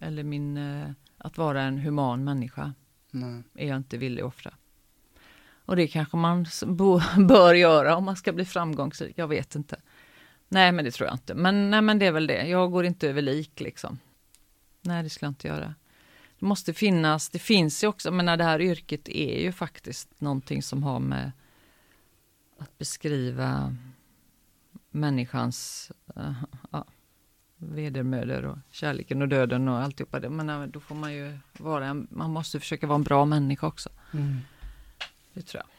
Eller 0.00 0.22
min, 0.22 0.56
eh, 0.56 0.90
att 1.18 1.38
vara 1.38 1.62
en 1.62 1.78
human 1.78 2.24
människa 2.24 2.74
nej. 3.10 3.42
är 3.54 3.68
jag 3.68 3.76
inte 3.76 3.98
villig 3.98 4.22
att 4.22 4.28
offra. 4.28 4.54
Och 5.64 5.76
det 5.76 5.88
kanske 5.88 6.16
man 6.16 6.46
bör 7.28 7.54
göra 7.54 7.96
om 7.96 8.04
man 8.04 8.16
ska 8.16 8.32
bli 8.32 8.44
framgångsrik. 8.44 9.18
Jag 9.18 9.28
vet 9.28 9.54
inte. 9.54 9.76
Nej, 10.48 10.72
men 10.72 10.84
det 10.84 10.90
tror 10.90 11.06
jag 11.06 11.14
inte. 11.14 11.34
Men, 11.34 11.70
nej, 11.70 11.82
men 11.82 11.98
det 11.98 12.06
är 12.06 12.12
väl 12.12 12.26
det. 12.26 12.46
Jag 12.46 12.70
går 12.70 12.84
inte 12.84 13.08
över 13.08 13.22
lik 13.22 13.60
liksom. 13.60 13.98
Nej, 14.80 15.02
det 15.02 15.10
skulle 15.10 15.26
jag 15.26 15.30
inte 15.30 15.48
göra. 15.48 15.74
Det 16.38 16.46
måste 16.46 16.74
finnas, 16.74 17.28
det 17.28 17.38
finns 17.38 17.84
ju 17.84 17.88
också, 17.88 18.10
men 18.10 18.38
det 18.38 18.44
här 18.44 18.60
yrket 18.60 19.08
är 19.08 19.42
ju 19.42 19.52
faktiskt 19.52 20.20
någonting 20.20 20.62
som 20.62 20.82
har 20.82 20.98
med 20.98 21.32
att 22.58 22.78
beskriva 22.78 23.76
människans 24.90 25.90
uh, 26.16 26.44
ja, 26.70 26.84
vedermödor 27.56 28.44
och 28.44 28.58
kärleken 28.70 29.22
och 29.22 29.28
döden 29.28 29.68
och 29.68 29.78
alltihopa 29.78 30.20
det. 30.20 30.30
Men 30.30 30.46
nej, 30.46 30.68
då 30.68 30.80
får 30.80 30.94
man 30.94 31.14
ju 31.14 31.38
vara 31.58 31.86
en, 31.86 32.06
man 32.10 32.30
måste 32.30 32.60
försöka 32.60 32.86
vara 32.86 32.96
en 32.96 33.02
bra 33.02 33.24
människa 33.24 33.66
också. 33.66 33.88
Mm. 34.12 34.36
Det 35.32 35.42
tror 35.42 35.62
jag. 35.66 35.75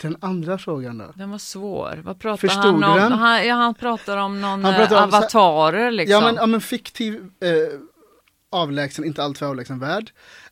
Den 0.00 0.16
andra 0.20 0.58
frågan 0.58 0.98
då? 0.98 1.12
Den 1.16 1.30
var 1.30 1.38
svår. 1.38 2.00
Vad 2.04 2.18
pratar 2.18 2.36
Förstod 2.48 2.64
han 2.64 2.84
om? 2.84 2.96
den? 2.98 3.12
Han, 3.12 3.46
ja, 3.46 3.54
han 3.54 3.74
pratar 3.74 4.16
om 4.16 4.40
någon 4.40 4.64
Han 4.64 4.74
eh, 4.74 4.78
pratar 4.80 5.04
om 5.04 5.10
så- 5.10 5.16
avatarer 5.16 5.90
liksom. 5.90 6.12
Ja 6.12 6.20
men, 6.20 6.34
ja 6.34 6.46
men 6.46 6.60
fiktiv, 6.60 7.14
eh, 7.40 7.80
avlägsen, 8.50 9.04
inte 9.04 9.22
alltför 9.22 9.46
avlägsen 9.46 9.78
värld. 9.78 10.10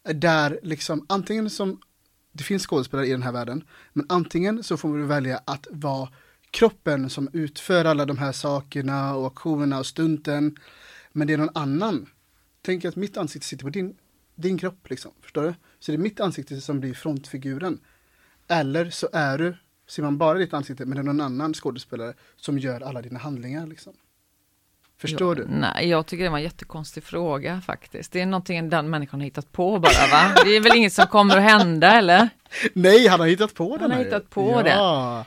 eh, 0.08 0.14
Där 0.14 0.60
liksom 0.62 1.06
antingen 1.08 1.50
som, 1.50 1.80
det 2.32 2.42
finns 2.44 2.66
skådespelare 2.66 3.06
i 3.06 3.10
den 3.10 3.22
här 3.22 3.32
världen, 3.32 3.64
men 3.92 4.06
antingen 4.08 4.62
så 4.62 4.76
får 4.76 4.96
du 4.98 5.04
välja 5.04 5.40
att 5.44 5.66
vara 5.70 6.08
kroppen 6.50 7.10
som 7.10 7.28
utför 7.32 7.84
alla 7.84 8.04
de 8.04 8.18
här 8.18 8.32
sakerna 8.32 9.14
och 9.14 9.26
aktionerna 9.26 9.78
och 9.78 9.86
stunten. 9.86 10.56
Men 11.12 11.26
det 11.26 11.32
är 11.32 11.38
någon 11.38 11.56
annan. 11.56 12.06
Tänk 12.62 12.84
att 12.84 12.96
mitt 12.96 13.16
ansikte 13.16 13.46
sitter 13.48 13.64
på 13.64 13.70
din, 13.70 13.96
din 14.34 14.58
kropp 14.58 14.90
liksom, 14.90 15.12
förstår 15.22 15.42
du? 15.42 15.54
Så 15.80 15.92
det 15.92 15.96
är 15.96 15.98
mitt 15.98 16.20
ansikte 16.20 16.60
som 16.60 16.80
blir 16.80 16.94
frontfiguren. 16.94 17.78
Eller 18.48 18.90
så 18.90 19.08
är 19.12 19.38
du, 19.38 19.56
ser 19.86 20.02
man 20.02 20.18
bara 20.18 20.38
ditt 20.38 20.54
ansikte, 20.54 20.84
men 20.86 20.96
det 20.96 21.00
är 21.02 21.04
någon 21.04 21.20
annan 21.20 21.54
skådespelare 21.54 22.14
som 22.36 22.58
gör 22.58 22.80
alla 22.80 23.02
dina 23.02 23.18
handlingar 23.18 23.66
liksom. 23.66 23.92
Förstår 24.98 25.38
Ja, 25.38 25.44
du? 25.44 25.50
Nej, 25.50 25.88
jag 25.88 26.06
tycker 26.06 26.24
det 26.24 26.30
var 26.30 26.38
en 26.38 26.44
jättekonstig 26.44 27.04
fråga 27.04 27.60
faktiskt. 27.60 28.12
Det 28.12 28.20
är 28.20 28.26
någonting 28.26 28.70
den 28.70 28.90
människan 28.90 29.20
har 29.20 29.24
hittat 29.24 29.52
på 29.52 29.78
bara 29.78 30.06
va? 30.12 30.34
Det 30.44 30.50
är 30.56 30.60
väl 30.60 30.76
inget 30.76 30.92
som 30.92 31.06
kommer 31.06 31.36
att 31.36 31.42
hända 31.42 31.92
eller? 31.92 32.28
Nej, 32.74 33.06
han 33.06 33.20
har 33.20 33.26
hittat 33.26 33.54
på 33.54 33.76
den 33.76 33.80
Han 33.80 33.90
har 33.90 34.04
hittat 34.04 34.30
på 34.30 34.62
ja. 34.66 35.24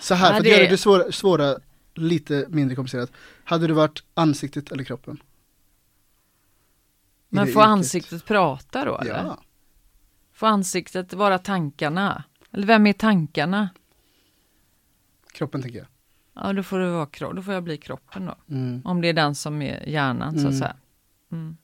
Så 0.00 0.14
här, 0.14 0.28
för 0.30 0.36
att 0.36 0.42
det- 0.44 0.48
göra 0.50 0.70
det 0.70 0.76
svåra, 0.78 1.12
svåra 1.12 1.56
lite 1.94 2.46
mindre 2.48 2.76
komplicerat. 2.76 3.12
Hade 3.44 3.66
du 3.66 3.72
varit 3.74 4.02
ansiktet 4.14 4.72
eller 4.72 4.84
kroppen? 4.84 5.22
Men 7.28 7.46
får 7.46 7.62
ansiktet 7.62 8.24
prata 8.24 8.84
då 8.84 8.98
eller? 8.98 9.24
Ja. 9.24 9.42
Får 10.40 10.46
ansiktet 10.46 11.12
vara 11.12 11.38
tankarna? 11.38 12.24
Eller 12.52 12.66
vem 12.66 12.86
är 12.86 12.92
tankarna? 12.92 13.68
Kroppen 15.32 15.62
tänker 15.62 15.78
jag. 15.78 15.86
Ja, 16.34 16.52
då 16.52 16.62
får 16.62 16.78
det 16.78 16.90
vara 16.90 17.06
kro- 17.06 17.32
då 17.32 17.42
får 17.42 17.54
jag 17.54 17.62
bli 17.62 17.76
kroppen 17.76 18.26
då. 18.26 18.34
Mm. 18.54 18.82
Om 18.84 19.00
det 19.00 19.08
är 19.08 19.12
den 19.12 19.34
som 19.34 19.62
är 19.62 19.88
hjärnan 19.88 20.32
så 20.32 20.38
att 20.38 20.44
Mm. 20.44 20.58
säga. 20.58 20.76
Mm. 21.32 21.56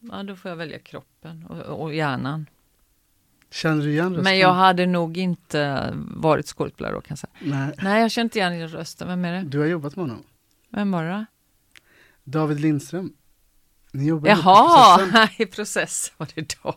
Ja, 0.00 0.22
då 0.22 0.36
får 0.36 0.48
jag 0.48 0.56
välja 0.56 0.78
kroppen 0.78 1.46
och, 1.46 1.80
och 1.82 1.94
hjärnan. 1.94 2.46
Känner 3.50 3.82
du 3.84 3.90
igen 3.90 4.08
rösten? 4.08 4.24
Men 4.24 4.38
jag 4.38 4.52
hade 4.54 4.86
nog 4.86 5.16
inte 5.18 5.92
varit 5.96 6.46
skådespelare 6.46 6.92
då 6.94 7.00
kan 7.00 7.06
jag 7.08 7.18
säga. 7.18 7.32
Nej. 7.56 7.74
Nej, 7.82 8.00
jag 8.02 8.10
känner 8.10 8.24
inte 8.24 8.38
igen 8.38 8.68
rösten. 8.68 9.08
Vem 9.08 9.24
är 9.24 9.32
det? 9.32 9.42
Du 9.42 9.58
har 9.58 9.66
jobbat 9.66 9.96
med 9.96 10.02
honom. 10.08 10.24
Vem 10.68 10.90
var 10.92 11.04
det 11.04 11.10
då? 11.10 11.24
David 12.24 12.60
Lindström. 12.60 13.12
Ni 13.94 14.06
jobbar 14.06 14.28
ihop 14.28 14.44
i 14.44 14.46
Jaha, 14.46 14.98
processen. 14.98 15.28
i 15.38 15.46
process 15.46 16.12
var 16.16 16.28
det 16.34 16.56
då. 16.62 16.74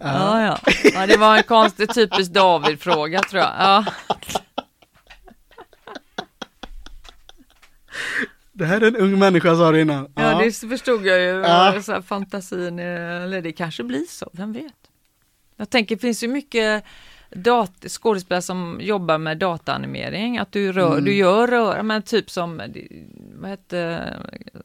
ja, 0.00 0.42
ja. 0.42 0.58
ja, 0.94 1.06
det 1.06 1.16
var 1.16 1.36
en 1.36 1.42
konstig 1.42 1.94
typisk 1.94 2.32
David-fråga 2.32 3.20
tror 3.20 3.42
jag. 3.42 3.52
Ja. 3.58 3.84
Det 8.52 8.64
här 8.64 8.80
är 8.80 8.86
en 8.86 8.96
ung 8.96 9.18
människa 9.18 9.56
sa 9.56 9.72
du 9.72 9.80
innan. 9.80 10.12
Ja, 10.14 10.38
det 10.38 10.52
förstod 10.52 11.06
jag 11.06 11.20
ju. 11.20 11.26
Ja. 11.26 11.82
Så 11.82 11.92
här, 11.92 12.02
fantasin, 12.02 12.78
eller 12.78 13.42
det 13.42 13.52
kanske 13.52 13.82
blir 13.82 14.04
så, 14.08 14.30
vem 14.32 14.52
vet? 14.52 14.74
Jag 15.56 15.70
tänker, 15.70 15.96
det 15.96 16.00
finns 16.00 16.22
ju 16.22 16.28
mycket 16.28 16.84
dat- 17.30 17.84
skådespelare 17.88 18.42
som 18.42 18.78
jobbar 18.80 19.18
med 19.18 19.38
dataanimering, 19.38 20.38
att 20.38 20.52
du, 20.52 20.72
rör, 20.72 20.92
Mm. 20.92 21.04
du 21.04 21.14
gör 21.14 21.46
rör, 21.48 21.82
men 21.82 22.02
typ 22.02 22.30
som, 22.30 22.62
vad 23.34 23.50
hette 23.50 24.12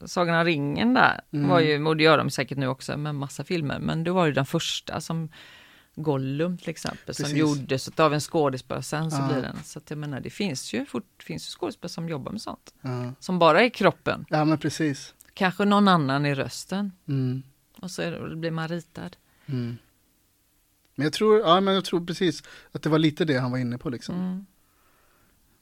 Sagan 0.06 0.36
om 0.40 0.46
ringen 0.46 0.94
där, 0.94 1.22
Mm. 1.34 1.50
var 1.50 1.60
ju, 1.60 1.86
och 1.86 1.98
det 1.98 2.04
gör 2.04 2.18
de 2.18 2.30
säkert 2.30 2.58
nu 2.58 2.68
också 2.68 2.98
med 2.98 3.16
massa 3.16 3.44
filmer, 3.44 3.80
men 3.80 4.04
det 4.04 4.12
var 4.12 4.26
ju 4.26 4.32
den 4.32 4.46
första 4.46 5.02
som 5.02 5.30
Gollum 5.96 6.58
till 6.58 6.70
exempel, 6.70 7.16
som 7.16 7.24
Precis. 7.24 7.38
gjordes 7.40 8.00
av 8.00 8.14
en 8.14 8.20
skådespelare, 8.20 8.84
sen 8.84 9.12
så 9.12 9.18
Ja. 9.22 9.28
blir 9.34 9.42
den, 9.42 9.64
så 9.64 9.80
att 9.80 9.90
jag 9.90 10.00
menar 10.00 10.20
det 10.20 10.30
finns 10.30 10.74
ju, 10.74 10.86
fort, 10.86 11.24
finns 11.24 11.48
ju 11.48 11.50
skådespelare 11.52 11.90
som 11.90 12.10
jobbar 12.10 12.32
med 12.32 12.42
sånt, 12.42 12.74
Ja. 12.82 13.14
som 13.20 13.40
bara 13.40 13.62
är 13.62 13.70
kroppen, 13.70 14.26
ja, 14.30 14.46
men 14.46 14.58
precis. 14.58 15.14
kanske 15.34 15.66
någon 15.66 15.88
annan 15.88 16.26
i 16.26 16.36
rösten. 16.36 16.92
Mm. 17.08 17.44
Och 17.82 17.92
så 17.92 18.02
det, 18.02 18.36
blir 18.36 18.52
man 18.52 18.68
ritad. 18.68 19.18
Mm. 19.46 19.78
Men 20.96 21.04
jag 21.04 21.14
tror, 21.14 21.40
ja 21.40 21.62
men 21.62 21.74
jag 21.74 21.86
tror 21.86 22.06
precis 22.06 22.44
att 22.72 22.82
det 22.82 22.90
var 22.90 23.00
lite 23.00 23.26
det 23.26 23.38
han 23.38 23.52
var 23.52 23.58
inne 23.58 23.78
på 23.78 23.90
liksom. 23.90 24.16
Mm. 24.16 24.46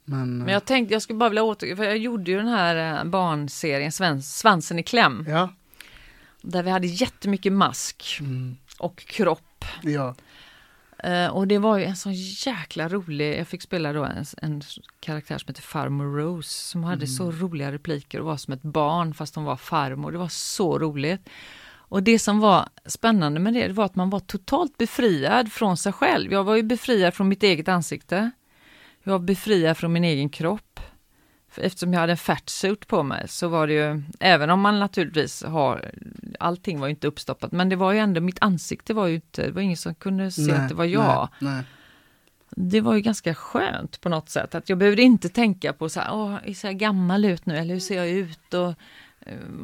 Men, 0.06 0.38
Men 0.38 0.54
jag 0.54 0.66
tänkte, 0.66 0.94
jag 0.96 1.02
skulle 1.02 1.20
bara 1.20 1.30
vilja 1.30 1.44
återgå, 1.44 1.76
för 1.76 1.84
jag 1.84 1.98
gjorde 1.98 2.32
ju 2.32 2.38
den 2.38 2.48
här 2.48 3.00
eh, 3.00 3.04
barnserien 3.04 3.92
Svens, 3.92 4.38
Svansen 4.38 4.80
i 4.80 4.84
kläm. 4.84 5.26
ja. 5.28 5.54
Där 6.42 6.64
vi 6.64 6.70
hade 6.72 6.88
jättemycket 6.88 7.54
mask 7.54 8.18
Mm. 8.22 8.58
och 8.80 8.98
kropp. 8.98 9.66
Ja. 9.84 10.16
Eh, 11.04 11.28
och 11.28 11.48
det 11.48 11.58
var 11.58 11.78
ju 11.78 11.84
en 11.86 11.96
sån 11.96 12.14
jäkla 12.14 12.90
rolig, 12.90 13.40
jag 13.40 13.48
fick 13.48 13.62
spela 13.62 13.94
då 13.94 14.04
en, 14.04 14.26
en 14.38 14.62
karaktär 15.00 15.38
som 15.38 15.48
heter 15.48 15.62
Farmor 15.62 16.06
Rose 16.18 16.50
som 16.50 16.84
hade 16.84 17.08
så 17.08 17.32
roliga 17.32 17.72
repliker 17.72 18.20
och 18.20 18.26
var 18.26 18.38
som 18.38 18.54
ett 18.54 18.62
barn 18.62 19.14
fast 19.14 19.36
hon 19.36 19.44
var 19.44 19.56
farmor. 19.58 20.12
Det 20.12 20.18
var 20.18 20.28
så 20.30 20.80
roligt. 20.80 21.30
Och 21.90 22.04
det 22.04 22.20
som 22.20 22.40
var 22.40 22.70
spännande 22.86 23.40
med 23.40 23.54
det, 23.54 23.68
det 23.68 23.74
var 23.74 23.86
att 23.86 23.96
man 23.96 24.10
var 24.10 24.20
totalt 24.20 24.78
befriad 24.78 25.52
från 25.52 25.78
sig 25.78 25.94
själv. 25.94 26.32
Jag 26.32 26.44
var 26.44 26.56
ju 26.56 26.64
befriad 26.64 27.14
från 27.14 27.28
mitt 27.28 27.44
eget 27.44 27.68
ansikte. 27.68 28.32
Jag 29.04 29.12
var 29.12 29.20
befriad 29.20 29.78
från 29.78 29.94
min 29.94 30.04
egen 30.04 30.30
kropp. 30.30 30.80
Eftersom 31.56 31.94
jag 31.94 32.00
hade 32.00 32.14
en 32.14 32.18
fatsuit 32.18 32.88
på 32.88 33.04
mig 33.04 33.28
så 33.28 33.48
var 33.48 33.68
det 33.68 33.74
ju, 33.74 34.04
även 34.20 34.50
om 34.50 34.62
man 34.62 34.80
naturligtvis 34.80 35.44
har, 35.44 35.92
allting 36.40 36.80
var 36.80 36.88
ju 36.88 36.92
inte 36.92 37.08
uppstoppat, 37.08 37.52
men 37.52 37.70
det 37.70 37.76
var 37.76 37.92
ju 37.92 38.00
ändå, 38.00 38.22
mitt 38.22 38.42
ansikte 38.42 38.94
var 38.94 39.08
ju 39.08 39.16
inte, 39.16 39.46
det 39.46 39.52
var 39.52 39.62
ingen 39.62 39.78
som 39.78 39.96
kunde 39.96 40.32
se 40.32 40.52
att 40.52 40.70
det 40.70 40.76
var 40.76 40.86
jag. 40.86 41.30
Nej, 41.40 41.54
nej. 41.54 41.64
Det 42.50 42.82
var 42.82 42.96
ju 42.96 43.02
ganska 43.02 43.36
skönt 43.36 44.02
på 44.02 44.10
något 44.10 44.30
sätt, 44.30 44.56
att 44.56 44.70
jag 44.70 44.78
behövde 44.78 45.02
inte 45.02 45.30
tänka 45.30 45.74
på 45.74 45.90
så 45.90 46.00
här, 46.00 46.14
åh, 46.14 46.36
är 46.46 46.54
så 46.54 46.68
här 46.68 46.74
gammal 46.74 47.26
ut 47.26 47.46
nu, 47.46 47.58
eller 47.58 47.74
hur 47.74 47.82
ser 47.82 47.98
jag 47.98 48.10
ut? 48.10 48.54
Och, 48.54 48.74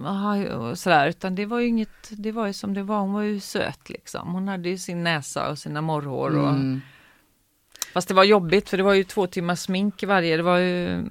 aha, 0.06 0.46
och 0.56 0.80
sådär, 0.80 1.08
utan 1.08 1.36
det 1.36 1.46
var 1.46 1.60
ju 1.60 1.68
inget, 1.68 2.10
det 2.12 2.32
var 2.32 2.48
ju 2.48 2.54
som 2.54 2.74
det 2.74 2.84
var, 2.84 3.00
hon 3.00 3.14
var 3.14 3.22
ju 3.22 3.40
söt 3.40 3.90
liksom. 3.90 4.34
Hon 4.34 4.48
hade 4.48 4.70
ju 4.70 4.78
sin 4.78 5.04
näsa 5.04 5.50
och 5.52 5.60
sina 5.60 5.82
morrhår 5.82 6.38
och 6.38 6.50
Mm. 6.50 6.82
Fast 7.94 8.08
det 8.08 8.14
var 8.14 8.24
jobbigt 8.24 8.70
för 8.70 8.78
det 8.78 8.84
var 8.84 8.94
ju 8.94 9.04
två 9.04 9.28
timmars 9.28 9.60
smink 9.60 10.04
varje, 10.04 10.38
det 10.38 10.44
var 10.44 10.58
ju 10.58 11.06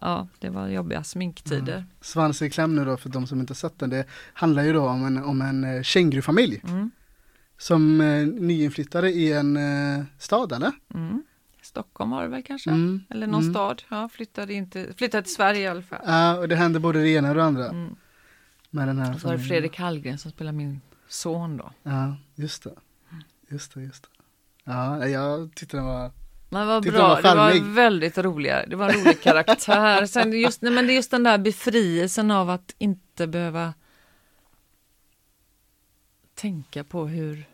Ja, 0.00 0.28
det 0.38 0.50
var 0.50 0.68
jobbiga 0.68 1.04
sminktider. 1.04 1.84
Svans 2.00 2.42
i 2.42 2.50
kläm 2.50 2.76
nu 2.76 2.84
då 2.84 2.96
för 2.96 3.08
de 3.08 3.26
som 3.26 3.40
inte 3.40 3.54
sett 3.54 3.78
den. 3.78 3.90
Det 3.90 4.04
handlar 4.32 4.62
ju 4.62 4.72
då 4.72 4.86
om 4.88 5.04
en, 5.06 5.24
om 5.24 5.42
en 5.42 5.64
eh, 5.64 5.82
kängurufamilj 5.82 6.60
Mm. 6.68 6.90
som 7.58 8.00
eh, 8.00 8.26
nyinflyttade 8.26 9.10
i 9.10 9.32
en 9.32 9.56
eh, 9.56 10.04
stad 10.18 10.52
eller? 10.52 10.72
Mm. 10.94 11.22
Stockholm 11.70 12.10
var 12.10 12.22
det 12.22 12.28
väl 12.28 12.42
kanske? 12.42 12.70
Mm. 12.70 13.00
Eller 13.10 13.26
någon 13.26 13.40
Mm. 13.42 13.52
stad. 13.54 13.82
Ja, 13.88 14.08
flyttade, 14.08 14.54
inte, 14.54 14.92
flyttade 14.96 15.22
till 15.22 15.34
Sverige 15.34 15.60
i 15.60 15.66
alla 15.66 15.82
fall. 15.82 16.00
Ja, 16.06 16.38
och 16.38 16.48
det 16.48 16.56
hände 16.56 16.80
både 16.80 17.00
det 17.00 17.08
ena 17.08 17.28
och 17.28 17.34
det 17.34 17.44
andra 17.44 17.68
Mm. 17.68 17.96
med 18.70 18.88
den 18.88 18.98
här 18.98 19.14
Och 19.14 19.20
så 19.20 19.28
var 19.28 19.36
det. 19.36 19.42
Fredrik 19.42 19.78
Hallgren 19.78 20.18
som 20.18 20.30
spelar 20.30 20.52
min 20.52 20.80
son 21.08 21.56
då. 21.56 21.70
Ja, 21.82 22.16
just 22.34 22.62
det. 22.64 22.74
Just 23.48 23.74
det, 23.74 23.80
just 23.82 24.02
det. 24.02 24.08
Ja, 24.64 25.06
jag 25.06 25.54
tyckte 25.54 25.76
den 25.76 25.86
var 25.86 26.10
Men 26.48 26.66
vad 26.66 26.82
bra, 26.82 27.08
var 27.08 27.22
det 27.22 27.34
var 27.34 27.74
väldigt 27.74 28.18
roliga, 28.18 28.66
det 28.66 28.76
var 28.76 28.88
en 28.88 28.94
rolig 29.04 29.20
karaktär. 29.22 30.06
Sen 30.14 30.32
just, 30.40 30.62
nej, 30.62 30.72
men 30.72 30.86
det 30.86 30.92
är 30.92 30.94
just 30.94 31.10
den 31.10 31.22
där 31.22 31.38
befrielsen 31.38 32.30
av 32.30 32.50
att 32.50 32.74
inte 32.78 33.26
behöva 33.26 33.74
tänka 36.34 36.84
på 36.84 37.06
hur 37.06 37.44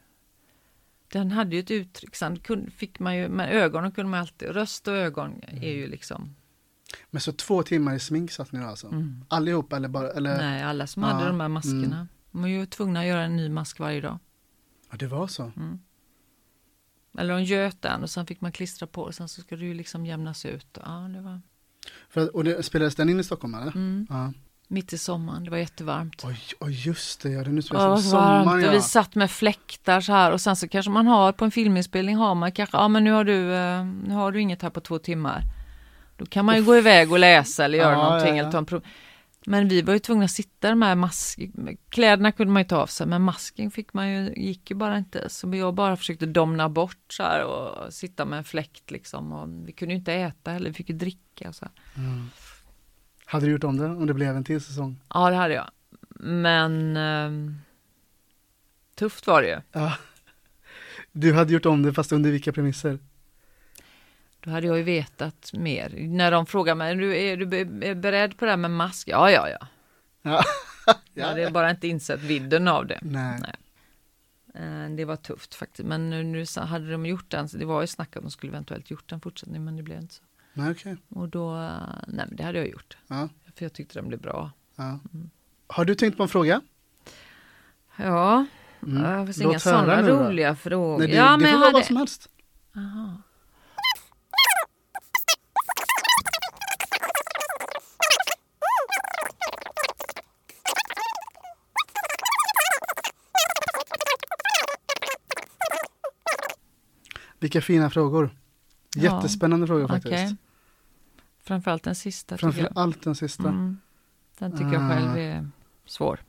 den 1.18 1.30
hade 1.30 1.56
ju 1.56 1.60
ett 1.60 1.70
uttryck, 1.70 2.16
sen 2.16 2.40
fick 2.76 2.98
man 2.98 3.16
ju, 3.16 3.28
med 3.28 3.54
ögonen 3.54 3.92
kunde 3.92 4.10
man 4.10 4.20
alltid, 4.20 4.48
röst 4.48 4.88
och 4.88 4.94
ögon 4.94 5.40
är 5.46 5.72
ju 5.72 5.86
liksom, 5.86 6.34
Men 7.10 7.20
så 7.20 7.32
två 7.32 7.62
timmar 7.62 7.94
i 7.94 7.98
smink 7.98 8.30
satt 8.30 8.52
ni 8.52 8.64
alltså? 8.64 8.86
mm. 8.86 9.24
Allihop 9.28 9.72
eller 9.72 9.88
bara, 9.88 10.10
eller? 10.10 10.36
nej 10.36 10.62
alla 10.62 10.86
som 10.86 11.02
ja, 11.02 11.08
hade 11.08 11.26
de 11.26 11.40
här 11.40 11.48
maskerna, 11.48 11.96
mm. 11.96 12.08
de 12.32 12.40
var 12.40 12.48
ju 12.48 12.66
tvungna 12.66 13.00
att 13.00 13.06
göra 13.06 13.22
en 13.22 13.36
ny 13.36 13.48
mask 13.48 13.78
varje 13.78 14.00
dag. 14.00 14.18
Ja, 14.90 14.96
det 14.96 15.06
var 15.06 15.26
så. 15.26 15.52
Mm. 15.56 15.78
Eller 17.18 17.34
de 17.34 17.44
göt 17.44 17.82
den 17.82 18.02
och 18.02 18.10
sen 18.10 18.26
fick 18.26 18.40
man 18.40 18.52
klistra 18.52 18.86
på 18.86 19.02
och 19.02 19.14
sen 19.14 19.28
så 19.28 19.40
ska 19.40 19.56
det 19.56 19.64
ju 19.64 19.74
liksom 19.74 20.06
jämnas 20.06 20.46
ut. 20.46 20.78
Ja, 20.84 21.10
det 21.14 21.20
var 21.20 21.40
För, 22.08 22.36
och 22.36 22.44
det, 22.44 22.62
spelades 22.62 22.94
den 22.94 23.08
in 23.08 23.20
i 23.20 23.24
Stockholm 23.24 23.54
eller? 23.54 23.76
mm. 23.76 24.06
Ja. 24.10 24.32
Mitt 24.68 24.92
i 24.92 24.98
sommaren, 24.98 25.44
det 25.44 25.50
var 25.50 25.58
jättevarmt. 25.58 26.22
Oj, 26.24 26.40
oj, 26.60 26.86
just 26.86 27.20
det, 27.22 27.30
ja, 27.30 27.44
det 27.44 27.50
är 27.50 27.52
nu 27.52 27.60
Ja, 27.72 27.88
vad 27.88 28.00
spelas 28.00 28.10
sommar 28.10 28.58
ja. 28.58 28.70
Vi 28.70 28.80
satt 28.80 29.14
med 29.14 29.30
fläktar 29.30 30.00
så 30.00 30.12
här 30.12 30.32
och 30.32 30.40
sen 30.40 30.56
så 30.56 30.68
kanske 30.68 30.90
man 30.90 31.06
har 31.06 31.32
på 31.32 31.44
en 31.44 31.50
filminspelning 31.50 32.16
har 32.16 32.34
man 32.34 32.52
kanske, 32.52 32.76
ja 32.76 32.88
men 32.88 33.04
nu 33.04 33.12
har 33.12 33.24
du, 33.24 33.54
eh, 33.54 33.84
nu 33.84 34.14
har 34.14 34.32
du 34.32 34.40
inget 34.40 34.62
här 34.62 34.70
på 34.70 34.80
två 34.80 34.98
timmar. 34.98 35.42
Då 36.16 36.26
kan 36.26 36.44
man 36.44 36.56
ju 36.56 36.64
gå 36.64 36.76
iväg 36.76 37.12
och 37.12 37.18
läsa 37.18 37.64
eller 37.64 37.78
göra 37.78 37.92
Ja, 37.92 38.02
någonting 38.02 38.28
ja, 38.28 38.34
ja. 38.36 38.40
eller 38.40 38.52
ta 38.52 38.58
en 38.58 38.66
prov. 38.66 38.82
Men 39.48 39.68
vi 39.68 39.82
var 39.82 39.92
ju 39.92 39.98
tvungna 39.98 40.24
att 40.24 40.30
sitta 40.30 40.74
med 40.74 40.98
mask, 40.98 41.38
kläderna 41.88 42.32
kunde 42.32 42.52
man 42.52 42.62
ju 42.62 42.68
ta 42.68 42.76
av 42.76 42.86
sig 42.86 43.06
men 43.06 43.22
masken 43.22 43.70
fick 43.70 43.92
man 43.92 44.10
ju, 44.10 44.34
gick 44.36 44.70
ju 44.70 44.76
bara 44.76 44.98
inte. 44.98 45.28
Så 45.28 45.54
jag 45.54 45.74
bara 45.74 45.96
försökte 45.96 46.26
domna 46.26 46.68
bort 46.68 47.12
så 47.12 47.22
här 47.22 47.44
och 47.44 47.92
sitta 47.92 48.24
med 48.24 48.38
en 48.38 48.44
fläkt 48.44 48.90
liksom. 48.90 49.32
Och 49.32 49.68
vi 49.68 49.72
kunde 49.72 49.94
ju 49.94 49.98
inte 49.98 50.12
äta 50.12 50.50
heller, 50.50 50.68
vi 50.68 50.74
fick 50.74 50.88
ju 50.88 50.96
dricka. 50.96 51.52
Så. 51.52 51.66
Mm. 51.96 52.30
Hade 53.28 53.46
du 53.46 53.52
gjort 53.52 53.64
om 53.64 53.76
det 53.76 53.86
om 53.86 54.06
det 54.06 54.14
blev 54.14 54.36
en 54.36 54.44
till 54.44 54.60
säsong? 54.60 55.00
Ja 55.14 55.30
det 55.30 55.36
hade 55.36 55.54
jag. 55.54 55.70
Men 56.20 56.96
ehm, 56.96 57.54
tufft 58.94 59.26
var 59.26 59.42
det 59.42 59.48
ju. 59.48 59.60
Ja. 59.72 59.96
Du 61.12 61.32
hade 61.34 61.52
gjort 61.52 61.66
om 61.66 61.82
det 61.82 61.92
fast 61.92 62.12
under 62.12 62.30
vilka 62.30 62.52
premisser? 62.52 62.98
Då 64.40 64.50
hade 64.50 64.66
jag 64.66 64.76
ju 64.76 64.82
vetat 64.82 65.50
mer. 65.52 65.94
När 66.08 66.30
de 66.30 66.46
frågar 66.46 66.74
mig, 66.74 66.92
är 66.92 66.96
du, 66.96 67.16
är 67.16 67.36
du 67.36 67.94
beredd 67.94 68.36
på 68.38 68.44
det 68.44 68.50
här 68.50 68.56
med 68.56 68.70
mask? 68.70 69.08
Ja, 69.08 69.30
ja, 69.30 69.48
ja. 69.48 69.66
Ja. 70.22 70.42
Jag 71.14 71.26
hade 71.26 71.50
bara 71.50 71.70
inte 71.70 71.88
insett 71.88 72.20
vidden 72.20 72.68
av 72.68 72.86
det. 72.86 72.98
Nej. 73.02 73.40
Nej. 73.40 73.54
Eh, 74.54 74.90
Det 74.90 75.04
var 75.04 75.16
tufft 75.16 75.54
faktiskt. 75.54 75.88
Men 75.88 76.10
nu, 76.10 76.22
nu 76.22 76.44
hade 76.56 76.90
de 76.90 77.06
gjort 77.06 77.30
den, 77.30 77.48
det 77.52 77.64
var 77.64 77.80
ju 77.80 77.86
snack 77.86 78.08
om 78.16 78.18
att 78.18 78.24
de 78.24 78.30
skulle 78.30 78.52
eventuellt 78.52 78.90
gjort 78.90 79.12
en 79.12 79.20
fortsättning, 79.20 79.64
men 79.64 79.76
det 79.76 79.82
blev 79.82 79.98
inte 79.98 80.14
så. 80.14 80.22
Nej, 80.56 80.70
okej. 80.70 80.96
Och 81.08 81.28
då, 81.28 81.54
nej 82.08 82.24
men 82.28 82.36
det 82.36 82.42
hade 82.42 82.58
jag 82.58 82.68
gjort. 82.68 82.96
Ja, 83.06 83.28
För 83.54 83.64
jag 83.64 83.72
tyckte 83.72 83.98
den 83.98 84.08
blev 84.08 84.20
bra. 84.20 84.50
ja. 84.76 84.98
Har 85.68 85.84
du 85.84 85.94
tänkt 85.94 86.16
på 86.16 86.22
en 86.22 86.28
fråga? 86.28 86.60
Ja, 87.96 88.46
Mm. 88.82 89.02
det 89.20 89.26
finns 89.26 89.38
Låt 89.38 89.50
inga 89.50 89.58
sådana 89.58 90.00
nu 90.00 90.08
då. 90.08 90.16
roliga 90.24 90.56
frågor. 90.56 90.98
Nej, 90.98 91.08
det, 91.08 91.14
ja, 91.14 91.30
det 91.30 91.36
men 91.42 91.52
får 91.52 91.58
vara 91.58 91.64
hade... 91.66 91.72
vad 91.72 91.84
som 91.84 91.96
helst. 91.96 92.28
Aha. 92.76 93.16
Vilka 107.38 107.60
fina 107.60 107.90
frågor. 107.90 108.30
Ja, 108.96 109.02
Jättespännande 109.02 109.66
frågor 109.66 109.88
faktiskt. 109.88 110.14
Okej. 110.14 110.36
Framförallt 111.46 111.82
den 111.82 111.94
sista 111.94 112.34
tycker 112.36 112.40
Framför 112.46 112.60
jag. 112.62 112.72
allt 112.74 113.02
den 113.02 113.14
sista. 113.14 113.48
Mm. 113.48 113.78
Den 114.38 114.52
tycker 114.52 114.72
jag 114.72 114.82
Ah. 114.82 114.88
själv 114.88 115.16
är 115.16 115.48
svår. 115.86 116.20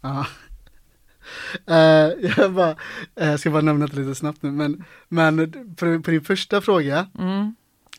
Ja. 0.00 0.26
Eh, 1.66 1.76
jag, 2.36 2.52
bara, 2.54 2.70
eh, 3.14 3.28
jag 3.30 3.40
ska 3.40 3.50
bara 3.50 3.62
nämna 3.62 3.86
det 3.86 3.96
lite 3.96 4.14
snabbt 4.14 4.42
nu, 4.42 4.50
men, 4.50 4.84
men 5.08 5.52
på, 5.76 6.02
på 6.02 6.10
din 6.10 6.24
första 6.24 6.60
fråga, 6.60 7.08
Mm. 7.18 7.54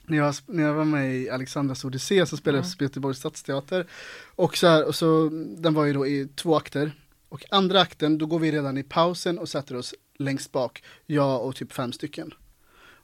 när 0.06 0.18
jag, 0.18 0.36
när 0.46 0.64
jag 0.64 0.74
var 0.74 0.86
med 0.86 1.16
i 1.16 1.30
Alexandras 1.30 1.86
Odyssé 1.86 2.26
så 2.26 2.38
spelade 2.38 2.58
jag 2.58 2.66
Mm. 2.66 2.78
på 2.78 2.84
Göteborgs 2.84 3.18
stadsteater. 3.20 3.88
Och 4.36 4.58
så, 4.58 4.68
här, 4.68 4.86
och 4.88 4.96
så 4.96 5.30
den 5.58 5.74
var 5.74 5.86
ju 5.86 5.94
då 5.94 6.08
i 6.08 6.28
två 6.36 6.56
akter. 6.56 6.92
Och 7.30 7.44
andra 7.52 7.82
akten, 7.82 8.18
då 8.18 8.26
går 8.26 8.40
vi 8.40 8.52
redan 8.52 8.78
i 8.78 8.84
pausen 8.84 9.40
och 9.40 9.50
sätter 9.50 9.76
oss 9.76 9.94
längst 10.20 10.52
bak, 10.52 10.84
jag 11.06 11.46
och 11.46 11.56
typ 11.56 11.74
fem 11.74 11.92
stycken. 11.94 12.34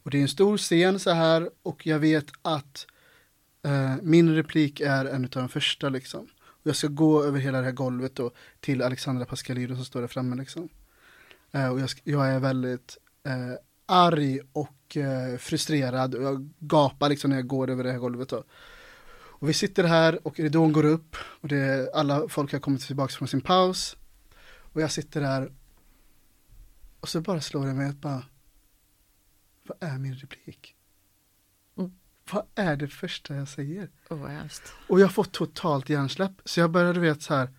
Och 0.04 0.12
det 0.12 0.18
är 0.18 0.22
en 0.22 0.28
stor 0.28 0.58
scen 0.58 1.00
så 1.00 1.12
här 1.12 1.50
och 1.64 1.88
jag 1.88 2.00
vet 2.00 2.26
att 2.42 2.88
eh, 3.64 3.96
min 4.02 4.36
replik 4.36 4.82
är 4.82 5.06
en 5.06 5.24
av 5.24 5.30
de 5.30 5.50
första 5.50 5.90
liksom. 5.90 6.28
Och 6.64 6.70
jag 6.70 6.76
ska 6.76 6.88
gå 6.88 7.24
över 7.24 7.40
hela 7.40 7.58
det 7.58 7.66
här 7.66 7.72
golvet 7.72 8.16
då 8.16 8.32
till 8.60 8.82
Alexandra 8.82 9.26
Pascalidou 9.26 9.76
som 9.76 9.86
står 9.86 10.02
där 10.02 10.08
framme 10.08 10.36
liksom. 10.36 10.70
Eh, 11.52 11.70
och 11.70 11.80
jag, 11.80 11.90
jag 12.04 12.30
är 12.30 12.40
väldigt 12.40 12.98
eh, 13.24 13.54
arg 13.86 14.40
och 14.54 14.98
eh, 14.98 15.38
frustrerad 15.38 16.16
och 16.16 16.24
jag 16.24 16.50
gapar 16.60 17.10
liksom 17.10 17.30
när 17.30 17.38
jag 17.38 17.48
går 17.48 17.70
över 17.70 17.84
det 17.84 17.92
här 17.92 18.00
golvet 18.00 18.30
då. 18.30 18.44
Och 19.44 19.50
vi 19.50 19.54
sitter 19.54 19.84
här 19.84 20.28
och 20.28 20.40
ridån 20.40 20.74
går 20.74 20.86
upp 20.86 21.16
och 21.42 21.48
det, 21.48 21.90
alla 21.94 22.30
folk 22.30 22.52
har 22.52 22.60
kommit 22.60 22.82
tillbaka 22.82 23.14
från 23.14 23.28
sin 23.28 23.42
paus. 23.42 23.98
Och 24.74 24.82
jag 24.82 24.92
sitter 24.92 25.22
där 25.22 25.52
och 27.00 27.10
så 27.10 27.22
bara 27.22 27.42
slår 27.42 27.66
det 27.66 27.74
mig 27.74 27.90
att 27.90 28.02
bara, 28.02 28.24
vad 29.64 29.78
är 29.80 29.98
min 29.98 30.16
replik? 30.16 30.76
Mm. 31.78 31.92
Vad 32.32 32.46
är 32.56 32.76
det 32.76 32.88
första 32.88 33.36
jag 33.36 33.48
säger? 33.48 33.90
Hemskt. 34.10 34.74
Och 34.88 35.00
jag 35.00 35.12
får 35.12 35.24
totalt 35.24 35.90
hjärnsläpp. 35.90 36.32
Så 36.46 36.60
jag 36.60 36.72
började, 36.72 37.00
vet 37.00 37.22
så 37.22 37.34
här. 37.34 37.50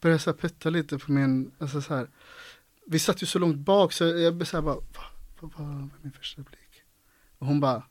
Började 0.00 0.18
så 0.18 0.30
här 0.30 0.38
putta 0.38 0.70
lite 0.70 0.98
på 0.98 1.12
min, 1.12 1.52
alltså 1.58 1.82
så 1.82 1.94
här. 1.94 2.10
Vi 2.86 2.98
satt 2.98 3.22
ju 3.22 3.26
så 3.26 3.38
långt 3.38 3.56
bak 3.56 3.92
så 3.92 4.04
jag 4.04 4.46
så 4.46 4.56
här 4.56 4.62
bara, 4.62 4.76
vad 5.40 5.52
var 5.52 5.88
min 6.02 6.12
första 6.12 6.40
replik? 6.40 6.82
Och 7.38 7.46
hon 7.46 7.60
bara, 7.60 7.82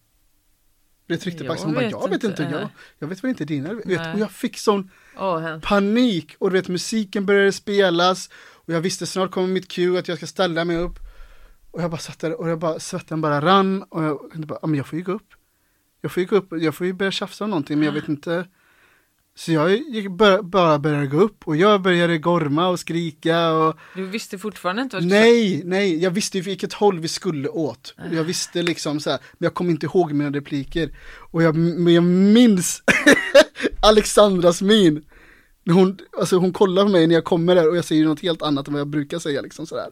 det 1.07 1.17
tryckte 1.17 1.43
på 1.43 1.45
Jag 1.45 1.53
axeln, 1.53 1.67
hon 1.67 1.75
bara, 1.75 1.85
vet 1.85 1.91
jag 1.91 2.09
vet 2.09 2.23
inte, 2.23 2.43
inte, 2.43 2.55
jag, 2.55 2.69
jag 2.99 3.07
vet 3.07 3.23
väl 3.23 3.29
inte 3.29 3.45
dina, 3.45 3.73
vet. 3.73 4.13
Och 4.13 4.19
jag 4.19 4.31
fick 4.31 4.57
sån 4.57 4.91
hemskt. 5.15 5.67
panik 5.67 6.35
och 6.39 6.49
du 6.49 6.53
vet 6.53 6.67
musiken 6.67 7.25
började 7.25 7.51
spelas 7.51 8.29
och 8.36 8.74
jag 8.74 8.82
visste 8.82 9.05
snart 9.05 9.32
kommer 9.32 9.47
mitt 9.47 9.67
cue 9.67 9.99
att 9.99 10.07
jag 10.07 10.17
ska 10.17 10.28
ställa 10.28 10.65
mig 10.65 10.78
upp 10.78 10.99
och 11.78 11.83
jag 11.83 11.91
bara 11.91 11.97
satt 11.97 12.20
där 12.20 12.33
och 12.41 12.49
jag 12.49 12.59
bara, 12.59 12.79
svetten 12.79 13.21
bara 13.21 13.41
rann 13.41 13.83
och 13.83 14.04
jag 14.04 14.20
tänkte 14.20 14.47
bara, 14.47 14.67
men 14.67 14.75
jag 14.75 14.87
får 14.87 14.99
ju 14.99 15.05
gå 15.05 15.12
upp. 15.12 15.33
Jag 16.01 16.12
får 16.12 16.21
ju 16.21 16.28
gå 16.28 16.36
upp, 16.36 16.47
jag 16.51 16.75
får 16.75 16.87
ju 16.87 16.93
börja 16.93 17.12
tjafsa 17.12 17.43
om 17.43 17.49
någonting 17.49 17.78
men 17.79 17.86
jag 17.86 17.93
vet 17.93 18.08
inte. 18.09 18.47
Så 19.36 19.51
jag 19.51 19.71
gick, 19.71 20.12
bara, 20.12 20.43
bara 20.43 20.79
började 20.79 21.08
gå 21.08 21.17
upp 21.17 21.47
och 21.47 21.55
jag 21.55 21.82
började 21.82 22.17
gorma 22.17 22.67
och 22.67 22.79
skrika 22.79 23.51
och 23.51 23.78
Du 23.95 24.05
visste 24.05 24.37
fortfarande 24.37 24.82
inte 24.82 24.95
vad 24.95 25.04
du 25.04 25.08
nej, 25.08 25.62
nej, 25.66 26.04
jag 26.04 26.12
visste 26.12 26.37
ju 26.37 26.43
vilket 26.43 26.74
håll 26.74 26.99
vi 26.99 27.08
skulle 27.08 27.49
åt. 27.49 27.95
Och 27.97 28.16
Jag 28.16 28.24
visste 28.24 28.62
liksom 28.62 28.99
så 28.99 29.09
här, 29.09 29.20
men 29.37 29.45
jag 29.45 29.54
kom 29.54 29.70
inte 29.70 29.86
ihåg 29.86 30.13
mina 30.13 30.37
repliker. 30.37 30.97
Och 31.32 31.43
jag, 31.43 31.55
men 31.55 31.93
jag 31.93 32.04
minns 32.04 32.83
Alexandras 33.87 34.62
min. 34.62 35.05
Hon, 35.70 35.97
alltså 36.20 36.37
hon 36.37 36.54
kollar 36.54 36.83
på 36.83 36.89
mig 36.89 37.08
när 37.08 37.16
jag 37.16 37.24
kommer 37.24 37.55
där 37.55 37.70
och 37.70 37.78
jag 37.78 37.86
säger 37.86 38.05
något 38.05 38.21
helt 38.21 38.41
annat 38.41 38.67
än 38.67 38.74
vad 38.74 38.79
jag 38.79 38.87
brukar 38.87 39.20
säga 39.20 39.41
liksom 39.41 39.66
sådär. 39.67 39.89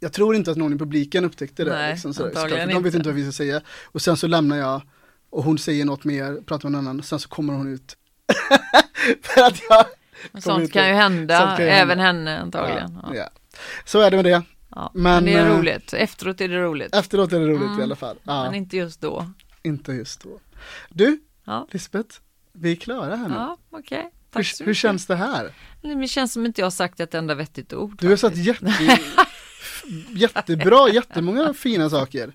Jag 0.00 0.12
tror 0.12 0.34
inte 0.36 0.50
att 0.50 0.56
någon 0.56 0.72
i 0.74 0.78
publiken 0.78 1.24
upptäckte 1.24 1.64
det. 1.64 1.70
Nej, 1.70 1.92
liksom, 1.92 2.14
sådär, 2.14 2.30
såklart, 2.30 2.50
de 2.50 2.56
vet 2.66 2.76
inte. 2.76 2.96
inte 2.96 3.08
vad 3.08 3.14
vi 3.16 3.22
ska 3.22 3.32
säga. 3.32 3.60
Och 3.84 4.02
sen 4.02 4.16
så 4.16 4.26
lämnar 4.26 4.56
jag 4.56 4.82
och 5.30 5.44
hon 5.44 5.58
säger 5.58 5.84
något 5.84 6.04
mer, 6.04 6.40
pratar 6.46 6.68
med 6.68 6.72
någon 6.72 6.86
annan, 6.86 6.98
och 6.98 7.04
sen 7.04 7.18
så 7.20 7.28
kommer 7.28 7.52
hon 7.52 7.74
ut. 7.74 7.96
för 9.22 9.40
att 9.46 9.60
jag... 9.70 9.84
Sånt 10.42 10.72
kan 10.72 10.84
hända, 10.84 11.38
sånt 11.38 11.56
kan 11.56 11.66
ju 11.66 11.70
även 11.72 11.98
hända. 11.98 12.30
henne 12.30 12.42
antagligen. 12.42 12.98
Ja, 13.02 13.14
Ja. 13.14 13.28
Så 13.84 14.00
är 14.00 14.10
det 14.10 14.16
med 14.16 14.24
det. 14.24 14.42
Ja. 14.70 14.90
Men, 14.94 15.02
Men, 15.02 15.24
det 15.24 15.32
är 15.32 15.46
eh, 15.50 15.58
roligt, 15.58 15.92
efteråt 15.92 16.40
är 16.40 16.48
det 16.48 16.58
roligt. 16.62 16.94
Efteråt 16.94 17.32
är 17.32 17.40
det 17.40 17.46
roligt 17.46 17.62
Mm. 17.62 17.80
i 17.80 17.82
alla 17.82 17.96
fall. 17.96 18.16
Ja, 18.22 18.44
Men 18.44 18.54
inte 18.54 18.76
just 18.76 19.00
då. 19.00 19.30
inte 19.62 19.92
just 19.92 20.22
då. 20.22 20.40
Du, 20.90 21.20
Ja. 21.44 21.66
Lisbeth, 21.70 22.16
vi 22.52 22.72
är 22.72 22.76
klara 22.76 23.16
här 23.16 23.28
nu. 23.28 23.34
Ja, 23.34 23.56
okej. 23.70 24.10
Tack 24.30 24.46
så 24.46 24.64
hur, 24.64 24.66
hur 24.66 24.74
känns 24.74 25.06
det 25.06 25.16
här? 25.16 25.50
Det 25.82 26.08
känns 26.08 26.32
som 26.32 26.46
inte 26.46 26.60
jag 26.60 26.66
har 26.66 26.70
sagt 26.70 27.00
ett 27.00 27.14
enda 27.14 27.34
vettigt 27.34 27.72
ord. 27.72 27.96
Du 28.00 28.08
har 28.08 28.16
faktiskt. 28.16 28.44
jätte, 28.46 28.64
jättebra, 30.10 30.88
jättemånga 30.88 31.54
fina 31.54 31.90
saker. 31.90 32.32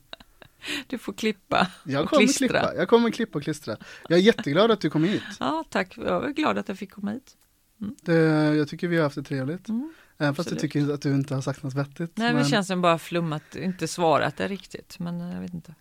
Du 0.88 0.98
får 0.98 1.14
klippa 1.14 1.68
Jag 1.84 2.08
kommer 2.10 2.24
klistra. 2.24 2.48
klippa, 2.48 2.76
jag 2.76 2.88
kommer 2.90 3.12
klippa 3.12 3.38
och 3.38 3.44
klistra. 3.44 3.78
Jag 4.10 4.20
är 4.20 4.24
jätteglad 4.24 4.72
att 4.72 4.82
du 4.82 4.90
kom 4.90 5.04
hit. 5.04 5.22
Ja, 5.40 5.64
tack. 5.70 5.98
Jag 5.98 6.26
är 6.26 6.30
glad 6.34 6.58
att 6.58 6.68
jag 6.68 6.78
fick 6.78 6.92
komma 6.92 7.12
hit. 7.12 7.38
Det, 8.02 8.14
jag 8.56 8.68
tycker 8.68 8.88
vi 8.88 8.96
har 8.98 9.04
haft 9.04 9.16
det 9.16 9.24
trevligt. 9.24 9.70
Mm. 9.70 9.94
Även 10.18 10.36
fast 10.36 10.52
jag 10.52 10.60
tycker 10.60 10.94
att 10.94 11.02
du 11.02 11.10
inte 11.12 11.36
har 11.36 11.42
sagt 11.42 11.64
något 11.64 11.74
vettigt. 11.74 12.12
Nej, 12.18 12.34
men 12.34 12.44
det 12.44 12.50
känns 12.50 12.68
som 12.68 12.82
bara 12.82 12.98
flummat, 13.00 13.56
inte 13.56 13.88
svarat 13.88 14.38
det 14.38 14.48
riktigt. 14.48 15.00
Men 15.00 15.22
eh, 15.22 15.34
jag 15.34 15.42
vet 15.42 15.54
inte. 15.54 15.76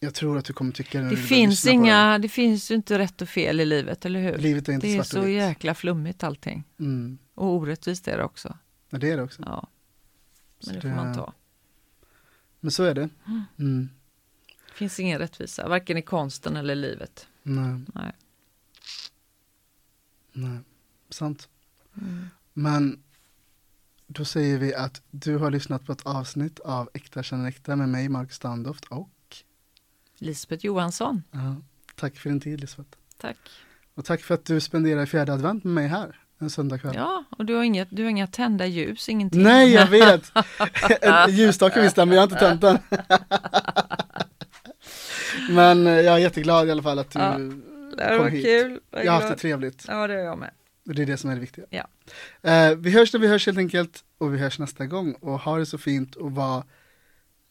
Jag 0.00 0.14
tror 0.14 0.38
att 0.38 0.44
du 0.44 0.52
kommer 0.52 0.72
tycka 0.72 1.00
det. 1.00 1.10
Det 1.10 1.16
finns 1.16 1.66
inga, 1.66 2.18
det 2.18 2.28
finns 2.28 2.70
ju 2.70 2.74
inte 2.74 2.98
rätt 2.98 3.22
och 3.22 3.28
fel 3.28 3.60
i 3.60 3.64
livet, 3.64 4.04
eller 4.04 4.20
hur? 4.20 4.32
det. 4.32 4.38
Livet 4.38 4.68
är 4.68 4.72
inte 4.72 4.86
Det 4.86 4.92
är 4.92 4.96
svart 4.96 5.06
så 5.06 5.20
och 5.20 5.26
vitt. 5.28 5.34
jäkla 5.36 5.74
flummigt 5.74 6.24
allting. 6.24 6.64
Mm. 6.80 7.18
Och 7.34 7.46
orättvist 7.46 8.08
är 8.08 8.16
det 8.18 8.24
också. 8.24 8.56
Ja, 8.90 8.98
det 8.98 9.10
är 9.10 9.16
det 9.16 9.22
också. 9.22 9.42
Ja. 9.46 9.68
Men 10.66 10.74
det 10.74 10.80
får 10.80 10.88
det- 10.88 10.94
man 10.94 11.14
ta. 11.14 11.32
Men 12.60 12.70
så 12.70 12.82
är 12.84 12.94
det. 12.94 13.08
Mm. 13.58 13.88
Det 14.68 14.74
finns 14.74 15.00
ingen 15.00 15.18
rättvisa, 15.18 15.68
varken 15.68 15.96
i 15.96 16.02
konsten 16.02 16.56
eller 16.56 16.74
livet. 16.74 17.28
Nej, 17.42 17.80
Nej. 17.94 18.12
nej. 20.32 20.58
Sant. 21.10 21.48
Mm. 21.96 22.26
Men 22.52 23.02
då 24.06 24.24
säger 24.24 24.58
vi 24.58 24.74
att 24.74 25.02
du 25.10 25.36
har 25.36 25.50
lyssnat 25.50 25.84
på 25.86 25.92
ett 25.92 26.06
avsnitt 26.06 26.60
av 26.60 26.90
Äkta 26.94 27.22
känner 27.22 27.48
äkta 27.48 27.76
med 27.76 27.88
mig, 27.88 28.08
Mark 28.08 28.32
Standoft 28.32 28.84
och 28.84 29.36
Lisbeth 30.18 30.66
Johansson, 30.66 31.22
ja, 31.30 31.56
tack 31.94 32.16
för 32.16 32.30
din 32.30 32.40
tid 32.40 32.60
Lisbeth. 32.60 32.90
tack. 33.16 33.36
Och 33.94 34.04
tack 34.04 34.20
för 34.22 34.34
att 34.34 34.44
du 34.44 34.60
spenderar 34.60 35.06
fjärde 35.06 35.32
advent 35.32 35.64
med 35.64 35.74
mig 35.74 35.88
här 35.88 36.20
en 36.38 36.50
söndagkväll. 36.50 36.94
Ja, 36.96 37.24
och 37.38 37.44
du 37.44 37.54
har 37.54 37.62
inget, 37.64 37.88
du 37.90 38.02
har 38.02 38.10
inga 38.10 38.26
tända 38.26 38.66
ljus, 38.66 39.08
ingenting. 39.08 39.42
Nej, 39.42 39.72
jag 39.72 39.86
vet! 39.90 40.32
En 41.02 41.30
ljusstake 41.36 41.80
visst, 41.82 41.96
men 41.96 42.08
jag 42.12 42.16
har 42.18 42.22
inte 42.22 42.36
tänt 42.38 42.60
den. 42.60 42.78
men 45.50 45.86
eh, 45.86 45.92
jag 45.92 46.14
är 46.14 46.18
jätteglad 46.18 46.68
i 46.68 46.70
alla 46.70 46.82
fall 46.82 46.98
att 46.98 47.10
du, 47.10 47.18
Ja, 47.18 47.38
Det 47.38 48.08
kom 48.08 48.18
var 48.18 48.28
hit. 48.28 48.44
kul. 48.44 48.80
Jag 48.90 49.04
jag 49.04 49.12
har 49.12 49.20
haft 49.20 49.32
det 49.34 49.40
trevligt. 49.40 49.84
Ja, 49.88 50.06
det 50.06 50.14
är 50.14 50.24
jag 50.24 50.38
med. 50.38 50.50
Och 50.86 50.94
det 50.94 51.02
är 51.02 51.06
det 51.06 51.16
som 51.16 51.30
är 51.30 51.34
det 51.34 51.40
viktiga. 51.40 51.64
Ja. 51.70 51.88
Eh, 52.50 52.74
vi 52.76 52.90
hörs 52.90 53.12
när 53.12 53.20
vi 53.20 53.28
hörs 53.28 53.46
helt 53.46 53.58
enkelt 53.58 54.04
och 54.18 54.34
vi 54.34 54.38
hörs 54.38 54.58
nästa 54.58 54.86
gång 54.86 55.12
och 55.12 55.40
ha 55.40 55.58
det 55.58 55.66
så 55.66 55.78
fint 55.78 56.14
och 56.14 56.32
var 56.32 56.64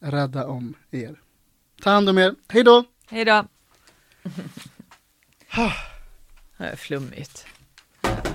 rädda 0.00 0.46
om 0.46 0.74
er. 0.90 1.20
Ta 1.82 1.90
hand 1.90 2.08
om 2.08 2.18
er, 2.18 2.34
hej 2.48 2.62
då! 2.64 2.84
Hej 3.10 3.24
då! 3.24 3.44
Det 6.58 6.64
är 6.64 6.76
flummigt. 6.76 7.46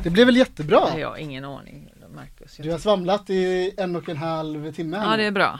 Det 0.04 0.10
blev 0.10 0.26
väl 0.26 0.38
jättebra? 0.38 0.80
Nej, 0.92 1.02
jag 1.02 1.10
har 1.10 1.18
ingen 1.18 1.46
aning, 1.46 1.90
Marcus. 2.16 2.58
Du 2.58 2.72
har 2.72 2.80
svamlat 2.80 3.30
i 3.30 3.72
en 3.78 3.96
och 3.96 4.10
en 4.10 4.18
halv 4.18 4.72
timme 4.72 5.02
Ja, 5.06 5.18
det 5.18 5.24
är 5.24 5.32
bra. 5.32 5.60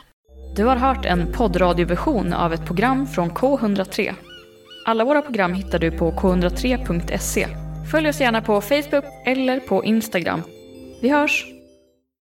Du 0.56 0.66
har 0.66 0.76
hört 0.76 1.06
en 1.06 1.32
poddradioversion 1.32 2.34
av 2.34 2.54
ett 2.54 2.66
program 2.66 3.08
från 3.08 3.32
K103. 3.32 4.14
Alla 4.86 5.06
våra 5.06 5.22
program 5.22 5.54
hittar 5.54 5.80
du 5.80 5.92
på 5.92 6.12
k103.se. 6.12 7.48
Följ 7.92 8.10
oss 8.10 8.22
gärna 8.22 8.42
på 8.42 8.62
Facebook 8.62 9.06
eller 9.26 9.60
på 9.60 9.84
Instagram. 9.84 10.42
Vi 11.02 11.10
hörs! 11.10 11.46